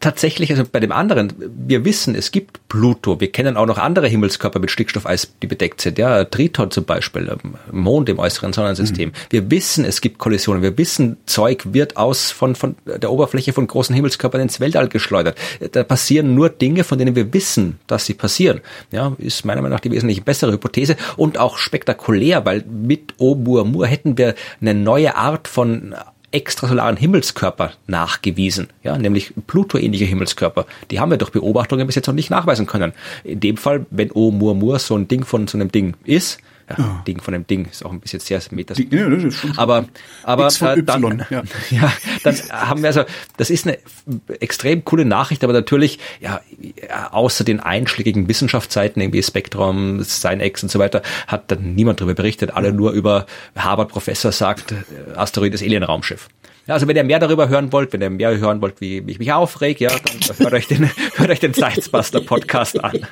tatsächlich, 0.00 0.50
also 0.50 0.64
bei 0.70 0.80
dem 0.80 0.92
anderen, 0.92 1.32
wir 1.38 1.84
wissen, 1.84 2.14
es 2.14 2.30
gibt 2.30 2.68
Pluto. 2.68 3.20
Wir 3.20 3.30
kennen 3.30 3.56
auch 3.56 3.66
noch 3.66 3.78
andere 3.78 4.08
Himmelskörper 4.08 4.58
mit 4.58 4.70
Stickstoffeis, 4.70 5.32
die 5.42 5.46
bedeckt 5.46 5.80
sind. 5.80 5.98
Ja, 5.98 6.24
Triton 6.24 6.70
zum 6.70 6.84
Beispiel, 6.84 7.28
ähm, 7.28 7.54
Mond 7.70 8.08
im 8.08 8.18
äußeren 8.18 8.52
Sonnensystem. 8.52 9.10
Mhm. 9.10 9.14
Wir 9.30 9.50
wissen, 9.50 9.84
es 9.84 10.00
gibt 10.00 10.18
Kollisionen. 10.18 10.62
Wir 10.62 10.76
wissen, 10.78 11.16
Zeug 11.26 11.62
wird 11.72 11.96
aus 11.96 12.30
von, 12.30 12.54
von 12.54 12.76
der 12.84 13.10
Oberfläche 13.10 13.52
von 13.52 13.66
großen 13.66 13.94
Himmelskörpern 13.94 14.40
ins 14.40 14.60
Weltall 14.60 14.88
geschleudert. 14.88 15.38
Da 15.72 15.84
passieren 15.84 16.34
nur 16.34 16.48
Dinge, 16.48 16.84
von 16.84 16.98
denen 16.98 17.14
wir 17.16 17.32
wissen, 17.32 17.78
dass 17.86 18.06
sie 18.06 18.14
passieren. 18.14 18.60
Ja, 18.90 19.14
ist 19.18 19.44
meiner 19.44 19.62
Meinung 19.62 19.76
nach 19.76 19.80
die 19.80 19.90
wesentlich 19.90 20.24
bessere 20.24 20.52
Hypothese 20.52 20.96
und 21.16 21.38
auch 21.38 21.58
spektakulär, 21.58 21.93
weil 22.44 22.64
mit 22.66 23.14
Oumuamua 23.18 23.86
hätten 23.86 24.18
wir 24.18 24.34
eine 24.60 24.74
neue 24.74 25.16
Art 25.16 25.48
von 25.48 25.94
extrasolaren 26.34 26.96
Himmelskörper 26.96 27.72
nachgewiesen, 27.86 28.68
ja, 28.82 28.98
nämlich 28.98 29.32
Pluto-ähnliche 29.46 30.04
Himmelskörper. 30.04 30.66
Die 30.90 30.98
haben 30.98 31.10
wir 31.10 31.16
durch 31.16 31.30
Beobachtungen 31.30 31.86
bis 31.86 31.94
jetzt 31.94 32.08
noch 32.08 32.14
nicht 32.14 32.30
nachweisen 32.30 32.66
können. 32.66 32.92
In 33.22 33.38
dem 33.38 33.56
Fall, 33.56 33.86
wenn 33.90 34.10
Oumuamua 34.10 34.80
so 34.80 34.96
ein 34.96 35.06
Ding 35.06 35.24
von 35.24 35.46
so 35.46 35.56
einem 35.56 35.70
Ding 35.70 35.94
ist, 36.04 36.40
ja, 36.68 36.76
Ja. 36.78 37.02
Ding 37.06 37.20
von 37.20 37.32
dem 37.32 37.46
Ding 37.46 37.66
ist 37.70 37.84
auch 37.84 37.92
ein 37.92 38.00
bisschen 38.00 38.20
sehr 38.20 38.40
ja, 38.90 39.08
das 39.08 39.24
ist 39.24 39.36
schon- 39.36 39.58
aber 39.58 39.86
aber 40.22 40.46
äh, 40.48 40.82
dann, 40.82 41.26
ja. 41.30 41.42
ja, 41.70 41.92
dann 42.22 42.36
haben 42.50 42.82
wir 42.82 42.88
also, 42.88 43.04
das 43.36 43.50
ist 43.50 43.66
eine 43.66 43.78
extrem 44.40 44.84
coole 44.84 45.04
Nachricht, 45.04 45.44
aber 45.44 45.52
natürlich, 45.52 45.98
ja, 46.20 46.40
außer 47.10 47.44
den 47.44 47.60
einschlägigen 47.60 48.28
Wissenschaftsseiten, 48.28 49.00
irgendwie 49.02 49.22
Spektrum, 49.22 50.02
Science 50.04 50.62
und 50.62 50.68
so 50.70 50.78
weiter, 50.78 51.02
hat 51.26 51.50
dann 51.50 51.74
niemand 51.74 52.00
darüber 52.00 52.14
berichtet, 52.14 52.52
alle 52.52 52.72
nur 52.72 52.92
über 52.92 53.26
Harvard-Professor 53.56 54.32
sagt, 54.32 54.72
äh, 54.72 54.76
Asteroid 55.16 55.54
ist 55.54 55.62
Alien-Raumschiff. 55.62 56.28
Ja, 56.66 56.74
also 56.74 56.88
wenn 56.88 56.96
ihr 56.96 57.04
mehr 57.04 57.18
darüber 57.18 57.48
hören 57.48 57.72
wollt, 57.72 57.92
wenn 57.92 58.00
ihr 58.00 58.08
mehr 58.08 58.36
hören 58.38 58.62
wollt, 58.62 58.80
wie, 58.80 59.02
ich 59.06 59.18
mich 59.18 59.30
aufreg, 59.32 59.80
ja, 59.80 59.90
dann 59.90 60.38
hört 60.38 60.52
euch 60.54 60.66
den, 60.66 60.88
hört 61.16 61.30
euch 61.30 61.40
den 61.40 61.52
Science-Buster 61.52 62.20
Podcast 62.22 62.82
an. 62.82 63.06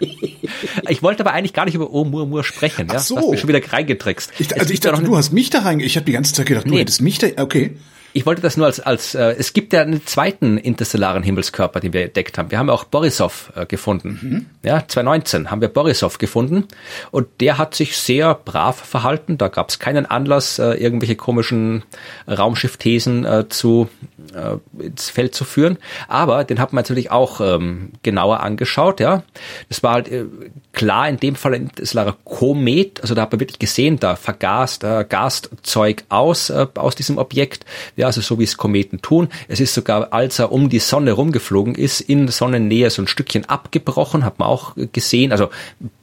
Ich 0.88 1.02
wollte 1.02 1.20
aber 1.22 1.32
eigentlich 1.34 1.52
gar 1.52 1.66
nicht 1.66 1.74
über 1.74 1.92
Oumuamua 1.92 2.44
sprechen, 2.44 2.88
ja. 2.88 2.94
Ach 2.96 3.00
so. 3.00 3.14
Du 3.16 3.20
hast 3.20 3.30
mich 3.32 3.40
schon 3.40 3.48
wieder 3.48 3.72
reingetrickst. 3.72 4.32
Ich, 4.38 4.58
also 4.58 4.72
ich 4.72 4.80
dachte, 4.80 5.02
du 5.02 5.16
hast 5.16 5.32
mich 5.32 5.50
da 5.50 5.60
rein. 5.60 5.80
Ich 5.80 5.96
habe 5.96 6.06
die 6.06 6.12
ganze 6.12 6.32
Zeit 6.32 6.46
gedacht, 6.46 6.66
du 6.66 6.70
Nee. 6.70 6.80
hättest 6.80 7.02
mich 7.02 7.18
da. 7.18 7.26
Okay. 7.36 7.76
Ich 8.12 8.26
wollte 8.26 8.42
das 8.42 8.56
nur 8.56 8.66
als, 8.66 8.80
als 8.80 9.14
äh, 9.14 9.34
es 9.38 9.52
gibt 9.52 9.72
ja 9.72 9.82
einen 9.82 10.06
zweiten 10.06 10.58
interstellaren 10.58 11.22
Himmelskörper, 11.22 11.80
den 11.80 11.92
wir 11.92 12.04
entdeckt 12.04 12.36
haben. 12.36 12.50
Wir 12.50 12.58
haben 12.58 12.68
ja 12.68 12.74
auch 12.74 12.84
Borisov 12.84 13.52
äh, 13.56 13.66
gefunden. 13.66 14.50
Ja, 14.62 14.86
2019 14.86 15.50
haben 15.50 15.60
wir 15.60 15.68
Borisov 15.68 16.18
gefunden 16.18 16.68
und 17.10 17.28
der 17.40 17.58
hat 17.58 17.74
sich 17.74 17.96
sehr 17.96 18.34
brav 18.34 18.76
verhalten. 18.76 19.38
Da 19.38 19.48
gab 19.48 19.70
es 19.70 19.78
keinen 19.78 20.06
Anlass, 20.06 20.58
äh, 20.58 20.74
irgendwelche 20.74 21.16
komischen 21.16 21.84
Raumschiffthesen 22.28 23.24
äh, 23.24 23.48
zu 23.48 23.88
äh, 24.34 24.82
ins 24.82 25.10
Feld 25.10 25.34
zu 25.34 25.44
führen. 25.44 25.78
Aber 26.08 26.44
den 26.44 26.58
hat 26.58 26.72
man 26.72 26.82
natürlich 26.82 27.10
auch 27.10 27.40
ähm, 27.40 27.92
genauer 28.02 28.40
angeschaut. 28.40 29.00
Ja, 29.00 29.22
das 29.68 29.82
war 29.82 29.94
halt 29.94 30.08
äh, 30.08 30.26
klar 30.72 31.08
in 31.08 31.18
dem 31.18 31.34
Fall 31.34 31.54
ein 31.54 31.62
interstellarer 31.62 32.16
Komet. 32.24 33.00
Also 33.00 33.14
da 33.14 33.22
hat 33.22 33.32
man 33.32 33.40
wirklich 33.40 33.58
gesehen, 33.58 33.98
da 33.98 34.16
vergast 34.16 34.84
äh, 34.84 35.04
Gaszeug 35.08 36.04
aus 36.08 36.50
äh, 36.50 36.66
aus 36.74 36.94
diesem 36.94 37.18
Objekt. 37.18 37.64
Ja, 38.02 38.08
also 38.08 38.20
so 38.20 38.40
wie 38.40 38.42
es 38.42 38.56
Kometen 38.56 39.00
tun. 39.00 39.28
Es 39.46 39.60
ist 39.60 39.74
sogar, 39.74 40.12
als 40.12 40.40
er 40.40 40.50
um 40.50 40.68
die 40.68 40.80
Sonne 40.80 41.12
rumgeflogen 41.12 41.76
ist, 41.76 42.00
in 42.00 42.26
Sonnennähe 42.26 42.90
so 42.90 43.00
ein 43.00 43.06
Stückchen 43.06 43.48
abgebrochen, 43.48 44.24
hat 44.24 44.40
man 44.40 44.48
auch 44.48 44.74
gesehen. 44.90 45.30
Also 45.30 45.50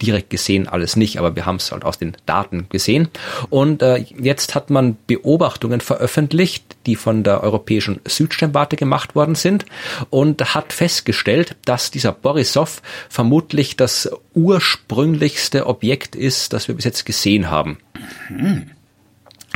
direkt 0.01 0.29
gesehen 0.29 0.69
alles 0.69 0.95
nicht, 0.95 1.17
aber 1.19 1.35
wir 1.35 1.45
haben 1.45 1.57
es 1.57 1.73
halt 1.73 1.83
aus 1.83 1.97
den 1.97 2.15
Daten 2.25 2.67
gesehen. 2.69 3.09
Und 3.49 3.81
äh, 3.81 3.97
jetzt 4.17 4.55
hat 4.55 4.69
man 4.69 4.95
Beobachtungen 5.07 5.81
veröffentlicht, 5.81 6.77
die 6.85 6.95
von 6.95 7.23
der 7.23 7.43
Europäischen 7.43 7.99
Südsternwarte 8.07 8.77
gemacht 8.77 9.13
worden 9.13 9.35
sind 9.35 9.65
und 10.09 10.55
hat 10.55 10.71
festgestellt, 10.71 11.57
dass 11.65 11.91
dieser 11.91 12.13
Borisov 12.13 12.81
vermutlich 13.09 13.75
das 13.75 14.09
ursprünglichste 14.33 15.67
Objekt 15.67 16.15
ist, 16.15 16.53
das 16.53 16.69
wir 16.69 16.75
bis 16.75 16.85
jetzt 16.85 17.05
gesehen 17.05 17.49
haben 17.49 17.77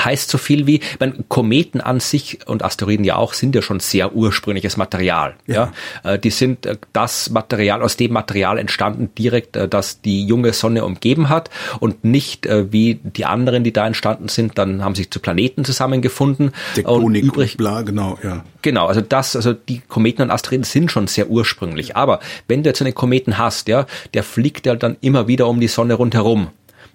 heißt 0.02 0.30
so 0.30 0.38
viel 0.38 0.68
wie, 0.68 0.76
ich 0.78 1.00
meine, 1.00 1.16
Kometen 1.28 1.82
an 1.82 2.00
sich 2.00 2.40
und 2.48 2.64
Asteroiden 2.64 3.06
ja 3.06 3.16
auch 3.16 3.34
sind 3.34 3.56
ja 3.56 3.62
schon 3.62 3.80
sehr 3.80 4.16
ursprüngliches 4.16 4.78
Material. 4.78 5.36
Ja, 5.48 5.72
Äh, 6.04 6.20
die 6.20 6.30
sind 6.30 6.66
äh, 6.66 6.78
das 6.94 7.30
Material 7.30 7.82
aus 7.82 7.98
dem 7.98 8.14
Material 8.14 8.58
entstanden 8.58 9.10
direkt, 9.18 9.56
äh, 9.56 9.68
das 9.68 10.02
die 10.02 10.26
junge 10.26 10.54
Sonne 10.54 10.86
umgeben 10.86 11.30
hat 11.30 11.50
und 11.80 12.04
nicht 12.04 12.46
wie 12.46 12.96
die 13.04 13.26
anderen, 13.26 13.64
die 13.64 13.72
da 13.72 13.88
entstanden 13.88 14.28
sind. 14.28 14.58
Dann 14.58 14.84
haben 14.84 14.96
sich 14.96 15.10
zu 15.12 15.20
Planeten 15.20 15.66
zusammengefunden 15.66 16.52
Tektonik 16.76 17.06
und 17.06 17.16
und, 17.16 17.16
übrig 17.16 17.58
bla, 17.58 17.82
genau, 17.82 18.18
ja. 18.24 18.44
Genau, 18.62 18.88
also 18.88 19.02
das, 19.02 19.36
also 19.36 19.54
die 19.54 19.80
Kometen 19.80 20.22
und 20.24 20.32
Asteroiden 20.32 20.64
sind 20.64 20.92
schon 20.92 21.08
sehr 21.08 21.30
ursprünglich. 21.30 21.96
Aber 21.96 22.20
wenn 22.48 22.64
du 22.64 22.70
jetzt 22.70 22.82
einen 22.82 22.96
Kometen 22.96 23.38
hast, 23.38 23.68
ja, 23.68 23.86
der 24.14 24.24
fliegt 24.24 24.66
ja 24.66 24.76
dann 24.76 24.98
immer 25.02 25.28
wieder 25.28 25.48
um 25.48 25.60
die 25.60 25.68
Sonne 25.68 25.96
rundherum. 25.96 26.50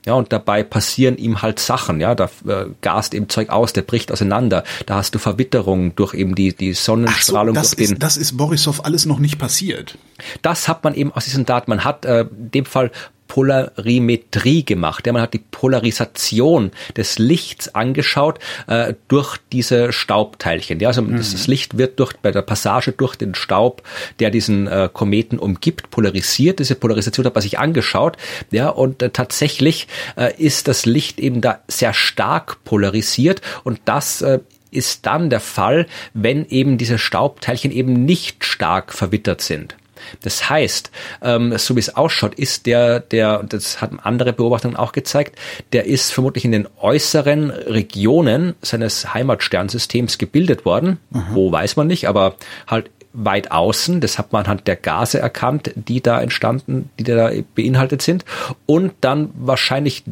Ja, 0.06 0.14
und 0.14 0.32
dabei 0.32 0.62
passieren 0.62 1.16
ihm 1.18 1.42
halt 1.42 1.58
Sachen, 1.58 2.00
ja, 2.00 2.14
da 2.14 2.30
äh, 2.46 2.66
gast 2.80 3.14
eben 3.14 3.28
Zeug 3.28 3.50
aus, 3.50 3.72
der 3.72 3.82
bricht 3.82 4.10
auseinander. 4.12 4.64
Da 4.86 4.96
hast 4.96 5.14
du 5.14 5.18
Verwitterung 5.18 5.94
durch 5.96 6.14
eben 6.14 6.34
die, 6.34 6.54
die 6.54 6.70
Ach 6.72 6.76
so, 6.76 6.92
Sonnenstrahlung 6.92 7.54
das 7.54 7.72
durch 7.72 7.88
den. 7.88 7.94
ist, 7.94 8.02
das 8.02 8.16
ist 8.16 8.36
Borisov 8.36 8.84
alles 8.84 9.06
noch 9.06 9.18
nicht 9.18 9.38
passiert. 9.38 9.98
Das 10.42 10.68
hat 10.68 10.84
man 10.84 10.94
eben 10.94 11.12
aus 11.12 11.24
diesen 11.24 11.44
Daten, 11.44 11.70
man 11.70 11.84
hat 11.84 12.04
äh, 12.04 12.22
in 12.22 12.50
dem 12.52 12.64
Fall 12.64 12.90
Polarimetrie 13.28 14.64
gemacht. 14.64 15.06
Ja, 15.06 15.12
man 15.12 15.22
hat 15.22 15.34
die 15.34 15.38
Polarisation 15.38 16.72
des 16.96 17.18
Lichts 17.18 17.74
angeschaut 17.74 18.38
äh, 18.66 18.94
durch 19.06 19.36
diese 19.52 19.92
Staubteilchen. 19.92 20.80
Ja, 20.80 20.88
also 20.88 21.02
das, 21.02 21.32
das 21.32 21.46
Licht 21.46 21.78
wird 21.78 22.00
durch 22.00 22.14
bei 22.16 22.32
der 22.32 22.42
Passage 22.42 22.92
durch 22.92 23.16
den 23.16 23.34
Staub, 23.34 23.82
der 24.18 24.30
diesen 24.30 24.66
äh, 24.66 24.88
Kometen 24.92 25.38
umgibt, 25.38 25.90
polarisiert. 25.90 26.58
Diese 26.58 26.74
Polarisation 26.74 27.26
hat 27.26 27.34
man 27.34 27.42
sich 27.42 27.58
angeschaut. 27.58 28.16
Ja, 28.50 28.70
und 28.70 29.02
äh, 29.02 29.10
tatsächlich 29.10 29.86
äh, 30.16 30.34
ist 30.36 30.66
das 30.66 30.86
Licht 30.86 31.20
eben 31.20 31.40
da 31.40 31.60
sehr 31.68 31.94
stark 31.94 32.64
polarisiert 32.64 33.42
und 33.62 33.80
das 33.84 34.22
äh, 34.22 34.40
ist 34.70 35.06
dann 35.06 35.30
der 35.30 35.40
Fall, 35.40 35.86
wenn 36.14 36.46
eben 36.46 36.78
diese 36.78 36.98
Staubteilchen 36.98 37.70
eben 37.70 38.04
nicht 38.04 38.44
stark 38.44 38.92
verwittert 38.92 39.40
sind. 39.40 39.76
Das 40.22 40.48
heißt, 40.48 40.90
ähm, 41.22 41.56
so 41.58 41.76
wie 41.76 41.80
es 41.80 41.96
ausschaut, 41.96 42.34
ist 42.34 42.66
der, 42.66 43.00
der, 43.00 43.40
und 43.40 43.52
das 43.52 43.80
haben 43.80 44.00
andere 44.00 44.32
Beobachtungen 44.32 44.76
auch 44.76 44.92
gezeigt, 44.92 45.38
der 45.72 45.86
ist 45.86 46.12
vermutlich 46.12 46.44
in 46.44 46.52
den 46.52 46.68
äußeren 46.80 47.50
Regionen 47.50 48.54
seines 48.62 49.14
Heimatsternsystems 49.14 50.18
gebildet 50.18 50.64
worden. 50.64 50.98
Wo 51.34 51.52
weiß 51.52 51.76
man 51.76 51.86
nicht, 51.86 52.08
aber 52.08 52.36
halt 52.66 52.90
weit 53.12 53.50
außen. 53.50 54.00
Das 54.00 54.18
hat 54.18 54.32
man 54.32 54.44
anhand 54.44 54.66
der 54.66 54.76
Gase 54.76 55.18
erkannt, 55.18 55.72
die 55.74 56.00
da 56.00 56.20
entstanden, 56.20 56.90
die 56.98 57.04
da 57.04 57.30
beinhaltet 57.54 58.02
sind. 58.02 58.24
Und 58.66 58.92
dann 59.00 59.30
wahrscheinlich 59.34 60.04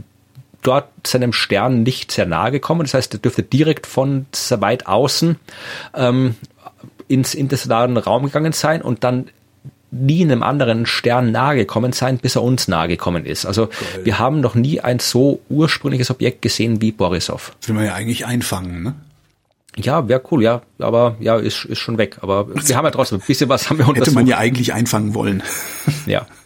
dort 0.62 0.88
seinem 1.06 1.32
Stern 1.32 1.82
nicht 1.82 2.10
sehr 2.10 2.26
nahe 2.26 2.50
gekommen. 2.50 2.82
Das 2.82 2.94
heißt, 2.94 3.14
er 3.14 3.20
dürfte 3.20 3.42
direkt 3.42 3.86
von 3.86 4.26
weit 4.50 4.86
außen 4.86 5.36
ähm, 5.94 6.34
ins 7.08 7.34
interstellaren 7.34 7.96
Raum 7.96 8.24
gegangen 8.24 8.52
sein 8.52 8.82
und 8.82 9.04
dann 9.04 9.28
nie 9.98 10.22
einem 10.22 10.42
anderen 10.42 10.86
Stern 10.86 11.32
nahe 11.32 11.56
gekommen 11.56 11.92
sein, 11.92 12.18
bis 12.18 12.36
er 12.36 12.42
uns 12.42 12.68
nahe 12.68 12.88
gekommen 12.88 13.24
ist. 13.24 13.46
Also 13.46 13.68
wir 14.04 14.18
haben 14.18 14.40
noch 14.40 14.54
nie 14.54 14.80
ein 14.80 14.98
so 14.98 15.40
ursprüngliches 15.48 16.10
Objekt 16.10 16.42
gesehen 16.42 16.80
wie 16.80 16.92
Borisov. 16.92 17.54
Das 17.60 17.68
will 17.68 17.76
man 17.76 17.84
ja 17.86 17.94
eigentlich 17.94 18.26
einfangen, 18.26 18.82
ne? 18.82 18.94
Ja, 19.78 20.08
wäre 20.08 20.22
cool, 20.30 20.42
ja, 20.42 20.62
aber 20.78 21.16
ja, 21.20 21.36
ist, 21.36 21.66
ist 21.66 21.80
schon 21.80 21.98
weg. 21.98 22.16
Aber 22.22 22.48
wir 22.48 22.76
haben 22.76 22.84
ja 22.86 22.90
trotzdem 22.90 23.18
ein 23.18 23.26
bisschen 23.26 23.50
was 23.50 23.68
haben 23.68 23.76
wir 23.78 23.84
Hätte 23.86 23.98
untersucht. 24.00 24.14
man 24.14 24.26
ja 24.26 24.38
eigentlich 24.38 24.72
einfangen 24.72 25.14
wollen. 25.14 25.42
ja. 26.06 26.26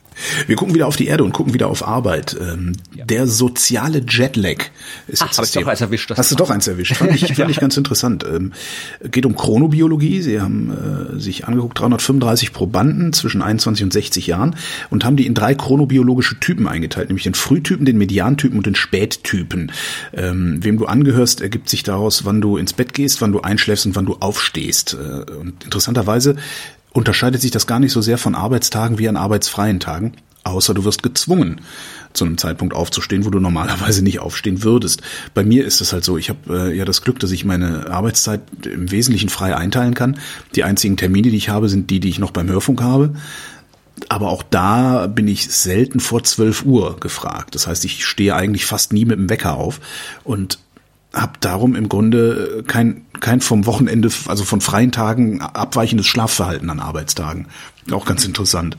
Wir 0.46 0.56
gucken 0.56 0.74
wieder 0.74 0.86
auf 0.86 0.96
die 0.96 1.06
Erde 1.06 1.24
und 1.24 1.32
gucken 1.32 1.54
wieder 1.54 1.68
auf 1.68 1.86
Arbeit. 1.86 2.36
Ähm, 2.40 2.72
Der 3.08 3.26
soziale 3.26 4.02
Jetlag 4.08 4.56
ist 5.06 5.22
Ach, 5.22 5.26
jetzt 5.26 5.38
das 5.38 5.48
ich 5.48 5.54
doch 5.54 5.60
Thema. 5.60 5.70
eins 5.72 5.80
erwischt, 5.80 6.10
das 6.10 6.18
Hast 6.18 6.30
du 6.30 6.34
Thema. 6.36 6.46
doch 6.46 6.54
eins 6.54 6.66
erwischt. 6.68 6.96
Fand 6.96 7.14
ich, 7.14 7.32
fand 7.34 7.50
ich 7.50 7.60
ganz 7.60 7.76
interessant. 7.76 8.24
Ähm, 8.24 8.52
geht 9.10 9.26
um 9.26 9.36
Chronobiologie. 9.36 10.20
Sie 10.22 10.40
haben 10.40 11.16
äh, 11.16 11.20
sich 11.20 11.46
angeguckt, 11.46 11.78
335 11.78 12.52
Probanden 12.52 13.12
zwischen 13.12 13.42
21 13.42 13.84
und 13.84 13.92
60 13.92 14.26
Jahren 14.26 14.56
und 14.90 15.04
haben 15.04 15.16
die 15.16 15.26
in 15.26 15.34
drei 15.34 15.54
chronobiologische 15.54 16.38
Typen 16.40 16.66
eingeteilt, 16.68 17.08
nämlich 17.08 17.24
den 17.24 17.34
Frühtypen, 17.34 17.84
den 17.86 17.98
Mediantypen 17.98 18.56
und 18.58 18.66
den 18.66 18.74
Spättypen. 18.74 19.72
Ähm, 20.12 20.58
wem 20.62 20.78
du 20.78 20.86
angehörst, 20.86 21.40
ergibt 21.40 21.68
sich 21.68 21.82
daraus, 21.82 22.24
wann 22.24 22.40
du 22.40 22.56
ins 22.56 22.72
Bett 22.72 22.94
gehst, 22.94 23.20
wann 23.20 23.32
du 23.32 23.40
einschläfst 23.40 23.86
und 23.86 23.96
wann 23.96 24.06
du 24.06 24.16
aufstehst. 24.20 24.94
Äh, 24.94 25.30
und 25.32 25.64
interessanterweise 25.64 26.36
unterscheidet 26.92 27.40
sich 27.40 27.50
das 27.50 27.66
gar 27.66 27.78
nicht 27.78 27.92
so 27.92 28.00
sehr 28.00 28.18
von 28.18 28.34
Arbeitstagen 28.34 28.98
wie 28.98 29.08
an 29.08 29.16
arbeitsfreien 29.16 29.80
Tagen, 29.80 30.12
außer 30.44 30.74
du 30.74 30.84
wirst 30.84 31.02
gezwungen, 31.02 31.60
zu 32.12 32.24
einem 32.24 32.38
Zeitpunkt 32.38 32.74
aufzustehen, 32.74 33.24
wo 33.24 33.30
du 33.30 33.38
normalerweise 33.38 34.02
nicht 34.02 34.18
aufstehen 34.18 34.64
würdest. 34.64 35.02
Bei 35.34 35.44
mir 35.44 35.64
ist 35.64 35.80
es 35.80 35.92
halt 35.92 36.04
so, 36.04 36.18
ich 36.18 36.28
habe 36.28 36.70
äh, 36.70 36.76
ja 36.76 36.84
das 36.84 37.02
Glück, 37.02 37.20
dass 37.20 37.30
ich 37.30 37.44
meine 37.44 37.90
Arbeitszeit 37.90 38.40
im 38.64 38.90
Wesentlichen 38.90 39.28
frei 39.28 39.56
einteilen 39.56 39.94
kann. 39.94 40.18
Die 40.54 40.64
einzigen 40.64 40.96
Termine, 40.96 41.30
die 41.30 41.36
ich 41.36 41.48
habe, 41.48 41.68
sind 41.68 41.90
die, 41.90 42.00
die 42.00 42.08
ich 42.08 42.18
noch 42.18 42.32
beim 42.32 42.48
Hörfunk 42.48 42.82
habe. 42.82 43.14
Aber 44.08 44.30
auch 44.30 44.42
da 44.42 45.06
bin 45.06 45.28
ich 45.28 45.50
selten 45.50 46.00
vor 46.00 46.24
12 46.24 46.64
Uhr 46.64 46.98
gefragt. 46.98 47.54
Das 47.54 47.66
heißt, 47.66 47.84
ich 47.84 48.04
stehe 48.04 48.34
eigentlich 48.34 48.64
fast 48.64 48.92
nie 48.92 49.04
mit 49.04 49.18
dem 49.18 49.28
Wecker 49.28 49.54
auf 49.54 49.78
und 50.24 50.58
habe 51.12 51.32
darum 51.40 51.74
im 51.74 51.88
Grunde 51.88 52.62
kein, 52.66 53.04
kein 53.20 53.40
vom 53.40 53.66
Wochenende, 53.66 54.10
also 54.26 54.44
von 54.44 54.60
freien 54.60 54.92
Tagen 54.92 55.40
abweichendes 55.40 56.06
Schlafverhalten 56.06 56.70
an 56.70 56.80
Arbeitstagen. 56.80 57.46
Auch 57.90 58.04
ganz 58.04 58.24
interessant. 58.24 58.76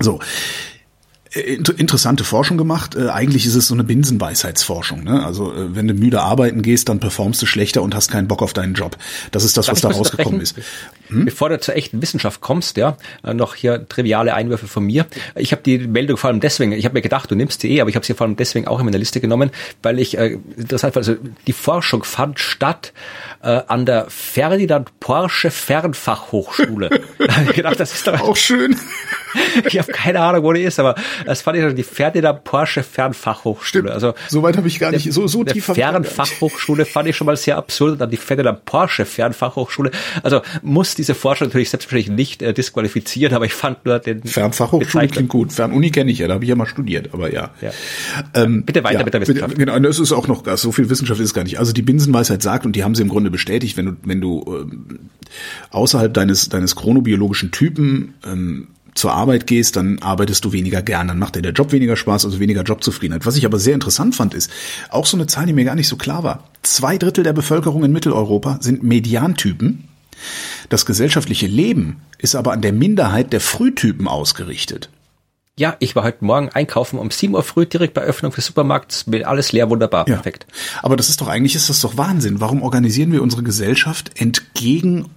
So. 0.00 0.20
Äh, 1.34 1.40
inter- 1.40 1.78
Interessante 1.78 2.24
Forschung 2.24 2.56
gemacht. 2.56 2.94
Äh, 2.94 3.08
eigentlich 3.08 3.46
ist 3.46 3.54
es 3.54 3.66
so 3.68 3.74
eine 3.74 3.84
Binsenweisheitsforschung. 3.84 5.04
Ne? 5.04 5.24
Also 5.24 5.52
äh, 5.52 5.74
wenn 5.74 5.88
du 5.88 5.94
müde 5.94 6.20
arbeiten 6.22 6.62
gehst, 6.62 6.88
dann 6.88 7.00
performst 7.00 7.40
du 7.42 7.46
schlechter 7.46 7.82
und 7.82 7.94
hast 7.94 8.10
keinen 8.10 8.28
Bock 8.28 8.42
auf 8.42 8.52
deinen 8.52 8.74
Job. 8.74 8.96
Das 9.30 9.44
ist 9.44 9.56
das, 9.56 9.66
Darf 9.66 9.74
was 9.76 9.80
da 9.82 9.88
rausgekommen 9.90 10.40
ist. 10.40 10.56
unterbrechen? 10.56 11.24
Bevor 11.26 11.50
du 11.50 11.60
zur 11.60 11.76
echten 11.76 12.00
Wissenschaft 12.00 12.40
kommst, 12.40 12.76
ja, 12.78 12.96
äh, 13.22 13.34
noch 13.34 13.54
hier 13.54 13.86
triviale 13.88 14.34
Einwürfe 14.34 14.66
von 14.66 14.84
mir. 14.84 15.06
Ich 15.34 15.52
habe 15.52 15.60
die 15.62 15.78
Meldung 15.78 16.16
vor 16.16 16.30
allem 16.30 16.40
deswegen, 16.40 16.72
ich 16.72 16.84
habe 16.86 16.94
mir 16.94 17.02
gedacht, 17.02 17.30
du 17.30 17.34
nimmst 17.34 17.62
die 17.62 17.76
eh, 17.76 17.80
aber 17.82 17.90
ich 17.90 17.96
habe 17.96 18.06
sie 18.06 18.14
vor 18.14 18.26
allem 18.26 18.36
deswegen 18.36 18.66
auch 18.66 18.78
in 18.78 18.86
meiner 18.86 18.96
Liste 18.98 19.20
genommen, 19.20 19.50
weil 19.82 19.98
ich 19.98 20.16
äh, 20.16 20.38
interessant 20.56 20.94
fand, 20.94 21.06
also 21.08 21.20
die 21.46 21.52
Forschung 21.52 22.04
fand 22.04 22.38
statt 22.40 22.92
äh, 23.42 23.60
an 23.66 23.84
der 23.84 24.06
Ferdinand 24.08 24.98
Porsche 25.00 25.50
Fernfachhochschule. 25.50 26.88
da 27.18 27.36
habe 27.36 27.50
ich 27.50 27.56
gedacht, 27.56 27.78
das 27.78 27.92
ist 27.92 28.06
doch 28.06 28.18
Auch 28.20 28.36
schön. 28.36 28.76
ich 29.66 29.78
habe 29.78 29.92
keine 29.92 30.20
Ahnung, 30.20 30.42
wo 30.44 30.52
die 30.52 30.62
ist, 30.62 30.78
aber 30.78 30.94
Das 31.24 31.42
fand 31.42 31.58
ich 31.58 31.74
die 31.74 31.82
Ferdinand 31.82 32.44
Porsche 32.44 32.82
Fernfachhochschule. 32.82 33.64
Stimmt. 33.64 33.90
Also 33.90 34.14
soweit 34.28 34.56
habe 34.56 34.68
ich 34.68 34.78
gar 34.78 34.90
nicht 34.90 35.12
so 35.12 35.26
so 35.26 35.44
tief. 35.44 35.64
Fernfachhochschule 35.64 36.84
fand 36.84 37.08
ich 37.08 37.16
schon 37.16 37.26
mal 37.26 37.36
sehr 37.36 37.56
absurd. 37.56 37.92
Und 37.92 38.00
dann 38.00 38.10
die 38.10 38.16
Ferdinand 38.16 38.64
Porsche 38.64 39.04
Fernfachhochschule. 39.04 39.90
Also 40.22 40.42
muss 40.62 40.94
diese 40.94 41.14
Forschung 41.14 41.48
natürlich 41.48 41.70
selbstverständlich 41.70 42.16
nicht 42.16 42.42
äh, 42.42 42.52
disqualifizieren, 42.52 43.34
aber 43.34 43.44
ich 43.44 43.54
fand 43.54 43.84
nur 43.84 43.98
den 43.98 44.22
Fernfachhochschule 44.22 45.08
klingt 45.08 45.28
gut. 45.28 45.52
Fernuni 45.52 45.90
kenne 45.90 46.10
ich 46.10 46.18
ja, 46.18 46.28
da 46.28 46.34
habe 46.34 46.44
ich 46.44 46.48
ja 46.48 46.56
mal 46.56 46.66
studiert, 46.66 47.10
aber 47.12 47.32
ja. 47.32 47.50
ja. 47.60 47.70
Ähm, 48.34 48.64
bitte 48.64 48.82
weiter 48.84 49.00
ja, 49.00 49.04
mit 49.04 49.14
der 49.14 49.20
Wissenschaft. 49.20 49.56
Genau, 49.56 49.78
das 49.78 49.98
ist 49.98 50.12
auch 50.12 50.26
noch 50.28 50.44
so 50.56 50.72
viel 50.72 50.90
Wissenschaft 50.90 51.20
ist 51.20 51.26
es 51.26 51.34
gar 51.34 51.44
nicht. 51.44 51.58
Also 51.58 51.72
die 51.72 51.82
Binsenweisheit 51.82 52.42
sagt 52.42 52.66
und 52.66 52.74
die 52.76 52.84
haben 52.84 52.94
sie 52.94 53.02
im 53.02 53.08
Grunde 53.08 53.30
bestätigt, 53.30 53.76
wenn 53.76 53.86
du 53.86 53.96
wenn 54.04 54.20
du 54.20 54.44
ähm, 54.46 55.10
außerhalb 55.70 56.12
deines 56.12 56.48
deines 56.48 56.76
chronobiologischen 56.76 57.50
Typen 57.50 58.14
ähm, 58.26 58.68
zur 58.94 59.12
Arbeit 59.12 59.46
gehst, 59.46 59.76
dann 59.76 59.98
arbeitest 60.00 60.44
du 60.44 60.52
weniger 60.52 60.82
gern, 60.82 61.08
dann 61.08 61.18
macht 61.18 61.36
dir 61.36 61.42
der 61.42 61.52
Job 61.52 61.72
weniger 61.72 61.96
Spaß, 61.96 62.24
also 62.24 62.40
weniger 62.40 62.62
Jobzufriedenheit. 62.62 63.26
Was 63.26 63.36
ich 63.36 63.46
aber 63.46 63.58
sehr 63.58 63.74
interessant 63.74 64.14
fand, 64.14 64.34
ist 64.34 64.50
auch 64.90 65.06
so 65.06 65.16
eine 65.16 65.26
Zahl, 65.26 65.46
die 65.46 65.52
mir 65.52 65.64
gar 65.64 65.74
nicht 65.74 65.88
so 65.88 65.96
klar 65.96 66.22
war. 66.22 66.48
Zwei 66.62 66.98
Drittel 66.98 67.24
der 67.24 67.32
Bevölkerung 67.32 67.84
in 67.84 67.92
Mitteleuropa 67.92 68.58
sind 68.60 68.82
Mediantypen. 68.82 69.88
Das 70.68 70.86
gesellschaftliche 70.86 71.46
Leben 71.46 72.02
ist 72.18 72.34
aber 72.34 72.52
an 72.52 72.62
der 72.62 72.72
Minderheit 72.72 73.32
der 73.32 73.40
Frühtypen 73.40 74.08
ausgerichtet. 74.08 74.90
Ja, 75.58 75.76
ich 75.80 75.94
war 75.94 76.04
heute 76.04 76.24
Morgen 76.24 76.48
einkaufen 76.48 76.98
um 76.98 77.10
7 77.10 77.34
Uhr 77.34 77.42
früh 77.42 77.66
direkt 77.66 77.92
bei 77.92 78.00
Öffnung 78.00 78.32
des 78.32 78.46
Supermarkts, 78.46 79.04
alles 79.24 79.52
leer, 79.52 79.68
wunderbar, 79.68 80.08
ja. 80.08 80.14
perfekt. 80.14 80.46
Aber 80.82 80.96
das 80.96 81.10
ist 81.10 81.20
doch 81.20 81.28
eigentlich, 81.28 81.54
ist 81.54 81.68
das 81.68 81.80
doch 81.80 81.98
Wahnsinn. 81.98 82.40
Warum 82.40 82.62
organisieren 82.62 83.12
wir 83.12 83.22
unsere 83.22 83.42
Gesellschaft 83.42 84.18
entgegen 84.18 85.10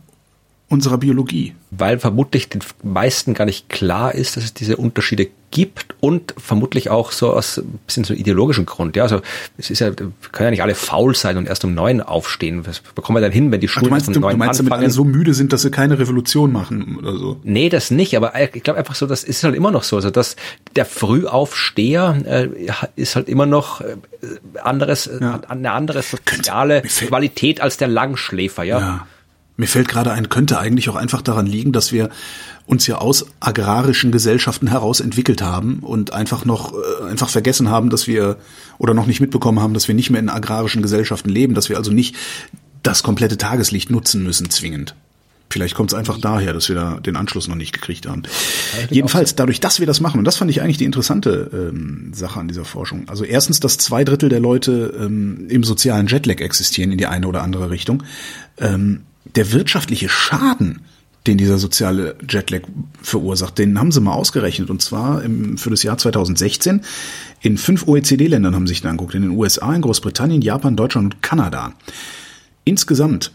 unserer 0.67 0.97
Biologie. 0.97 1.53
Weil 1.71 1.99
vermutlich 1.99 2.49
den 2.49 2.61
meisten 2.81 3.33
gar 3.33 3.45
nicht 3.45 3.69
klar 3.69 4.15
ist, 4.15 4.35
dass 4.35 4.43
es 4.43 4.53
diese 4.53 4.77
Unterschiede 4.77 5.27
gibt 5.51 5.95
und 5.99 6.33
vermutlich 6.37 6.89
auch 6.89 7.11
so 7.11 7.31
aus 7.31 7.59
ein 7.59 7.79
bisschen 7.85 8.03
so 8.03 8.13
ideologischen 8.13 8.65
Grund. 8.65 8.95
Ja, 8.95 9.03
also 9.03 9.21
es 9.57 9.69
ist 9.69 9.79
ja, 9.79 9.91
können 9.91 10.11
ja 10.47 10.49
nicht 10.49 10.63
alle 10.63 10.75
faul 10.75 11.15
sein 11.15 11.37
und 11.37 11.47
erst 11.47 11.63
um 11.65 11.73
neun 11.73 12.01
aufstehen. 12.01 12.65
Was 12.65 12.79
bekommen 12.79 13.17
wir 13.17 13.21
dann 13.21 13.31
hin, 13.31 13.51
wenn 13.51 13.61
die 13.61 13.67
Schulen 13.67 13.87
Ach, 13.87 13.91
meinst, 13.91 14.07
um 14.07 14.13
neun 14.15 14.31
du 14.31 14.37
meinst 14.37 14.59
anfangen? 14.59 14.69
Damit 14.69 14.83
alle 14.85 14.91
so 14.91 15.03
müde 15.03 15.33
sind, 15.33 15.53
dass 15.53 15.61
sie 15.61 15.71
keine 15.71 15.99
Revolution 15.99 16.51
machen 16.51 16.97
oder 16.97 17.15
so? 17.15 17.39
Nee, 17.43 17.69
das 17.69 17.91
nicht, 17.91 18.17
aber 18.17 18.33
ich 18.53 18.63
glaube 18.63 18.79
einfach 18.79 18.95
so, 18.95 19.05
das 19.05 19.23
ist 19.23 19.43
halt 19.43 19.55
immer 19.55 19.71
noch 19.71 19.83
so. 19.83 19.97
Also 19.97 20.09
dass 20.09 20.35
der 20.75 20.85
Frühaufsteher 20.85 22.17
äh, 22.25 22.49
ist 22.95 23.15
halt 23.15 23.29
immer 23.29 23.45
noch 23.45 23.81
äh, 23.81 23.97
anderes, 24.61 25.09
ja. 25.21 25.41
eine 25.47 25.71
andere 25.71 26.01
soziale 26.01 26.81
Qualität 26.81 27.61
als 27.61 27.77
der 27.77 27.87
Langschläfer, 27.87 28.63
ja. 28.63 28.79
ja. 28.79 29.07
Mir 29.57 29.67
fällt 29.67 29.87
gerade 29.87 30.11
ein, 30.11 30.29
könnte 30.29 30.59
eigentlich 30.59 30.89
auch 30.89 30.95
einfach 30.95 31.21
daran 31.21 31.45
liegen, 31.45 31.71
dass 31.71 31.91
wir 31.91 32.09
uns 32.65 32.87
ja 32.87 32.97
aus 32.97 33.25
agrarischen 33.39 34.11
Gesellschaften 34.11 34.67
heraus 34.67 34.99
entwickelt 34.99 35.41
haben 35.41 35.79
und 35.79 36.11
einfach 36.13 36.45
noch 36.45 36.73
äh, 36.73 37.09
einfach 37.09 37.29
vergessen 37.29 37.69
haben, 37.69 37.89
dass 37.89 38.07
wir 38.07 38.37
oder 38.77 38.93
noch 38.93 39.05
nicht 39.05 39.21
mitbekommen 39.21 39.59
haben, 39.59 39.73
dass 39.73 39.87
wir 39.87 39.95
nicht 39.95 40.09
mehr 40.09 40.19
in 40.19 40.29
agrarischen 40.29 40.81
Gesellschaften 40.81 41.29
leben, 41.29 41.53
dass 41.53 41.69
wir 41.69 41.77
also 41.77 41.91
nicht 41.91 42.15
das 42.83 43.03
komplette 43.03 43.37
Tageslicht 43.37 43.89
nutzen 43.89 44.23
müssen 44.23 44.49
zwingend. 44.49 44.95
Vielleicht 45.49 45.75
kommt 45.75 45.91
es 45.91 45.97
einfach 45.97 46.17
daher, 46.19 46.53
dass 46.53 46.67
wir 46.67 46.75
da 46.75 46.99
den 46.99 47.15
Anschluss 47.15 47.47
noch 47.47 47.55
nicht 47.55 47.71
gekriegt 47.71 48.07
haben. 48.07 48.23
Jedenfalls 48.89 49.35
dadurch, 49.35 49.59
dass 49.59 49.79
wir 49.79 49.87
das 49.87 50.01
machen, 50.01 50.17
und 50.17 50.25
das 50.25 50.37
fand 50.37 50.51
ich 50.51 50.61
eigentlich 50.61 50.77
die 50.77 50.85
interessante 50.85 51.49
ähm, 51.53 52.11
Sache 52.13 52.39
an 52.39 52.47
dieser 52.47 52.65
Forschung. 52.65 53.07
Also 53.07 53.23
erstens, 53.23 53.59
dass 53.59 53.77
zwei 53.77 54.03
Drittel 54.03 54.27
der 54.27 54.39
Leute 54.39 54.93
ähm, 54.99 55.45
im 55.47 55.63
sozialen 55.63 56.07
Jetlag 56.07 56.41
existieren 56.41 56.91
in 56.91 56.97
die 56.97 57.05
eine 57.05 57.27
oder 57.27 57.43
andere 57.43 57.69
Richtung. 57.69 58.03
Ähm, 58.57 59.01
der 59.35 59.51
wirtschaftliche 59.51 60.09
Schaden, 60.09 60.81
den 61.27 61.37
dieser 61.37 61.57
soziale 61.57 62.15
Jetlag 62.29 62.61
verursacht, 63.01 63.57
den 63.57 63.79
haben 63.79 63.91
sie 63.91 63.99
mal 63.99 64.13
ausgerechnet. 64.13 64.69
Und 64.69 64.81
zwar 64.81 65.23
im, 65.23 65.57
für 65.57 65.69
das 65.69 65.83
Jahr 65.83 65.97
2016 65.97 66.81
in 67.41 67.57
fünf 67.57 67.87
OECD-Ländern 67.87 68.53
haben 68.55 68.67
sie 68.67 68.73
sich 68.73 68.81
da 68.81 68.89
angeguckt. 68.89 69.15
In 69.15 69.23
den 69.23 69.31
USA, 69.31 69.73
in 69.73 69.81
Großbritannien, 69.81 70.41
Japan, 70.41 70.75
Deutschland 70.75 71.15
und 71.15 71.21
Kanada. 71.21 71.73
Insgesamt 72.63 73.31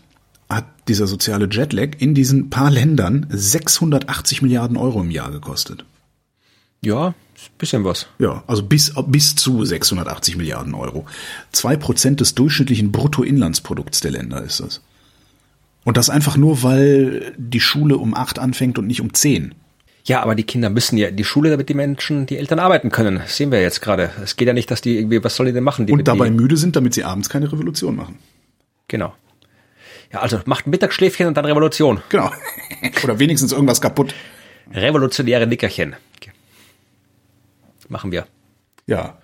hat 0.49 0.67
dieser 0.89 1.07
soziale 1.07 1.49
Jetlag 1.51 1.91
in 1.99 2.15
diesen 2.15 2.51
paar 2.51 2.71
Ländern 2.71 3.27
680 3.31 4.43
Milliarden 4.43 4.77
Euro 4.77 5.01
im 5.01 5.11
Jahr 5.11 5.31
gekostet. 5.31 5.85
Ja, 6.83 7.15
bisschen 7.59 7.85
was. 7.85 8.07
Ja, 8.19 8.43
also 8.47 8.63
bis, 8.63 8.93
bis 9.07 9.37
zu 9.37 9.65
680 9.65 10.37
Milliarden 10.37 10.75
Euro. 10.75 11.07
Zwei 11.53 11.77
Prozent 11.77 12.21
des 12.21 12.35
durchschnittlichen 12.35 12.91
Bruttoinlandsprodukts 12.91 14.01
der 14.01 14.13
Länder 14.13 14.43
ist 14.43 14.61
das. 14.61 14.81
Und 15.85 15.97
das 15.97 16.11
einfach 16.11 16.37
nur, 16.37 16.63
weil 16.63 17.33
die 17.37 17.61
Schule 17.61 17.97
um 17.97 18.15
acht 18.15 18.39
anfängt 18.39 18.79
und 18.79 18.87
nicht 18.87 19.01
um 19.01 19.15
zehn. 19.15 19.55
Ja, 20.05 20.23
aber 20.23 20.35
die 20.35 20.45
Kinder 20.45 20.71
müssen 20.71 20.97
ja 20.97 21.09
in 21.09 21.17
die 21.17 21.25
Schule, 21.25 21.51
damit 21.51 21.69
die 21.69 21.75
Menschen, 21.75 22.27
die 22.27 22.39
Eltern 22.39 22.59
arbeiten 22.59 22.91
können. 22.91 23.17
Das 23.17 23.37
sehen 23.37 23.53
wir 23.53 23.61
jetzt 23.61 23.81
gerade. 23.81 24.11
Es 24.23 24.37
geht 24.37 24.49
ja 24.49 24.55
nicht, 24.55 24.71
dass 24.71 24.81
die 24.81 24.97
irgendwie, 24.99 25.23
was 25.23 25.37
sollen 25.37 25.49
die 25.49 25.53
denn 25.53 25.65
machen? 25.65 25.87
Die 25.87 25.93
und 25.93 26.09
dabei 26.09 26.31
müde 26.31 26.57
sind, 26.57 26.77
damit 26.77 26.95
sie 26.95 27.05
abends 27.05 27.29
keine 27.29 27.51
Revolution 27.53 27.97
machen. 27.97 28.19
Genau. 28.89 29.15
Ja, 30.13 30.21
also 30.21 30.41
macht 30.47 30.67
ein 30.67 30.71
Mittagsschläfchen 30.71 31.27
und 31.27 31.37
dann 31.37 31.45
Revolution. 31.45 32.03
Genau. 32.09 32.31
Oder 33.05 33.19
wenigstens 33.19 33.53
irgendwas 33.53 33.81
kaputt. 33.81 34.15
Revolutionäre 34.73 35.47
Nickerchen. 35.47 35.97
Machen 37.89 38.13
wir. 38.13 38.27
Ja. 38.87 39.20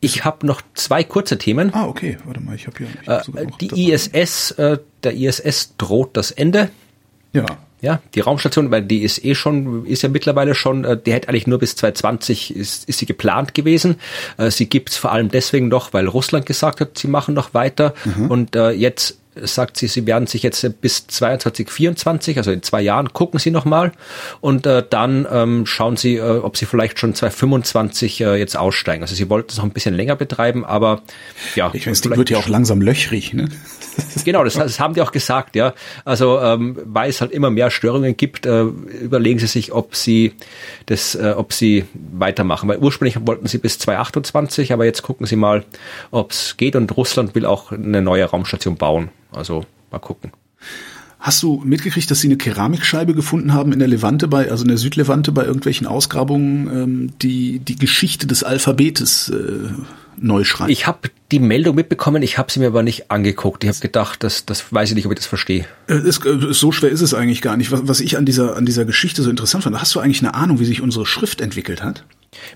Ich 0.00 0.24
habe 0.24 0.46
noch 0.46 0.62
zwei 0.74 1.02
kurze 1.02 1.38
Themen. 1.38 1.74
Ah, 1.74 1.86
okay. 1.86 2.18
Warte 2.24 2.40
mal, 2.40 2.54
ich 2.54 2.66
habe 2.66 2.78
hier. 2.78 2.86
Ich 3.02 3.08
hab 3.08 3.34
äh, 3.34 3.46
die 3.60 3.90
ISS, 3.90 4.52
äh, 4.52 4.78
der 5.02 5.14
ISS 5.14 5.74
droht 5.76 6.16
das 6.16 6.30
Ende. 6.30 6.70
Ja. 7.32 7.46
Ja, 7.80 8.00
die 8.14 8.20
Raumstation, 8.20 8.72
weil 8.72 8.82
die 8.82 9.02
ist 9.02 9.24
eh 9.24 9.36
schon, 9.36 9.86
ist 9.86 10.02
ja 10.02 10.08
mittlerweile 10.08 10.56
schon, 10.56 10.84
äh, 10.84 10.96
die 11.00 11.12
hätte 11.12 11.28
eigentlich 11.28 11.46
nur 11.46 11.60
bis 11.60 11.76
2020 11.76 12.56
ist, 12.56 12.88
ist 12.88 12.98
sie 12.98 13.06
geplant 13.06 13.54
gewesen. 13.54 14.00
Äh, 14.36 14.50
sie 14.50 14.68
gibt's 14.68 14.96
vor 14.96 15.12
allem 15.12 15.28
deswegen 15.28 15.68
noch, 15.68 15.92
weil 15.92 16.08
Russland 16.08 16.44
gesagt 16.44 16.80
hat, 16.80 16.98
sie 16.98 17.06
machen 17.06 17.34
noch 17.34 17.54
weiter. 17.54 17.94
Mhm. 18.04 18.30
Und 18.30 18.56
äh, 18.56 18.70
jetzt 18.70 19.18
sagt 19.46 19.76
sie, 19.76 19.88
sie 19.88 20.06
werden 20.06 20.26
sich 20.26 20.42
jetzt 20.42 20.80
bis 20.80 21.06
22, 21.06 21.70
24, 21.70 22.38
also 22.38 22.50
in 22.50 22.62
zwei 22.62 22.80
Jahren, 22.80 23.12
gucken 23.12 23.38
sie 23.38 23.50
nochmal 23.50 23.92
und 24.40 24.66
äh, 24.66 24.84
dann 24.88 25.26
ähm, 25.30 25.66
schauen 25.66 25.96
sie, 25.96 26.16
äh, 26.16 26.38
ob 26.38 26.56
sie 26.56 26.66
vielleicht 26.66 26.98
schon 26.98 27.14
2025 27.14 28.20
äh, 28.20 28.36
jetzt 28.36 28.56
aussteigen. 28.56 29.02
Also 29.02 29.14
sie 29.14 29.28
wollten 29.30 29.50
es 29.50 29.56
noch 29.56 29.64
ein 29.64 29.70
bisschen 29.70 29.94
länger 29.94 30.16
betreiben, 30.16 30.64
aber 30.64 31.02
ja. 31.54 31.70
Ich 31.72 31.86
weiß, 31.86 32.00
die 32.02 32.10
wird 32.10 32.30
ja 32.30 32.38
auch 32.38 32.48
langsam 32.48 32.80
löchrig, 32.80 33.34
ne? 33.34 33.48
genau, 34.24 34.44
das, 34.44 34.54
das 34.54 34.80
haben 34.80 34.94
die 34.94 35.02
auch 35.02 35.12
gesagt, 35.12 35.56
ja. 35.56 35.74
Also 36.04 36.40
ähm, 36.40 36.76
weil 36.84 37.10
es 37.10 37.20
halt 37.20 37.32
immer 37.32 37.50
mehr 37.50 37.70
Störungen 37.70 38.16
gibt, 38.16 38.46
äh, 38.46 38.62
überlegen 38.62 39.38
sie 39.38 39.46
sich, 39.46 39.72
ob 39.72 39.94
sie 39.94 40.34
das, 40.86 41.14
äh, 41.14 41.34
ob 41.36 41.52
sie 41.52 41.84
weitermachen. 41.94 42.68
Weil 42.68 42.78
ursprünglich 42.78 43.18
wollten 43.26 43.46
sie 43.46 43.58
bis 43.58 43.78
2028, 43.78 44.72
aber 44.72 44.84
jetzt 44.84 45.02
gucken 45.02 45.26
sie 45.26 45.36
mal, 45.36 45.64
ob 46.10 46.30
es 46.30 46.56
geht 46.56 46.76
und 46.76 46.96
Russland 46.96 47.34
will 47.34 47.46
auch 47.46 47.72
eine 47.72 48.02
neue 48.02 48.24
Raumstation 48.24 48.76
bauen. 48.76 49.10
Also 49.32 49.64
mal 49.90 49.98
gucken. 49.98 50.32
Hast 51.20 51.42
du 51.42 51.60
mitgekriegt, 51.64 52.10
dass 52.10 52.20
sie 52.20 52.28
eine 52.28 52.36
Keramikscheibe 52.36 53.12
gefunden 53.12 53.52
haben 53.52 53.72
in 53.72 53.80
der 53.80 53.88
Levante 53.88 54.28
bei, 54.28 54.50
also 54.50 54.62
in 54.62 54.68
der 54.68 54.78
Südlevante 54.78 55.32
bei 55.32 55.44
irgendwelchen 55.44 55.86
Ausgrabungen, 55.86 56.68
ähm, 56.68 57.12
die 57.20 57.58
die 57.58 57.74
Geschichte 57.74 58.28
des 58.28 58.44
Alphabetes 58.44 59.28
äh, 59.28 59.68
neu 60.16 60.44
schreibt? 60.44 60.70
Ich 60.70 60.86
habe 60.86 61.10
die 61.32 61.40
Meldung 61.40 61.74
mitbekommen, 61.74 62.22
ich 62.22 62.38
habe 62.38 62.52
sie 62.52 62.60
mir 62.60 62.68
aber 62.68 62.84
nicht 62.84 63.10
angeguckt. 63.10 63.64
Ich 63.64 63.68
habe 63.68 63.80
gedacht, 63.80 64.22
das, 64.22 64.46
das 64.46 64.72
weiß 64.72 64.90
ich 64.90 64.94
nicht, 64.94 65.06
ob 65.06 65.12
ich 65.12 65.18
das 65.18 65.26
verstehe. 65.26 65.66
Äh, 65.88 65.98
ist, 65.98 66.24
äh, 66.24 66.52
so 66.52 66.70
schwer 66.70 66.90
ist 66.90 67.00
es 67.00 67.14
eigentlich 67.14 67.42
gar 67.42 67.56
nicht. 67.56 67.72
Was, 67.72 67.88
was 67.88 68.00
ich 68.00 68.16
an 68.16 68.24
dieser, 68.24 68.56
an 68.56 68.64
dieser 68.64 68.84
Geschichte 68.84 69.22
so 69.22 69.30
interessant 69.30 69.64
fand, 69.64 69.80
hast 69.80 69.94
du 69.96 70.00
eigentlich 70.00 70.22
eine 70.22 70.34
Ahnung, 70.34 70.60
wie 70.60 70.64
sich 70.64 70.82
unsere 70.82 71.04
Schrift 71.04 71.40
entwickelt 71.40 71.82
hat? 71.82 72.04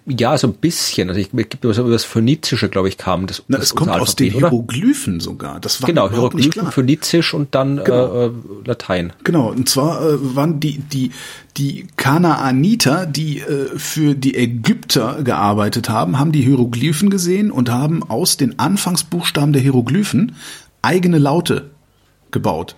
Ja, 0.06 0.36
so 0.36 0.48
ein 0.48 0.54
bisschen. 0.54 1.08
Also 1.08 1.20
ich 1.20 1.30
gibt 1.30 1.64
über 1.64 1.72
das 1.72 2.04
Phönizische, 2.04 2.68
glaube 2.68 2.88
ich, 2.88 2.98
kam. 2.98 3.26
Das, 3.26 3.42
Na, 3.48 3.56
das 3.56 3.68
es 3.68 3.74
kommt 3.74 3.90
aus 3.90 4.16
den 4.16 4.30
Hieroglyphen 4.30 5.14
oder? 5.14 5.24
sogar. 5.24 5.60
Das 5.60 5.80
war 5.80 5.86
genau 5.86 6.10
Hieroglyphen, 6.10 6.70
Phönizisch 6.70 7.32
und 7.32 7.54
dann 7.54 7.82
genau. 7.82 8.26
äh, 8.26 8.30
Latein. 8.64 9.12
Genau. 9.24 9.50
Und 9.50 9.68
zwar 9.68 10.02
äh, 10.02 10.36
waren 10.36 10.60
die 10.60 10.78
die 10.78 11.12
die 11.56 11.86
Kanaaniter, 11.96 13.06
die 13.06 13.40
äh, 13.40 13.78
für 13.78 14.14
die 14.14 14.36
Ägypter 14.36 15.22
gearbeitet 15.22 15.88
haben, 15.88 16.18
haben 16.18 16.32
die 16.32 16.42
Hieroglyphen 16.42 17.10
gesehen 17.10 17.50
und 17.50 17.70
haben 17.70 18.02
aus 18.02 18.36
den 18.36 18.58
Anfangsbuchstaben 18.58 19.52
der 19.52 19.62
Hieroglyphen 19.62 20.36
eigene 20.82 21.18
Laute 21.18 21.70
gebaut 22.30 22.76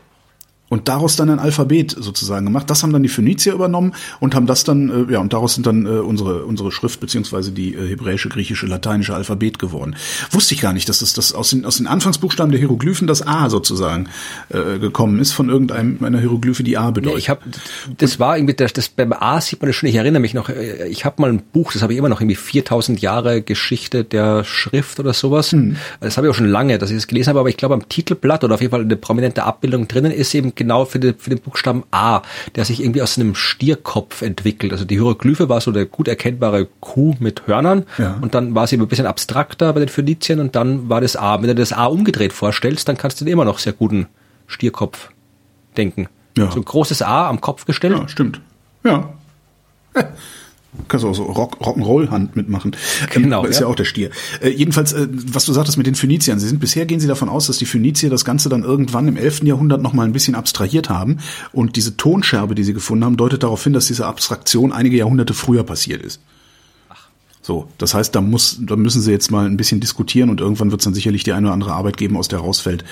und 0.75 0.89
daraus 0.89 1.15
dann 1.15 1.31
ein 1.31 1.39
Alphabet 1.39 1.95
sozusagen 1.97 2.47
gemacht. 2.47 2.69
Das 2.69 2.83
haben 2.83 2.93
dann 2.93 3.05
die 3.05 3.09
Phönizier 3.09 3.53
übernommen 3.53 3.95
und 4.19 4.35
haben 4.35 4.49
das 4.49 4.65
dann, 4.65 5.09
äh, 5.09 5.13
ja, 5.13 5.21
und 5.21 5.33
daraus 5.33 5.55
sind 5.55 5.67
dann 5.67 5.87
äh, 5.87 6.01
unsere, 6.01 6.45
unsere 6.45 6.73
Schrift 6.73 6.99
beziehungsweise 6.99 7.53
die 7.53 7.75
äh, 7.75 7.91
hebräische, 7.91 8.29
griechische, 8.29 8.67
lateinische 8.67 9.15
Alphabet 9.15 9.61
geworden. 9.61 9.95
Wusste 10.33 10.55
ich 10.55 10.61
gar 10.61 10.73
nicht, 10.73 10.89
dass 10.89 10.99
das, 10.99 11.13
das 11.13 11.33
aus, 11.33 11.51
den, 11.51 11.65
aus 11.65 11.77
den 11.77 11.87
Anfangsbuchstaben 11.87 12.51
der 12.51 12.59
Hieroglyphen 12.59 13.07
das 13.07 13.25
A 13.25 13.51
sozusagen 13.51 14.09
äh, 14.49 14.81
gekommen 14.81 15.21
ist, 15.21 15.31
von 15.31 15.49
irgendeinem 15.49 16.05
einer 16.05 16.19
Hieroglyphe, 16.19 16.65
die 16.65 16.77
A 16.77 16.91
bedeutet. 16.91 17.15
Nee, 17.15 17.19
ich 17.21 17.31
hab, 17.31 17.43
das 17.99 18.19
war 18.19 18.37
irgendwie, 18.37 18.55
das, 18.55 18.73
das 18.73 18.89
beim 18.89 19.13
A 19.13 19.41
sieht 19.41 19.63
man 19.63 19.69
das 19.69 19.77
schon, 19.77 19.89
ich 19.89 19.95
erinnere 19.95 20.21
mich 20.21 20.35
noch, 20.35 20.49
äh, 20.49 20.89
ich 20.89 21.05
habe 21.05 21.23
mal 21.23 21.31
ein 21.31 21.41
Buch, 21.53 21.73
das 21.73 21.83
habe 21.83 21.93
ich 21.93 22.01
immer 22.01 22.09
noch 22.09 22.21
irgendwie 22.21 22.35
4000 22.35 23.01
Jahre 23.01 23.43
Geschichte 23.43 24.03
der 24.03 24.43
Schrift 24.43 24.99
oder 24.99 25.13
sowas. 25.13 25.53
Hm. 25.53 25.77
Das 26.01 26.17
habe 26.17 26.27
ich 26.27 26.33
auch 26.33 26.37
schon 26.37 26.49
lange, 26.49 26.79
dass 26.79 26.91
ich 26.91 26.97
das 26.97 27.07
gelesen 27.07 27.29
habe, 27.29 27.39
aber 27.39 27.49
ich 27.49 27.57
glaube 27.57 27.75
am 27.75 27.89
Titelblatt 27.89 28.43
oder 28.43 28.55
auf 28.55 28.61
jeden 28.61 28.73
Fall 28.73 28.81
eine 28.81 28.97
prominente 28.97 29.45
Abbildung 29.45 29.87
drinnen 29.87 30.11
ist 30.11 30.35
eben 30.35 30.57
genau 30.65 30.85
für, 30.85 30.99
den, 30.99 31.17
für 31.19 31.31
den 31.31 31.41
Buchstaben 31.41 31.85
A, 31.91 32.23
der 32.57 32.65
sich 32.65 32.81
irgendwie 32.83 33.03
aus 33.03 33.19
einem 33.19 33.35
Stierkopf 33.35 34.23
entwickelt. 34.23 34.73
Also 34.73 34.85
die 34.85 34.97
Hieroglyphe 34.97 35.49
war 35.49 35.61
so 35.61 35.71
eine 35.71 35.87
gut 35.87 36.09
erkennbare 36.09 36.67
Kuh 36.81 37.15
mit 37.21 37.47
Hörnern 37.47 37.85
Ja. 37.99 38.17
und 38.21 38.35
dann 38.35 38.55
war 38.55 38.67
sie 38.67 38.77
ein 38.77 38.89
bisschen 38.89 39.07
abstrakter 39.07 39.73
bei 39.73 39.81
den 39.81 39.89
Phöniziern 39.89 40.41
und 40.41 40.57
dann 40.57 40.89
war 40.89 41.01
das 41.01 41.17
A. 41.17 41.41
Wenn 41.41 41.49
du 41.49 41.55
das 41.55 41.73
A 41.73 41.85
umgedreht 41.87 42.33
vorstellst, 42.33 42.89
dann 42.89 42.97
kannst 42.97 43.21
du 43.21 43.25
dir 43.25 43.33
immer 43.33 43.45
noch 43.45 43.59
sehr 43.59 43.73
guten 43.75 44.07
Stierkopf 44.47 45.11
denken. 45.77 46.09
Ja. 46.37 46.51
So 46.51 46.59
ein 46.61 46.65
großes 46.65 47.03
A 47.03 47.29
am 47.29 47.41
Kopf 47.41 47.65
gestellt. 47.65 47.97
Ja, 47.97 48.09
stimmt. 48.09 48.41
Ja. 48.85 49.11
Kannst 50.89 51.05
du 51.05 51.09
auch 51.09 51.15
so 51.15 51.25
Rock, 51.25 51.61
Rock'n'Roll-Hand 51.61 52.37
mitmachen. 52.37 52.77
Genau, 53.13 53.45
Ähm, 53.45 53.51
ist 53.51 53.57
ja. 53.57 53.63
ja. 53.63 53.69
auch 53.69 53.77
der 53.77 53.85
Stier. 53.85 54.11
Äh, 54.41 54.51
jedenfalls, 54.51 54.93
äh, 54.93 55.09
was 55.11 55.45
du 55.45 55.53
sagtest 55.53 55.79
mit 55.79 55.87
den 55.87 55.95
Phöniziern. 55.95 56.39
Sie 56.39 56.49
sind 56.49 56.61
bisher 56.61 56.87
gehen 56.87 57.01
sie 57.01 57.07
davon 57.07 57.29
aus, 57.29 57.47
dass 57.47 57.59
die 57.59 57.67
Phönizier 57.67 58.11
das 58.11 58.25
Ganze 58.25 58.49
dann 58.49 58.63
irgendwann 58.65 59.09
im 59.09 59.17
11. 59.17 59.45
Jahrhundert 59.45 59.83
noch 59.83 59.93
mal 59.93 60.05
ein 60.05 60.13
bisschen 60.13 60.35
abstrahiert 60.35 60.91
haben. 60.91 61.19
Und 61.53 61.77
diese 61.77 61.97
Tonscherbe, 61.97 62.55
die 62.55 62.65
sie 62.65 62.75
gefunden 62.75 63.05
haben, 63.05 63.17
deutet 63.17 63.43
darauf 63.43 63.63
hin, 63.63 63.73
dass 63.73 63.87
diese 63.87 64.07
Abstraktion 64.07 64.73
einige 64.73 64.97
Jahrhunderte 64.97 65.35
früher 65.35 65.65
passiert 65.65 66.03
ist. 66.03 66.21
So, 67.45 67.69
das 67.77 67.93
heißt, 67.93 68.15
da 68.15 68.23
muss, 68.23 68.57
da 68.63 68.75
müssen 68.75 69.03
sie 69.03 69.11
jetzt 69.11 69.31
mal 69.31 69.45
ein 69.45 69.59
bisschen 69.59 69.79
diskutieren 69.79 70.31
und 70.31 70.41
irgendwann 70.41 70.71
wird 70.71 70.81
es 70.81 70.85
dann 70.85 70.95
sicherlich 70.95 71.25
die 71.25 71.33
eine 71.33 71.49
oder 71.49 71.53
andere 71.53 71.75
Arbeit 71.75 71.99
geben, 71.99 72.17
aus 72.17 72.27
der 72.27 72.39
rausfällt, 72.39 72.85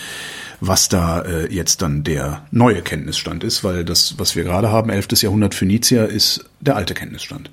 was 0.61 0.91
da 0.91 1.23
äh, 1.23 1.51
jetzt 1.51 1.81
dann 1.81 2.05
der 2.05 2.45
neue 2.51 2.83
Kenntnisstand 2.83 3.45
ist, 3.45 3.65
weil 3.65 3.83
das, 3.83 4.19
was 4.19 4.37
wir 4.37 4.45
gerade 4.45 4.71
haben, 4.71 4.91
11. 4.91 5.23
Jahrhundert 5.23 5.55
Phönizier, 5.55 6.07
ist 6.07 6.45
der 6.61 6.77
alte 6.77 6.93
Kenntnisstand. 6.93 7.51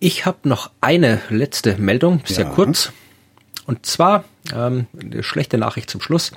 Ich 0.00 0.26
habe 0.26 0.48
noch 0.48 0.70
eine 0.80 1.20
letzte 1.28 1.76
Meldung, 1.76 2.20
sehr 2.24 2.44
Ja. 2.46 2.50
kurz. 2.52 2.92
Und 3.66 3.84
zwar, 3.84 4.24
ähm, 4.54 4.86
eine 4.98 5.22
schlechte 5.22 5.58
Nachricht 5.58 5.90
zum 5.90 6.00
Schluss. 6.00 6.32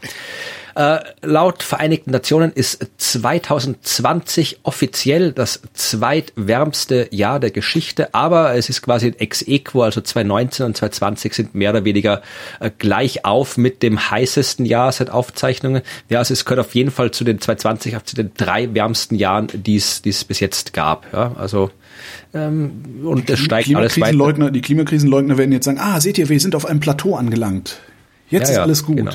Äh, 0.75 0.99
laut 1.21 1.63
Vereinigten 1.63 2.11
Nationen 2.11 2.51
ist 2.51 2.85
2020 2.97 4.59
offiziell 4.63 5.31
das 5.31 5.61
zweitwärmste 5.73 7.07
Jahr 7.11 7.39
der 7.39 7.51
Geschichte, 7.51 8.13
aber 8.13 8.55
es 8.55 8.69
ist 8.69 8.81
quasi 8.81 9.07
ein 9.07 9.19
ex 9.19 9.41
equo, 9.47 9.83
also 9.83 10.01
2019 10.01 10.65
und 10.65 10.75
2020 10.77 11.33
sind 11.33 11.55
mehr 11.55 11.71
oder 11.71 11.85
weniger 11.85 12.21
äh, 12.59 12.69
gleich 12.77 13.23
auf 13.25 13.57
mit 13.57 13.83
dem 13.83 14.11
heißesten 14.11 14.65
Jahr 14.65 14.91
seit 14.91 15.09
Aufzeichnungen. 15.09 15.81
Ja, 16.09 16.19
also 16.19 16.33
es 16.33 16.45
gehört 16.45 16.65
auf 16.65 16.73
jeden 16.75 16.91
Fall 16.91 17.11
zu 17.11 17.23
den 17.23 17.39
2020, 17.39 17.95
auch 17.97 18.03
zu 18.03 18.15
den 18.15 18.31
drei 18.35 18.73
wärmsten 18.73 19.15
Jahren, 19.15 19.47
die 19.53 19.75
es 19.77 20.01
bis 20.01 20.39
jetzt 20.39 20.73
gab. 20.73 21.05
Ja, 21.13 21.33
also 21.37 21.69
und 22.33 23.29
es 23.29 23.39
steigt 23.39 23.73
alles 23.75 23.99
weiter. 23.99 24.51
Die 24.51 24.61
Klimakrisenleugner 24.61 25.37
werden 25.37 25.51
jetzt 25.51 25.65
sagen, 25.65 25.79
ah, 25.79 25.99
seht 25.99 26.17
ihr, 26.17 26.29
wir 26.29 26.39
sind 26.39 26.55
auf 26.55 26.65
einem 26.65 26.79
Plateau 26.79 27.15
angelangt. 27.15 27.79
Jetzt 28.29 28.43
Ja, 28.43 28.49
ist 28.49 28.55
ja, 28.57 28.63
alles 28.63 28.83
gut. 28.85 28.97
genau. 28.97 29.11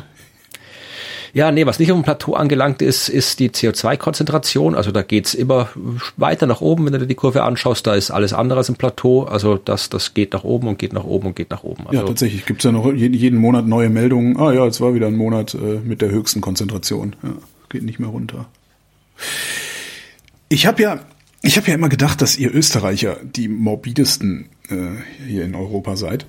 Ja, 1.32 1.50
nee, 1.52 1.66
was 1.66 1.78
nicht 1.78 1.92
auf 1.92 1.98
dem 1.98 2.02
Plateau 2.04 2.32
angelangt 2.32 2.80
ist, 2.80 3.10
ist 3.10 3.40
die 3.40 3.50
CO2-Konzentration. 3.50 4.74
Also 4.74 4.90
da 4.90 5.02
geht's 5.02 5.34
immer 5.34 5.68
weiter 6.16 6.46
nach 6.46 6.62
oben, 6.62 6.86
wenn 6.86 6.94
du 6.94 7.00
dir 7.00 7.06
die 7.06 7.14
Kurve 7.14 7.42
anschaust. 7.42 7.86
Da 7.86 7.94
ist 7.94 8.10
alles 8.10 8.32
andere 8.32 8.60
als 8.60 8.70
ein 8.70 8.76
Plateau. 8.76 9.24
Also 9.24 9.56
das, 9.56 9.90
das 9.90 10.14
geht 10.14 10.32
nach 10.32 10.44
oben 10.44 10.66
und 10.68 10.78
geht 10.78 10.94
nach 10.94 11.04
oben 11.04 11.26
und 11.26 11.36
geht 11.36 11.50
nach 11.50 11.62
oben. 11.62 11.82
Ja, 11.90 12.00
Also, 12.00 12.06
tatsächlich. 12.06 12.46
Gibt's 12.46 12.64
ja 12.64 12.72
noch 12.72 12.90
jeden, 12.90 13.12
jeden 13.14 13.38
Monat 13.38 13.66
neue 13.66 13.90
Meldungen. 13.90 14.38
Ah 14.40 14.50
ja, 14.52 14.64
jetzt 14.64 14.80
war 14.80 14.94
wieder 14.94 15.08
ein 15.08 15.16
Monat 15.16 15.52
äh, 15.52 15.80
mit 15.84 16.00
der 16.00 16.10
höchsten 16.10 16.40
Konzentration. 16.40 17.16
Ja, 17.22 17.30
geht 17.68 17.82
nicht 17.82 17.98
mehr 17.98 18.08
runter. 18.08 18.46
Ich 20.48 20.66
habe 20.66 20.82
ja, 20.82 21.00
ich 21.46 21.56
habe 21.56 21.68
ja 21.68 21.74
immer 21.74 21.88
gedacht, 21.88 22.20
dass 22.20 22.36
ihr 22.36 22.52
Österreicher 22.52 23.18
die 23.22 23.48
morbidesten 23.48 24.48
äh, 24.68 24.74
hier 25.26 25.44
in 25.44 25.54
Europa 25.54 25.96
seid. 25.96 26.26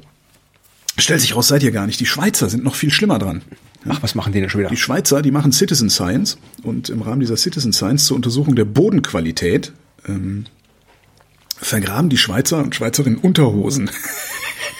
Stellt 0.98 1.22
sich 1.22 1.36
raus, 1.36 1.48
seid 1.48 1.64
ihr 1.64 1.72
gar 1.72 1.88
nicht. 1.88 2.00
Die 2.00 2.06
Schweizer 2.06 2.50
sind 2.50 2.64
noch 2.64 2.76
viel 2.76 2.92
schlimmer 2.92 3.20
dran. 3.20 3.42
ach, 3.88 4.02
was 4.04 4.16
machen 4.16 4.32
die 4.32 4.40
denn 4.40 4.50
schon 4.50 4.60
wieder? 4.60 4.70
Die 4.70 4.78
Schweizer, 4.78 5.22
die 5.22 5.32
machen 5.32 5.52
Citizen 5.52 5.90
Science 5.90 6.38
und 6.64 6.90
im 6.90 7.02
Rahmen 7.02 7.20
dieser 7.20 7.38
Citizen 7.38 7.74
Science 7.74 8.06
zur 8.06 8.16
Untersuchung 8.16 8.56
der 8.56 8.66
Bodenqualität 8.66 9.74
ähm, 10.08 10.46
vergraben 11.58 12.10
die 12.10 12.18
Schweizer 12.18 12.60
und 12.60 12.76
Schweizerinnen 12.76 13.18
Unterhosen. 13.18 13.90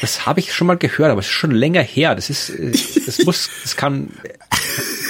Das 0.02 0.28
habe 0.28 0.40
ich 0.40 0.54
schon 0.54 0.68
mal 0.68 0.78
gehört, 0.78 1.10
aber 1.10 1.22
es 1.22 1.28
ist 1.28 1.34
schon 1.34 1.50
länger 1.50 1.82
her. 1.82 2.14
Das 2.14 2.30
ist, 2.30 2.50
äh, 2.50 2.72
das 3.06 3.20
muss, 3.26 3.50
das 3.64 3.76
kann 3.76 4.12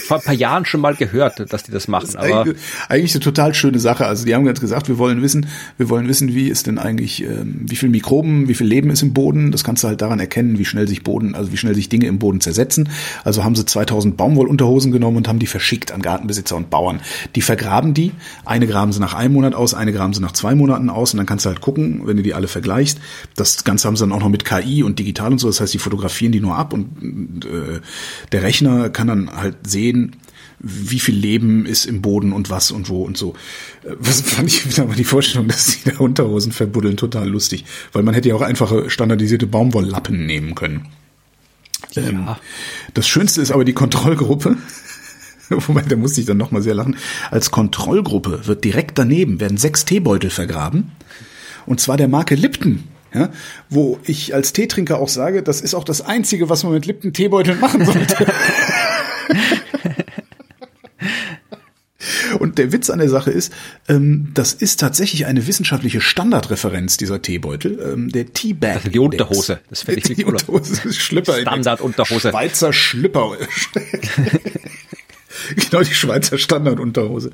vor 0.08 0.18
ein 0.18 0.24
paar 0.24 0.34
Jahren 0.34 0.66
schon 0.66 0.82
mal 0.82 0.96
gehört, 0.96 1.52
dass 1.52 1.64
die 1.64 1.72
das 1.72 1.88
machen. 1.88 2.16
Aber 2.16 2.42
eigentlich, 2.42 2.58
eigentlich 2.90 3.14
eine 3.14 3.24
total 3.24 3.54
schöne 3.54 3.80
Sache. 3.80 4.06
Also 4.06 4.26
die 4.26 4.34
haben 4.34 4.46
ganz 4.46 4.62
gesagt, 4.62 4.88
wir 4.88 4.98
wollen 4.98 5.22
wissen, 5.22 5.48
wir 5.78 5.90
wollen 5.90 6.08
wissen, 6.08 6.34
wie 6.34 6.48
ist 6.48 6.68
denn 6.68 6.80
eigentlich, 6.80 7.24
ähm, 7.24 7.62
wie 7.66 7.76
viel 7.76 7.90
Mikroben, 7.90 8.48
wie 8.48 8.54
viel 8.54 8.68
Leben 8.68 8.90
ist 8.90 9.02
im 9.02 9.14
Boden. 9.14 9.52
Das 9.52 9.64
kannst 9.64 9.84
du 9.84 9.90
halt 9.90 10.02
daran 10.02 10.20
erkennen, 10.20 10.58
wie 10.58 10.66
schnell 10.66 10.88
sich 10.88 11.04
Boden, 11.04 11.36
also 11.36 11.52
wie 11.52 11.58
schnell 11.58 11.76
sich 11.76 11.90
Dinge 11.90 12.08
im 12.08 12.20
Boden 12.20 12.40
zersetzen. 12.40 12.90
Also 13.24 13.44
haben 13.44 13.56
sie 13.56 13.66
2000 13.66 14.16
Baumwollunterhosen 14.18 14.92
genommen 14.92 15.18
und 15.18 15.28
haben 15.28 15.40
die 15.40 15.48
verschickt 15.48 15.92
an 15.92 16.02
Gartenbesitzer 16.02 16.56
und 16.56 16.70
Bauern. 16.70 17.02
Die 17.36 17.42
vergraben 17.42 17.94
die. 17.94 18.14
Eine 18.46 18.68
graben 18.68 18.94
sie 18.94 19.00
nach 19.00 19.14
einem 19.14 19.34
Monat 19.34 19.56
aus, 19.56 19.74
eine 19.74 19.92
graben 19.92 20.14
sie 20.14 20.22
nach 20.22 20.32
zwei 20.32 20.56
Monaten 20.56 20.90
aus 20.90 21.14
und 21.14 21.18
dann 21.18 21.26
kannst 21.26 21.46
du 21.46 21.50
halt 21.50 21.62
gucken, 21.62 22.02
wenn 22.06 22.18
du 22.18 22.24
die 22.24 22.34
alle 22.34 22.48
vergleichst. 22.48 23.00
Das 23.36 23.64
Ganze 23.66 23.88
haben 23.88 23.98
sie 23.98 24.04
dann 24.04 24.14
auch 24.14 24.22
noch 24.22 24.30
mit 24.30 24.46
KI 24.46 24.84
und 24.84 25.00
digital 25.00 25.34
und 25.34 25.40
so. 25.40 25.48
Das 25.48 25.60
heißt, 25.60 25.74
die 25.74 25.80
fotografieren 25.80 26.32
die 26.32 26.40
nur 26.40 26.56
ab 26.56 26.74
und 26.74 27.46
äh, 27.46 27.82
der 28.32 28.44
Rechner 28.44 28.90
kann 28.90 29.08
dann 29.08 29.30
halt 29.36 29.56
sehen, 29.68 29.97
wie 30.60 30.99
viel 30.99 31.15
Leben 31.15 31.65
ist 31.65 31.86
im 31.86 32.02
Boden 32.02 32.34
und 32.34 32.49
was 32.49 32.72
und 32.72 32.90
wo 32.90 33.03
und 33.03 33.18
so. 33.18 33.34
Äh, 33.84 33.91
Was 33.99 34.22
fand 34.22 34.48
ich 34.48 34.68
wieder 34.69 34.86
mal 34.86 34.95
die 34.95 35.03
Vorstellung, 35.03 35.48
dass 35.49 35.68
sie 35.68 35.80
da 35.86 35.98
Unterhosen 35.98 36.52
verbuddeln, 36.52 36.98
total 36.98 37.30
lustig. 37.30 37.65
Weil 37.94 38.03
man 38.03 38.14
hätte 38.14 38.30
ja 38.30 38.36
auch 38.36 38.41
einfache 38.41 38.90
standardisierte 38.90 39.48
Baumwolllappen 39.48 40.26
nehmen 40.26 40.56
können. 40.56 40.88
Ähm, 41.95 42.28
das 42.94 43.07
Schönste 43.07 43.41
ist 43.41 43.52
aber 43.52 43.65
die 43.65 43.74
Kontrollgruppe. 43.74 44.57
Wobei, 45.49 45.82
da 45.82 45.95
musste 45.95 46.19
ich 46.19 46.28
dann 46.28 46.38
nochmal 46.38 46.61
sehr 46.61 46.74
lachen. 46.74 46.98
Als 47.32 47.52
Kontrollgruppe 47.52 48.48
wird 48.48 48.64
direkt 48.64 48.98
daneben, 48.98 49.40
werden 49.40 49.57
sechs 49.57 49.86
Teebeutel 49.86 50.30
vergraben. 50.30 50.91
Und 51.65 51.80
zwar 51.80 51.98
der 51.98 52.07
Marke 52.07 52.36
Lipton. 52.36 52.84
Ja, 53.14 53.30
wo 53.69 53.99
ich 54.03 54.36
als 54.36 54.52
Teetrinker 54.52 54.99
auch 54.99 55.07
sage, 55.07 55.41
das 55.41 55.61
ist 55.61 55.74
auch 55.74 55.86
das 55.86 56.02
Einzige, 56.02 56.49
was 56.49 56.65
man 56.65 56.74
mit 56.74 56.86
Lipton 56.86 57.14
Teebeuteln 57.14 57.57
machen 57.60 57.86
sollte. 57.86 58.28
Und 62.40 62.58
der 62.58 62.72
Witz 62.72 62.90
an 62.90 62.99
der 62.99 63.10
Sache 63.10 63.32
ist, 63.32 63.54
ähm, 63.88 64.32
das 64.34 64.54
ist 64.54 64.80
tatsächlich 64.80 65.26
eine 65.26 65.48
wissenschaftliche 65.48 66.02
Standardreferenz 66.02 66.98
dieser 66.98 67.22
Teebeutel, 67.22 67.80
ähm, 67.94 68.10
der 68.10 68.34
Teabag. 68.34 68.76
Also 68.76 68.90
die 68.90 68.99
Unterhose, 68.99 69.60
das 69.70 69.84
fände 69.84 69.99
ich 69.99 70.16
Die. 70.16 70.26
Unterhose, 70.26 70.94
Schlüpper. 70.94 71.40
Standardunterhose. 71.40 72.30
Schweizer 72.30 72.74
Schlüpper. 72.74 73.38
genau, 75.56 75.84
die 75.84 75.94
Schweizer 75.94 76.38
Standardunterhose. 76.38 77.32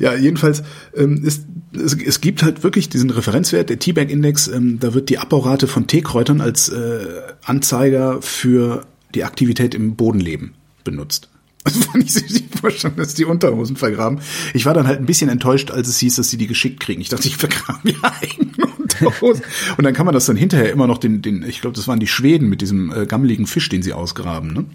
Ja, 0.00 0.14
jedenfalls 0.14 0.62
ähm, 0.96 1.24
ist 1.24 1.44
es, 1.76 2.00
es 2.00 2.20
gibt 2.20 2.42
halt 2.42 2.62
wirklich 2.62 2.88
diesen 2.88 3.10
Referenzwert, 3.10 3.70
der 3.70 3.78
Teabag-Index, 3.78 4.48
ähm, 4.48 4.78
da 4.80 4.94
wird 4.94 5.08
die 5.08 5.18
Abbaurate 5.18 5.66
von 5.66 5.86
Teekräutern 5.86 6.40
als 6.40 6.68
äh, 6.68 7.06
Anzeiger 7.44 8.22
für 8.22 8.86
die 9.14 9.24
Aktivität 9.24 9.74
im 9.74 9.96
Bodenleben 9.96 10.54
benutzt. 10.84 11.28
Also 11.66 11.80
fand 11.80 12.04
ich 12.04 12.12
sich 12.12 12.30
nicht 12.30 12.58
vorstellen, 12.60 12.96
dass 12.96 13.14
die 13.14 13.24
Unterhosen 13.24 13.76
vergraben. 13.76 14.20
Ich 14.52 14.66
war 14.66 14.74
dann 14.74 14.86
halt 14.86 14.98
ein 14.98 15.06
bisschen 15.06 15.30
enttäuscht, 15.30 15.70
als 15.70 15.88
es 15.88 15.98
hieß, 15.98 16.16
dass 16.16 16.28
sie 16.28 16.36
die 16.36 16.46
geschickt 16.46 16.78
kriegen. 16.80 17.00
Ich 17.00 17.08
dachte, 17.08 17.26
ich 17.26 17.36
vergrabe 17.38 17.80
mir 17.84 17.96
eigene 18.02 18.66
Unterhosen. 18.78 19.42
Und 19.78 19.84
dann 19.84 19.94
kann 19.94 20.04
man 20.04 20.14
das 20.14 20.26
dann 20.26 20.36
hinterher 20.36 20.70
immer 20.70 20.86
noch 20.86 20.98
den, 20.98 21.22
den 21.22 21.42
ich 21.42 21.62
glaube, 21.62 21.74
das 21.74 21.88
waren 21.88 22.00
die 22.00 22.06
Schweden 22.06 22.50
mit 22.50 22.60
diesem 22.60 22.92
äh, 22.92 23.06
gammeligen 23.06 23.46
Fisch, 23.46 23.70
den 23.70 23.82
sie 23.82 23.94
ausgraben, 23.94 24.52
ne? 24.52 24.66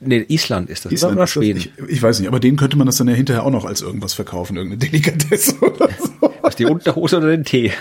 Nee, 0.00 0.24
Island 0.28 0.68
ist 0.68 0.84
das, 0.84 0.92
Island 0.92 1.16
oder 1.16 1.26
Schweden. 1.26 1.58
Ich, 1.58 1.70
ich 1.88 2.02
weiß 2.02 2.18
nicht, 2.18 2.28
aber 2.28 2.40
den 2.40 2.56
könnte 2.56 2.76
man 2.76 2.86
das 2.86 2.96
dann 2.96 3.08
ja 3.08 3.14
hinterher 3.14 3.44
auch 3.44 3.50
noch 3.50 3.64
als 3.64 3.82
irgendwas 3.82 4.14
verkaufen, 4.14 4.56
irgendeine 4.56 4.80
Delikatesse 4.80 5.56
oder 5.60 5.88
so. 5.98 6.32
Was, 6.42 6.56
die 6.56 6.64
Unterhose 6.64 7.18
oder 7.18 7.28
den 7.28 7.44
Tee? 7.44 7.72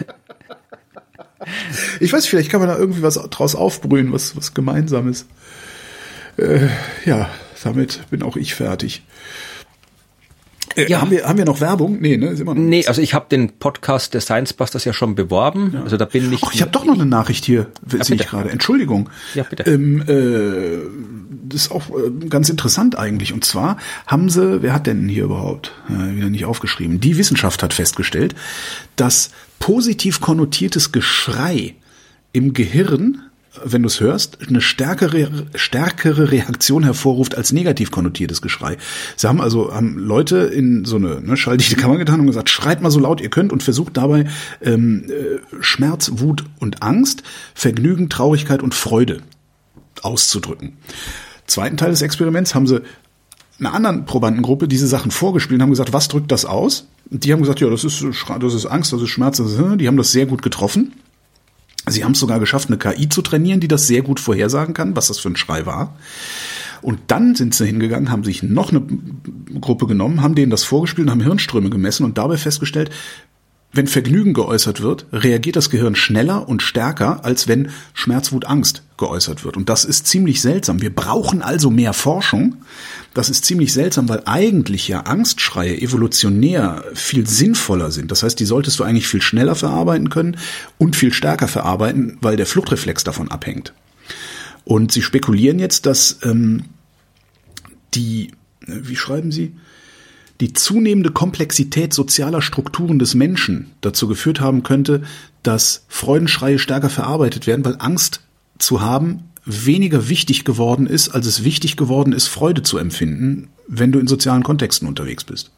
Ich 2.00 2.14
weiß, 2.14 2.28
vielleicht 2.28 2.50
kann 2.50 2.60
man 2.60 2.70
da 2.70 2.78
irgendwie 2.78 3.02
was 3.02 3.16
draus 3.16 3.56
aufbrühen, 3.56 4.12
was, 4.12 4.36
was 4.36 4.54
Gemeinsames. 4.54 5.26
Äh, 6.38 6.68
ja, 7.06 7.30
damit 7.64 8.02
bin 8.10 8.24
auch 8.24 8.36
ich 8.36 8.56
fertig. 8.56 9.04
Äh, 10.76 10.90
Ja. 10.90 11.02
haben, 11.02 11.12
wir, 11.12 11.26
haben 11.28 11.38
wir 11.38 11.46
noch 11.46 11.62
Werbung? 11.62 12.00
Nee, 12.02 12.18
ne? 12.18 12.28
Ist 12.28 12.40
immer 12.40 12.54
noch 12.54 12.62
Nee, 12.62 12.86
also 12.88 13.02
ich 13.02 13.14
habe 13.14 13.28
den 13.30 13.58
Podcast 13.60 14.14
der 14.14 14.22
Science 14.22 14.54
Busters 14.54 14.84
ja 14.84 14.94
schon 14.94 15.16
beworben. 15.16 15.76
Also 15.84 15.96
da 15.98 16.06
bin 16.06 16.34
ich. 16.34 16.42
Ach, 16.44 16.54
ich 16.54 16.62
habe 16.62 16.72
doch 16.72 16.86
noch 16.86 16.96
eine 16.96 17.06
Nachricht 17.06 17.46
hier, 17.46 17.68
sehe 17.88 18.16
ich 18.16 18.28
gerade. 18.28 18.50
Entschuldigung. 18.50 19.10
Ja, 19.36 19.44
bitte. 19.44 19.64
Ähm, 19.72 20.02
äh, 20.02 20.80
das 21.48 21.62
ist 21.64 21.72
auch 21.72 21.90
äh, 21.90 22.28
ganz 22.28 22.50
interessant 22.50 22.98
eigentlich. 22.98 23.32
Und 23.32 23.46
zwar 23.46 23.78
haben 24.08 24.30
sie, 24.30 24.62
wer 24.64 24.74
hat 24.74 24.88
denn 24.88 25.08
hier 25.08 25.26
überhaupt? 25.26 25.72
Äh, 25.90 26.16
wieder 26.16 26.30
nicht 26.30 26.46
aufgeschrieben. 26.46 27.00
Die 27.00 27.18
Wissenschaft 27.18 27.64
hat 27.64 27.74
festgestellt, 27.74 28.36
dass 28.96 29.32
positiv 29.60 30.20
konnotiertes 30.20 30.92
Geschrei 30.92 31.76
im 32.34 32.54
Gehirn 32.54 33.22
wenn 33.64 33.84
du 33.84 33.88
es 33.88 34.00
hörst, 34.00 34.38
eine 34.48 34.62
stärkere, 34.62 35.30
stärkere 35.56 36.32
Reaktion 36.32 36.84
hervorruft 36.84 37.36
als 37.36 37.52
negativ 37.52 37.92
konnotiertes 37.92 38.42
Geschrei. 38.42 38.78
Sie 39.16 39.28
haben 39.28 39.42
also 39.42 39.74
haben 39.74 39.98
Leute 39.98 40.38
in 40.38 40.86
so 40.86 40.98
eine 40.98 41.22
ne, 41.22 41.38
schalldichte 41.38 41.76
Kammer 41.76 41.98
getan 41.98 42.20
und 42.20 42.28
gesagt, 42.28 42.50
schreit 42.50 42.82
mal 42.82 42.92
so 42.92 43.00
laut 43.00 43.22
ihr 43.22 43.30
könnt 43.30 43.54
und 43.54 43.64
versucht 43.64 43.98
dabei 43.98 44.26
ähm, 44.62 45.06
äh, 45.10 45.62
Schmerz, 45.62 46.12
Wut 46.16 46.46
und 46.60 46.84
Angst, 46.84 47.24
Vergnügen, 47.54 48.10
Traurigkeit 48.10 48.62
und 48.62 48.74
Freude 48.74 49.22
auszudrücken. 50.02 50.74
Zweiten 51.48 51.78
Teil 51.78 51.92
des 51.92 52.02
Experiments 52.02 52.56
haben 52.56 52.68
sie 52.68 52.82
einer 53.60 53.74
anderen 53.74 54.06
Probandengruppe 54.06 54.68
diese 54.68 54.88
Sachen 54.88 55.12
vorgespielt 55.12 55.60
und 55.60 55.64
haben 55.64 55.70
gesagt, 55.70 55.94
was 55.94 56.08
drückt 56.08 56.32
das 56.32 56.46
aus? 56.46 56.88
Die 57.10 57.32
haben 57.32 57.42
gesagt, 57.42 57.62
ja, 57.62 57.70
das 57.70 57.84
ist, 57.84 58.04
das 58.40 58.54
ist 58.54 58.66
Angst, 58.66 58.92
das 58.92 59.02
ist 59.02 59.10
Schmerz, 59.10 59.38
das 59.38 59.54
ist, 59.54 59.60
die 59.80 59.88
haben 59.88 59.98
das 59.98 60.12
sehr 60.12 60.26
gut 60.26 60.42
getroffen. 60.42 60.94
Sie 61.88 62.04
haben 62.04 62.14
es 62.14 62.20
sogar 62.20 62.40
geschafft, 62.40 62.70
eine 62.70 62.78
KI 62.78 63.10
zu 63.10 63.22
trainieren, 63.22 63.60
die 63.60 63.68
das 63.68 63.88
sehr 63.88 64.02
gut 64.02 64.20
vorhersagen 64.20 64.74
kann, 64.74 64.96
was 64.96 65.08
das 65.08 65.20
für 65.20 65.30
ein 65.30 65.36
Schrei 65.36 65.66
war. 65.66 65.96
Und 66.82 67.00
dann 67.08 67.36
sind 67.36 67.56
sie 67.56 67.66
hingegangen, 67.66 68.12
haben 68.12 68.24
sich 68.24 68.44
noch 68.44 68.72
eine 68.72 68.84
Gruppe 69.60 69.88
genommen, 69.88 70.22
haben 70.22 70.36
denen 70.36 70.52
das 70.52 70.64
vorgespielt 70.64 71.08
und 71.08 71.12
haben 71.12 71.22
Hirnströme 71.22 71.70
gemessen 71.70 72.04
und 72.04 72.18
dabei 72.18 72.38
festgestellt, 72.38 72.92
wenn 73.76 73.88
Vergnügen 73.88 74.34
geäußert 74.34 74.82
wird, 74.82 75.06
reagiert 75.12 75.58
das 75.58 75.70
Gehirn 75.70 75.96
schneller 75.96 76.48
und 76.48 76.62
stärker, 76.62 77.26
als 77.26 77.48
wenn 77.48 77.70
Schmerz, 77.94 78.32
Wut, 78.32 78.46
Angst 78.46 78.84
geäußert 78.98 79.44
wird. 79.44 79.58
Und 79.58 79.68
das 79.68 79.84
ist 79.84 80.08
ziemlich 80.08 80.42
seltsam. 80.42 80.82
Wir 80.82 80.96
brauchen 80.96 81.42
also 81.42 81.70
mehr 81.70 81.92
Forschung. 81.92 82.56
Das 83.14 83.30
ist 83.30 83.44
ziemlich 83.44 83.74
seltsam, 83.74 84.08
weil 84.08 84.22
eigentlich 84.26 84.88
ja 84.88 85.02
Angstschreie 85.02 85.78
evolutionär 85.82 86.86
viel 86.94 87.28
sinnvoller 87.28 87.92
sind. 87.92 88.12
Das 88.12 88.24
heißt, 88.24 88.40
die 88.40 88.46
solltest 88.46 88.80
du 88.80 88.84
eigentlich 88.84 89.08
viel 89.08 89.22
schneller 89.22 89.56
verarbeiten 89.56 90.10
können 90.10 90.38
und 90.78 90.96
viel 90.96 91.14
stärker 91.14 91.50
verarbeiten, 91.50 92.18
weil 92.22 92.38
der 92.38 92.46
Fluchtreflex 92.46 93.04
davon 93.04 93.30
abhängt. 93.30 93.74
Und 94.64 94.92
sie 94.92 95.02
spekulieren 95.02 95.60
jetzt, 95.60 95.86
dass 95.86 96.20
ähm, 96.24 96.64
die, 97.94 98.32
wie 98.66 98.96
schreiben 98.96 99.32
sie? 99.32 99.56
Die 100.42 100.54
zunehmende 100.54 101.12
Komplexität 101.12 101.94
sozialer 101.94 102.42
Strukturen 102.42 103.00
des 103.00 103.16
Menschen 103.16 103.72
dazu 103.82 104.08
geführt 104.08 104.42
haben 104.42 104.64
könnte, 104.64 105.04
dass 105.44 105.86
Freudenschreie 105.88 106.60
stärker 106.60 106.90
verarbeitet 106.90 107.48
werden, 107.48 107.64
weil 107.64 107.78
Angst 107.80 108.22
zu 108.58 108.82
haben 108.82 109.24
weniger 109.46 110.10
wichtig 110.10 110.44
geworden 110.44 110.88
ist, 110.88 111.10
als 111.10 111.28
es 111.28 111.44
wichtig 111.44 111.78
geworden 111.78 112.14
ist, 112.14 112.28
Freude 112.28 112.64
zu 112.64 112.78
empfinden, 112.78 113.50
wenn 113.68 113.92
du 113.92 114.00
in 114.00 114.08
sozialen 114.08 114.44
Kontexten 114.44 114.88
unterwegs 114.88 115.24
bist. 115.24 115.52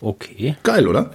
Okay. 0.00 0.56
Geil, 0.62 0.86
oder? 0.86 1.12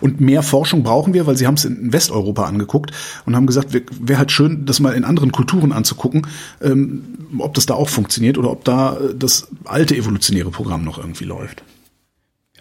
Und 0.00 0.20
mehr 0.20 0.44
Forschung 0.44 0.84
brauchen 0.84 1.14
wir, 1.14 1.26
weil 1.26 1.36
sie 1.36 1.48
haben 1.48 1.54
es 1.54 1.64
in 1.64 1.92
Westeuropa 1.92 2.44
angeguckt 2.44 2.92
und 3.26 3.34
haben 3.34 3.46
gesagt, 3.46 3.70
wäre 3.72 4.18
halt 4.18 4.30
schön, 4.30 4.64
das 4.66 4.78
mal 4.78 4.94
in 4.94 5.04
anderen 5.04 5.32
Kulturen 5.32 5.72
anzugucken, 5.72 6.26
ähm, 6.62 7.02
ob 7.38 7.54
das 7.54 7.66
da 7.66 7.74
auch 7.74 7.88
funktioniert 7.88 8.38
oder 8.38 8.52
ob 8.52 8.64
da 8.64 8.96
äh, 8.96 9.14
das 9.16 9.48
alte 9.64 9.96
evolutionäre 9.96 10.50
Programm 10.50 10.84
noch 10.84 10.98
irgendwie 10.98 11.24
läuft. 11.24 11.64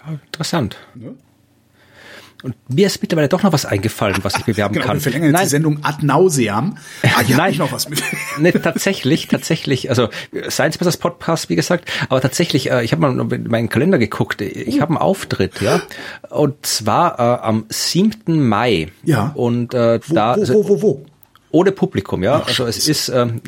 Ja, 0.06 0.14
interessant. 0.26 0.78
Ja. 0.96 1.10
Und 2.42 2.56
mir 2.70 2.88
ist 2.88 3.02
mittlerweile 3.02 3.28
doch 3.28 3.44
noch 3.44 3.52
was 3.52 3.66
eingefallen, 3.66 4.18
was 4.22 4.38
ich 4.38 4.46
bewerben 4.46 4.74
genau, 4.76 4.86
kann. 4.86 4.98
Wir 4.98 5.02
verlängern 5.02 5.32
jetzt 5.32 5.44
die 5.44 5.50
Sendung 5.50 5.84
ad 5.84 6.06
nauseam. 6.06 6.78
Ah, 7.04 7.22
hier 7.22 7.36
Nein, 7.38 7.52
ich 7.52 7.60
noch 7.60 7.72
was 7.72 7.90
mit. 7.90 8.02
nee, 8.40 8.52
tatsächlich, 8.54 9.28
tatsächlich. 9.28 9.90
Also 9.90 10.10
Science 10.50 10.78
Business 10.78 10.96
Podcast, 10.98 11.50
wie 11.50 11.56
gesagt. 11.56 11.90
Aber 12.08 12.22
tatsächlich, 12.22 12.72
äh, 12.72 12.84
ich 12.84 12.94
habe 12.94 13.02
mal 13.02 13.34
in 13.34 13.50
meinen 13.50 13.68
Kalender 13.68 13.98
geguckt. 13.98 14.42
Ich 14.42 14.80
habe 14.80 14.92
einen 14.92 14.98
Auftritt, 14.98 15.60
ja. 15.60 15.82
Und 16.30 16.66
zwar 16.66 17.20
äh, 17.20 17.42
am 17.42 17.66
7. 17.68 18.48
Mai. 18.48 18.88
Ja. 19.04 19.32
Und 19.36 19.74
äh, 19.74 20.00
wo, 20.08 20.14
da. 20.14 20.38
Wo, 20.38 20.54
wo, 20.54 20.70
wo, 20.70 20.82
wo? 20.82 21.06
Ohne 21.52 21.72
Publikum, 21.72 22.22
ja. 22.24 22.42
Ach, 22.44 22.48
also 22.48 22.66
es 22.66 22.88
ist 22.88 23.10
ähm, 23.10 23.42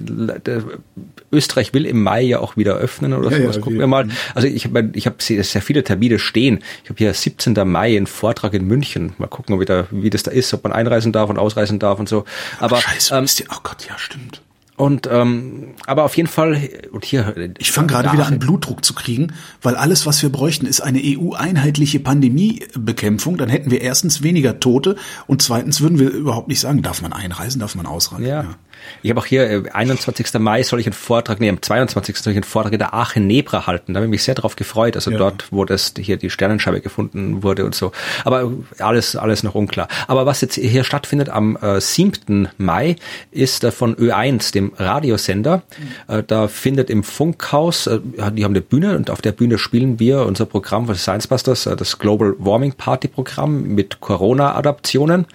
Österreich 1.31 1.73
will 1.73 1.85
im 1.85 2.01
Mai 2.01 2.21
ja 2.21 2.39
auch 2.39 2.57
wieder 2.57 2.75
öffnen 2.75 3.13
oder 3.13 3.31
ja, 3.31 3.41
sowas. 3.41 3.55
Ja, 3.57 3.61
Gucken 3.61 3.79
wir 3.79 3.87
mal. 3.87 4.07
Also 4.33 4.47
ich 4.47 4.65
habe 4.65 4.89
ich 4.93 5.05
hab 5.05 5.21
sehr 5.21 5.43
viele 5.61 5.83
Termine 5.83 6.17
stehen. 6.17 6.63
Ich 6.83 6.89
habe 6.89 6.97
hier 6.97 7.13
17. 7.13 7.53
Mai 7.65 7.95
einen 7.95 8.07
Vortrag 8.07 8.53
in 8.53 8.65
München. 8.65 9.13
Mal 9.17 9.27
gucken, 9.27 9.59
wie, 9.59 9.65
da, 9.65 9.87
wie 9.91 10.09
das 10.09 10.23
da 10.23 10.31
ist, 10.31 10.53
ob 10.53 10.63
man 10.63 10.73
einreisen 10.73 11.11
darf 11.11 11.29
und 11.29 11.37
ausreisen 11.37 11.79
darf 11.79 11.99
und 11.99 12.09
so. 12.09 12.25
Aber 12.59 12.77
Ach, 12.77 12.81
Scheiße, 12.81 13.15
ähm, 13.15 13.25
oh 13.51 13.59
Gott, 13.63 13.87
ja 13.87 13.97
stimmt. 13.97 14.41
Und 14.81 15.07
ähm, 15.11 15.75
aber 15.85 16.05
auf 16.05 16.17
jeden 16.17 16.27
Fall 16.27 16.59
und 16.91 17.05
hier. 17.05 17.35
Ich 17.59 17.71
fange 17.71 17.85
gerade 17.85 18.11
wieder 18.13 18.25
an 18.25 18.39
Blutdruck 18.39 18.83
zu 18.83 18.95
kriegen, 18.95 19.31
weil 19.61 19.75
alles, 19.75 20.07
was 20.07 20.23
wir 20.23 20.31
bräuchten, 20.31 20.65
ist 20.65 20.81
eine 20.81 20.99
EU-einheitliche 21.03 21.99
Pandemiebekämpfung. 21.99 23.37
Dann 23.37 23.47
hätten 23.47 23.69
wir 23.69 23.81
erstens 23.81 24.23
weniger 24.23 24.59
Tote 24.59 24.95
und 25.27 25.43
zweitens 25.43 25.81
würden 25.81 25.99
wir 25.99 26.09
überhaupt 26.09 26.47
nicht 26.47 26.59
sagen, 26.59 26.81
darf 26.81 27.03
man 27.03 27.13
einreisen, 27.13 27.59
darf 27.59 27.75
man 27.75 27.85
ausreisen. 27.85 28.25
Ja. 28.25 28.41
ja. 28.41 28.55
Ich 29.03 29.09
habe 29.09 29.19
auch 29.19 29.25
hier, 29.25 29.63
21. 29.73 30.33
Äh, 30.33 30.39
Mai 30.39 30.63
soll 30.63 30.79
ich 30.79 30.87
einen 30.87 30.93
Vortrag, 30.93 31.39
nee, 31.39 31.49
am 31.49 31.61
22. 31.61 32.17
soll 32.17 32.31
ich 32.31 32.37
einen 32.37 32.43
Vortrag 32.43 32.73
in 32.73 32.79
der 32.79 32.93
Aachen 32.93 33.27
Nebra 33.27 33.67
halten. 33.67 33.93
Da 33.93 33.99
habe 33.99 34.05
ich 34.05 34.11
mich 34.11 34.23
sehr 34.23 34.35
darauf 34.35 34.55
gefreut. 34.55 34.95
Also 34.95 35.11
ja. 35.11 35.17
dort, 35.17 35.47
wo 35.51 35.65
das 35.65 35.93
hier 35.97 36.17
die 36.17 36.29
Sternenscheibe 36.29 36.81
gefunden 36.81 37.43
wurde 37.43 37.65
und 37.65 37.75
so. 37.75 37.91
Aber 38.23 38.51
alles, 38.79 39.15
alles 39.15 39.43
noch 39.43 39.55
unklar. 39.55 39.87
Aber 40.07 40.25
was 40.25 40.41
jetzt 40.41 40.55
hier 40.55 40.83
stattfindet 40.83 41.29
am 41.29 41.57
äh, 41.61 41.79
7. 41.79 42.49
Mai 42.57 42.95
ist 43.31 43.63
äh, 43.63 43.71
von 43.71 43.95
Ö1, 43.95 44.53
dem 44.53 44.73
Radiosender. 44.77 45.63
Mhm. 46.07 46.15
Äh, 46.15 46.23
da 46.23 46.47
findet 46.47 46.89
im 46.89 47.03
Funkhaus, 47.03 47.87
äh, 47.87 47.99
die 48.33 48.43
haben 48.43 48.53
eine 48.53 48.61
Bühne 48.61 48.95
und 48.95 49.09
auf 49.09 49.21
der 49.21 49.31
Bühne 49.31 49.57
spielen 49.57 49.99
wir 49.99 50.25
unser 50.25 50.45
Programm 50.45 50.85
von 50.85 50.95
Science 50.95 51.27
Busters, 51.27 51.65
äh, 51.65 51.75
das 51.75 51.99
Global 51.99 52.35
Warming 52.37 52.73
Party 52.73 53.07
Programm 53.07 53.63
mit 53.63 53.99
Corona-Adaptionen. 53.99 55.25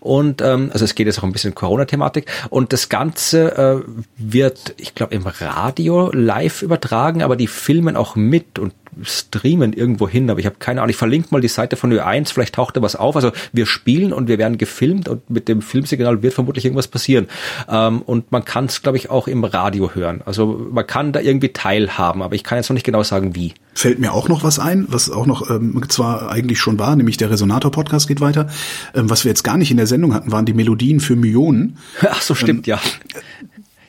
Und 0.00 0.40
ähm, 0.42 0.70
also 0.72 0.84
es 0.84 0.94
geht 0.94 1.06
jetzt 1.06 1.18
auch 1.18 1.24
ein 1.24 1.32
bisschen 1.32 1.54
Corona-Thematik. 1.54 2.30
Und 2.50 2.72
das 2.72 2.88
Ganze 2.94 3.56
äh, 3.58 3.82
wird, 4.16 4.76
ich 4.76 4.94
glaube, 4.94 5.16
im 5.16 5.26
Radio 5.26 6.12
live 6.12 6.62
übertragen, 6.62 7.24
aber 7.24 7.34
die 7.34 7.48
filmen 7.48 7.96
auch 7.96 8.14
mit 8.14 8.60
und 8.60 8.72
streamen 9.02 9.72
irgendwo 9.72 10.08
hin, 10.08 10.30
aber 10.30 10.40
ich 10.40 10.46
habe 10.46 10.56
keine 10.58 10.80
Ahnung. 10.80 10.90
Ich 10.90 10.96
verlinke 10.96 11.28
mal 11.30 11.40
die 11.40 11.48
Seite 11.48 11.76
von 11.76 11.92
Ö1, 11.92 12.32
vielleicht 12.32 12.54
taucht 12.54 12.76
da 12.76 12.82
was 12.82 12.96
auf. 12.96 13.16
Also 13.16 13.32
wir 13.52 13.66
spielen 13.66 14.12
und 14.12 14.28
wir 14.28 14.38
werden 14.38 14.58
gefilmt 14.58 15.08
und 15.08 15.28
mit 15.30 15.48
dem 15.48 15.62
Filmsignal 15.62 16.22
wird 16.22 16.34
vermutlich 16.34 16.64
irgendwas 16.64 16.88
passieren. 16.88 17.28
Ähm, 17.68 18.02
und 18.02 18.32
man 18.32 18.44
kann 18.44 18.66
es, 18.66 18.82
glaube 18.82 18.98
ich, 18.98 19.10
auch 19.10 19.28
im 19.28 19.44
Radio 19.44 19.94
hören. 19.94 20.22
Also 20.24 20.68
man 20.70 20.86
kann 20.86 21.12
da 21.12 21.20
irgendwie 21.20 21.50
teilhaben, 21.50 22.22
aber 22.22 22.34
ich 22.34 22.44
kann 22.44 22.58
jetzt 22.58 22.68
noch 22.68 22.74
nicht 22.74 22.86
genau 22.86 23.02
sagen, 23.02 23.34
wie. 23.34 23.54
Fällt 23.74 23.98
mir 23.98 24.12
auch 24.12 24.28
noch 24.28 24.44
was 24.44 24.58
ein, 24.58 24.86
was 24.88 25.10
auch 25.10 25.26
noch 25.26 25.50
ähm, 25.50 25.82
zwar 25.88 26.30
eigentlich 26.30 26.60
schon 26.60 26.78
war, 26.78 26.94
nämlich 26.94 27.16
der 27.16 27.30
Resonator-Podcast 27.30 28.06
geht 28.06 28.20
weiter. 28.20 28.48
Ähm, 28.94 29.10
was 29.10 29.24
wir 29.24 29.30
jetzt 29.30 29.42
gar 29.42 29.56
nicht 29.56 29.70
in 29.70 29.76
der 29.76 29.86
Sendung 29.86 30.14
hatten, 30.14 30.30
waren 30.30 30.46
die 30.46 30.54
Melodien 30.54 31.00
für 31.00 31.16
Myonen. 31.16 31.76
Ach 32.02 32.22
so, 32.22 32.34
stimmt, 32.34 32.68
ähm, 32.68 32.74
ja. 32.74 32.80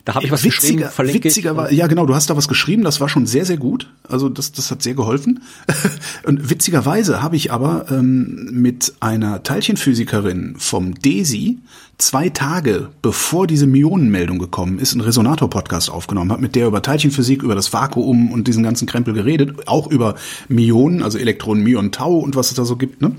Da 0.06 0.14
habe 0.14 0.24
ich 0.24 0.30
was 0.30 0.44
witziger, 0.44 0.72
geschrieben, 0.72 0.90
verlinke 0.92 1.24
witziger. 1.24 1.56
War, 1.56 1.72
ja, 1.72 1.88
genau, 1.88 2.06
du 2.06 2.14
hast 2.14 2.30
da 2.30 2.36
was 2.36 2.46
geschrieben, 2.46 2.84
das 2.84 3.00
war 3.00 3.08
schon 3.08 3.26
sehr, 3.26 3.44
sehr 3.44 3.56
gut. 3.56 3.90
Also 4.08 4.28
das, 4.28 4.52
das 4.52 4.70
hat 4.70 4.80
sehr 4.80 4.94
geholfen. 4.94 5.42
Und 6.22 6.48
witzigerweise 6.48 7.22
habe 7.24 7.34
ich 7.34 7.50
aber 7.50 7.86
ähm, 7.90 8.48
mit 8.52 8.94
einer 9.00 9.42
Teilchenphysikerin 9.42 10.54
vom 10.58 10.94
DESI 10.94 11.58
zwei 11.98 12.28
Tage 12.28 12.90
bevor 13.02 13.48
diese 13.48 13.66
Myonenmeldung 13.66 14.38
gekommen 14.38 14.78
ist, 14.78 14.92
einen 14.92 15.00
Resonator-Podcast 15.00 15.90
aufgenommen, 15.90 16.30
habe 16.30 16.42
mit 16.42 16.54
der 16.54 16.68
über 16.68 16.82
Teilchenphysik, 16.82 17.42
über 17.42 17.56
das 17.56 17.72
Vakuum 17.72 18.30
und 18.30 18.46
diesen 18.46 18.62
ganzen 18.62 18.86
Krempel 18.86 19.12
geredet, 19.12 19.66
auch 19.66 19.88
über 19.88 20.14
Myonen, 20.48 21.02
also 21.02 21.18
Elektronen, 21.18 21.64
Myon, 21.64 21.90
Tau 21.90 22.16
und 22.18 22.36
was 22.36 22.50
es 22.50 22.54
da 22.54 22.64
so 22.64 22.76
gibt. 22.76 23.02
Ne? 23.02 23.10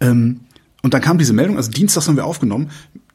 Ähm, 0.00 0.40
und 0.82 0.92
dann 0.92 1.00
kam 1.00 1.16
diese 1.16 1.32
Meldung, 1.32 1.56
also 1.56 1.70
Dienstags 1.70 2.06
haben 2.06 2.16
wir 2.16 2.26
aufgenommen, 2.26 2.68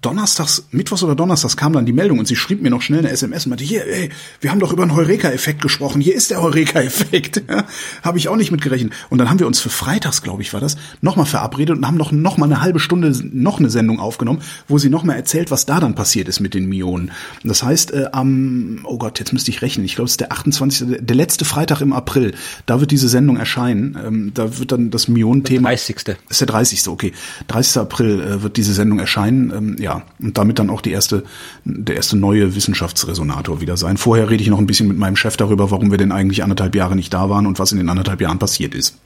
donnerstags, 0.06 0.66
mittwochs 0.72 1.04
oder 1.04 1.16
donnerstags 1.16 1.58
kam 1.58 1.74
dann 1.74 1.86
die 1.86 1.94
Meldung 1.94 2.20
und 2.20 2.28
sie 2.28 2.36
schrieb 2.36 2.62
mir 2.62 2.70
noch 2.70 2.82
schnell 2.82 3.00
eine 3.00 3.10
SMS 3.10 3.46
und 3.46 3.52
meinte, 3.52 3.64
hier, 3.64 3.86
ey, 3.88 4.10
wir 4.42 4.52
haben 4.52 4.60
doch 4.60 4.72
über 4.72 4.84
einen 4.84 4.96
Heureka-Effekt 4.96 5.62
gesprochen, 5.62 6.02
hier 6.02 6.16
ist 6.16 6.32
der 6.32 6.42
Heureka-Effekt. 6.42 7.44
Ja, 7.54 7.66
habe 8.02 8.18
ich 8.18 8.30
auch 8.30 8.36
nicht 8.36 8.52
mitgerechnet. 8.52 8.94
Und 9.10 9.18
dann 9.18 9.30
haben 9.30 9.38
wir 9.38 9.46
uns 9.46 9.60
für 9.60 9.70
freitags, 9.70 10.22
glaube 10.22 10.42
ich, 10.42 10.54
war 10.54 10.62
das, 10.62 10.78
nochmal 11.02 11.26
verabredet 11.26 11.78
und 11.78 11.86
haben 11.86 11.98
noch, 11.98 12.12
noch 12.12 12.38
mal 12.38 12.46
eine 12.46 12.62
halbe 12.62 12.80
Stunde 12.80 13.14
noch 13.32 13.60
eine 13.60 13.70
Sendung 13.70 14.00
aufgenommen, 14.00 14.42
wo 14.68 14.78
sie 14.78 14.90
nochmal 14.90 15.18
erzählt, 15.18 15.52
was 15.52 15.66
da 15.66 15.80
dann 15.80 15.94
passiert 15.94 16.28
ist 16.30 16.40
mit 16.40 16.54
den 16.54 16.68
Mionen. 16.68 17.12
Das 17.44 17.64
heißt, 17.64 17.92
äh, 17.94 18.06
am, 18.12 18.80
oh 18.86 18.98
Gott, 18.98 19.20
jetzt 19.20 19.34
müsste 19.34 19.52
ich 19.52 19.62
rechnen, 19.62 19.86
ich 19.86 19.96
glaube, 19.96 20.06
es 20.06 20.14
ist 20.14 20.22
der 20.22 20.32
28., 20.32 21.00
der 21.00 21.16
letzte 21.16 21.46
Freitag 21.46 21.82
im 21.82 21.94
April, 21.94 22.34
da 22.66 22.80
wird 22.80 22.92
diese 22.92 23.10
Sendung 23.10 23.38
erscheinen. 23.38 23.98
Ähm, 24.04 24.32
da 24.34 24.58
wird 24.58 24.72
dann 24.72 24.90
das 24.90 25.08
Mionenthema. 25.08 25.70
Der 25.70 25.78
30. 25.78 26.18
Ist 26.30 26.42
der 26.42 26.48
30. 26.48 26.88
Okay. 26.88 27.14
30. 27.48 27.78
April 27.78 28.22
äh, 28.22 28.44
wird 28.44 28.58
diese 28.58 28.74
Sendung 28.74 29.00
erscheinen. 29.00 29.52
Ähm, 29.56 29.76
ja, 29.94 30.04
und 30.20 30.38
damit 30.38 30.60
dann 30.60 30.70
auch 30.70 30.82
die 30.82 30.92
erste, 30.92 31.24
der 31.64 31.96
erste 31.96 32.18
neue 32.18 32.56
Wissenschaftsresonator 32.56 33.62
wieder 33.62 33.78
sein. 33.78 33.98
Vorher 33.98 34.30
rede 34.30 34.44
ich 34.44 34.50
noch 34.50 34.60
ein 34.60 34.68
bisschen 34.68 34.88
mit 34.88 34.98
meinem 34.98 35.16
Chef 35.16 35.38
darüber, 35.38 35.72
warum 35.72 35.92
wir 35.92 35.98
denn 35.98 36.12
eigentlich 36.12 36.44
anderthalb 36.44 36.76
Jahre 36.76 36.96
nicht 36.96 37.14
da 37.14 37.30
waren 37.30 37.46
und 37.46 37.60
was 37.60 37.72
in 37.72 37.78
den 37.78 37.90
anderthalb 37.90 38.22
Jahren 38.22 38.40
passiert 38.40 38.76
ist. 38.76 38.98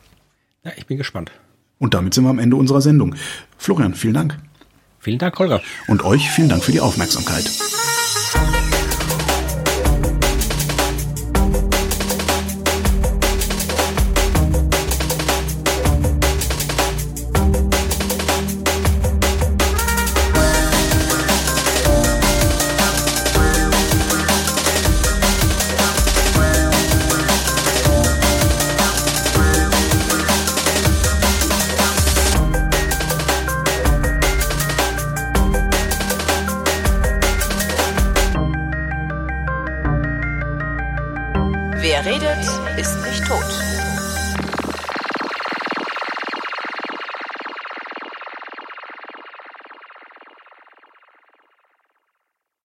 Ja, 0.64 0.72
ich 0.76 0.86
bin 0.86 0.98
gespannt. 0.98 1.32
Und 1.80 1.94
damit 1.94 2.14
sind 2.14 2.24
wir 2.24 2.30
am 2.30 2.40
Ende 2.40 2.56
unserer 2.56 2.82
Sendung. 2.82 3.16
Florian, 3.58 3.94
vielen 3.94 4.14
Dank. 4.14 4.38
Vielen 5.00 5.20
Dank, 5.20 5.38
Holger. 5.38 5.62
Und 5.88 6.04
euch 6.04 6.30
vielen 6.32 6.50
Dank 6.50 6.64
für 6.64 6.72
die 6.72 6.82
Aufmerksamkeit. 6.82 7.50